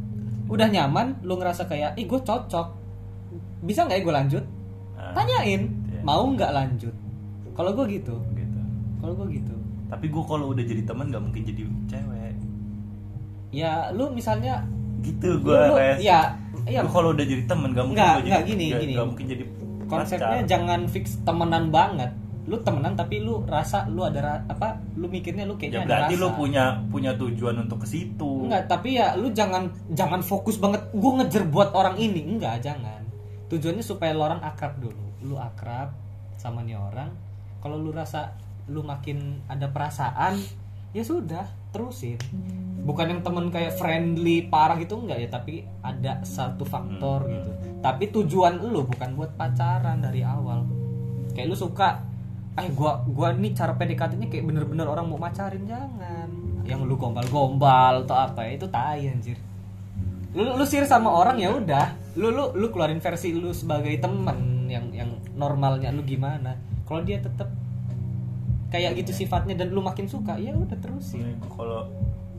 Udah 0.46 0.68
nyaman 0.68 1.06
lu 1.22 1.34
ngerasa 1.34 1.64
kayak 1.64 1.94
ih 1.94 2.04
gue 2.04 2.20
cocok. 2.20 2.66
Bisa 3.62 3.86
nggak 3.86 3.96
ya 3.96 4.02
gue 4.02 4.14
lanjut? 4.14 4.44
Ah, 4.98 5.14
tanyain 5.14 5.62
iya. 5.88 6.02
mau 6.02 6.26
nggak 6.28 6.50
lanjut 6.50 6.94
kalau 7.58 7.74
gue 7.74 7.86
gitu. 7.90 8.14
Gitu. 8.32 8.60
Kalau 9.02 9.12
gue 9.18 9.26
gitu. 9.34 9.54
Tapi 9.90 10.06
gue 10.06 10.22
kalau 10.22 10.54
udah 10.54 10.62
jadi 10.62 10.82
teman 10.86 11.10
nggak 11.10 11.22
mungkin 11.26 11.42
jadi 11.42 11.62
cewek. 11.90 12.34
Ya 13.50 13.90
lu 13.90 14.12
misalnya 14.12 14.62
gitu 15.00 15.40
gue 15.40 15.58
res. 15.74 15.98
ya 15.98 16.36
iya. 16.68 16.84
Gua 16.84 16.92
kalau 17.00 17.10
udah 17.16 17.24
jadi 17.24 17.42
temen 17.48 17.72
gak 17.72 17.84
mungkin 17.86 17.98
Nggak, 17.98 18.14
gua 18.14 18.22
nggak, 18.22 18.42
jadi, 18.44 18.50
gini, 18.50 18.64
nggak- 18.68 18.82
gini. 18.82 18.92
nggak 18.94 19.06
mungkin 19.08 19.26
jadi 19.26 19.44
konsepnya 19.88 20.38
pacar. 20.44 20.46
jangan 20.46 20.80
fix 20.86 21.04
temenan 21.24 21.64
banget. 21.72 22.10
Lu 22.48 22.56
temenan 22.60 22.92
tapi 22.92 23.20
lu 23.20 23.44
rasa 23.44 23.88
lu 23.88 24.04
ada 24.04 24.20
ra- 24.20 24.44
apa 24.46 24.76
lu 24.94 25.08
mikirnya 25.08 25.44
lu 25.44 25.56
ya 25.56 25.58
kayaknya 25.58 25.80
ada 25.80 25.88
berarti 25.88 26.14
rasa. 26.14 26.22
lu 26.22 26.28
punya 26.36 26.64
punya 26.88 27.10
tujuan 27.16 27.56
untuk 27.58 27.78
ke 27.82 27.88
situ. 27.88 28.32
Enggak 28.44 28.68
tapi 28.68 29.00
ya 29.00 29.16
lu 29.16 29.32
jangan 29.32 29.72
jangan 29.92 30.20
fokus 30.20 30.60
banget 30.60 30.84
gue 30.92 31.12
ngejar 31.16 31.44
buat 31.48 31.72
orang 31.72 31.96
ini. 31.96 32.20
Enggak 32.24 32.60
jangan. 32.60 33.00
Tujuannya 33.48 33.80
supaya 33.80 34.12
lu 34.12 34.20
orang 34.20 34.44
akrab 34.44 34.76
dulu. 34.76 35.04
Lu 35.24 35.40
akrab 35.40 35.96
sama 36.36 36.60
nih 36.60 36.76
orang 36.76 37.08
kalau 37.58 37.76
lu 37.76 37.90
rasa 37.90 38.36
lu 38.68 38.84
makin 38.84 39.40
ada 39.48 39.68
perasaan 39.68 40.36
ya 40.92 41.02
sudah 41.02 41.44
terusin. 41.70 42.16
Bukan 42.84 43.12
yang 43.12 43.20
temen 43.20 43.52
kayak 43.52 43.76
friendly 43.76 44.48
parah 44.48 44.80
gitu 44.80 44.96
enggak 44.96 45.18
ya 45.20 45.28
tapi 45.28 45.54
ada 45.80 46.24
satu 46.24 46.64
faktor 46.64 47.24
Hmm. 47.24 47.32
gitu. 47.34 47.50
Tapi 47.78 48.04
tujuan 48.08 48.56
lu 48.58 48.84
bukan 48.84 49.12
buat 49.12 49.36
pacaran 49.36 50.00
dari 50.00 50.24
awal. 50.24 50.64
Kayak 51.32 51.48
lu 51.48 51.56
suka 51.56 52.00
eh 52.58 52.68
gua 52.72 53.04
gua 53.04 53.30
nih 53.30 53.54
cara 53.54 53.76
PDKT-nya 53.76 54.26
kayak 54.26 54.44
bener-bener 54.44 54.88
orang 54.88 55.06
mau 55.06 55.20
macarin 55.20 55.62
jangan. 55.62 56.28
Yang 56.64 56.80
lu 56.84 56.94
gombal-gombal 56.96 58.04
atau 58.04 58.16
apa 58.16 58.48
itu 58.48 58.66
tai 58.66 59.08
anjir. 59.08 59.36
Lu 60.32 60.56
lu 60.56 60.64
sir 60.64 60.84
sama 60.84 61.08
orang 61.08 61.36
ya 61.38 61.52
udah. 61.52 61.92
Lu 62.16 62.32
lu 62.32 62.52
lu 62.56 62.68
keluarin 62.68 62.98
versi 62.98 63.32
lu 63.32 63.52
sebagai 63.52 63.96
temen 63.96 64.66
yang 64.68 64.88
yang 64.92 65.08
normalnya 65.32 65.88
lu 65.88 66.04
gimana 66.04 66.56
kalau 66.88 67.00
dia 67.02 67.20
tetap 67.20 67.52
kayak 68.68 68.96
gitu 68.96 69.12
sifatnya 69.14 69.54
dan 69.54 69.68
lu 69.68 69.80
makin 69.80 70.04
suka 70.04 70.36
ya 70.36 70.52
udah 70.52 70.72
terusin 70.74 71.20
Ini 71.22 71.32
gua 71.38 71.48
kalau 71.54 71.80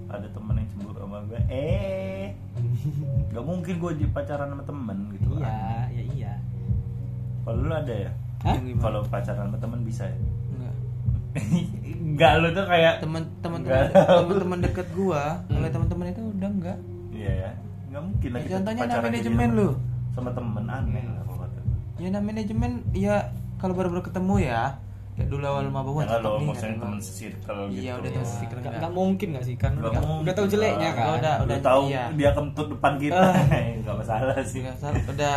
ada 0.08 0.26
temen 0.28 0.54
yang 0.56 0.68
cemburu 0.68 0.98
sama 1.00 1.22
gue 1.24 1.40
eh. 1.48 2.34
Nggak 3.30 3.44
mungkin 3.44 3.74
gue 3.76 3.92
jadi 3.96 4.10
pacaran 4.10 4.48
sama 4.48 4.64
temen 4.64 4.98
gitu 5.12 5.28
iya 5.36 5.86
ya 5.88 6.04
iya. 6.12 6.34
Kalau 7.40 7.60
lu 7.60 7.72
ada 7.72 7.94
ya? 8.00 8.12
Kalau 8.76 9.00
pacaran 9.04 9.48
sama 9.48 9.58
temen 9.58 9.80
bisa 9.82 10.06
ya? 10.06 10.18
Enggak. 10.52 10.76
Enggak 11.96 12.32
lu 12.42 12.48
tuh 12.52 12.66
kayak 12.68 12.94
teman 13.00 13.24
Enggak. 13.40 13.94
teman 13.94 14.38
teman 14.40 14.60
deket 14.60 14.88
gua 14.92 15.24
Hmm. 15.40 15.56
kalau 15.56 15.70
teman-teman 15.72 16.06
itu 16.08 16.22
udah 16.28 16.50
enggak 16.52 16.78
iya 17.12 17.32
ya. 17.40 17.52
Nggak 17.90 18.02
mungkin 18.04 18.30
lah 18.30 18.40
Ya, 18.40 18.44
kita 18.44 18.54
contohnya 18.56 18.84
jadi 18.84 19.02
manajemen 19.04 19.50
lu. 19.52 19.70
sama 20.12 20.30
temen 20.32 20.66
aneh 20.68 21.04
lah 21.06 21.22
kalau 21.24 21.38
kata 21.40 21.60
ya 21.98 22.08
nah 22.08 22.20
manajemen 22.20 22.72
ya 22.92 23.16
kalau 23.60 23.74
baru-baru 23.74 24.02
ketemu 24.02 24.36
ya 24.42 24.64
kayak 25.12 25.28
dulu 25.28 25.44
awal 25.44 25.68
maba 25.68 25.90
wah 25.90 26.02
Ya 26.02 26.16
nih, 26.16 26.48
maksudnya 26.48 26.74
gua. 26.74 26.84
teman 26.86 27.00
circle 27.02 27.62
gitu. 27.68 27.82
iya 27.82 27.92
udah 27.94 28.10
teman 28.10 28.24
circle 28.26 28.48
Nggak, 28.56 28.64
enggak 28.64 28.80
nggak 28.80 28.94
mungkin 28.96 29.28
gak 29.30 29.44
sih 29.44 29.56
kan 29.56 29.72
Nggak 29.74 29.92
udah, 29.92 30.02
mungkin 30.02 30.24
udah 30.24 30.34
tahu 30.34 30.48
jeleknya 30.48 30.90
kan 30.90 31.06
Udah, 31.06 31.14
Udah, 31.14 31.36
udah, 31.44 31.58
tahu 31.62 31.84
iya. 31.86 32.04
dia 32.14 32.30
kentut 32.32 32.68
depan 32.70 32.94
kita. 32.96 33.22
Enggak 33.78 33.96
masalah 33.98 34.38
sih. 34.42 34.60
Nggak 34.62 34.78
salah, 34.78 35.02
udah 35.06 35.34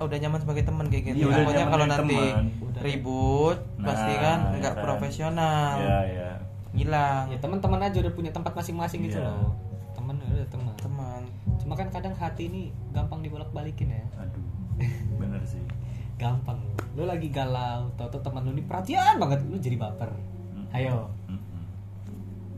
udah 0.00 0.16
nyaman 0.16 0.38
sebagai 0.38 0.64
teman 0.64 0.86
kayak 0.86 1.04
gitu 1.06 1.16
Iya, 1.16 1.26
udah 1.26 1.36
pokoknya 1.42 1.66
kalau 1.66 1.86
nanti. 1.86 2.16
Udah. 2.62 2.80
ribut 2.80 3.58
Nah, 3.74 3.84
pasti 3.84 4.12
kan 4.16 4.38
ya 4.46 4.56
nggak 4.56 4.74
kan. 4.74 4.82
profesional 4.82 5.74
Iya, 5.76 5.98
iya. 6.06 6.30
hilang 6.72 7.24
ya 7.26 7.36
teman-teman 7.36 7.80
aja 7.82 7.98
udah 7.98 8.12
punya 8.12 8.30
tempat 8.30 8.52
masing-masing 8.54 9.04
gitu 9.04 9.18
Iya. 9.18 9.26
loh 9.28 9.52
teman 9.92 10.16
ya 10.16 10.28
udah 10.32 10.48
teman 10.48 10.72
teman 10.78 11.22
cuma 11.58 11.74
kan 11.74 11.88
kadang 11.90 12.14
hati 12.14 12.46
ini 12.46 12.62
gampang 12.88 13.20
dibolak-balikin 13.20 13.90
ya 13.90 14.06
Aduh. 14.16 14.46
Bener 15.20 15.42
sih. 15.44 15.60
Gampang. 16.20 16.60
Lu 16.92 17.08
lagi 17.08 17.32
galau 17.32 17.88
tau 17.96 18.12
tau 18.12 18.20
teman 18.20 18.44
lu 18.44 18.52
ini 18.52 18.64
perhatian 18.68 19.16
banget. 19.16 19.40
Lu 19.48 19.56
jadi 19.56 19.80
baper. 19.80 20.12
Hmm. 20.12 20.76
ayo. 20.76 21.08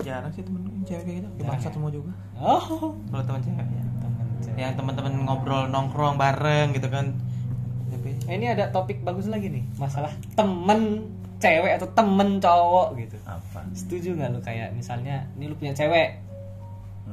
Jarang 0.02 0.34
sih 0.34 0.42
temen 0.42 0.66
cewek 0.82 1.04
kayak 1.06 1.16
gitu. 1.22 1.28
Bangsat 1.46 1.70
ya? 1.70 1.74
semua 1.78 1.90
juga. 1.94 2.10
Oh. 2.34 2.98
Kalau 2.98 3.22
teman 3.22 3.40
cewek 3.46 3.66
ya. 3.70 3.84
Teman 4.02 4.26
cewek. 4.42 4.58
yang 4.58 4.74
teman-teman 4.74 5.12
ngobrol 5.22 5.70
nongkrong 5.70 6.18
bareng 6.18 6.74
gitu 6.74 6.90
kan. 6.90 7.14
Tapi 7.94 8.10
Eh, 8.26 8.34
ini 8.34 8.50
ada 8.50 8.66
topik 8.74 9.06
bagus 9.06 9.30
lagi 9.30 9.46
nih. 9.46 9.62
Masalah 9.78 10.10
temen 10.34 11.06
cewek 11.38 11.78
atau 11.78 11.88
temen 11.94 12.42
cowok 12.42 12.98
gitu. 12.98 13.16
Apa? 13.22 13.62
setuju 13.74 14.14
nggak 14.18 14.30
lu 14.30 14.40
kayak 14.42 14.74
misalnya 14.74 15.30
ini 15.38 15.46
lu 15.46 15.54
punya 15.54 15.70
cewek. 15.70 16.18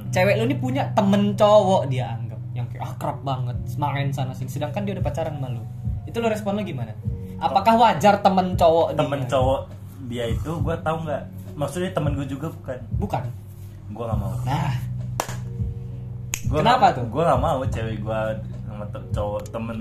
Cewek 0.09 0.41
lu 0.41 0.49
ini 0.49 0.57
punya 0.57 0.89
temen 0.97 1.37
cowok 1.37 1.85
dia 1.93 2.17
anggap. 2.17 2.41
Yang 2.57 2.73
kayak 2.73 2.81
akrab 2.89 3.21
banget 3.21 3.57
main 3.77 4.09
sana 4.09 4.33
sini. 4.33 4.49
Sedangkan 4.49 4.81
dia 4.87 4.97
udah 4.97 5.05
pacaran 5.05 5.37
sama 5.37 5.53
lu 5.53 5.61
itu 6.09 6.17
lu 6.17 6.27
respon 6.27 6.51
lu 6.53 6.63
gimana 6.63 6.91
apakah 7.37 7.77
wajar 7.77 8.17
temen 8.19 8.53
cowok 8.53 8.93
Temen 8.93 9.19
dia? 9.19 9.29
cowok 9.29 9.61
dia 10.05 10.25
itu 10.27 10.51
gue 10.51 10.75
tahu 10.79 10.97
nggak? 11.01 11.23
Maksudnya 11.53 11.91
temen 11.91 12.11
gue 12.13 12.25
juga 12.25 12.49
bukan? 12.49 12.79
bukan 12.97 13.23
Gue 13.89 14.03
nggak 14.03 14.17
mau. 14.17 14.33
nah 14.43 14.73
Gua 16.43 16.59
Kenapa 16.59 16.77
nggak- 16.83 16.95
tuh? 16.95 17.05
Gue 17.07 17.23
nggak 17.23 17.39
mau 17.39 17.59
cewek 17.63 17.97
gue 17.99 18.19
sama 18.63 18.85
te- 18.87 19.09
cowok 19.11 19.41
temen 19.47 19.77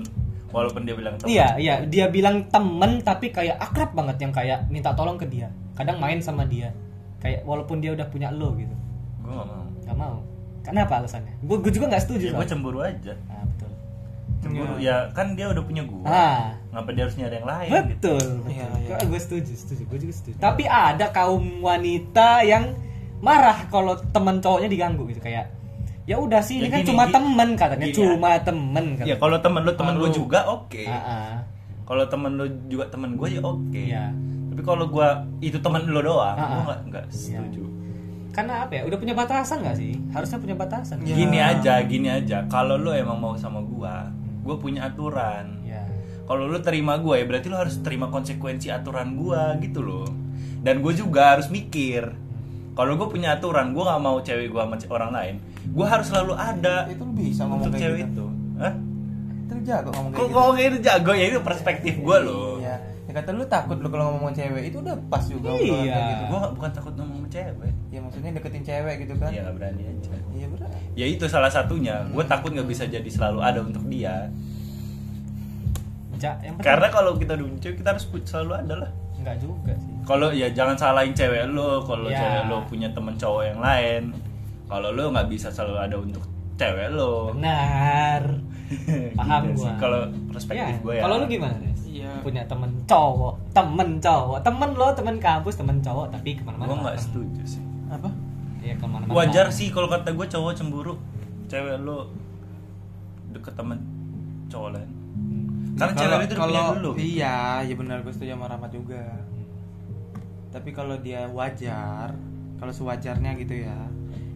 walaupun 0.49 0.81
dia 0.81 0.93
bilang 0.93 1.13
temen. 1.15 1.29
iya 1.29 1.47
iya 1.55 1.75
dia 1.83 2.05
bilang 2.07 2.45
temen 2.47 3.01
tapi 3.01 3.29
kayak 3.29 3.57
akrab 3.59 3.89
banget 3.91 4.17
yang 4.19 4.29
kayak 4.29 4.65
minta 4.67 4.91
tolong 4.91 5.13
ke 5.15 5.25
dia 5.25 5.49
kadang 5.73 5.97
main 5.97 6.17
sama 6.19 6.41
dia 6.43 6.73
kayak 7.17 7.41
walaupun 7.43 7.77
dia 7.77 7.91
udah 7.91 8.05
punya 8.05 8.29
lo 8.29 8.53
gitu 8.53 8.73
Gue 9.19 9.29
nggak 9.31 9.45
mau. 9.47 9.65
nggak 9.79 9.97
mau 9.99 10.15
kenapa 10.61 10.93
alasannya 10.97 11.33
gue 11.39 11.71
juga 11.71 11.85
nggak 11.87 12.03
setuju 12.03 12.25
Ya 12.27 12.33
gue 12.35 12.47
cemburu 12.47 12.79
aja. 12.79 13.13
nah, 13.25 13.45
Cemburu 14.39 14.73
Iya. 14.75 15.07
ya 15.07 15.11
kan 15.11 15.33
dia 15.33 15.45
udah 15.45 15.61
punya 15.61 15.83
gue. 15.83 16.03
ah 16.03 16.55
Ngapa 16.69 16.89
dia 16.91 17.03
harus 17.03 17.15
nyari 17.15 17.35
yang 17.35 17.47
lain? 17.47 17.69
gitu? 17.69 17.83
betul, 18.15 18.23
Iya, 18.45 18.65
iya. 18.79 18.97
gue 19.01 19.19
setuju 19.19 19.51
setuju 19.53 19.83
gue 19.85 19.99
juga 20.01 20.13
setuju 20.13 20.35
tapi 20.37 20.63
ada 20.63 21.05
kaum 21.09 21.43
wanita 21.59 22.41
yang 22.41 22.71
marah 23.19 23.67
kalau 23.67 23.93
teman 24.07 24.39
cowoknya 24.39 24.67
diganggu 24.67 25.03
gitu 25.05 25.19
kayak 25.19 25.51
ya 26.05 26.15
udah 26.15 26.39
sih 26.39 26.57
ini 26.57 26.65
Ya 26.65 26.71
kan 26.71 26.79
gini, 26.79 26.89
cuma 26.89 27.03
gi- 27.03 27.13
temen 27.13 27.49
katanya 27.53 27.85
gini 27.85 27.95
cuma 27.95 28.29
temen 28.39 28.85
Ya 28.87 28.95
katanya 28.97 29.17
kalau 29.19 29.37
temen 29.39 29.61
lu 29.61 29.71
temen 29.73 29.93
gue 29.95 30.09
juga 30.11 30.39
oke. 30.47 30.83
Ah, 30.83 30.95
ah. 30.95 31.33
Kalau 31.83 32.05
temen 32.05 32.31
lu 32.33 32.45
juga 32.65 32.85
temen 32.87 33.13
gue 33.13 33.27
ya 33.29 33.41
oke. 33.41 33.73
Iya. 33.75 34.13
Tapi 34.49 34.61
kalau 34.63 34.85
gue 34.85 35.07
itu 35.41 35.57
temen 35.57 35.81
lu 35.83 35.99
doang, 35.99 36.33
Ah, 36.33 36.47
gue 36.49 36.61
nggak 36.65 36.79
nggak 36.87 37.05
setuju. 37.09 37.63
karena 38.29 38.61
apa 38.61 38.71
ya 38.71 38.83
udah 38.85 38.95
punya 38.95 39.11
batasan 39.13 39.57
gak 39.59 39.73
sih 39.75 39.97
harusnya 40.09 40.37
punya 40.37 40.53
batasan 40.53 41.01
Ya. 41.01 41.11
Gini 41.13 41.39
aja, 41.39 41.81
gini 41.83 42.07
aja. 42.07 42.45
Kalau 42.45 42.75
lu 42.75 42.89
emang 42.89 43.17
mau 43.17 43.33
sama 43.35 43.59
gue, 43.59 43.95
gue 44.43 44.55
punya 44.59 44.87
aturan. 44.89 45.61
ya 45.65 45.83
Kalau 46.29 46.45
lu 46.45 46.59
terima 46.61 47.01
gue 47.01 47.15
ya 47.17 47.25
berarti 47.25 47.47
lu 47.49 47.57
harus 47.57 47.75
terima 47.81 48.07
konsekuensi 48.13 48.69
aturan 48.69 49.17
gue 49.17 49.41
gitu 49.65 49.81
loh. 49.81 50.09
Dan 50.59 50.83
gue 50.83 50.93
juga 50.93 51.37
harus 51.37 51.47
mikir. 51.49 52.13
Kalau 52.77 52.95
gue 52.95 53.07
punya 53.11 53.35
aturan, 53.35 53.75
gue 53.75 53.83
nggak 53.83 54.01
mau 54.01 54.23
cewek 54.23 54.47
gue 54.55 54.61
sama 54.61 54.77
orang 54.95 55.11
lain. 55.11 55.35
Gue 55.73 55.83
harus 55.83 56.07
selalu 56.07 56.33
ada 56.37 56.87
itu 56.87 57.03
lu 57.03 57.11
bisa 57.11 57.43
ngomong 57.43 57.67
untuk 57.67 57.75
kayak 57.75 57.83
cewek 57.83 57.99
gitu 57.99 58.11
itu. 58.13 58.27
Hah? 58.59 58.73
itu 59.49 59.65
jago 59.65 59.89
ngomong 59.89 60.11
Kok 60.13 60.15
kayak 60.15 60.29
gitu 60.29 60.37
ngomong 60.37 60.53
kayak 60.55 60.69
itu 60.69 60.79
jago 60.85 61.11
ya 61.17 61.25
itu 61.25 61.39
perspektif 61.41 61.93
gue 61.97 62.17
loh. 62.21 62.58
Ya 63.09 63.15
kata 63.15 63.33
lu 63.33 63.41
takut 63.43 63.73
lu 63.75 63.89
kalau 63.89 64.13
ngomong 64.13 64.29
cewek 64.29 64.69
itu 64.69 64.77
udah 64.77 64.93
pas 65.09 65.25
juga 65.25 65.49
Iya. 65.49 65.97
gitu. 66.13 66.23
Gue 66.29 66.41
bukan 66.53 66.69
takut 66.69 66.93
ngomong 66.93 67.17
sama 67.19 67.29
cewek. 67.31 67.73
ya 67.89 67.99
maksudnya 67.99 68.31
deketin 68.31 68.61
cewek 68.61 68.95
gitu 69.01 69.13
kan 69.17 69.29
Iya 69.29 69.49
berani 69.49 69.81
aja. 69.83 70.13
iya 70.29 70.45
berat 70.47 70.69
Ya 70.93 71.05
itu 71.07 71.25
salah 71.25 71.49
satunya. 71.49 72.05
Gue 72.07 72.21
takut 72.23 72.53
nggak 72.53 72.65
bisa 72.65 72.85
jadi 72.85 73.05
selalu 73.05 73.39
ada 73.41 73.59
untuk 73.59 73.81
dia. 73.87 74.29
ja, 76.15 76.35
yang 76.37 76.53
penting 76.53 76.67
Karena 76.67 76.87
kalau 76.89 77.15
kita 77.15 77.33
duncu 77.33 77.69
kita 77.71 77.89
harus 77.89 78.05
selalu 78.23 78.53
ada 78.57 78.75
lah. 78.77 78.91
nggak 79.17 79.35
juga 79.37 79.73
sih 79.73 79.93
Kalau 80.05 80.29
ya 80.29 80.47
jangan 80.49 80.75
salahin 80.75 81.11
cewek 81.11 81.49
lo. 81.49 81.81
Kalau 81.81 82.07
Ya. 82.07 82.19
cewek 82.19 82.43
lo 82.45 82.57
punya 82.63 82.87
temen 82.89 83.15
cowok 83.15 83.43
yang 83.43 83.59
lain. 83.59 84.03
Kalau 84.65 84.89
lo 84.91 85.09
nggak 85.09 85.27
bisa 85.27 85.49
selalu 85.49 85.75
ada 85.79 85.95
untuk 85.97 86.23
cewek 86.55 86.89
lo. 86.91 87.33
benar 87.33 88.21
paham 89.17 89.41
Gitu 89.47 89.59
sih, 89.59 89.65
gua 89.65 89.79
Kalau 89.79 89.99
perspektif 90.29 90.61
Ya, 90.61 90.77
gue 90.77 90.93
ya. 90.93 91.01
kalau 91.01 91.15
lu 91.15 91.25
gimana. 91.25 91.57
Punya 92.19 92.41
temen 92.43 92.71
cowok 92.83 93.35
temen 93.49 93.89
cowok 93.97 94.39
temen 94.39 94.69
lo 94.71 94.87
temen 94.91 95.15
kampus 95.17 95.55
temen 95.55 95.77
cowok 95.77 96.07
tapi 96.09 96.33
ke 96.33 96.41
mana-mana 96.41 96.67
Gue 96.67 96.77
nggak 96.81 96.97
setuju 96.97 97.41
sih. 97.43 97.61
apa 97.87 98.09
Iya 98.59 98.75
ke 98.75 98.85
mana-mana 98.85 99.13
Wajar 99.13 99.47
sih 99.49 99.67
kalau 99.67 99.87
kata 99.87 100.11
gue 100.11 100.25
cowok 100.25 100.51
cemburu. 100.53 100.93
Cewek 101.45 101.79
lo 101.79 102.11
deket 103.29 103.53
temen 103.53 103.79
cowok 104.47 104.69
lain. 104.71 104.89
Karena 105.73 105.91
Kalau- 105.91 106.01
cewek 106.11 106.19
itu 106.21 106.35
kalau- 106.35 106.75
dulu. 106.75 106.91
iya 106.95 107.35
ya 107.61 107.73
benar 107.73 108.01
gue 108.01 108.09
setuju 108.09 108.33
sama 108.33 108.45
Rahmat 108.47 108.71
juga 108.71 109.03
tapi 110.49 110.69
kalau 110.69 110.97
dia 110.97 111.29
wajar 111.29 112.09
kalau 112.57 112.73
sewajarnya 112.73 113.37
gitu 113.37 113.53
ya 113.59 113.77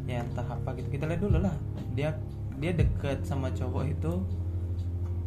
ya 0.06 0.22
entah 0.22 0.46
apa 0.46 0.70
gitu 0.74 0.88
kita 0.90 1.04
lihat 1.04 1.20
dulu 1.20 1.42
lah 1.42 1.56
dia 1.92 2.14
dia 2.56 2.72
deket 2.72 3.24
sama 3.24 3.50
cowok 3.50 3.90
itu 3.90 4.14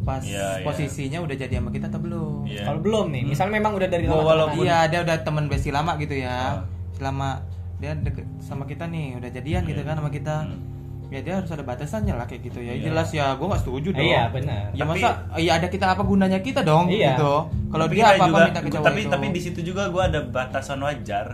pas 0.07 0.23
Iya, 0.23 0.39
iya. 0.55 0.63
posisinya 0.63 1.19
udah 1.19 1.35
jadi 1.37 1.59
sama 1.59 1.69
kita 1.69 1.87
atau 1.89 1.99
belum 1.99 2.47
Iya. 2.47 2.63
kalau 2.63 2.79
belum 2.79 3.07
nih 3.11 3.23
misal 3.27 3.47
memang 3.49 3.75
udah 3.75 3.89
dari 3.89 4.07
lama 4.07 4.23
walaupun- 4.23 4.63
iya 4.63 4.87
dia 4.87 5.03
udah 5.03 5.17
temen 5.21 5.45
besi 5.47 5.69
lama 5.69 5.93
gitu 5.97 6.15
ya 6.15 6.31
Ah. 6.55 6.63
selama 6.95 7.43
dia 7.77 7.93
deket 7.93 8.23
sama 8.39 8.65
kita 8.65 8.87
nih 8.87 9.19
udah 9.19 9.29
jadian 9.29 9.63
gitu 9.65 9.77
Iya. 9.77 9.85
kan 9.85 9.95
sama 9.97 10.09
kita 10.09 10.35
Hmm. 10.41 10.59
ya 11.07 11.21
dia 11.21 11.35
harus 11.37 11.47
ada 11.49 11.63
batasannya 11.63 12.15
lah 12.15 12.25
kayak 12.25 12.43
gitu 12.45 12.59
ya 12.61 12.73
Iya. 12.73 12.87
jelas 12.87 13.09
ya 13.11 13.35
gue 13.35 13.45
nggak 13.45 13.61
setuju 13.61 13.89
dong 13.91 14.01
iya 14.01 14.23
benar 14.29 14.71
ya 14.71 14.81
Tapi- 14.81 14.91
masa 14.97 15.09
ya 15.37 15.53
ada 15.55 15.69
kita 15.69 15.87
apa 15.89 16.03
gunanya 16.03 16.39
kita 16.41 16.61
dong 16.63 16.87
Iya. 16.89 17.13
gitu 17.13 17.33
kalau 17.69 17.87
dia 17.87 17.95
kita 17.97 18.09
apa 18.09 18.15
apa 18.17 18.27
juga- 18.29 18.47
minta 18.47 18.61
ke 18.61 18.71
cowok 18.71 18.87
tapi 18.87 19.01
itu 19.01 19.11
tapi 19.11 19.27
di 19.29 19.41
situ 19.41 19.61
juga 19.65 19.83
gue 19.87 20.03
ada 20.05 20.21
batasan 20.25 20.79
wajar 20.81 21.27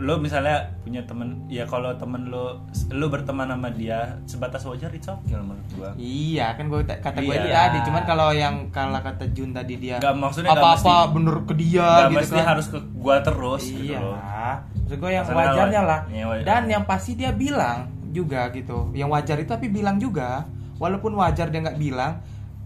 lo 0.00 0.16
misalnya 0.16 0.56
punya 0.80 1.04
temen 1.04 1.44
ya 1.46 1.62
kalau 1.62 1.92
temen 1.94 2.26
lo 2.26 2.64
lo 2.88 3.06
berteman 3.06 3.46
sama 3.46 3.68
dia 3.68 4.16
sebatas 4.24 4.64
wajar 4.64 4.88
itu 4.88 5.06
oke 5.06 5.28
lah 5.28 5.44
menurut 5.44 5.68
gue 5.70 5.90
iya 5.98 6.52
kan 6.52 6.66
gue 6.66 6.80
kata 6.82 7.18
gue 7.18 7.28
Iya. 7.28 7.36
itu 7.36 7.48
tadi 7.52 7.78
cuman 7.84 8.02
kalau 8.04 8.28
yang 8.30 8.54
kalau 8.70 8.96
kata 8.98 9.24
Jun 9.30 9.50
tadi 9.50 9.76
dia 9.76 9.96
Nggak, 9.98 10.14
maksudnya 10.16 10.48
nggak 10.48 10.58
apa 10.58 10.68
apa 10.70 10.80
mesti- 10.96 11.12
bener 11.12 11.36
ke 11.42 11.54
dia 11.54 11.84
Gak 11.84 12.00
gitu 12.06 12.16
mesti 12.16 12.34
kan 12.34 12.46
harus 12.48 12.66
ke 12.66 12.78
gua 12.94 13.16
terus 13.20 13.62
gitu 13.62 13.84
iya 13.86 13.98
loh. 13.98 14.16
maksud 14.16 14.96
gue 14.96 15.10
yang 15.12 15.22
Masalah 15.22 15.38
wajarnya 15.44 15.60
wajar. 15.78 15.84
lah 15.86 16.00
Iya, 16.08 16.24
wajar. 16.26 16.44
dan 16.44 16.62
yang 16.66 16.84
pasti 16.84 17.12
dia 17.14 17.30
bilang 17.30 17.78
juga 18.08 18.40
gitu 18.50 18.78
yang 18.92 19.08
wajar 19.08 19.36
itu 19.36 19.48
tapi 19.48 19.68
bilang 19.68 19.96
juga 19.96 20.48
walaupun 20.76 21.12
wajar 21.14 21.46
dia 21.46 21.60
nggak 21.60 21.76
bilang 21.76 22.18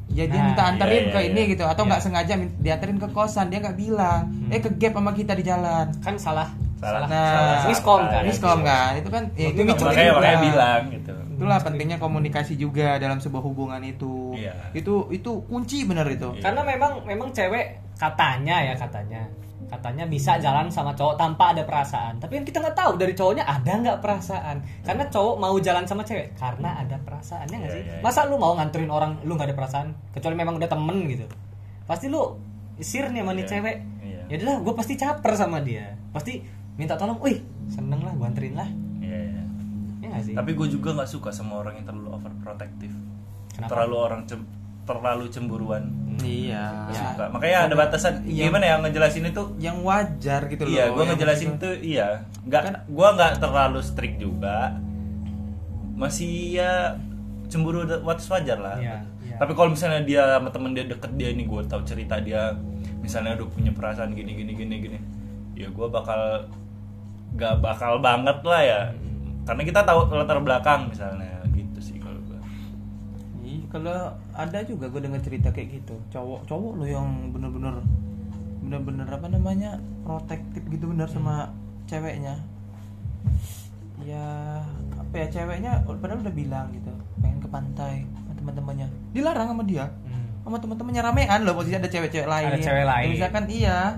ya 0.07 0.24
dia 0.24 0.37
Nah, 0.37 0.47
minta 0.47 0.62
anterin 0.66 1.03
iya, 1.03 1.11
ke 1.11 1.18
iya, 1.18 1.28
ini 1.28 1.41
iya. 1.43 1.51
gitu 1.51 1.64
atau 1.64 1.82
Iya. 1.82 1.89
nggak 1.91 2.03
sengaja 2.03 2.32
min- 2.35 2.57
dianterin 2.57 2.97
ke 2.97 3.09
kosan 3.11 3.47
dia 3.47 3.59
nggak 3.59 3.74
bilang 3.74 4.20
Hmm. 4.24 4.49
eh 4.49 4.59
ke 4.59 4.70
gap 4.72 4.95
sama 4.95 5.11
kita 5.11 5.32
di 5.32 5.43
jalan 5.43 5.87
kan 5.99 6.14
salah 6.16 6.49
Salah. 6.85 7.01
Nah, 7.05 7.30
salah. 7.30 7.61
miskom 7.66 8.03
kan 8.05 8.22
miskom 8.22 8.59
iya. 8.59 8.66
kan 8.66 8.93
itu 8.95 9.09
kan 9.09 9.22
ya, 9.32 9.49
itu 9.49 9.61
itu 9.61 9.72
makanya 9.80 10.05
juga. 10.05 10.14
makanya 10.14 10.39
bilang 10.39 10.82
gitu. 10.91 11.12
itulah 11.35 11.59
pentingnya 11.59 11.99
komunikasi 11.99 12.53
juga 12.55 12.89
dalam 12.97 13.18
sebuah 13.18 13.43
hubungan 13.43 13.80
itu 13.80 14.32
Iya. 14.35 14.53
itu 14.72 14.95
itu 15.11 15.30
kunci 15.45 15.82
bener 15.82 16.07
itu 16.07 16.28
Iya. 16.30 16.43
karena 16.43 16.61
memang 16.62 16.93
memang 17.03 17.28
cewek 17.30 17.66
katanya 17.95 18.57
ya 18.62 18.74
katanya 18.74 19.22
katanya 19.64 20.05
bisa 20.05 20.37
jalan 20.37 20.68
sama 20.68 20.93
cowok 20.93 21.16
tanpa 21.16 21.51
ada 21.51 21.64
perasaan 21.64 22.18
tapi 22.18 22.37
yang 22.37 22.45
kita 22.45 22.61
nggak 22.61 22.76
tahu 22.76 22.93
dari 22.95 23.11
cowoknya 23.12 23.43
ada 23.43 23.72
nggak 23.74 23.99
perasaan 23.99 24.57
karena 24.82 25.05
cowok 25.09 25.35
mau 25.37 25.57
jalan 25.59 25.82
sama 25.82 26.03
cewek 26.03 26.37
karena 26.37 26.76
ada 26.76 26.95
perasaannya 26.99 27.57
nggak 27.57 27.72
Iya, 27.72 27.74
sih 27.74 27.82
iya, 27.82 27.95
iya. 27.97 28.03
masa 28.03 28.22
lu 28.24 28.37
mau 28.37 28.53
nganterin 28.53 28.87
orang 28.89 29.18
lu 29.22 29.35
nggak 29.35 29.51
ada 29.51 29.57
perasaan 29.57 29.89
kecuali 30.12 30.37
memang 30.37 30.55
udah 30.55 30.68
temen 30.68 30.97
gitu 31.09 31.26
pasti 31.85 32.07
lu 32.07 32.37
sir 32.76 33.09
nih 33.09 33.20
sama 33.20 33.32
nih 33.32 33.41
Iya, 33.41 33.49
cewek 33.49 33.76
iya. 34.05 34.20
ya 34.28 34.35
udahlah 34.39 34.57
gue 34.61 34.74
pasti 34.76 34.95
caper 34.95 35.32
sama 35.32 35.59
dia 35.59 35.87
pasti 36.11 36.32
minta 36.75 36.95
tolong 36.95 37.18
wih 37.18 37.39
seneng 37.66 38.01
lah 38.01 38.12
gue 38.12 38.27
anterin 38.27 38.55
lah 38.55 38.68
Iya, 38.99 39.20
iya. 39.20 39.43
ya 40.03 40.18
sih 40.20 40.35
Tapi 40.35 40.51
gue 40.53 40.66
juga 40.68 40.93
nggak 40.93 41.07
suka 41.07 41.29
sama 41.29 41.59
orang 41.59 41.77
yang 41.77 41.87
terlalu 41.87 42.09
overprotective. 42.12 42.93
Kenapa? 43.51 43.68
Terlalu 43.68 43.97
orang 43.97 44.20
cem- 44.25 44.49
terlalu 44.83 45.25
cemburuan. 45.29 45.85
iya 46.20 46.89
Nggak 46.89 46.97
suka. 46.99 47.25
Makanya 47.31 47.59
ada 47.62 47.75
batasan. 47.75 48.14
Iya. 48.22 48.49
Gimana 48.49 48.64
ya 48.64 48.75
ngejelasin 48.79 49.25
itu? 49.27 49.45
yang 49.59 49.81
wajar 49.81 50.41
gitu 50.47 50.62
loh 50.62 50.72
Iya, 50.72 50.85
gue 50.89 50.99
yang 50.99 51.11
ngejelasin 51.11 51.51
tuh 51.57 51.75
iya. 51.77 52.09
Nggak, 52.43 52.62
Kan- 52.64 52.83
gue 52.87 53.09
nggak 53.12 53.33
terlalu 53.39 53.81
strict 53.81 54.16
juga. 54.18 54.77
Masih 55.95 56.59
ya 56.59 56.99
cemburu 57.47 57.87
watas 58.03 58.27
wajar 58.27 58.59
lah. 58.59 58.77
Iya, 58.77 58.97
iya. 59.22 59.37
Tapi 59.39 59.53
kalau 59.53 59.70
misalnya 59.70 60.03
dia 60.03 60.22
sama 60.33 60.51
temen 60.51 60.72
dia 60.72 60.85
deket 60.85 61.12
dia 61.14 61.29
ini 61.29 61.45
gue 61.45 61.61
tahu 61.64 61.85
cerita 61.85 62.18
dia 62.18 62.51
misalnya 62.99 63.37
udah 63.37 63.49
punya 63.49 63.68
perasaan 63.70 64.11
gini 64.11 64.33
gini 64.33 64.53
gini 64.55 64.75
gini 64.81 64.99
ya 65.55 65.68
gue 65.68 65.87
bakal 65.87 66.49
gak 67.35 67.59
bakal 67.61 67.99
banget 67.99 68.39
lah 68.47 68.62
ya. 68.62 68.80
Karena 69.45 69.62
kita 69.66 69.80
tahu 69.85 70.09
latar 70.14 70.41
belakang 70.41 70.89
misalnya 70.89 71.45
gitu 71.53 71.78
sih 71.82 71.97
kalau 72.01 72.16
gue 72.24 72.39
Iya, 73.45 73.64
kalau 73.68 73.99
ada 74.32 74.59
juga 74.64 74.89
gue 74.89 75.01
dengar 75.05 75.20
cerita 75.20 75.53
kayak 75.53 75.82
gitu. 75.82 75.95
Cowok 76.09 76.49
cowok 76.49 76.72
lo 76.80 76.85
yang 76.89 77.35
bener-bener 77.35 77.76
bener-bener 78.64 79.05
apa 79.05 79.28
namanya 79.28 79.76
protektif 80.01 80.64
gitu 80.72 80.89
bener 80.89 81.05
sama 81.11 81.53
ceweknya. 81.85 82.41
Ya 84.01 84.24
apa 84.97 85.14
ya 85.14 85.26
ceweknya 85.28 85.85
padahal 85.85 86.24
udah 86.24 86.35
bilang 86.35 86.72
gitu 86.72 86.93
pengen 87.20 87.39
ke 87.45 87.49
pantai 87.53 88.09
sama 88.16 88.32
teman-temannya. 88.39 88.89
Dilarang 89.12 89.49
sama 89.53 89.64
dia. 89.66 89.87
Hmm. 90.09 90.22
sama 90.45 90.61
teman-temannya 90.61 91.01
ramean 91.01 91.41
loh 91.49 91.57
posisi 91.57 91.76
ada 91.76 91.89
cewek-cewek 91.89 92.28
lain. 92.28 92.49
Ada 92.53 92.61
cewek 92.61 92.85
lain. 92.85 93.09
Misalkan 93.16 93.45
iya 93.49 93.97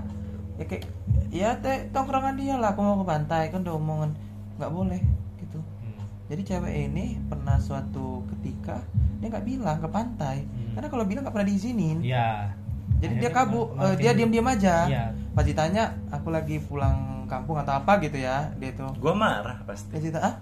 ya 0.57 0.65
kayak 0.65 0.96
ya 1.37 1.49
teh 1.61 1.89
tongkrongan 1.93 2.33
dia 2.33 2.57
lah 2.57 2.73
aku 2.73 2.81
mau 2.81 2.97
ke 3.01 3.05
pantai 3.05 3.43
kan 3.53 3.61
udah 3.61 3.75
omongan 3.77 4.11
nggak 4.57 4.71
boleh 4.73 5.01
gitu. 5.37 5.59
Hmm. 5.61 6.01
jadi 6.33 6.41
cewek 6.41 6.73
ini 6.89 7.21
pernah 7.29 7.61
suatu 7.61 8.25
ketika 8.33 8.81
dia 9.21 9.27
nggak 9.29 9.45
bilang 9.45 9.77
ke 9.77 9.89
pantai. 9.89 10.37
Hmm. 10.45 10.73
karena 10.77 10.87
kalau 10.89 11.03
bilang 11.05 11.21
nggak 11.25 11.35
pernah 11.35 11.49
diizinin. 11.49 11.97
Iya. 12.01 12.51
jadi 12.97 13.13
dia 13.21 13.29
Akhirnya 13.29 13.45
kabur 13.45 13.65
malah 13.77 13.93
eh, 13.93 13.95
dia 14.01 14.11
diam-diam 14.17 14.47
aja. 14.49 14.75
Iya. 14.89 15.05
pas 15.37 15.45
ditanya 15.45 15.93
aku 16.09 16.33
lagi 16.33 16.57
pulang 16.57 17.29
kampung 17.29 17.61
atau 17.61 17.77
apa 17.77 18.01
gitu 18.01 18.17
ya 18.17 18.49
dia 18.57 18.73
tuh. 18.73 18.89
Gue 18.97 19.13
marah 19.13 19.61
pasti. 19.69 19.93
Dia 19.93 20.01
cerita 20.01 20.19
ah? 20.25 20.35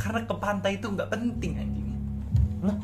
Karena 0.00 0.24
ke 0.24 0.34
pantai 0.40 0.80
itu 0.80 0.88
nggak 0.88 1.10
penting 1.12 1.52
anjing. 1.60 1.88
Lah 2.64 2.76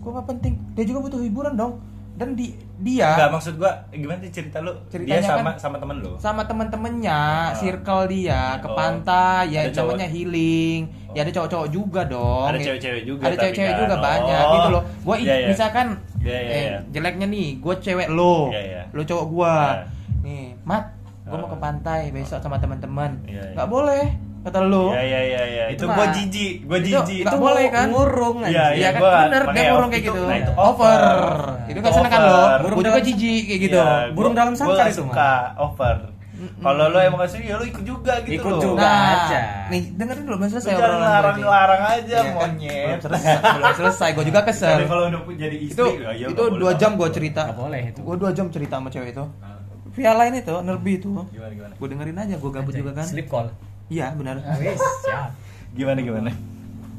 kok 0.00 0.08
nggak 0.14 0.28
penting? 0.30 0.54
Dia 0.78 0.84
juga 0.86 0.98
butuh 1.10 1.20
hiburan 1.20 1.58
dong 1.58 1.89
dan 2.20 2.36
di 2.36 2.52
dia 2.76 3.16
Nggak 3.16 3.32
maksud 3.32 3.54
gue 3.56 3.72
gimana 3.90 4.20
sih 4.20 4.28
cerita 4.30 4.60
lu 4.60 4.76
dia 4.84 4.92
Ceritanya 4.92 5.24
sama 5.24 5.40
kan- 5.46 5.56
sama 5.58 5.76
temen 5.78 5.96
lu 5.98 6.12
sama 6.14 6.42
temen-temennya 6.44 7.20
Ah. 7.48 7.48
circle 7.50 8.04
dia 8.06 8.60
ke 8.60 8.68
Oh. 8.68 8.76
pantai 8.76 9.44
ya 9.48 9.60
namanya 9.66 10.04
healing 10.04 10.80
ya 11.10 11.20
ada 11.20 11.32
cowok-cowok 11.32 11.68
juga 11.70 12.04
dong 12.04 12.44
Ada 12.46 12.60
cewek-cewek 12.60 13.02
juga 13.02 13.22
ada 13.24 13.36
cewek-cewek 13.38 13.72
kan. 13.72 13.80
juga 13.80 13.94
banyak 13.98 14.42
Oh. 14.42 14.52
gitu 14.52 14.68
loh 14.70 14.82
gua 15.00 15.14
Iya, 15.16 15.34
iya. 15.34 15.48
misalkan 15.48 15.86
Iya, 16.20 16.38
iya, 16.38 16.52
eh, 16.52 16.64
iya. 16.66 16.78
jeleknya 16.90 17.26
nih 17.26 17.48
gue 17.56 17.74
cewek 17.78 18.08
lo 18.10 18.52
Iya, 18.52 18.60
iya. 18.62 18.82
lo 18.86 19.00
cowok 19.00 19.24
gua 19.26 19.54
Iya. 19.56 19.82
nih 20.20 20.44
mat 20.62 20.84
gue 21.22 21.32
mau 21.32 21.48
Ah. 21.48 21.50
ke 21.50 21.58
pantai 21.58 22.00
besok 22.10 22.38
sama 22.38 22.56
teman-teman 22.58 23.16
Iya, 23.24 23.40
iya. 23.40 23.52
nggak 23.54 23.64
boleh 23.66 24.04
kata 24.40 24.58
lo 24.62 24.90
Iya 24.90 25.02
iya 25.02 25.20
iya 25.22 25.42
iya. 25.44 25.64
Itu 25.68 25.74
Itu 25.76 25.84
gue 25.86 25.96
mah- 25.96 26.10
jijik, 26.10 26.54
itu 26.62 26.76
jijik. 26.82 27.22
nggak 27.22 27.38
boleh 27.38 27.64
kan 27.68 27.86
ngurung 27.88 28.36
Iya. 28.42 28.64
Iya 28.72 28.88
kan 28.90 29.00
gua 29.00 29.12
bener 29.22 29.42
pakai 29.44 29.54
dia 29.54 29.70
ngurung 29.70 29.90
kayak 29.90 30.00
itu- 30.00 30.10
gitu 30.10 30.22
nah, 30.22 30.36
itu 30.36 30.52
over, 30.54 30.98
over. 30.98 31.38
itu 31.62 31.70
Itu 31.70 31.78
gak 31.78 31.92
seneng 31.92 32.10
kan 32.10 32.20
lo 32.22 32.40
Burung 32.60 32.78
juga 32.82 33.00
jijik 33.00 33.42
kayak 33.44 33.60
gitu 33.62 33.76
Iya, 33.76 33.90
Burung 34.10 34.32
gua- 34.32 34.40
dalam 34.40 34.52
gua 34.52 34.60
sangkar 34.60 34.86
itu, 34.86 34.96
suka 34.98 35.32
over. 35.58 35.96
Kalau 36.40 36.84
lo 36.86 36.98
emang 36.98 37.20
kasih 37.20 37.40
ya 37.42 37.54
lo 37.54 37.64
ikut 37.64 37.84
juga 37.84 38.16
gitu 38.22 38.32
Ikut 38.34 38.48
loh. 38.50 38.62
juga. 38.64 38.80
nah 38.80 39.28
aja. 39.28 39.40
nih 39.68 39.92
dengerin 39.92 40.24
dulu 40.24 40.36
Lu 40.38 40.46
selesai 40.46 40.72
jangan 40.72 40.80
gua 40.80 40.96
ini. 40.96 41.04
larang-larang 41.04 41.82
aja 41.90 42.16
kan? 42.16 42.32
monyet. 42.32 42.86
belum 42.88 43.00
selesai 43.02 43.34
belum 43.52 43.72
selesai 43.76 44.08
gue 44.10 44.24
juga 44.24 44.40
kesel 44.42 44.72
Tapi 44.72 44.86
kalau 44.86 45.04
udah 45.06 45.20
jadi 45.30 45.56
istri 45.58 45.76
itu 45.76 45.84
ya, 46.00 46.10
ya 46.14 46.26
itu 46.26 46.42
dua 46.50 46.72
jam 46.74 46.96
gue 46.96 47.08
cerita 47.10 47.42
Nggak 47.44 47.58
boleh 47.58 47.80
itu. 47.86 48.00
gue 48.00 48.16
dua 48.16 48.30
jam 48.30 48.46
cerita 48.48 48.74
sama 48.74 48.88
cewek 48.88 49.12
itu 49.12 49.24
Ah, 49.38 49.60
via 49.90 50.12
lain 50.14 50.32
itu 50.34 50.54
nerbi 50.58 50.92
itu 50.96 51.08
Gimana 51.12 51.28
gimana? 51.50 51.74
gue 51.76 51.88
dengerin 51.90 52.16
aja 52.18 52.34
gue 52.34 52.50
gabut 52.50 52.72
juga 52.74 52.90
kan 52.94 53.04
Sleep 53.04 53.28
call. 53.28 53.46
Iya 53.90 54.14
benar 54.14 54.38
Wis, 54.56 54.78
siap. 55.02 55.34
Gimana 55.72 56.00
gimana? 56.00 56.30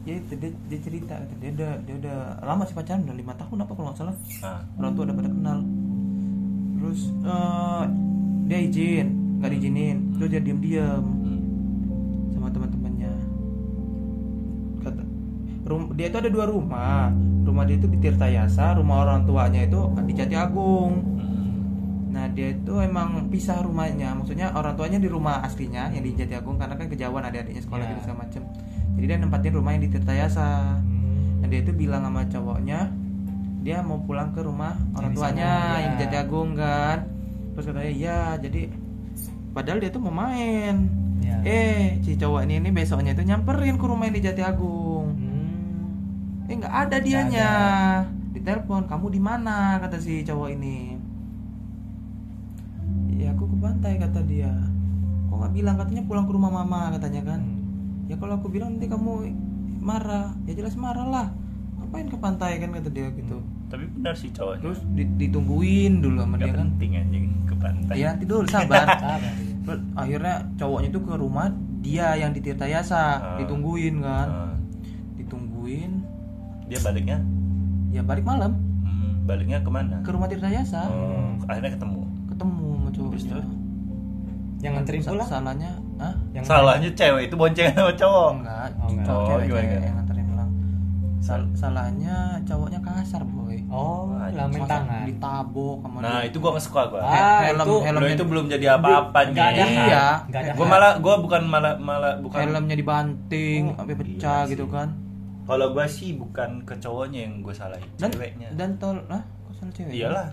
ya 0.02 0.18
itu 0.18 0.34
dia, 0.34 0.50
dia 0.66 0.80
cerita 0.80 1.14
dia 1.38 1.50
udah 1.52 1.72
dia 1.80 1.96
udah 1.96 2.18
lama 2.42 2.66
sih 2.66 2.74
pacaran 2.74 3.06
udah 3.06 3.14
lima 3.14 3.34
tahun 3.34 3.62
apa 3.62 3.72
kalau 3.72 3.86
nggak 3.88 4.00
salah 4.00 4.16
Ah. 4.42 4.66
orang 4.76 4.92
tua 4.92 5.04
udah 5.06 5.14
pada 5.16 5.30
kenal 5.30 5.60
terus 6.74 7.02
eh, 7.22 7.84
dia 8.44 8.60
izin 8.60 9.08
nggak 9.38 9.50
diizinin 9.52 9.98
terus 10.12 10.28
dia 10.28 10.42
diem 10.42 10.58
diem 10.60 11.04
Hmm. 11.22 11.42
sama 12.32 12.50
teman-temannya 12.50 13.14
kata 14.82 15.04
rum, 15.64 15.94
dia 15.94 16.10
itu 16.10 16.18
ada 16.18 16.30
dua 16.30 16.46
rumah 16.46 17.14
rumah 17.42 17.64
dia 17.64 17.78
itu 17.78 17.86
di 17.86 17.98
Tirtayasa 17.98 18.74
rumah 18.76 19.06
orang 19.06 19.22
tuanya 19.24 19.62
itu 19.62 19.80
di 20.02 20.14
Jati 20.14 20.34
Agung 20.36 20.94
Hmm. 21.14 21.31
Nah 22.12 22.28
dia 22.28 22.52
itu 22.52 22.74
emang 22.78 23.32
pisah 23.32 23.64
rumahnya 23.64 24.12
maksudnya 24.14 24.52
orang 24.52 24.76
tuanya 24.76 25.00
di 25.00 25.08
rumah 25.08 25.40
aslinya 25.42 25.88
yang 25.90 26.04
di 26.04 26.12
Jati 26.12 26.36
Agung 26.36 26.60
karena 26.60 26.76
kan 26.76 26.92
kejauhan 26.92 27.24
adik-adiknya 27.24 27.64
sekolah 27.64 27.84
Ya. 27.84 27.90
gitu 27.96 28.00
segala 28.04 28.20
macem 28.28 28.42
jadi 29.00 29.06
dia 29.08 29.18
nempatin 29.18 29.54
rumah 29.56 29.72
yang 29.72 29.84
di 29.88 29.90
Tirtayasa 29.90 30.48
Hmm. 30.78 31.42
Nah 31.42 31.48
dia 31.50 31.60
itu 31.64 31.72
bilang 31.74 32.06
sama 32.06 32.22
cowoknya 32.28 32.80
dia 33.62 33.82
mau 33.82 33.98
pulang 33.98 34.30
ke 34.30 34.42
rumah 34.42 34.78
orang 34.94 35.10
Yang 35.10 35.18
tuanya 35.18 35.50
sana, 35.50 35.82
yang 35.82 35.92
di 35.92 35.98
ya. 35.98 36.02
Jati 36.06 36.18
Agung 36.18 36.50
kan. 36.54 36.98
Terus 37.54 37.66
katanya 37.66 37.92
iya 37.94 38.18
jadi 38.38 38.62
padahal 39.52 39.78
dia 39.80 39.90
tuh 39.90 40.02
mau 40.02 40.14
main. 40.14 40.76
Ya. 41.22 41.38
Eh 41.42 41.98
si 42.02 42.14
cowok 42.14 42.46
ini, 42.46 42.58
ini 42.58 42.70
besoknya 42.70 43.14
itu 43.14 43.22
nyamperin 43.22 43.78
ke 43.78 43.86
rumah 43.86 44.06
yang 44.06 44.16
di 44.18 44.24
Jati 44.26 44.42
Agung. 44.42 45.08
Hmm. 45.14 46.46
Eh 46.46 46.56
nggak 46.58 46.76
ada 46.86 46.98
dianya. 47.00 47.52
Ditelepon 48.34 48.86
kamu 48.86 49.06
di 49.10 49.22
mana 49.22 49.78
kata 49.78 49.98
si 49.98 50.22
cowok 50.22 50.50
ini. 50.54 51.01
Ya 53.22 53.30
aku 53.32 53.46
ke 53.46 53.56
pantai 53.56 53.94
kata 53.98 54.20
dia. 54.24 54.50
Kok 55.28 55.38
nggak 55.38 55.54
bilang 55.54 55.76
katanya 55.78 56.04
pulang 56.04 56.26
ke 56.26 56.34
rumah 56.34 56.52
mama 56.52 56.90
katanya 56.92 57.22
kan. 57.24 57.40
Hmm. 57.40 58.10
Ya 58.10 58.18
kalau 58.18 58.34
aku 58.36 58.50
bilang 58.50 58.76
nanti 58.76 58.88
kamu 58.88 59.30
marah, 59.80 60.34
ya 60.44 60.54
jelas 60.54 60.74
marah 60.76 61.06
lah. 61.06 61.28
Ngapain 61.78 62.08
ke 62.08 62.18
pantai 62.18 62.58
kan 62.58 62.70
kata 62.72 62.90
dia 62.90 63.08
gitu. 63.12 63.38
Tapi 63.68 63.86
benar 63.90 64.14
sih 64.14 64.30
cowoknya. 64.30 64.62
Terus 64.62 64.80
di- 64.92 65.14
ditungguin 65.18 66.02
dulu 66.02 66.18
sama 66.20 66.36
Gak 66.36 66.42
dia 66.42 66.52
kan. 66.52 66.60
penting 66.68 66.92
anjing 66.96 67.26
ke 67.46 67.56
pantai. 67.56 67.94
Ya 67.96 68.06
nanti 68.12 68.26
dulu 68.26 68.44
sabar. 68.46 68.86
Sabar. 68.98 69.20
Terus 69.62 69.80
akhirnya 69.94 70.36
cowoknya 70.58 70.90
itu 70.90 71.00
ke 71.00 71.14
rumah 71.16 71.48
dia 71.80 72.08
yang 72.16 72.32
di 72.32 72.42
Tirtayasa, 72.42 72.98
Ah. 72.98 73.38
ditungguin 73.38 74.02
kan. 74.02 74.28
Ah. 74.28 74.56
Ditungguin. 75.16 76.02
Dia 76.66 76.80
baliknya 76.80 77.20
Ya 77.90 78.00
balik 78.00 78.24
malam 78.24 78.56
hmm, 78.82 79.28
baliknya 79.28 79.60
ke 79.60 79.68
mana? 79.68 80.00
ke 80.00 80.10
rumah 80.10 80.26
Tirtayasa. 80.26 80.88
Oh, 80.88 81.36
akhirnya 81.44 81.76
ketemu. 81.76 82.01
Ketemu 82.42 82.68
sama 82.72 82.90
Terus 82.90 82.98
cowoknya. 82.98 83.30
terus? 83.30 83.48
Yang 84.60 84.72
nganterin 84.74 85.02
pulang? 85.04 85.28
Salahnya, 85.28 85.72
ah? 85.98 86.14
Yang 86.32 86.44
Salahnya 86.44 86.90
cewek 86.92 87.22
itu 87.24 87.36
boncengan 87.36 87.74
sama 87.76 87.94
cowok. 87.96 88.30
Enggak, 88.32 88.58
Oh, 88.72 88.88
enggak. 88.88 89.06
cowok 89.06 89.22
Oh, 89.22 89.28
cewek, 89.28 89.42
gimana, 89.42 89.46
cewek 89.52 89.66
gimana? 89.68 89.82
yang 89.84 89.96
nganterin 89.96 90.26
pulang. 90.28 90.50
Sal- 91.20 91.54
salahnya 91.56 92.16
cowoknya 92.44 92.80
kasar 92.80 93.22
boy. 93.24 93.58
Oh, 93.68 94.10
lamin 94.28 94.62
tangan. 94.64 95.06
ditabok 95.06 95.78
sama 95.80 95.98
Nah, 96.00 96.10
dia. 96.16 96.28
itu 96.28 96.38
gua 96.40 96.50
gak 96.52 96.64
suka 96.64 96.82
gua. 96.88 97.00
Ah, 97.00 97.42
helm, 97.44 97.62
itu- 97.62 97.84
helm 97.84 98.04
itu 98.08 98.24
belum 98.24 98.46
jadi 98.48 98.66
apa-apa 98.76 99.20
nih. 99.24 99.32
Nggak 99.32 99.48
ada. 99.48 99.64
Iya. 99.64 100.06
Nggak 100.24 100.42
ada 100.42 100.52
Gua 100.52 100.66
malah 100.68 100.92
gua 100.98 101.16
bukan 101.20 101.42
malah 101.44 101.74
malah 101.78 102.14
bukan 102.20 102.42
helmnya 102.44 102.74
dibanting 102.76 103.62
Oh, 103.68 103.78
sampai 103.78 103.96
pecah 103.96 104.40
iya 104.40 104.50
gitu 104.50 104.66
kan. 104.68 104.98
Kalau 105.44 105.68
gua 105.70 105.86
sih 105.86 106.14
bukan 106.16 106.62
ke 106.64 106.74
cowoknya 106.76 107.20
yang 107.24 107.34
gua 107.40 107.54
salahin, 107.54 107.86
Dan 107.96 108.10
ceweknya. 108.10 108.50
dan 108.52 108.70
tol, 108.76 108.98
lah, 109.04 109.22
kok 109.44 109.54
salah 109.56 109.72
cewek? 109.72 109.94
Iyalah. 109.96 110.28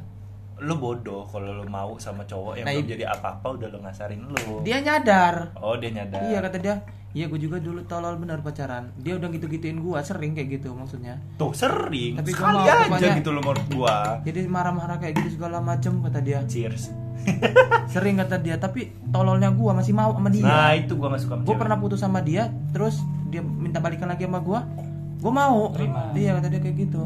Lu 0.59 0.75
bodoh 0.75 1.23
kalau 1.25 1.55
lu 1.55 1.65
mau 1.65 1.95
sama 1.97 2.23
cowok 2.23 2.59
yang 2.59 2.67
Nah, 2.67 2.75
belum 2.75 2.89
jadi 2.89 3.05
apa-apa 3.09 3.47
udah 3.55 3.69
lu 3.69 3.79
ngasarin 3.79 4.21
lu. 4.21 4.61
Dia 4.61 4.79
nyadar. 4.79 5.55
Oh, 5.55 5.75
dia 5.75 5.91
nyadar. 5.91 6.21
Iya 6.21 6.39
kata 6.41 6.59
dia. 6.59 6.77
Iya 7.09 7.25
gue 7.27 7.41
juga 7.41 7.57
dulu 7.57 7.81
tolol 7.85 8.15
benar 8.17 8.39
pacaran. 8.39 8.93
Dia 8.97 9.17
udah 9.17 9.29
gitu-gituin 9.29 9.79
gua 9.79 10.03
sering 10.03 10.35
kayak 10.35 10.61
gitu 10.61 10.71
maksudnya. 10.73 11.17
Tuh 11.35 11.51
sering. 11.51 12.15
Tapi 12.15 12.31
gua 12.31 12.37
Sekali 12.37 12.55
mau 12.55 12.65
aja 12.65 12.75
pokoknya- 12.85 13.17
gitu 13.17 13.31
lu 13.31 13.41
menurut 13.41 13.67
gua. 13.71 13.97
Jadi 14.23 14.41
marah-marah 14.45 14.97
kayak 14.99 15.15
gitu 15.17 15.29
segala 15.35 15.59
macem 15.59 15.99
kata 16.01 16.21
dia. 16.21 16.43
Cheers. 16.45 16.91
Sering 17.89 18.17
kata 18.17 18.39
dia, 18.39 18.57
tapi 18.57 18.95
tololnya 19.07 19.51
gua 19.51 19.75
masih 19.75 19.91
mau 19.93 20.13
sama 20.13 20.29
dia. 20.29 20.45
Nah, 20.45 20.71
itu 20.73 20.95
gua 20.95 21.11
gak 21.11 21.21
suka 21.21 21.35
gue 21.37 21.45
cewek. 21.47 21.59
pernah 21.59 21.77
putus 21.77 21.99
sama 21.99 22.21
dia 22.21 22.47
terus 22.71 22.99
dia 23.27 23.41
minta 23.41 23.79
balikan 23.79 24.07
lagi 24.07 24.25
sama 24.25 24.41
gue 24.41 24.61
gue 25.19 25.29
mau 25.31 25.69
Terima. 25.71 26.09
dia 26.13 26.33
kata 26.33 26.49
dia 26.49 26.61
kayak 26.61 26.77
gitu 26.79 27.05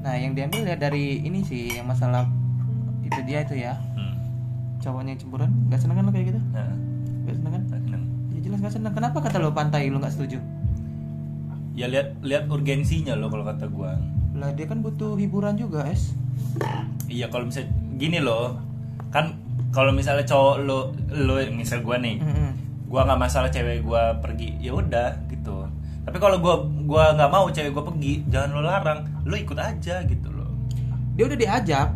nah 0.00 0.14
yang 0.14 0.32
diambil 0.32 0.64
ya 0.64 0.74
dari 0.74 1.20
ini 1.20 1.42
sih 1.42 1.70
yang 1.72 1.86
masalah 1.86 2.26
itu 3.06 3.20
dia 3.22 3.38
itu 3.40 3.54
ya 3.56 3.74
Hmm. 3.92 4.14
cowoknya 4.78 5.10
yang 5.10 5.20
cemburuan 5.20 5.50
gak 5.66 5.78
seneng 5.78 5.96
kan 5.96 6.04
lo 6.04 6.10
kayak 6.10 6.26
gitu 6.28 6.40
Nah, 6.50 6.70
gak 7.22 7.34
seneng 7.34 7.52
kan 7.52 7.62
seneng. 7.66 8.02
ya 8.30 8.38
jelas 8.40 8.58
gak 8.60 8.74
seneng 8.74 8.92
kenapa 8.92 9.18
kata 9.20 9.36
lo 9.38 9.50
pantai 9.50 9.86
lo 9.86 9.98
gak 9.98 10.12
setuju 10.12 10.38
Ya 11.72 11.86
lihat 11.86 12.16
lihat 12.20 12.44
urgensinya 12.46 13.12
lo 13.12 13.28
kalau 13.28 13.44
kata 13.44 13.66
gua. 13.66 14.00
lah 14.32 14.48
dia 14.50 14.64
kan 14.64 14.80
butuh 14.80 15.12
hiburan 15.14 15.54
juga 15.54 15.84
es 15.86 16.12
Iya 17.06 17.28
kalau 17.28 17.46
misalnya 17.46 17.68
gini 17.94 18.18
loh, 18.18 18.56
kan 19.08 19.36
kalau 19.70 19.88
misalnya 19.90 20.24
cowok 20.24 20.56
lo 20.58 20.78
lo 21.10 21.36
misal 21.50 21.80
gua 21.80 21.96
nih, 21.96 22.16
Mm-mm. 22.18 22.50
gua 22.86 23.04
nggak 23.04 23.16
masalah 23.18 23.48
cewek 23.48 23.80
gua 23.82 24.16
pergi, 24.16 24.56
ya 24.58 24.72
udah 24.72 25.20
gitu. 25.26 25.64
Tapi 26.02 26.16
kalau 26.16 26.36
gua 26.38 26.54
gua 26.82 27.12
nggak 27.12 27.30
mau 27.30 27.44
cewek 27.46 27.70
gua 27.70 27.84
pergi, 27.84 28.24
jangan 28.26 28.50
lo 28.52 28.62
larang, 28.62 28.98
lo 29.22 29.34
ikut 29.34 29.54
aja 29.54 30.00
gitu 30.02 30.28
loh. 30.30 30.48
dia 31.12 31.24
udah 31.24 31.38
diajak 31.38 31.88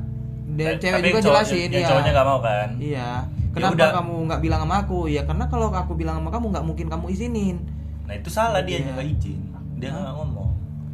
dia 0.52 0.70
cewek 0.74 0.94
tapi 0.94 1.08
juga 1.08 1.20
cowok- 1.20 1.26
jelasin 1.36 1.68
yang 1.68 1.74
ya 1.76 1.88
cowoknya 1.88 2.10
nggak 2.12 2.26
mau 2.26 2.38
kan? 2.40 2.68
iya 2.78 3.10
Ya 3.50 3.52
kenapa 3.52 3.74
udah. 3.74 3.90
kamu 3.96 4.14
nggak 4.24 4.40
bilang 4.40 4.60
sama 4.62 4.76
aku 4.78 4.98
ya 5.06 5.22
karena 5.24 5.44
kalau 5.46 5.66
aku 5.68 5.92
bilang 5.94 6.16
sama 6.16 6.30
kamu 6.30 6.46
nggak 6.48 6.64
mungkin 6.64 6.86
kamu 6.88 7.06
izinin 7.08 7.56
Nah 8.04 8.14
itu 8.16 8.26
salah 8.28 8.58
dia 8.60 8.78
Iya. 8.78 8.90
nggak 8.92 9.06
izin, 9.08 9.40
dia 9.76 9.88
nggak 9.90 10.14
ngomong. 10.16 10.50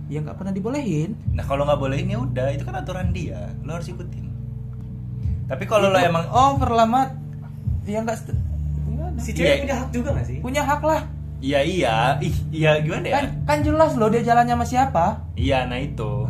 ya 0.06 0.18
nggak 0.20 0.36
pernah 0.36 0.52
dibolehin 0.52 1.10
Nah 1.30 1.42
kalau 1.42 1.64
nggak 1.64 1.76
bolehin 1.76 2.06
ya 2.06 2.18
udah, 2.18 2.48
itu 2.48 2.62
kan 2.62 2.74
aturan 2.76 3.10
dia, 3.10 3.52
lo 3.60 3.72
harus 3.72 3.86
ikutin. 3.86 4.24
Tapi 5.46 5.64
kalau 5.64 5.88
lo 5.88 5.96
emang 5.96 6.26
over 6.26 6.70
lah 6.70 6.84
mat 6.84 7.10
ya 7.84 8.00
nggak 8.00 8.18
si 9.16 9.32
Iya. 9.32 9.36
cewek 9.36 9.56
punya 9.62 9.76
hak 9.76 9.88
juga 9.90 10.08
gak 10.12 10.26
sih 10.26 10.38
punya 10.40 10.62
hak 10.62 10.80
lah 10.80 11.00
iya 11.38 11.60
iya, 11.60 11.96
ih 12.18 12.32
iya 12.50 12.70
gimana 12.78 13.04
ya? 13.06 13.14
kan 13.14 13.24
kan 13.44 13.58
jelas 13.60 13.92
loh 13.94 14.08
dia 14.08 14.20
jalannya 14.22 14.54
sama 14.54 14.66
siapa 14.66 15.04
Iya, 15.34 15.64
nah 15.64 15.76
itu. 15.76 16.28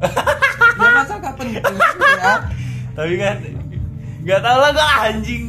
ya 1.24 1.26
gak 1.26 1.36
penting 1.36 1.54
ya 1.56 2.34
Tapi 2.92 3.14
kan 3.16 3.36
nggak 4.22 4.40
tahu 4.40 4.58
lah 4.58 4.70
gak 4.72 4.90
anjing. 5.04 5.42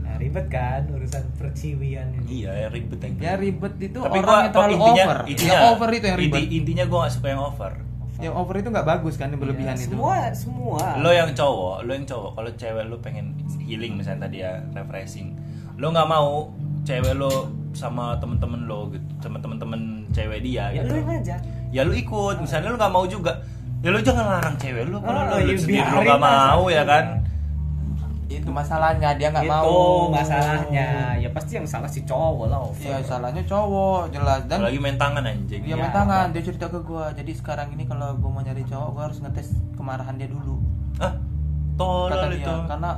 nah, 0.00 0.14
ribet 0.16 0.46
kan 0.48 0.82
urusan 0.86 1.22
perciwian 1.34 2.06
ini 2.14 2.42
Iya, 2.42 2.68
ribet 2.68 2.98
aja. 2.98 3.16
ya 3.16 3.32
ribet 3.34 3.74
itu 3.78 3.98
Tapi 3.98 4.18
orang 4.18 4.26
gua 4.26 4.36
yang 4.38 4.52
terlalu 4.52 4.74
intinya, 4.74 5.04
over 5.04 5.18
intinya 5.26 5.52
yang 5.54 5.64
over 5.70 5.88
itu 5.90 6.04
yang 6.06 6.18
ribet 6.18 6.36
inti- 6.38 6.50
intinya 6.54 6.84
gua 6.86 6.98
gak 7.02 7.12
suka 7.14 7.28
yang 7.28 7.42
over. 7.42 7.72
yang 8.16 8.30
over 8.32 8.54
itu 8.54 8.68
nggak 8.70 8.86
bagus 8.86 9.14
kan 9.14 9.26
yang 9.28 9.38
berlebihan 9.38 9.74
Iya, 9.74 9.80
itu 9.82 9.90
semua 9.92 10.16
semua 10.32 10.82
Lo 10.96 11.10
yang 11.10 11.30
cowok, 11.30 11.82
lo 11.82 11.90
yang 11.92 12.06
cowok. 12.06 12.30
Kalau 12.32 12.50
cewek 12.54 12.84
lo 12.86 12.96
pengen 12.98 13.26
healing 13.58 13.94
misalnya 13.94 14.20
tadi 14.24 14.38
ya, 14.38 14.62
refreshing. 14.70 15.34
Lo 15.74 15.90
nggak 15.90 16.06
mau 16.06 16.46
cewek 16.82 17.10
lo 17.12 17.32
sama 17.72 18.14
temen-temen 18.16 18.64
lo 18.64 18.86
gitu, 18.88 19.02
sama 19.18 19.40
temen-temen 19.40 19.80
cewek 20.10 20.40
dia 20.40 20.70
ya 20.70 20.80
gitu. 20.80 20.94
lu 20.94 20.96
yang 20.96 21.08
ngajak 21.10 21.40
ya 21.68 21.82
lu 21.82 21.90
ikut 21.92 22.36
misalnya 22.38 22.70
lu 22.70 22.76
nggak 22.76 22.92
mau 22.92 23.02
juga 23.04 23.42
ya 23.84 23.90
lu 23.90 24.00
jangan 24.00 24.24
larang 24.26 24.56
cewek 24.56 24.82
lu 24.84 24.96
kalau 24.98 25.20
Oh, 25.22 25.36
lu 25.36 25.44
ya 25.44 25.54
sendiri 25.54 25.84
nggak 25.84 26.16
lah. 26.16 26.56
mau 26.56 26.64
ya 26.66 26.82
kan? 26.82 27.04
Itu 28.26 28.48
masalahnya 28.50 29.12
dia 29.12 29.28
nggak 29.28 29.44
itu 29.44 29.52
mau. 29.52 30.08
masalahnya. 30.10 30.88
Ya 31.14 31.28
pasti 31.30 31.52
yang 31.54 31.64
salah 31.64 31.86
si 31.86 32.00
cowok 32.02 32.48
lah 32.48 32.60
over. 32.62 32.80
ya 32.82 32.98
salahnya 33.00 33.44
cowok 33.44 34.10
jelas. 34.10 34.40
Dan 34.44 34.64
lagi 34.64 34.78
main 34.78 34.96
tangan 34.96 35.22
anjing. 35.22 35.60
Dia 35.60 35.70
Ya, 35.70 35.76
main 35.78 35.92
tangan. 35.92 36.26
dia 36.30 36.42
cerita 36.42 36.66
ke 36.66 36.80
gua. 36.80 37.12
Jadi 37.12 37.30
sekarang 37.30 37.70
ini 37.70 37.84
kalau 37.84 38.16
gua 38.16 38.30
mau 38.30 38.42
nyari 38.42 38.64
cowok 38.64 38.88
gua 38.90 39.02
harus 39.04 39.20
ngetes 39.20 39.48
kemarahan 39.74 40.16
dia 40.16 40.26
dulu. 40.26 40.56
Ah 40.96 41.12
tolol 41.74 42.08
kata 42.08 42.26
itu 42.28 42.40
dia 42.40 42.54
karena 42.64 42.90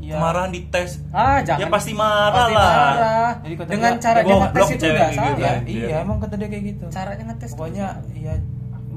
ya 0.00 0.14
kemarahan 0.14 0.50
dites 0.50 0.90
ah 1.10 1.38
jangan. 1.40 1.60
Ya 1.60 1.66
pasti 1.68 1.92
marah 1.92 2.32
Pasti 2.40 2.54
lah. 2.54 2.72
marah. 2.72 3.30
Jadi 3.38 3.54
kata 3.54 3.68
dengan 3.68 3.92
dia, 3.92 4.02
cara 4.02 4.18
dia 4.18 4.34
ngetes 4.34 4.64
itu 4.64 4.74
udah 4.80 4.94
kayak 4.96 5.12
salah. 5.12 5.28
gitu. 5.28 5.38
iya, 5.38 5.52
Iya. 5.60 5.84
iya 5.84 5.96
emang 6.00 6.16
kata 6.18 6.34
dia 6.34 6.48
kayak 6.48 6.64
gitu. 6.66 6.84
Caranya 6.88 7.24
ngetes 7.26 7.50
pokoknya 7.52 7.86
iya 8.14 8.34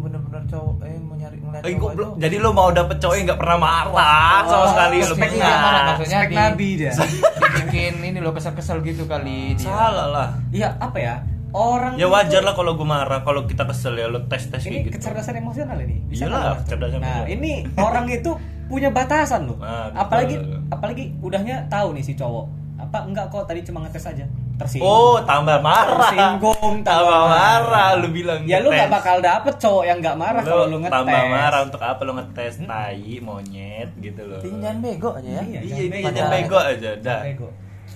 bener-bener 0.08 0.44
cowok 0.46 0.76
eh 0.82 0.98
mau 0.98 1.14
nyari 1.14 1.38
ngeliat 1.38 1.62
Eh, 1.62 1.74
cowok 1.74 1.92
itu 1.92 2.06
Jadi 2.18 2.36
lu 2.38 2.50
mau 2.52 2.70
dapet 2.70 2.96
cowok 2.98 3.14
yang 3.14 3.26
nggak 3.26 3.40
pernah 3.40 3.58
marah 3.60 4.40
sama 4.44 4.58
Oh, 4.58 4.68
sekali 4.70 4.96
lu 4.98 5.06
spek 5.10 5.20
bengar. 5.28 5.36
dia 5.44 5.58
marah, 5.58 5.84
maksudnya 5.94 6.18
Spek 6.18 6.30
di- 6.30 6.38
nabi 6.38 6.68
dia. 6.74 6.92
dibikin 7.44 7.94
ini 8.02 8.20
loh 8.20 8.32
kesel-kesel 8.32 8.78
gitu 8.82 9.04
kali 9.04 9.54
dia. 9.54 9.68
Salah 9.68 10.08
lah. 10.08 10.28
iya 10.50 10.70
apa 10.78 10.98
ya 10.98 11.16
orang 11.50 11.96
Ya 11.96 12.08
wajar 12.08 12.42
lah 12.42 12.54
kalau 12.54 12.74
gue 12.74 12.84
marah, 12.86 13.22
kalau 13.22 13.44
kita 13.44 13.64
kesel 13.64 13.94
ya 13.94 14.06
lu 14.06 14.24
tes 14.26 14.44
tes 14.46 14.64
ini 14.64 14.84
gitu. 14.84 14.96
kecerdasan 14.96 15.38
emosional 15.38 15.78
ini 15.78 16.04
Bisa 16.06 16.26
Iyalah, 16.26 16.60
kecerdasan 16.60 17.00
nah 17.00 17.24
emosional. 17.24 17.34
ini 17.34 17.52
orang 17.78 18.06
itu 18.10 18.32
punya 18.66 18.90
batasan 18.90 19.46
loh 19.46 19.58
Nah, 19.64 19.92
apalagi 19.94 20.36
apalagi 20.68 21.16
udahnya 21.18 21.68
tahu 21.68 21.92
nih 21.92 22.04
si 22.04 22.14
cowok 22.14 22.46
apa 22.88 23.04
enggak 23.04 23.28
kok 23.28 23.44
tadi 23.44 23.60
cuma 23.62 23.84
ngetes 23.84 24.08
aja 24.08 24.26
tersinggung 24.56 24.88
Oh, 24.88 25.18
tambah 25.22 25.60
marah. 25.60 26.10
tersinggung 26.10 26.76
tambah 26.82 27.22
marah 27.28 27.90
lu 27.96 28.10
bilang. 28.10 28.42
ya 28.42 28.58
lu 28.58 28.68
nggak 28.68 28.88
ngetes. 28.88 28.98
bakal 28.98 29.18
dapet 29.20 29.54
cowok 29.56 29.84
yang 29.84 29.98
nggak 30.00 30.16
marah 30.16 30.42
kalau 30.42 30.66
lu 30.66 30.78
ngetes 30.80 30.96
tambah 30.96 31.24
marah 31.28 31.60
untuk 31.62 31.82
apa 31.84 32.02
lu 32.02 32.14
ngetes 32.14 32.54
tai 32.64 33.14
monyet 33.20 33.90
gitu 33.98 34.22
loh. 34.24 34.40
Jangan 34.40 34.76
bego 34.80 35.10
aja 35.14 35.30
ya 35.30 35.42
Iya, 35.42 35.60
Iya, 35.62 35.76
jangan 35.94 36.12
jangan 36.12 36.32
bego 36.34 36.58
aja 36.58 36.90
dah. 36.98 37.22
Bego. 37.24 37.48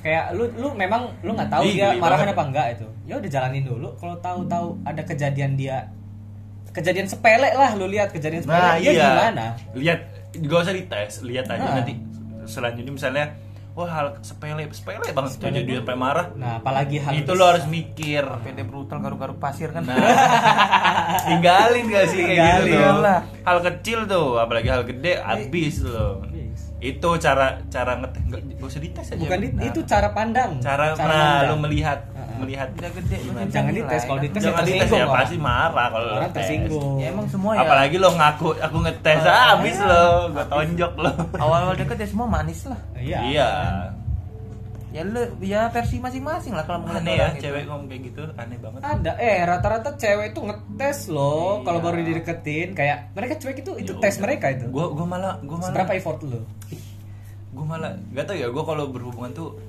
kayak 0.01 0.25
lu 0.31 0.43
lu 0.55 0.69
memang 0.73 1.01
lu 1.21 1.31
nggak 1.31 1.47
tahu 1.47 1.61
Ih, 1.63 1.73
dia 1.75 1.93
marahan 1.95 2.25
apa 2.27 2.43
enggak 2.43 2.67
itu 2.73 2.87
ya 3.03 3.13
udah 3.15 3.29
jalanin 3.29 3.61
dulu 3.61 3.89
kalau 3.95 4.17
tahu-tahu 4.17 4.73
ada 4.81 5.01
kejadian 5.03 5.53
dia 5.53 5.93
kejadian 6.69 7.05
sepele 7.05 7.49
lah 7.51 7.75
lu 7.75 7.85
lihat 7.85 8.09
kejadian 8.09 8.41
sepele 8.41 8.57
Nah, 8.57 8.75
dia 8.77 8.89
iya. 8.89 9.03
gimana 9.03 9.45
Lihat, 9.75 9.99
gak 10.39 10.59
usah 10.59 10.73
dites, 10.73 11.21
lihat 11.21 11.45
aja 11.47 11.61
Nah. 11.61 11.75
nanti 11.77 11.93
selanjutnya 12.43 12.89
misalnya 12.89 13.25
wah 13.71 13.87
hal 13.87 14.07
sepele 14.19 14.67
sepele 14.69 14.99
banget 15.07 15.31
Sepele 15.31 15.63
jadi 15.63 15.79
sampai 15.79 15.95
marah. 15.95 16.27
nah 16.33 16.59
apalagi 16.59 16.99
hal 16.99 17.15
itu 17.15 17.31
lo 17.31 17.45
harus 17.45 17.63
mikir. 17.65 18.23
PD 18.43 18.59
brutal 18.61 18.99
garuk-garuk 18.99 19.37
pasir 19.37 19.69
kan 19.69 19.81
Nah, 19.81 19.95
tinggalin 21.27 21.85
gak 21.87 22.05
sih 22.07 22.21
kayak 22.21 22.67
gitu 22.67 22.77
lah. 22.99 23.23
Hal 23.41 23.57
kecil 23.61 24.05
tuh, 24.05 24.37
apalagi 24.37 24.67
hal 24.67 24.83
gede 24.83 25.17
habis 25.17 25.81
loh. 25.81 26.19
Habis. 26.21 26.61
Itu 26.77 27.15
cara 27.15 27.61
cara 27.67 27.95
ngetes 27.95 28.21
nggak 28.25 28.41
gak 28.57 28.67
usah 28.67 28.81
dites 28.81 29.07
aja. 29.07 29.19
bukan 29.19 29.39
Nah. 29.51 29.63
itu 29.63 29.79
cara 29.85 30.07
pandang 30.11 30.51
cara, 30.59 30.83
nah 30.91 30.97
pandang. 30.97 31.43
lu 31.47 31.55
melihat. 31.61 31.99
Melihat 32.41 32.67
udah 32.71 32.91
gede 32.93 33.17
Jangan 33.47 33.71
dites, 33.71 34.01
kalau 34.01 34.17
kan? 34.17 34.25
dites 34.25 34.41
jangan 34.41 34.63
dites 34.63 34.73
ya 34.73 34.87
tersinggung 34.89 35.11
pasti 35.13 35.37
marah 35.37 35.87
kalau 35.87 36.07
orang 36.11 36.23
tes. 36.25 36.35
tersinggung. 36.37 36.93
Ya 36.97 37.07
emang 37.09 37.27
semua 37.27 37.51
ya. 37.53 37.59
Apalagi 37.61 37.95
lo 37.95 38.09
ngaku 38.11 38.47
aku 38.57 38.77
ngetes 38.81 39.21
ah, 39.23 39.45
habis 39.51 39.77
lo 39.77 40.03
gua 40.29 40.45
tonjok 40.45 40.93
lo. 40.95 41.11
Awal-awal 41.35 41.75
deket 41.75 41.97
ya 41.97 42.07
semua 42.07 42.27
manis 42.27 42.59
lah. 42.63 42.79
Iya. 42.93 43.19
Iya. 43.23 43.49
Ya 44.91 45.01
lu 45.03 45.23
ya 45.39 45.71
versi 45.71 45.97
masing-masing 45.97 46.51
lah 46.51 46.67
kalau 46.67 46.83
aneh 46.83 46.87
mengenai 46.91 47.13
ya 47.13 47.23
orang 47.23 47.33
itu. 47.33 47.43
cewek 47.47 47.61
ngomong 47.63 47.87
kayak 47.87 48.01
gitu 48.05 48.21
aneh 48.35 48.57
banget. 48.57 48.79
Ada 48.81 49.11
eh 49.17 49.39
rata-rata 49.41 49.89
cewek 49.95 50.25
itu 50.29 50.39
ngetes 50.41 50.97
loh 51.07 51.47
Iya. 51.53 51.63
kalau 51.63 51.79
baru 51.79 51.97
dideketin 52.01 52.67
kayak 52.71 52.97
mereka 53.11 53.33
cewek 53.37 53.57
itu 53.59 53.71
itu 53.77 53.91
Ya 53.93 54.01
tes 54.01 54.13
udah. 54.13 54.23
mereka 54.25 54.45
itu. 54.49 54.65
Gua 54.67 54.91
gua 54.91 55.05
malah 55.07 55.33
gua 55.39 55.57
malah 55.57 55.67
seberapa 55.69 55.91
effort 55.93 56.19
lu? 56.21 56.43
Gue 57.51 57.65
malah 57.65 57.91
gak 58.09 58.25
tau 58.25 58.31
ya 58.33 58.47
gue 58.47 58.63
kalau 58.63 58.87
berhubungan 58.87 59.27
tuh 59.31 59.59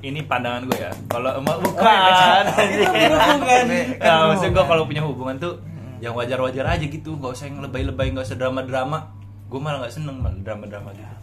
ini 0.00 0.20
pandangan 0.22 0.62
gue 0.64 0.78
ya. 0.78 0.90
Kalau 1.06 1.30
emang 1.34 1.56
Oh, 1.56 1.62
bukan. 1.64 2.44
iya, 2.46 2.46
itu 2.70 2.86
berhubungan. 2.86 3.64
nah, 3.98 4.30
maksud 4.30 4.50
gue 4.50 4.64
kalau 4.64 4.84
punya 4.84 5.02
hubungan 5.02 5.36
tuh 5.36 5.54
yang 5.98 6.14
wajar-wajar 6.14 6.64
aja 6.68 6.84
gitu. 6.84 7.14
Nggak 7.14 7.32
usah 7.32 7.46
yang 7.46 7.58
lebay-lebay 7.60 8.10
nggak 8.10 8.24
usah 8.24 8.36
drama-drama. 8.36 9.10
Gue 9.46 9.58
malah 9.58 9.82
nggak 9.82 9.92
seneng 9.92 10.18
malah 10.18 10.36
drama-drama 10.36 10.92
gitu. 10.92 11.14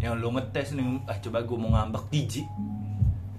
Yang 0.00 0.12
lu 0.16 0.28
ngetes 0.30 0.68
nih 0.72 0.84
ah 1.04 1.16
coba 1.18 1.38
gue 1.40 1.56
mau 1.56 1.70
ngambek 1.70 2.04
jijik. 2.08 2.46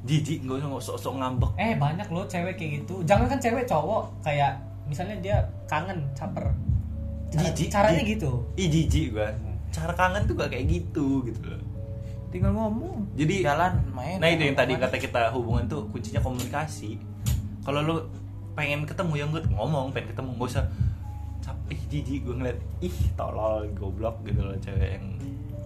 Jijik 0.03 0.39
nggak 0.41 0.57
usah 0.57 0.67
nggak 0.69 0.83
sok-sok 0.85 1.13
ngambek. 1.15 1.51
Eh 1.55 1.73
banyak 1.75 2.07
loh 2.07 2.25
cewek 2.25 2.53
kayak 2.53 2.71
gitu. 2.79 2.95
Jangan 3.03 3.25
kan 3.27 3.39
cewek 3.39 3.65
cowok 3.65 4.03
kayak 4.21 4.53
misalnya 4.83 5.15
dia 5.17 5.37
kangen 5.65 5.97
caper. 6.13 6.45
Cara- 7.29 7.41
Jijik, 7.43 7.67
caranya 7.67 7.97
jijik. 7.99 8.13
gitu. 8.15 8.31
Ih 8.55 8.67
jijik 8.69 9.07
gue 9.11 9.29
cara 9.73 9.89
kangen 9.91 10.21
tuh 10.23 10.37
gak 10.37 10.53
kayak 10.53 10.69
gitu 10.69 11.25
gitu 11.25 11.41
loh 11.43 11.57
tinggal 12.33 12.51
ngomong. 12.57 13.05
Jadi 13.13 13.45
jalan 13.45 13.77
main. 13.93 14.17
Nah 14.17 14.29
itu 14.33 14.49
yang 14.49 14.57
tadi 14.57 14.73
kata 14.73 14.97
kita 14.97 15.29
hubungan 15.37 15.69
tuh 15.69 15.85
kuncinya 15.93 16.19
komunikasi. 16.19 16.97
Kalau 17.61 17.79
lu 17.85 17.95
pengen 18.57 18.89
ketemu 18.89 19.13
yang 19.17 19.29
gue 19.29 19.41
ngomong 19.53 19.93
pengen 19.93 20.13
ketemu 20.13 20.29
gak 20.37 20.49
usah 20.49 20.65
capek 21.41 21.79
jijik 21.89 22.21
gue 22.21 22.35
ngeliat 22.37 22.59
ih 22.85 22.97
tolol 23.17 23.65
goblok 23.73 24.21
gitu 24.29 24.45
loh 24.45 24.53
cewek 24.61 25.01
yang 25.01 25.05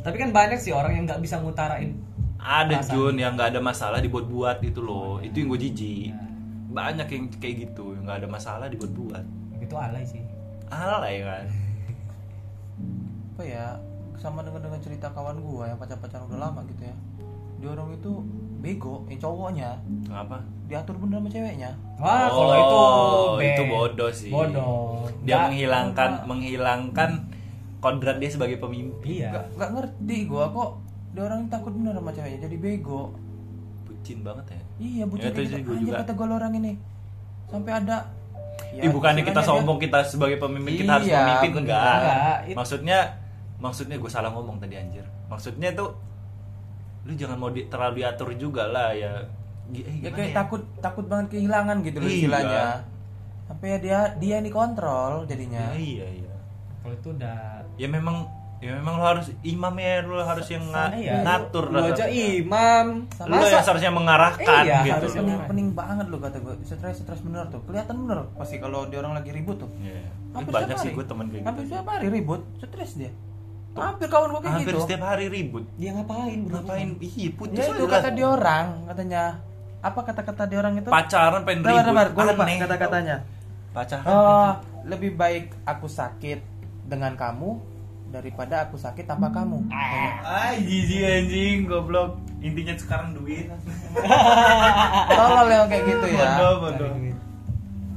tapi 0.02 0.16
kan 0.16 0.32
banyak 0.32 0.56
sih 0.56 0.72
orang 0.72 0.96
yang 0.96 1.04
nggak 1.04 1.20
bisa 1.20 1.36
ngutarain 1.44 2.00
ada 2.38 2.80
Perasaan. 2.80 2.96
Jun 2.96 3.16
yang 3.18 3.34
nggak 3.36 3.50
ada 3.58 3.62
masalah 3.62 4.00
dibuat-buat 4.00 4.62
itu 4.64 4.80
loh. 4.80 5.18
Itu 5.20 5.44
yang 5.44 5.50
gue 5.52 5.62
jijik. 5.68 6.14
Ya. 6.14 6.26
banyak 6.68 7.08
yang 7.10 7.24
kayak 7.42 7.56
gitu 7.66 7.98
yang 7.98 8.06
nggak 8.06 8.24
ada 8.24 8.30
masalah 8.30 8.68
dibuat-buat. 8.70 9.26
Itu 9.58 9.76
alay 9.76 10.06
sih. 10.06 10.22
Alay 10.70 11.26
kan? 11.26 11.46
Apa 13.34 13.44
ya 13.44 13.66
sama 14.18 14.42
dengan 14.42 14.62
dengan 14.62 14.80
cerita 14.80 15.08
kawan 15.10 15.38
gua 15.40 15.68
yang 15.68 15.78
pacar-pacaran 15.78 16.26
udah 16.26 16.40
lama 16.42 16.62
gitu 16.68 16.84
ya. 16.84 16.96
Dia 17.58 17.70
orang 17.72 17.90
itu 17.92 18.12
bego 18.58 19.06
yang 19.08 19.20
cowoknya. 19.20 19.70
Apa? 20.08 20.38
Diatur 20.68 20.98
bener 20.98 21.18
sama 21.18 21.30
ceweknya. 21.30 21.70
Wah 21.96 22.26
Oh, 22.28 22.34
kalau 22.36 22.54
itu 22.54 22.82
itu 23.44 23.62
be- 23.64 23.72
bodoh 23.72 24.12
sih. 24.12 24.30
bodoh. 24.30 25.06
Dia 25.20 25.34
Nggak- 25.36 25.46
menghilangkan 25.48 26.10
enggak. 26.12 26.26
menghilangkan 26.28 27.12
kodrat 27.78 28.18
dia 28.18 28.30
sebagai 28.30 28.58
pemimpin. 28.58 29.22
Iya. 29.22 29.30
Nggak 29.32 29.46
nggak 29.56 29.70
ngerti 29.72 30.18
gua 30.26 30.46
kok. 30.50 30.70
Dia 31.14 31.22
orang 31.24 31.42
takut 31.48 31.72
bener 31.72 31.94
sama 31.94 32.12
ceweknya 32.12 32.40
jadi 32.44 32.58
bego. 32.58 33.02
Bucin 33.84 34.22
banget 34.22 34.46
ya. 34.48 34.60
Iya 34.78 35.04
bucin 35.06 35.26
Ya, 35.26 35.30
itu 35.32 35.42
Anjir, 35.58 35.82
juga. 35.84 35.98
kata 36.04 36.14
lo 36.20 36.34
orang 36.36 36.54
ini. 36.56 36.72
Sampai 37.48 37.74
ada. 37.76 37.98
Ya, 38.70 38.84
Ih, 38.84 38.92
bukannya 38.92 39.22
kita 39.22 39.40
istilahnya 39.40 39.62
sombong 39.64 39.78
kita 39.80 40.02
sebagai 40.04 40.38
pemimpin 40.38 40.74
kita 40.76 40.92
harus 40.92 41.08
Iya, 41.08 41.18
memimpin 41.20 41.52
bener. 41.52 41.64
enggak. 41.64 41.94
Enggak, 41.96 42.38
it- 42.44 42.58
Maksudnya 42.58 43.00
maksudnya 43.58 43.96
gue 43.96 44.08
salah 44.08 44.30
ngomong 44.30 44.58
tadi 44.58 44.76
anjir. 44.76 45.06
Maksudnya 45.26 45.72
tuh 45.72 45.94
lu 47.04 47.14
jangan 47.14 47.38
mau 47.38 47.48
di, 47.48 47.66
terlalu 47.66 47.94
diatur 47.98 48.30
juga 48.34 48.66
lah 48.66 48.92
ya. 48.92 49.14
Eh, 49.68 50.00
ya 50.00 50.10
kayak 50.10 50.32
ya? 50.32 50.36
takut 50.38 50.62
takut 50.78 51.06
banget 51.06 51.28
kehilangan 51.34 51.82
gitu 51.82 51.98
loh 51.98 52.08
Iya. 52.08 52.16
istilahnya 52.18 52.64
sampai 53.44 53.68
ya 53.68 53.78
dia 53.78 54.00
dia 54.16 54.34
yang 54.36 54.46
dikontrol 54.46 55.24
jadinya 55.24 55.60
Ya, 55.70 55.76
iya 55.76 56.08
iya. 56.14 56.36
kalau 56.80 56.96
itu 56.96 57.10
udah 57.12 57.40
Ya 57.76 57.88
memang 57.88 58.28
ya 58.58 58.74
memang 58.74 58.96
lo 58.96 59.06
harus 59.06 59.28
imam 59.42 59.70
ya 59.72 60.02
lu 60.02 60.18
harus 60.18 60.48
yang 60.48 60.64
nga- 60.66 60.90
iya, 60.94 61.20
ngatur 61.20 61.68
lah. 61.70 61.92
aja 61.92 62.08
imam 62.08 63.06
Lu 63.22 63.36
yang 63.38 63.60
seharusnya 63.62 63.92
mengarahkan 63.92 64.64
Iya, 64.64 64.78
gitu. 64.82 64.96
harusnya 64.98 65.22
pening, 65.22 65.36
bener. 65.36 65.48
pening 65.48 65.70
banget 65.74 66.06
lo 66.08 66.18
kata 66.18 66.38
gue 66.40 66.54
stres 66.64 66.96
stres 66.98 67.20
bener 67.22 67.44
tuh 67.48 67.60
kelihatan 67.62 67.96
bener 68.02 68.18
pasti 68.34 68.56
kalau 68.58 68.84
dia 68.86 68.98
orang 68.98 69.14
lagi 69.14 69.32
ribut 69.32 69.58
tuh 69.58 69.70
Iya. 69.78 70.00
Ini 70.00 70.32
Hampir 70.34 70.52
banyak 70.54 70.76
sih 70.78 70.90
gue 70.92 71.06
teman 71.06 71.26
kayak 71.28 71.44
hampir 71.44 71.62
gitu. 71.62 71.72
setiap 71.72 71.88
hari 71.90 72.08
ribut 72.10 72.42
stres 72.58 72.92
dia 72.96 73.12
hampir 73.80 74.08
kawan 74.08 74.28
gue 74.30 74.42
kayak 74.42 74.56
Hampir 74.56 74.70
gitu 74.70 74.80
setiap 74.84 75.04
hari 75.06 75.26
ribut. 75.28 75.64
dia 75.76 75.90
ngapain 75.92 76.40
berhubungan? 76.42 76.64
Ngapain? 76.64 76.88
Ih, 77.00 77.30
putus 77.32 77.58
ya 77.58 77.66
itu 77.68 77.78
aja 77.80 77.92
kata 77.92 78.02
lah. 78.02 78.14
dia 78.14 78.28
orang 78.28 78.66
katanya 78.86 79.24
apa 79.78 80.00
kata-kata 80.02 80.44
dia 80.46 80.58
orang 80.58 80.74
itu 80.76 80.90
pacaran 80.90 81.42
pengen 81.44 81.62
ribut. 81.62 81.86
sabar, 81.86 82.08
gue 82.10 82.24
lupa 82.24 82.44
kata-katanya 82.46 83.18
Pacaran. 83.70 84.06
Oh, 84.06 84.50
lebih 84.84 85.14
baik 85.14 85.54
aku 85.62 85.86
sakit 85.86 86.40
dengan 86.84 87.14
kamu 87.14 87.62
daripada 88.08 88.64
aku 88.64 88.76
sakit 88.76 89.04
tanpa 89.04 89.30
kamu 89.30 89.68
Ah, 89.70 90.56
jijik 90.56 91.04
anjing, 91.04 91.68
goblok. 91.68 92.16
Intinya 92.38 92.74
sekarang 92.74 93.12
duit. 93.14 93.50
tolol 95.10 95.48
yang 95.48 95.68
kayak 95.68 95.84
gitu 95.86 96.08
ya 96.10 96.38
Bodoh, 96.38 96.54
bodoh. 96.64 96.92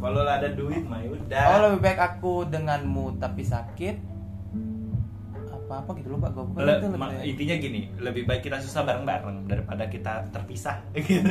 Kalau 0.00 0.20
ada 0.24 0.48
duit 0.50 0.82
mah 0.82 0.96
ya 0.96 1.12
udah. 1.12 1.44
oh 1.46 1.58
lebih 1.62 1.80
baik 1.82 2.00
aku 2.00 2.32
denganmu 2.48 3.20
tapi 3.20 3.44
sakit 3.44 3.96
apa 5.70 5.86
apa 5.86 5.94
gitu 5.94 6.10
lupa 6.10 6.26
gue 6.28 6.42
bukan 6.42 6.60
Le- 6.60 6.82
itu 6.82 6.86
ma- 6.92 7.06
lebih 7.08 7.30
intinya 7.30 7.56
gini, 7.56 7.80
lebih 7.96 8.22
baik 8.26 8.42
kita 8.42 8.58
susah 8.58 8.82
bareng-bareng 8.82 9.46
daripada 9.46 9.86
kita 9.86 10.26
terpisah 10.28 10.82
gitu. 10.98 11.30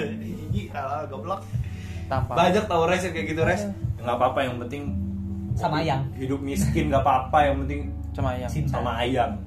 Kalau 0.72 1.04
goblok. 1.12 1.44
tanpa 2.08 2.40
Banyak 2.40 2.64
tau 2.66 2.88
res 2.88 3.04
kayak 3.04 3.28
gitu 3.28 3.44
res. 3.44 3.62
Iya. 3.62 3.76
Nggak 4.00 4.16
apa-apa 4.16 4.40
yang 4.42 4.56
penting 4.58 4.84
Sama 5.54 5.84
ayang. 5.84 6.08
hidup 6.16 6.40
miskin 6.40 6.88
nggak 6.88 7.04
apa-apa 7.04 7.38
yang 7.44 7.56
penting 7.62 7.82
cuma 8.10 8.32
ya 8.34 8.48
Cinta. 8.48 8.80
sama 8.80 8.96
ayam. 8.96 9.44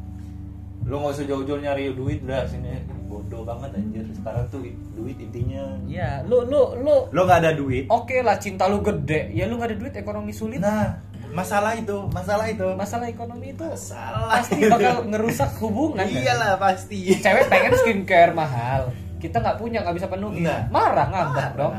Lo 0.84 1.00
nggak 1.00 1.16
usah 1.16 1.24
jauh-jauh 1.24 1.58
nyari 1.58 1.88
duit 1.90 2.20
udah 2.20 2.44
sini. 2.44 2.84
Bodoh 3.02 3.42
banget 3.42 3.72
anjir. 3.74 4.04
Sekarang 4.12 4.44
tuh 4.46 4.60
duit 4.92 5.16
intinya. 5.16 5.64
Iya, 5.84 6.20
lu 6.22 6.44
lu 6.44 6.76
lu 6.76 7.08
Lo 7.08 7.20
nggak 7.22 7.40
ada 7.40 7.52
duit. 7.52 7.88
Oke 7.88 8.20
lah 8.20 8.36
cinta 8.36 8.66
lu 8.66 8.78
gede, 8.78 9.32
ya 9.32 9.44
lu 9.44 9.56
gak 9.56 9.72
ada 9.72 9.78
duit 9.78 9.94
ekonomi 9.94 10.30
sulit. 10.30 10.60
Nah, 10.60 11.00
masalah 11.32 11.72
itu, 11.74 11.96
masalah 12.08 12.46
itu. 12.46 12.68
Masalah 12.72 13.06
ekonomi 13.06 13.50
itu 13.50 13.64
Masalah. 13.64 14.38
pasti 14.38 14.68
bakal 14.68 15.08
ngerusak 15.08 15.50
hubungan. 15.58 16.00
kan? 16.00 16.06
Iyalah 16.06 16.56
pasti. 16.56 17.16
Cewek 17.16 17.48
pengen 17.48 17.72
skincare 17.74 18.32
mahal, 18.32 18.92
kita 19.16 19.36
nggak 19.36 19.56
punya 19.56 19.80
nggak 19.80 19.96
bisa 19.96 20.06
penuhi. 20.06 20.44
Enggak. 20.44 20.68
Marah 20.68 21.06
ngambek 21.08 21.48
dong. 21.56 21.74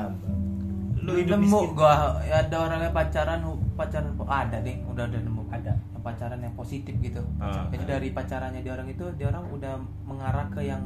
Lu 1.04 1.20
hidup 1.20 1.36
nemu 1.36 1.52
miskin. 1.52 1.76
gua 1.76 2.16
ya 2.24 2.40
ada 2.40 2.58
orang 2.64 2.80
yang 2.82 2.96
pacaran 2.96 3.40
pacaran 3.76 4.16
ada 4.24 4.58
deh 4.58 4.76
udah 4.88 5.04
udah 5.04 5.20
nemu 5.20 5.42
Ada. 5.52 5.76
yang 5.76 6.00
pacaran 6.00 6.40
yang 6.40 6.56
positif 6.56 6.96
gitu 6.98 7.20
Ah. 7.44 7.68
jadi 7.68 8.00
dari 8.00 8.16
pacarannya 8.16 8.64
dia 8.64 8.72
orang 8.72 8.88
itu 8.88 9.04
dia 9.20 9.28
orang 9.28 9.44
udah 9.52 9.84
mengarah 10.08 10.48
ke 10.48 10.64
yang 10.64 10.80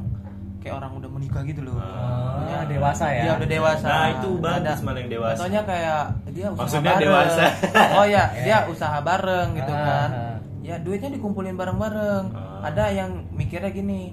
kayak 0.68 0.76
orang 0.76 0.92
udah 0.94 1.10
menikah 1.10 1.42
gitu 1.42 1.60
loh 1.62 1.76
Ah, 1.78 2.62
dewasa 2.64 3.06
ya. 3.08 3.22
dia 3.22 3.32
udah 3.34 3.48
dewasa 3.48 3.86
Nah, 3.86 4.06
itu 4.10 4.30
bagus 4.38 4.78
malah 4.80 4.98
yang 4.98 5.10
dewasa. 5.10 5.34
contohnya 5.34 5.62
kayak 5.64 6.02
dia 6.28 6.46
usaha 6.46 6.60
Maksudnya 6.60 6.90
bareng. 6.90 7.04
dewasa. 7.04 7.44
oh 7.98 8.06
ya 8.06 8.24
dia 8.36 8.56
usaha 8.66 8.98
bareng 9.00 9.48
gitu 9.54 9.72
Ah, 9.72 9.80
kan 9.80 10.08
ah. 10.10 10.36
ya 10.60 10.74
duitnya 10.78 11.10
dikumpulin 11.10 11.54
bareng-bareng 11.54 12.24
Ah. 12.30 12.66
ada 12.66 12.84
yang 12.90 13.10
mikirnya 13.30 13.70
gini 13.70 14.12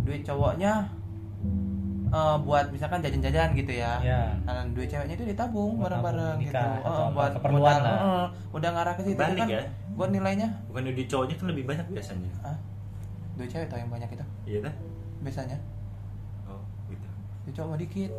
duit 0.00 0.22
cowoknya 0.22 0.90
eh, 2.08 2.36
buat 2.38 2.68
misalkan 2.68 3.00
jajan-jajan 3.00 3.54
gitu 3.54 3.72
ya 3.74 3.96
Ya. 3.98 4.20
Nah, 4.42 4.62
duit 4.68 4.84
ceweknya 4.86 5.14
itu 5.14 5.24
ditabung 5.24 5.78
bareng-bareng 5.78 6.36
gitu. 6.40 6.52
Oh, 6.82 7.08
buat 7.10 7.32
keperluan 7.32 7.62
modal, 7.72 7.80
lah. 7.82 7.96
eh, 7.96 8.26
udah 8.52 8.70
ngarah 8.70 8.94
ke 8.94 9.02
situ 9.02 9.16
Balik 9.16 9.38
kan. 9.38 9.48
ya? 9.48 9.62
Buat 9.92 10.10
nilainya, 10.10 10.48
Bukan 10.68 10.82
di 10.86 11.04
cowoknya 11.04 11.34
kan 11.34 11.46
lebih 11.48 11.64
banyak 11.66 11.86
biasanya. 11.88 12.30
ah, 12.42 12.56
duit 13.34 13.48
cewek 13.48 13.64
tau 13.66 13.76
yang 13.76 13.88
banyak 13.88 14.08
itu 14.10 14.24
Iya 14.46 14.60
kan? 14.62 14.72
biasanya. 15.22 15.56
Cowok 17.52 17.68
mah 17.68 17.78
dikit. 17.78 18.12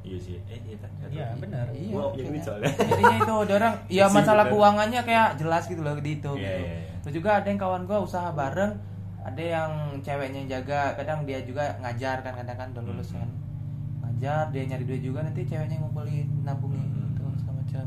Iya 0.00 0.18
sih. 0.18 0.36
Eh, 0.40 0.58
iya 0.64 0.76
kan. 0.78 0.90
Iya, 1.06 1.26
benar. 1.36 1.66
Iya. 1.68 1.92
Gua 1.92 2.04
punya 2.08 2.24
duit 2.24 2.40
kayaknya. 2.40 2.44
soalnya. 2.46 2.70
Jadinya 2.80 3.16
itu 3.18 3.34
ada 3.36 3.52
orang 3.54 3.74
ya 3.98 4.04
masalah 4.08 4.44
keuangannya 4.48 5.00
kayak 5.02 5.28
jelas 5.36 5.62
gitu 5.66 5.80
loh 5.80 5.94
di 5.94 6.12
itu. 6.16 6.32
Iya, 6.32 6.40
gitu. 6.40 6.60
iya, 6.64 6.76
iya. 6.80 6.92
Terus 6.98 7.14
juga 7.14 7.30
ada 7.36 7.46
yang 7.46 7.60
kawan 7.60 7.82
gua 7.84 7.98
usaha 8.00 8.28
bareng, 8.30 8.72
ada 9.20 9.42
yang 9.42 9.70
ceweknya 10.00 10.38
yang 10.38 10.50
jaga, 10.50 10.96
kadang 10.96 11.18
dia 11.22 11.38
juga 11.42 11.76
ngajar 11.78 12.16
kan 12.20 12.32
kadang 12.34 12.56
kan 12.56 12.68
udah 12.72 12.84
lulus 12.84 13.10
Hmm. 13.10 13.20
kan. 13.20 13.30
Ngajar, 14.00 14.42
dia 14.48 14.62
nyari 14.66 14.84
duit 14.86 15.02
juga 15.02 15.20
nanti 15.20 15.44
ceweknya 15.44 15.76
yang 15.76 15.84
ngumpulin, 15.84 16.26
nabungin 16.42 16.80
Hmm. 16.80 17.12
gitu 17.12 17.24
segala 17.36 17.56
macam. 17.60 17.84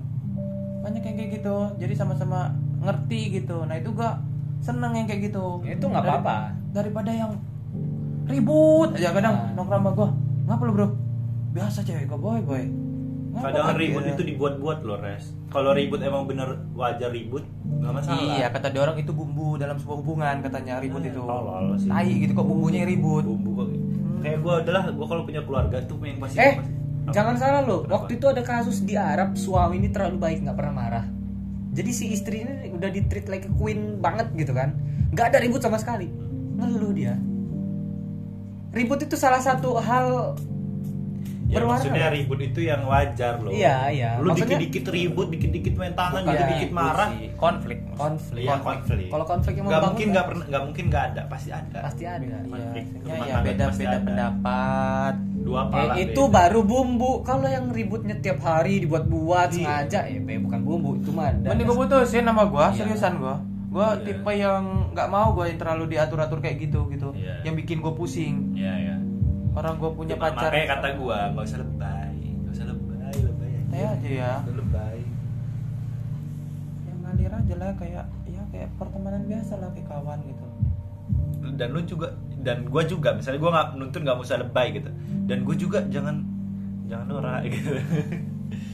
Banyak 0.82 1.02
yang 1.02 1.16
kayak 1.18 1.32
gitu. 1.36 1.56
Jadi 1.80 1.94
sama-sama 1.96 2.40
ngerti 2.78 3.22
gitu. 3.36 3.66
Nah, 3.66 3.76
itu 3.76 3.90
gua 3.92 4.22
seneng 4.62 4.94
yang 4.94 5.10
kayak 5.10 5.26
gitu. 5.26 5.58
Ya, 5.66 5.74
itu 5.74 5.86
nggak 5.86 6.04
apa-apa. 6.04 6.54
Daripada 6.70 7.10
yang 7.10 7.34
ribut 8.32 8.90
aja 8.94 9.10
kadang 9.12 9.36
Nah. 9.36 9.53
nongkrong 9.53 9.80
sama 9.80 9.91
gua. 9.91 10.10
Ngapa 10.44 10.64
lu, 10.64 10.72
Bro? 10.74 10.88
Biasa 11.52 11.80
cewek 11.82 12.06
gua 12.06 12.18
boy 12.18 12.40
boy. 12.41 12.64
Ngapa 13.32 13.45
Kadang 13.45 13.64
kaget? 13.66 13.80
ribut 13.80 14.03
itu 14.06 14.22
dibuat-buat 14.26 14.78
loh, 14.82 14.98
Res. 14.98 15.24
Kalau 15.48 15.72
ribut 15.72 15.99
emang 15.99 16.24
bener 16.26 16.48
wajar 16.74 17.08
ribut, 17.08 17.44
nggak 17.64 17.91
masalah. 17.94 18.20
Iya, 18.34 18.48
kata 18.49 18.68
dia 18.70 18.82
orang 18.82 18.98
itu 18.98 19.12
bumbu 19.12 19.56
dalam 19.56 19.76
sebuah 19.76 19.98
hubungan 19.98 20.36
katanya 20.41 20.74
ribut 20.78 20.99
itu. 21.02 21.16
Tolol 21.18 21.76
sih. 21.78 21.88
Tai 21.88 22.08
gitu 22.10 22.32
kok 22.34 22.44
bumbunya 22.45 22.84
ribut. 22.84 23.24
Bumbu 23.24 23.52
kok. 23.53 23.68
Kayak 24.22 24.38
gua 24.40 24.53
adalah 24.60 24.84
gua 24.90 25.06
kalau 25.06 25.24
punya 25.24 25.41
keluarga 25.41 25.78
tuh 25.82 25.95
yang 26.02 26.20
pasti 26.20 26.38
Eh, 26.38 26.53
pasti- 26.53 26.76
Apa? 27.02 27.12
jangan 27.12 27.36
salah 27.36 27.62
lo. 27.62 27.78
Kenapa? 27.80 27.94
Waktu 27.98 28.12
itu 28.14 28.26
ada 28.28 28.41
kasus 28.41 28.78
di 28.82 28.94
Arab 28.94 29.30
suami 29.34 29.76
ini 29.78 29.88
terlalu 29.90 30.18
baik 30.18 30.38
nggak 30.41 30.58
pernah 30.58 30.74
marah. 30.74 31.06
Jadi 31.72 31.90
si 31.90 32.12
istri 32.12 32.44
ini 32.44 32.68
udah 32.70 32.90
di 32.90 32.99
treat 33.06 33.26
like 33.26 33.48
a 33.48 33.53
queen 33.53 33.95
banget 33.98 34.28
gitu 34.36 34.52
kan. 34.52 34.76
Nggak 35.10 35.32
ada 35.32 35.38
ribut 35.40 35.60
sama 35.60 35.76
sekali. 35.76 36.12
Ngeluh 36.53 36.91
dia. 36.91 37.16
Ribut 38.72 38.99
itu 39.02 39.15
salah 39.15 39.39
satu 39.39 39.76
hal 39.77 40.35
Ya, 41.45 41.60
berwarna. 41.60 41.84
maksudnya 41.84 42.07
ribut 42.07 42.39
itu 42.39 42.64
yang 42.64 42.88
wajar 42.88 43.35
loh. 43.38 43.52
Iya, 43.52 43.91
iya. 43.91 44.10
Lu 44.23 44.31
dikit-dikit 44.31 44.88
ribut, 44.88 45.27
dikit-dikit 45.27 45.76
main 45.76 45.91
tangan, 45.91 46.23
dikit-dikit 46.23 46.72
ribut 46.72 46.80
marah. 46.80 47.10
Konflik. 47.35 47.80
konflik. 47.91 48.43
Iya, 48.48 48.56
konflik. 48.64 49.07
Kalau 49.11 49.26
konflik 49.27 49.53
yang 49.60 49.65
membangun 49.68 49.84
mungkin 49.91 50.07
kan? 50.07 50.14
nggak 50.15 50.26
pernah 50.31 50.45
nggak 50.48 50.64
mungkin 50.64 50.84
nggak 50.88 51.03
ada, 51.11 51.22
pasti 51.27 51.49
ada. 51.52 51.80
pasti 51.84 52.03
ada. 52.07 52.23
Iya, 52.23 52.39
Konflik 52.48 52.85
ya, 52.88 52.95
rumah 53.03 53.11
ya 53.19 53.34
tangga 53.35 53.43
beda 53.43 53.64
pasti 53.68 53.80
beda 53.84 53.91
ada. 53.91 54.06
pendapat. 54.07 55.14
Dua 55.41 55.60
Eh, 55.60 55.68
pala. 55.68 55.93
itu 55.99 56.22
beda. 56.23 56.35
baru 56.39 56.60
bumbu. 56.64 57.11
Kalau 57.22 57.48
yang 57.52 57.65
ributnya 57.68 58.15
tiap 58.15 58.39
hari 58.39 58.73
dibuat-buat 58.80 59.49
Iya. 59.52 59.57
sengaja, 59.84 59.99
ya 60.07 60.19
bukan 60.39 60.60
bumbu 60.64 60.89
itu 60.95 61.11
mah. 61.11 61.35
ada. 61.35 61.52
Mending 61.52 61.68
gue 61.68 61.76
putusin 61.77 62.23
sama 62.23 62.43
gua, 62.48 62.72
Iya. 62.72 62.80
seriusan 62.80 63.14
gua. 63.19 63.35
Gua 63.72 63.88
Iya. 63.93 64.03
tipe 64.03 64.31
yang 64.34 64.64
nggak 64.91 65.07
mau 65.07 65.31
gua 65.31 65.48
yang 65.48 65.56
terlalu 65.56 65.88
diatur-atur 65.89 66.38
kayak 66.38 66.60
gitu 66.61 66.85
gitu. 66.88 67.15
Iya. 67.15 67.39
Yang 67.41 67.56
bikin 67.57 67.77
gua 67.80 67.93
pusing. 67.93 68.52
Iya, 68.52 68.73
iya. 68.77 68.95
Orang 69.52 69.80
gua 69.80 69.91
punya 69.91 70.14
Cuma 70.14 70.27
pacar. 70.30 70.52
Makanya 70.52 70.68
kata 70.69 70.88
gua 70.95 71.18
nggak 71.31 71.45
usah 71.45 71.60
lebay, 71.60 72.11
nggak 72.38 72.52
usah 72.52 72.65
lebay, 72.68 73.15
lebay 73.18 73.52
aja 73.81 74.10
ya. 74.10 74.34
Nggak 74.41 74.57
lebay. 74.60 74.98
Yang 76.81 76.98
ngalir 77.02 77.31
aja 77.34 77.53
lah 77.57 77.72
kayak 77.73 78.06
ya 78.27 78.43
kayak 78.49 78.69
pertemanan 78.76 79.23
biasa 79.26 79.53
lah 79.56 79.69
kayak 79.72 79.88
kawan 79.88 80.19
gitu. 80.22 80.45
dan 81.52 81.68
lu 81.69 81.81
juga 81.81 82.07
dan 82.39 82.64
gua 82.65 82.84
juga 82.84 83.11
misalnya 83.11 83.39
gua 83.39 83.52
nggak 83.52 83.68
nuntun 83.76 84.02
nggak 84.02 84.18
usah 84.19 84.38
lebay 84.38 84.72
gitu 84.72 84.88
dan 85.26 85.41
gua 85.41 85.56
juga 85.57 85.80
jangan 85.85 86.22
jangan 86.85 87.06
norak 87.07 87.43
gitu 87.49 87.76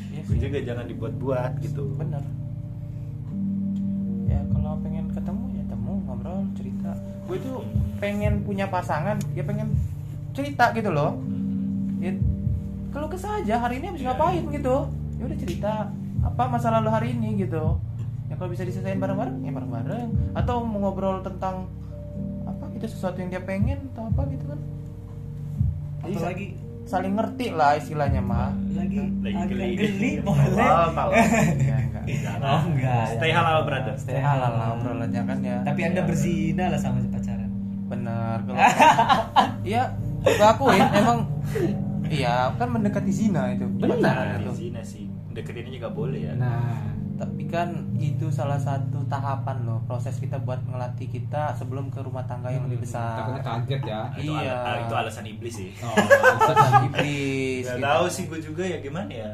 Iya 0.10 0.22
sih. 0.24 0.38
juga 0.38 0.58
jangan 0.62 0.86
dibuat-buat 0.86 1.52
gitu 1.60 1.96
bener 1.96 2.22
ya 4.28 4.40
kalau 4.48 4.76
pengen 4.80 5.08
ketemu 5.10 5.44
ya 5.52 5.64
temu 5.66 5.94
ngobrol 6.04 6.40
cerita. 6.54 6.92
Gue 7.26 7.38
tuh 7.40 7.64
pengen 7.98 8.44
punya 8.44 8.68
pasangan 8.68 9.18
ya 9.32 9.42
pengen 9.42 9.74
cerita 10.32 10.70
gitu 10.72 10.92
loh. 10.92 11.18
Ya 11.98 12.14
kalau 12.90 13.08
kesah 13.08 13.40
aja 13.40 13.58
hari 13.58 13.80
ini 13.80 13.90
habis 13.90 14.02
Iya. 14.02 14.12
ngapain 14.12 14.44
gitu? 14.48 14.76
Ya 15.18 15.24
udah 15.24 15.38
cerita 15.38 15.72
apa 16.20 16.44
masa 16.46 16.70
lalu 16.70 16.90
hari 16.90 17.08
ini 17.12 17.40
gitu. 17.40 17.80
Ya 18.28 18.36
kalau 18.36 18.50
bisa 18.50 18.62
diselesaikan 18.62 19.00
bareng-bareng 19.00 19.38
ya 19.40 19.52
bareng-bareng. 19.52 20.10
Atau 20.34 20.62
mau 20.62 20.84
ngobrol 20.84 21.20
tentang 21.22 21.66
apa 22.44 22.64
gitu 22.74 22.86
sesuatu 22.88 23.18
yang 23.18 23.30
dia 23.30 23.40
pengen 23.40 23.80
atau 23.92 24.08
apa 24.08 24.22
gitu 24.28 24.46
kan. 24.46 24.60
Atau 26.04 26.22
lagi 26.22 26.46
saling 26.84 27.14
ngerti 27.14 27.52
lah 27.52 27.76
istilahnya 27.76 28.22
mah. 28.22 28.52
Lagi 28.72 29.00
Lagi 29.20 29.44
geli. 29.50 29.70
geli 29.76 30.12
boleh. 30.26 30.56
Oh, 30.56 31.12
ya 31.58 31.78
Oh, 32.38 32.62
enggak. 32.66 33.06
stay 33.14 33.30
halal 33.30 33.62
brother 33.62 33.94
stay 33.94 34.18
halal 34.18 34.52
lah 34.52 34.68
obrolannya 34.74 35.22
kan 35.22 35.40
ya 35.40 35.58
Tapi 35.62 35.80
Anda 35.84 36.02
berzina 36.02 36.68
lah 36.68 36.78
sama 36.78 36.98
si 36.98 37.08
pacaran. 37.08 37.50
bener 37.86 38.38
kalau 38.42 38.60
iya 39.66 39.84
gue 40.20 40.36
akuin 40.42 40.84
emang 40.94 41.20
iya 42.06 42.52
kan 42.54 42.68
mendekati 42.70 43.10
zina 43.10 43.48
itu 43.50 43.64
Benar. 43.74 44.40
itu 44.40 44.52
zina 44.54 44.82
sih 44.82 45.08
deketin 45.30 45.68
juga 45.70 45.88
boleh 45.90 46.20
ya 46.22 46.34
Nah, 46.34 46.84
tapi 47.16 47.46
kan 47.46 47.72
itu 47.96 48.28
salah 48.28 48.58
satu 48.58 49.02
tahapan 49.06 49.64
loh 49.64 49.80
proses 49.84 50.16
kita 50.16 50.38
buat 50.38 50.60
ngelatih 50.64 51.08
kita 51.08 51.54
sebelum 51.54 51.88
ke 51.88 51.98
rumah 51.98 52.22
tangga 52.24 52.50
yang 52.50 52.64
lebih 52.64 52.84
besar 52.84 53.18
Takutnya 53.18 53.42
kaget 53.42 53.82
ya. 53.84 54.02
itu, 54.16 54.32
Iya. 54.32 54.52
ala- 54.54 54.66
ah, 54.66 54.76
itu 54.80 54.94
alasan 54.96 55.26
iblis 55.26 55.54
sih 55.56 55.70
Oh, 55.80 55.96
alasan 55.96 56.74
iblis 56.88 57.64
Gak 57.64 57.74
gitu. 57.74 57.84
tahu 57.84 58.06
sih 58.08 58.24
gue 58.26 58.40
juga 58.44 58.64
ya 58.64 58.78
gimana 58.78 59.10
ya 59.10 59.32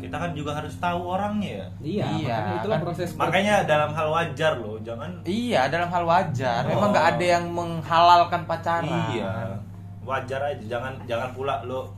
kita 0.00 0.16
kan 0.16 0.30
juga 0.32 0.50
harus 0.54 0.74
tahu 0.74 1.00
orangnya 1.06 1.52
ya 1.52 1.66
iya, 1.80 2.04
Iya, 2.10 2.34
makanya 2.34 2.54
itulah 2.56 2.74
kan. 2.74 2.84
proses 2.84 3.08
makanya 3.14 3.54
dalam 3.62 3.90
hal 3.90 4.08
wajar 4.08 4.52
loh 4.56 4.76
jangan 4.80 5.10
iya 5.22 5.62
dalam 5.66 5.88
hal 5.88 6.04
wajar 6.04 6.60
memang 6.64 6.82
Oh. 6.82 6.90
nggak 6.90 7.06
ada 7.10 7.24
yang 7.30 7.44
menghalalkan 7.46 8.42
pacaran 8.44 8.88
iya 9.10 9.32
wajar 10.02 10.40
aja 10.42 10.64
jangan 10.66 10.92
jangan 11.04 11.30
pula 11.30 11.60
lo 11.62 11.94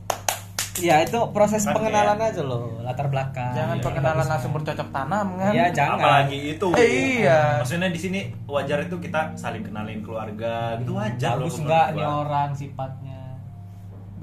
ya 0.75 0.99
itu 0.99 1.19
proses 1.29 1.61
Kan 1.61 1.77
pengenalan 1.77 2.17
kayak- 2.17 2.33
aja 2.33 2.41
loh, 2.41 2.81
latar 2.81 3.05
belakang. 3.05 3.53
jangan 3.53 3.77
Iya, 3.77 3.85
pengenalan 3.85 4.17
Bagus, 4.17 4.31
langsung 4.33 4.49
kan. 4.49 4.57
bercocok 4.57 4.89
tanam 4.89 5.27
kan 5.37 5.51
Iya, 5.53 5.65
jangan. 5.69 5.97
apalagi 5.99 6.37
itu 6.49 6.67
Eh, 6.73 6.89
iya. 7.21 7.39
maksudnya 7.57 7.89
di 7.89 7.99
sini 7.99 8.19
wajar 8.43 8.81
itu 8.81 8.95
kita 8.97 9.21
saling 9.35 9.61
kenalin 9.61 10.01
keluarga 10.01 10.73
gitu 10.75 10.97
wajar 10.97 11.37
loh 11.37 11.45
Bagus 11.45 11.61
enggak 11.61 11.85
nih 11.93 12.01
orang 12.01 12.49
sifatnya. 12.53 13.02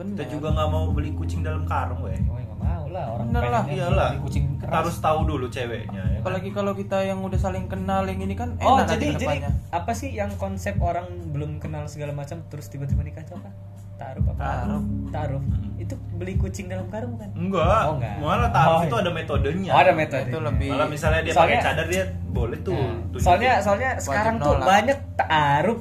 Bener 0.01 0.17
kita 0.17 0.25
juga 0.31 0.49
nggak 0.51 0.69
mau 0.69 0.85
beli 0.89 1.11
kucing 1.13 1.41
dalam 1.41 1.63
karung 1.63 2.01
weh 2.01 2.17
Oh, 2.25 2.35
nggak 2.35 2.59
mau 2.59 2.85
lah 2.89 3.05
orang 3.11 3.27
Bener 3.29 3.43
lah, 3.47 3.63
iyalah 3.67 4.09
beli 4.11 4.21
kucing 4.23 4.45
kita 4.51 4.65
keras. 4.65 4.75
harus 4.81 4.97
tahu 4.99 5.21
dulu 5.25 5.47
ceweknya 5.49 6.03
ya 6.03 6.11
kan? 6.11 6.21
apalagi 6.21 6.51
kalau 6.51 6.73
kita 6.73 6.99
yang 7.03 7.21
udah 7.21 7.37
saling 7.37 7.65
kenal 7.67 8.03
yang 8.03 8.19
ini 8.19 8.35
kan 8.35 8.57
Oh, 8.59 8.75
enak 8.75 8.89
nanti 8.89 8.95
jadi 8.97 9.07
jadi 9.13 9.21
depannya. 9.23 9.51
apa 9.71 9.93
sih 9.93 10.11
yang 10.11 10.33
konsep 10.35 10.75
orang 10.81 11.05
belum 11.29 11.59
kenal 11.59 11.85
segala 11.85 12.11
macam 12.13 12.41
terus 12.47 12.67
tiba-tiba 12.67 13.01
nikah 13.01 13.21
itu 13.21 13.35
apa? 13.35 13.53
Taruh 13.95 14.25
apa? 14.25 14.41
Taruh. 14.41 14.83
Taruh. 15.11 15.43
Hmm. 15.43 15.77
Itu 15.77 15.93
beli 16.11 16.33
kucing 16.35 16.67
dalam 16.67 16.89
karung 16.89 17.15
kan? 17.15 17.29
enggak, 17.33 17.81
Oh, 17.85 17.95
enggak. 17.95 18.17
malah 18.19 18.49
taruh 18.51 18.73
Oh, 18.75 18.83
itu 18.83 18.95
iya. 18.95 19.03
ada 19.03 19.11
metodenya 19.13 19.71
Oh, 19.71 19.79
ada 19.79 19.93
metode. 19.93 20.25
Itu 20.27 20.39
lebih- 20.41 20.73
malah 20.73 20.89
misalnya 20.89 21.21
dia 21.21 21.33
Soalnya- 21.33 21.61
pakai 21.61 21.67
cadar 21.69 21.87
dia 21.87 22.05
boleh 22.27 22.59
tuh 22.61 22.81
Nah, 22.81 23.21
soalnya 23.21 23.53
soalnya 23.61 23.91
sekarang 23.99 24.35
tuh 24.39 24.57
banyak 24.57 24.99
taruh 25.15 25.79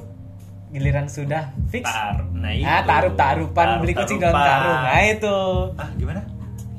giliran 0.70 1.06
sudah 1.10 1.50
fix. 1.66 1.84
tar 1.86 2.22
nah 2.30 2.54
itu 2.54 2.66
Ah, 2.66 2.82
taruh 2.86 3.12
tarupan 3.18 3.82
beli 3.82 3.92
kucing 3.94 4.22
dalam 4.22 4.38
karung. 4.38 4.80
Nah, 4.86 5.02
itu. 5.02 5.36
ah 5.74 5.90
gimana 5.98 6.20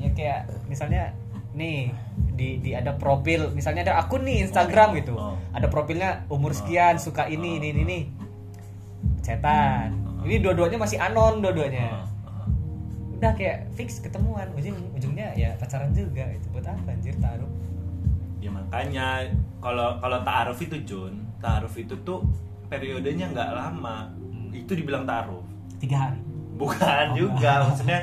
Ya 0.00 0.08
kayak 0.16 0.40
misalnya 0.66 1.12
nih 1.52 1.92
di 2.32 2.58
di 2.64 2.70
ada 2.72 2.96
profil 2.96 3.52
misalnya 3.52 3.86
ada 3.92 3.94
akun 4.00 4.24
nih 4.24 4.48
Instagram 4.48 4.96
gitu. 4.98 5.14
Oh. 5.14 5.36
Ada 5.52 5.68
profilnya 5.68 6.24
umur 6.32 6.56
sekian, 6.56 6.96
suka 6.96 7.28
ini 7.28 7.60
ini 7.60 7.68
ini. 7.76 7.80
ini. 7.84 7.98
Cetan. 9.22 9.92
Ini 10.24 10.40
dua-duanya 10.40 10.78
masih 10.80 10.98
anon 10.98 11.38
dua-duanya. 11.44 12.02
Ah, 12.02 12.40
ah. 12.42 12.48
Udah 13.20 13.32
kayak 13.36 13.70
fix 13.76 14.00
ketemuan. 14.00 14.48
Ujung 14.56 14.74
ujungnya 14.96 15.36
ya 15.38 15.54
pacaran 15.60 15.92
juga 15.92 16.26
itu. 16.32 16.46
Buat 16.50 16.72
apa 16.72 16.90
anjir 16.90 17.14
taruh? 17.20 17.50
ya 18.42 18.50
makanya 18.50 19.30
kalau 19.62 20.02
kalau 20.02 20.18
taaruf 20.26 20.58
itu 20.58 20.82
Jun 20.82 21.14
taaruf 21.38 21.78
itu 21.78 21.94
tuh 22.02 22.26
periodenya 22.72 23.28
nggak 23.28 23.50
lama 23.52 24.08
itu 24.50 24.72
dibilang 24.72 25.04
taaruf 25.04 25.44
Tiga 25.76 25.98
hari. 26.02 26.18
bukan 26.54 27.12
juga 27.12 27.52
maksudnya 27.64 28.00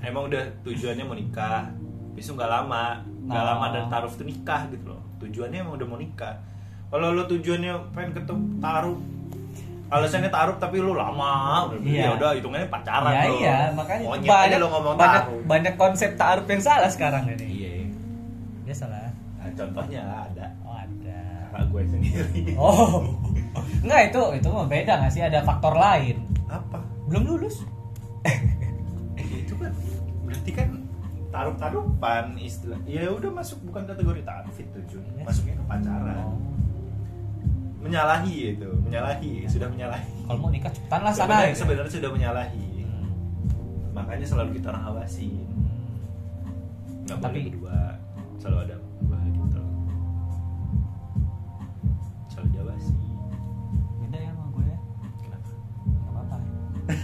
emang 0.00 0.28
udah 0.28 0.42
tujuannya 0.62 1.00
mau 1.02 1.14
nikah 1.14 1.64
besok 2.12 2.36
nggak 2.36 2.52
lama 2.52 3.00
nggak 3.22 3.38
Oh. 3.38 3.48
lama 3.48 3.66
dan 3.70 3.84
taaruf 3.86 4.12
tuh 4.12 4.24
nikah 4.24 4.68
gitu 4.68 4.84
loh 4.86 5.00
tujuannya 5.18 5.62
emang 5.62 5.74
udah 5.74 5.86
mau 5.86 5.96
nikah 5.96 6.34
kalau 6.88 7.08
lo 7.10 7.24
tujuannya 7.24 7.72
pengen 7.90 8.12
ketemu 8.12 8.42
taruh 8.58 8.98
alasannya 9.88 10.28
taruh 10.28 10.56
tapi 10.56 10.76
lu 10.76 10.92
lama 10.92 11.68
Iya. 11.78 12.02
ya 12.02 12.10
udah 12.12 12.30
hitungannya 12.34 12.68
pacaran 12.68 13.12
Iya 13.12 13.22
lo 13.22 13.36
iya, 13.38 13.56
makanya 13.70 14.02
Monyet 14.02 14.26
banyak 14.26 14.50
aja 14.50 14.56
lo 14.56 14.66
ngomong 14.68 14.94
banyak, 14.94 15.22
taruh 15.22 15.40
banyak 15.46 15.74
konsep 15.76 16.10
taruh 16.14 16.44
yang 16.44 16.60
salah 16.60 16.88
sekarang 16.88 17.24
ini. 17.30 17.46
iya 17.46 17.72
Biasalah. 18.62 19.08
nah, 19.36 19.50
contohnya 19.54 20.00
ada 20.00 20.12
Oh 20.12 20.22
ada. 20.26 20.41
Kakak 21.52 21.68
gue 21.68 21.82
sendiri 21.86 22.42
Oh. 22.56 23.04
Enggak 23.78 24.08
itu 24.08 24.20
itu 24.34 24.48
mah 24.48 24.64
beda 24.64 24.92
nggak 24.96 25.12
sih 25.12 25.20
ada 25.20 25.40
faktor 25.42 25.74
lain. 25.74 26.16
apa 26.46 26.80
Belum 27.04 27.22
lulus. 27.28 27.60
itu 29.18 29.52
kan 29.54 29.72
berarti 30.22 30.50
kan 30.50 30.68
taruh 31.28 31.54
tarupan 31.54 32.24
istilah 32.36 32.76
ya 32.84 33.08
udah 33.08 33.30
masuk 33.30 33.60
bukan 33.62 33.84
kategori 33.84 34.20
taruh 34.22 34.52
itu 34.54 34.78
Jun 34.86 35.04
masuknya 35.18 35.54
ke 35.54 35.64
pacaran 35.66 36.16
Oh. 36.22 36.36
menyalahi 37.80 38.54
itu 38.54 38.68
menyalahi 38.80 39.42
sudah 39.46 39.66
menyalahi 39.66 40.06
Kalau 40.22 40.38
mau 40.38 40.48
nikah 40.48 40.70
cepetan 40.70 41.00
lah 41.00 41.10
sana. 41.10 41.26
sebenarnya 41.42 41.56
sebenarnya 41.56 41.92
sudah 41.92 42.10
menyalahi 42.10 42.68
Hmm. 42.78 43.08
makanya 43.90 44.24
selalu 44.24 44.50
kita 44.54 44.70
orang 44.70 44.84
awasin 44.86 45.44
nggak 47.02 47.16
boleh 47.16 47.26
Tapi- 47.26 47.44
berdua 47.48 47.78
selalu 48.38 48.58
ada 48.62 48.76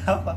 apa 0.06 0.32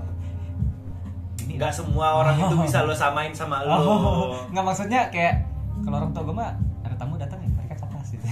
Ini 1.42 1.54
nggak 1.58 1.74
semua 1.74 2.22
orang 2.22 2.36
itu 2.38 2.56
bisa 2.64 2.86
lo 2.86 2.94
samain 2.94 3.34
sama 3.34 3.66
lo 3.66 3.74
Oh, 3.76 4.26
nggak 4.50 4.66
maksudnya 4.66 5.10
kayak 5.10 5.44
kalau 5.82 5.98
orang 5.98 6.12
tua 6.14 6.24
gue 6.30 6.36
mah 6.36 6.52
ada 6.86 6.96
tamu 6.96 7.18
datang 7.18 7.40
ya 7.42 7.50
mereka 7.52 7.76
catas 7.82 8.08
gitu. 8.14 8.26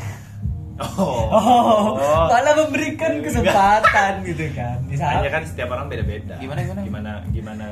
oh, 0.80 1.26
Oh, 1.34 2.26
malah 2.30 2.54
memberikan 2.56 3.20
kesempatan 3.20 4.22
gitu 4.24 4.46
kan. 4.54 4.78
Misalnya 4.86 5.26
Hanya 5.26 5.30
kan 5.34 5.44
setiap 5.44 5.74
orang 5.74 5.90
beda-beda. 5.90 6.38
Gimana, 6.38 6.62
gimana? 6.64 6.82
Gimana 6.86 7.12
gimana. 7.34 7.66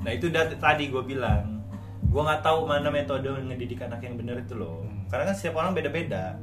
Nah 0.00 0.10
itu 0.12 0.28
udah 0.30 0.48
tadi 0.56 0.88
gue 0.88 1.02
bilang, 1.02 1.60
gue 2.04 2.22
nggak 2.22 2.40
tahu 2.44 2.64
mana 2.64 2.88
metode 2.88 3.26
ngedidik 3.26 3.82
anak 3.82 4.00
yang 4.04 4.14
benar 4.14 4.38
itu 4.38 4.54
loh. 4.54 4.84
Hmm. 4.86 5.04
Karena 5.10 5.24
kan 5.32 5.34
setiap 5.34 5.54
orang 5.58 5.74
beda-beda. 5.74 6.38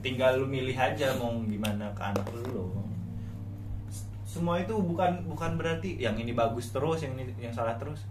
Tinggal 0.00 0.40
lu 0.40 0.48
milih 0.48 0.72
aja 0.72 1.12
mau 1.20 1.30
gimana 1.44 1.92
ke 1.92 2.02
anak 2.02 2.26
lu. 2.32 2.72
Semua 4.32 4.56
itu 4.56 4.72
bukan 4.72 5.26
bukan 5.26 5.50
berarti 5.54 5.94
yang 5.94 6.16
ini 6.16 6.32
bagus 6.32 6.70
terus, 6.70 7.00
yang 7.00 7.12
ini 7.14 7.36
yang 7.38 7.52
salah 7.52 7.76
terus. 7.76 8.08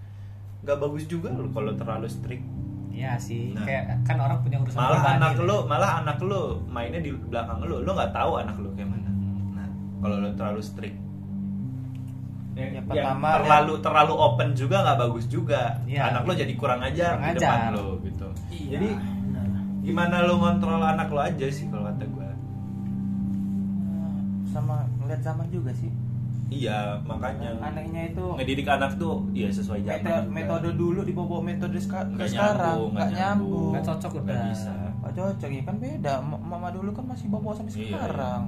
Gak 0.61 0.77
bagus 0.77 1.06
juga 1.06 1.30
loh 1.30 1.49
kalau 1.49 1.73
terlalu 1.73 2.06
strict. 2.06 2.45
Iya 2.88 3.18
sih, 3.18 3.52
Nah. 3.52 3.64
kayak 3.64 4.03
kan 4.03 4.19
orang 4.19 4.38
punya 4.39 4.60
urusan 4.60 4.76
Malah 4.76 5.15
anak 5.15 5.34
gitu. 5.34 5.48
lu, 5.48 5.57
malah 5.65 5.91
anak 5.98 6.18
lu 6.19 6.41
mainnya 6.68 6.99
di 6.99 7.10
belakang 7.10 7.57
lu, 7.61 7.81
lu 7.81 7.89
nggak 7.89 8.11
tahu 8.11 8.38
anak 8.38 8.53
lu 8.56 8.69
kayak 8.72 8.89
mana. 8.89 9.10
Nah, 9.52 9.68
kalau 9.98 10.15
lu 10.19 10.30
terlalu 10.31 10.61
strict 10.61 10.98
Ya, 12.52 12.68
yang 12.69 12.84
pertama, 12.84 13.39
terlalu 13.39 13.80
terlalu 13.80 14.11
open 14.14 14.49
juga 14.52 14.84
nggak 14.84 14.99
bagus 14.99 15.26
juga 15.26 15.80
Iya. 15.81 16.11
anak 16.11 16.27
lo 16.27 16.34
jadi 16.35 16.53
kurang 16.53 16.84
ajar 16.84 17.15
Kurang 17.15 17.23
di 17.23 17.39
depan 17.39 17.48
ajar. 17.57 17.72
lo 17.72 17.85
gitu 18.02 18.27
Iya. 18.52 18.69
jadi 18.76 18.89
gimana 19.81 20.15
lo 20.22 20.34
ngontrol 20.35 20.84
anak 20.84 21.07
lo 21.07 21.23
aja 21.23 21.48
sih 21.48 21.72
kalau 21.72 21.88
kata 21.88 22.03
gue 22.03 22.27
sama 24.45 24.84
ngeliat 24.99 25.22
zaman 25.22 25.48
juga 25.48 25.72
sih 25.72 25.88
iya 26.52 26.99
makanya. 27.02 27.56
Anehnya 27.57 28.11
itu 28.11 28.26
ngedidik 28.36 28.68
anak 28.68 28.91
tuh 28.95 29.23
ya 29.32 29.48
sesuai 29.48 29.82
zaman 29.82 29.98
metode, 29.98 30.19
juga. 30.22 30.36
metode 30.36 30.69
dulu 30.76 30.99
dibawa 31.02 31.40
metode 31.41 31.78
seka- 31.78 32.06
Nggak 32.06 32.28
sekarang 32.28 32.60
nggak 32.60 32.91
nggak 32.91 33.10
nyambung. 33.10 33.49
nyambung. 33.49 33.72
Nggak 33.72 33.86
cocok 33.88 34.11
udah. 34.19 34.41
bisa. 34.45 34.73
Nggak 34.94 35.14
cocok 35.15 35.49
ya 35.49 35.61
kan 35.64 35.76
beda. 35.78 36.14
Ma- 36.22 36.44
mama 36.45 36.68
dulu 36.69 36.90
kan 36.91 37.06
masih 37.06 37.26
bawa 37.28 37.52
sampai 37.52 37.72
Iya, 37.73 37.84
sekarang. 37.90 38.41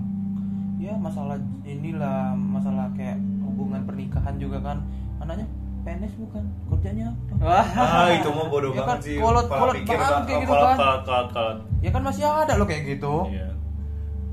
Ya 0.78 0.94
masalah 0.96 1.36
inilah 1.64 2.20
masalah 2.36 2.92
kayak 2.94 3.16
hubungan 3.42 3.82
pernikahan 3.84 4.36
juga 4.36 4.60
kan. 4.60 4.78
Anaknya 5.18 5.48
PNS 5.82 6.16
bukan 6.18 6.44
kerjanya 6.70 7.12
apa? 7.12 7.40
Wah. 7.42 7.68
ah 7.76 8.08
itu 8.10 8.28
mah 8.30 8.48
bodoh 8.48 8.72
Ya 8.72 8.84
kan, 8.84 8.88
banget 8.90 9.00
sih 9.06 9.16
kolot- 9.18 9.48
kolot 9.48 9.76
pikir 9.78 9.96
banget 9.98 10.24
kayak 10.26 10.40
gitu 10.42 10.52
kolot, 10.52 10.64
kan. 10.66 10.78
kolot 10.78 11.02
kolot 11.02 11.28
kolot 11.30 11.58
ya 11.80 11.90
kan 11.90 12.02
masih 12.02 12.24
ada 12.24 12.54
loh 12.56 12.64
kayak 12.64 12.84
gitu. 12.90 13.14
Iya. 13.28 13.50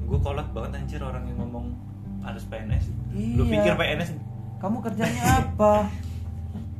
Gue 0.04 0.18
kolot 0.20 0.46
banget 0.48 0.70
anjir 0.76 1.00
orang 1.00 1.22
yang 1.24 1.38
ngomong 1.40 1.66
harus 2.22 2.44
PNS 2.44 2.84
lu 3.10 3.42
Iya. 3.42 3.52
pikir 3.54 3.72
PNS 3.74 4.10
kamu 4.56 4.76
kerjanya 4.80 5.22
apa? 5.40 5.88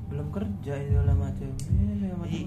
Belum 0.06 0.28
kerja 0.28 0.74
itu 0.76 1.00
lah 1.00 1.14
macam 1.14 1.48
Iya, 1.48 2.12
macam 2.12 2.44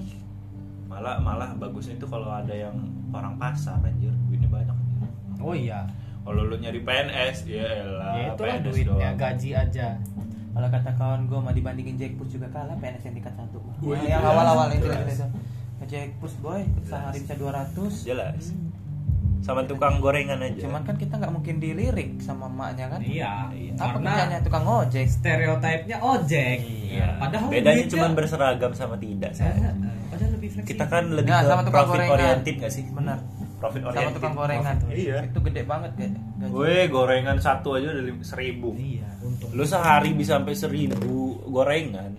malah 0.86 1.16
malah 1.18 1.50
bagusnya 1.56 1.98
itu 1.98 2.06
kalau 2.06 2.30
ada 2.30 2.54
yang 2.54 2.76
orang 3.10 3.34
pasar 3.36 3.82
anjir. 3.82 4.14
Duitnya 4.24 4.46
banyak 4.48 4.70
anjir. 4.70 5.10
Oh 5.40 5.52
iya. 5.52 5.90
kalau 6.22 6.46
lu 6.46 6.56
nyari 6.56 6.80
PNS 6.80 7.38
ya 7.46 7.66
elah 7.82 8.14
Ya 8.14 8.26
itulah 8.32 8.56
PNS 8.56 8.66
duitnya 8.70 9.10
gaji 9.14 9.50
aja. 9.54 9.88
kalau 10.54 10.70
kata 10.70 10.92
kawan 10.94 11.22
gue 11.26 11.40
mah 11.40 11.50
dibandingin 11.52 11.98
Jackpot 11.98 12.30
juga 12.30 12.46
kalah 12.48 12.78
PNS 12.78 13.04
yang 13.04 13.16
tingkat 13.18 13.34
satu. 13.34 13.58
Yang 13.84 14.22
awal-awal 14.22 14.70
itu 14.70 14.86
itu 14.86 15.26
Jackpot 15.84 16.34
boy 16.40 16.62
sehari 16.82 17.20
bisa 17.20 17.34
200 17.36 18.08
jelas 18.08 18.44
sama 19.44 19.68
tukang 19.68 20.00
gorengan 20.00 20.40
aja. 20.40 20.64
Cuman 20.64 20.82
kan 20.82 20.96
kita 20.96 21.20
nggak 21.20 21.30
mungkin 21.30 21.60
dilirik 21.60 22.16
sama 22.18 22.48
emaknya 22.48 22.96
kan? 22.96 23.00
Iya. 23.04 23.52
apa 23.76 24.00
Karena 24.00 24.12
kerjanya 24.16 24.40
tukang 24.40 24.64
ojek? 24.64 25.06
stereotipnya 25.06 25.98
ojek. 26.00 26.60
Iya. 26.64 27.08
Padahal 27.20 27.48
bedanya 27.52 27.86
cuma 27.86 28.08
berseragam 28.16 28.72
sama 28.72 28.96
tidak 28.96 29.36
saja 29.36 29.76
Padahal 30.08 30.32
lebih 30.32 30.50
fleksibel. 30.50 30.70
kita 30.72 30.86
kan 30.88 31.04
lebih 31.10 31.28
Nggak, 31.28 31.42
ke 31.42 31.50
sama 31.50 31.62
tukang 31.62 31.74
profit 31.84 31.94
gorengan. 32.00 32.16
oriented 32.16 32.56
gak 32.58 32.72
sih? 32.72 32.84
Benar. 32.88 33.20
Profit 33.60 33.82
sama 33.82 33.92
oriented. 33.92 34.16
tukang 34.16 34.34
gorengan. 34.34 34.76
Profit 34.80 34.96
iya. 34.98 35.18
Itu 35.22 35.40
gede 35.42 35.62
banget 35.64 35.92
kayak 35.94 36.12
gaji 36.14 36.52
gue 36.54 36.76
gorengan 36.88 37.38
satu 37.38 37.70
aja 37.74 37.88
udah 37.90 38.04
seribu. 38.22 38.70
Iya, 38.74 39.10
untung. 39.20 39.50
lu 39.52 39.64
sehari 39.64 40.12
bisa 40.14 40.40
sampai 40.40 40.56
seribu 40.56 41.20
gorengan 41.46 42.12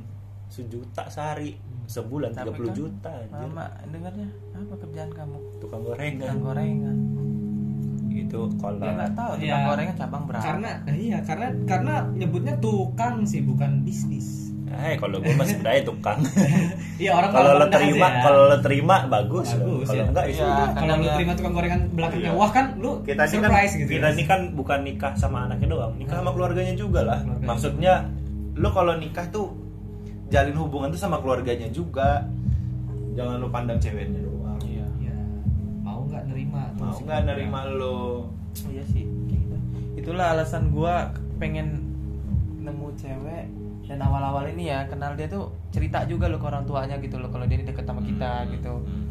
sejuta 0.48 1.08
sehari. 1.08 1.56
Sebulan 1.84 2.32
Tapi 2.32 2.48
30 2.48 2.64
kan, 2.64 2.72
juta 2.72 3.12
anjir. 3.12 3.44
mama 3.44 3.64
dengarnya. 3.84 4.28
Apa 4.56 4.74
kerjaan 4.80 5.10
kamu? 5.12 5.36
Tukang 5.60 5.82
gorengan. 5.84 6.16
Tukang 6.24 6.40
gorengan 6.42 6.96
itu 8.16 8.40
kalau 8.54 8.76
dia 8.76 8.92
nggak 8.92 9.12
tahu 9.12 9.32
tukang 9.34 9.44
Iya. 9.52 9.66
gorengan 9.66 9.96
cabang 9.96 10.22
berapa 10.24 10.44
Karena 10.44 10.68
iya, 10.88 11.18
karena 11.20 11.46
karena 11.64 11.94
nyebutnya 12.12 12.54
tukang 12.58 13.14
sih 13.22 13.40
bukan 13.40 13.82
bisnis. 13.82 14.54
eh 14.66 14.96
kalau 14.96 15.16
gue 15.16 15.30
masih 15.32 15.54
sebenarnya 15.56 15.82
tukang 15.82 16.18
Iya, 17.02 17.10
orang 17.12 17.30
kalau 17.30 17.50
lo 17.54 17.66
terima 17.68 18.06
aja. 18.08 18.22
kalau 18.22 18.40
lo 18.44 18.56
terima 18.58 18.96
bagus. 19.06 19.48
Bagus, 19.52 19.86
kalau 19.86 19.94
ya. 19.96 20.04
enggak 20.04 20.24
ya 20.24 20.34
sudah. 20.34 20.66
kalau 20.68 20.82
lu 20.84 20.90
Kadang 20.96 21.14
terima 21.14 21.32
tukang 21.32 21.52
gorengan 21.52 21.80
belakangnya 21.88 22.26
Iya. 22.26 22.32
wah 22.34 22.50
kan 22.50 22.66
lu 22.76 22.90
kita 23.00 23.20
kan 23.20 23.30
surprise 23.30 23.72
gitu. 23.76 23.90
kita 23.92 24.06
ya. 24.08 24.12
ini 24.12 24.24
kan 24.24 24.40
bukan 24.52 24.78
nikah 24.82 25.12
sama 25.14 25.38
anaknya 25.44 25.68
doang 25.70 25.92
nikah 25.94 26.16
sama 26.16 26.30
keluarganya 26.30 26.74
juga 26.74 27.00
lah 27.04 27.18
Keluarganya. 27.20 27.46
maksudnya 27.46 27.94
lo 28.54 28.68
kalau 28.70 28.94
nikah 28.94 29.26
tuh 29.28 29.46
jalin 30.26 30.56
hubungan 30.56 30.88
tuh 30.88 30.98
sama 30.98 31.18
keluarganya 31.18 31.68
juga 31.68 32.26
jangan 33.12 33.38
lo 33.38 33.48
pandang 33.48 33.78
ceweknya 33.78 34.23
mau 36.94 37.02
nggak 37.04 37.20
nerima 37.24 37.60
lo 37.68 38.30
iya 38.66 38.82
sih 38.84 39.02
kayak 39.02 39.40
gitu. 39.40 39.56
itulah 39.96 40.26
alasan 40.30 40.70
gua 40.70 41.10
pengen 41.36 41.82
nemu 42.56 42.88
cewek 42.94 43.44
dan 43.84 44.00
awal-awal 44.00 44.46
ini 44.46 44.70
ya 44.70 44.86
kenal 44.86 45.12
dia 45.12 45.26
tuh 45.26 45.52
cerita 45.68 46.02
juga 46.04 46.26
loh 46.26 46.38
ke 46.38 46.46
orang 46.46 46.64
tuanya 46.64 46.96
gitu 46.98 47.18
loh 47.18 47.28
kalau 47.28 47.44
dia 47.44 47.56
ini 47.56 47.66
deket 47.66 47.84
sama 47.84 48.00
kita 48.00 48.30
Hmm. 48.40 48.50
gitu 48.52 48.74
Hmm. 48.74 49.04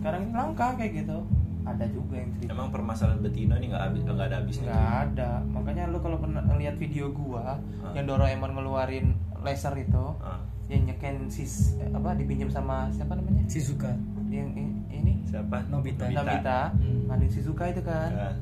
sekarang 0.00 0.20
ini 0.22 0.32
langka 0.32 0.66
kayak 0.74 0.92
gitu 0.96 1.18
ada 1.62 1.84
juga 1.86 2.14
yang 2.16 2.30
cerita 2.32 2.50
Emang 2.52 2.68
permasalahan 2.70 3.20
betina 3.20 3.54
ini 3.56 3.66
nggak 3.68 3.82
habis 3.84 4.00
nggak 4.00 4.18
ada 4.24 4.36
habisnya. 4.36 4.66
nggak 4.66 4.86
ada 5.04 5.30
makanya 5.48 5.82
lu 5.86 5.98
kalau 5.98 6.16
pernah 6.16 6.42
lihat 6.52 6.74
video 6.76 7.10
gua 7.10 7.58
Ah. 7.80 7.92
yang 7.92 8.06
Doraemon 8.06 8.50
ngeluarin 8.52 9.14
laser 9.40 9.74
itu 9.76 10.04
Ah, 10.18 10.42
yang 10.66 10.82
nyeken 10.84 11.26
sis 11.28 11.78
apa 11.88 12.14
dipinjam 12.14 12.48
sama 12.48 12.90
siapa 12.90 13.14
namanya 13.14 13.46
Shizuka 13.46 13.94
yang 14.36 14.50
ini 14.86 15.12
siapa? 15.22 15.64
Nobita. 15.66 16.04
Nobita 16.06 16.60
Hmm. 16.72 17.06
Mandin 17.06 17.28
Shizuka 17.28 17.64
itu 17.66 17.80
kan 17.80 18.10
Ah. 18.10 18.34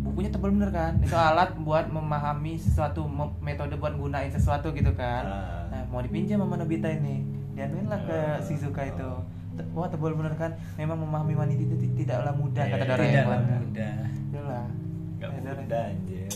bukunya 0.00 0.28
tebal 0.28 0.50
bener 0.50 0.68
kan 0.68 0.92
itu 0.98 1.12
alat 1.12 1.56
buat 1.58 1.88
memahami 1.88 2.54
sesuatu 2.56 3.08
metode 3.38 3.74
buat 3.74 3.94
gunain 3.94 4.28
sesuatu 4.28 4.68
gitu 4.70 4.92
kan 4.92 5.24
Ah. 5.24 5.64
nah 5.68 5.80
mau 5.86 5.98
dipinjam 5.98 6.38
sama 6.38 6.54
Nobita 6.54 6.86
ini 6.86 7.24
dianuin 7.52 7.86
lah 7.86 8.00
ke 8.00 8.12
Ah. 8.12 8.36
Shizuka 8.38 8.84
itu 8.84 9.10
Te- 9.54 9.64
wah 9.70 9.86
tebal 9.86 10.12
bener 10.12 10.34
kan 10.34 10.50
memang 10.74 10.98
memahami 10.98 11.34
wanita 11.34 11.62
itu 11.62 11.76
ti- 11.78 11.94
tidaklah 11.96 12.34
mudah 12.34 12.58
Iya, 12.60 12.74
kata 12.74 12.76
iya, 12.76 12.90
tidak 12.90 12.98
Doraemon 13.24 13.40
mudah 13.62 13.94
itulah 14.20 14.66
Gak 15.14 15.30
Ya, 15.30 15.38
Doraemon. 15.38 15.62
mudah 15.62 15.82
anjir. 15.86 16.30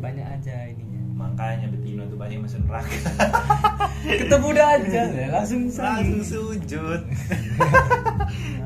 banyak 0.00 0.26
aja 0.26 0.56
ininya 0.66 0.91
Makanya 1.22 1.66
betina 1.70 2.02
tuh 2.10 2.18
banyak 2.18 2.38
masuk 2.42 2.60
neraka. 2.66 2.98
ketemu 4.20 4.46
udah 4.50 4.66
aja 4.74 5.02
ya, 5.14 5.26
langsung 5.30 5.70
Langsung 5.70 6.22
sujud. 6.26 7.00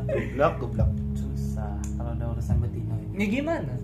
Goblok, 0.06 0.54
goblok. 0.62 0.90
susah 1.16 1.76
kalau 1.98 2.10
ada 2.14 2.24
urusan 2.32 2.56
betina 2.62 2.94
ini 2.96 3.12
ini 3.16 3.24
gimana 3.28 3.74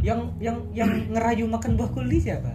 yang 0.00 0.20
yang 0.38 0.56
yang 0.72 0.90
ngerayu 1.10 1.44
makan 1.48 1.74
buah 1.76 1.90
kuli 1.90 2.18
siapa 2.18 2.52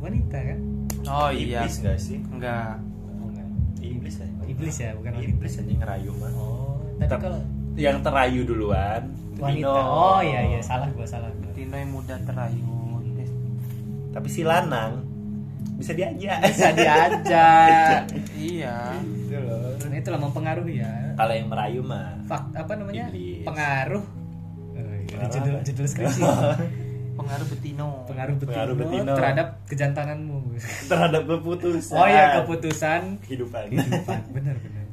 wanita 0.00 0.36
kan 0.38 0.58
oh 1.06 1.30
iya 1.30 1.62
Iblis 1.64 1.76
gak 1.82 1.98
sih? 2.00 2.18
enggak 2.32 2.78
enggak. 3.22 3.46
Iblis 3.80 4.16
aja. 4.20 4.34
iblis 4.46 4.76
ya 4.80 4.90
bukan 4.96 5.12
wanita 5.16 5.30
Iblis 5.36 5.54
aja 5.60 5.72
ngerayu 5.72 6.10
mah. 6.16 6.32
oh 6.36 6.76
tapi 6.96 7.20
kalau 7.20 7.40
yang 7.76 7.98
terayu 8.00 8.40
duluan 8.42 9.02
wanita 9.36 9.68
Betina. 9.68 9.84
oh 9.84 10.20
iya 10.24 10.40
iya 10.48 10.60
salah 10.64 10.88
gua 10.96 11.06
salah 11.06 11.28
gua 11.28 11.52
betina 11.52 11.76
yang 11.76 11.92
mudah 11.92 12.18
terayu 12.24 12.64
Tapi 14.16 14.28
si 14.32 14.40
lanang 14.42 15.04
bisa 15.76 15.92
diajak. 15.92 16.40
bisa 16.48 16.72
diajak. 16.72 18.00
Iya. 18.32 18.96
Gitu 19.04 19.36
loh. 19.36 19.76
nah 19.76 19.96
itulah 19.96 20.20
mempengaruhi 20.20 20.80
ya. 20.80 21.12
Kalau 21.12 21.32
yang 21.36 21.48
merayu 21.52 21.80
mah 21.84 22.16
Fak, 22.24 22.48
apa 22.56 22.72
namanya? 22.74 23.12
Iblis. 23.12 23.44
pengaruh. 23.44 24.04
Oh, 24.72 24.96
iya, 25.04 25.28
judul 25.28 25.54
judul 25.60 25.86
skripsi. 25.86 26.22
Pengaruh 27.20 27.46
betino. 27.48 28.04
Pengaruh 28.04 28.36
betino, 28.36 28.52
Pengaruh 28.52 28.76
betino. 28.76 29.12
terhadap 29.16 29.48
kejantananmu. 29.64 30.36
Terhadap 30.84 31.22
keputusan. 31.24 31.96
oh 31.96 32.08
ya 32.08 32.24
keputusan. 32.40 33.00
Kehidupan. 33.24 33.62
kehidupan. 33.68 34.20
Benar 34.36 34.56
benar. 34.56 34.84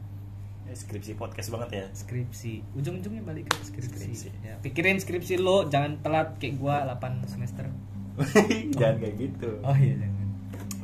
Skripsi 0.73 1.13
podcast 1.13 1.47
banget 1.47 1.69
ya. 1.69 1.85
skripsi. 1.93 2.65
Ujung-ujungnya 2.73 3.21
balik 3.21 3.45
ke 3.45 3.61
skripsi, 3.61 3.93
Skripsi. 4.09 4.27
Ya, 4.41 4.57
pikirin 4.57 4.97
skripsi 4.97 5.37
lo 5.37 5.69
jangan 5.69 6.01
telat 6.01 6.41
kayak 6.41 6.57
gua 6.57 6.81
8 6.89 7.29
semester 7.29 7.69
Jangan 8.79 8.97
kayak 9.01 9.15
gitu. 9.17 9.49
oh 9.65 9.77
iya 9.77 9.95
jangan 9.97 10.27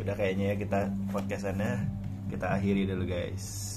Udah 0.01 0.13
kayaknya 0.17 0.45
ya 0.51 0.55
kita 0.57 0.79
podcastannya 1.13 1.85
kita 2.33 2.45
akhiri 2.57 2.89
dulu 2.89 3.05
guys. 3.05 3.68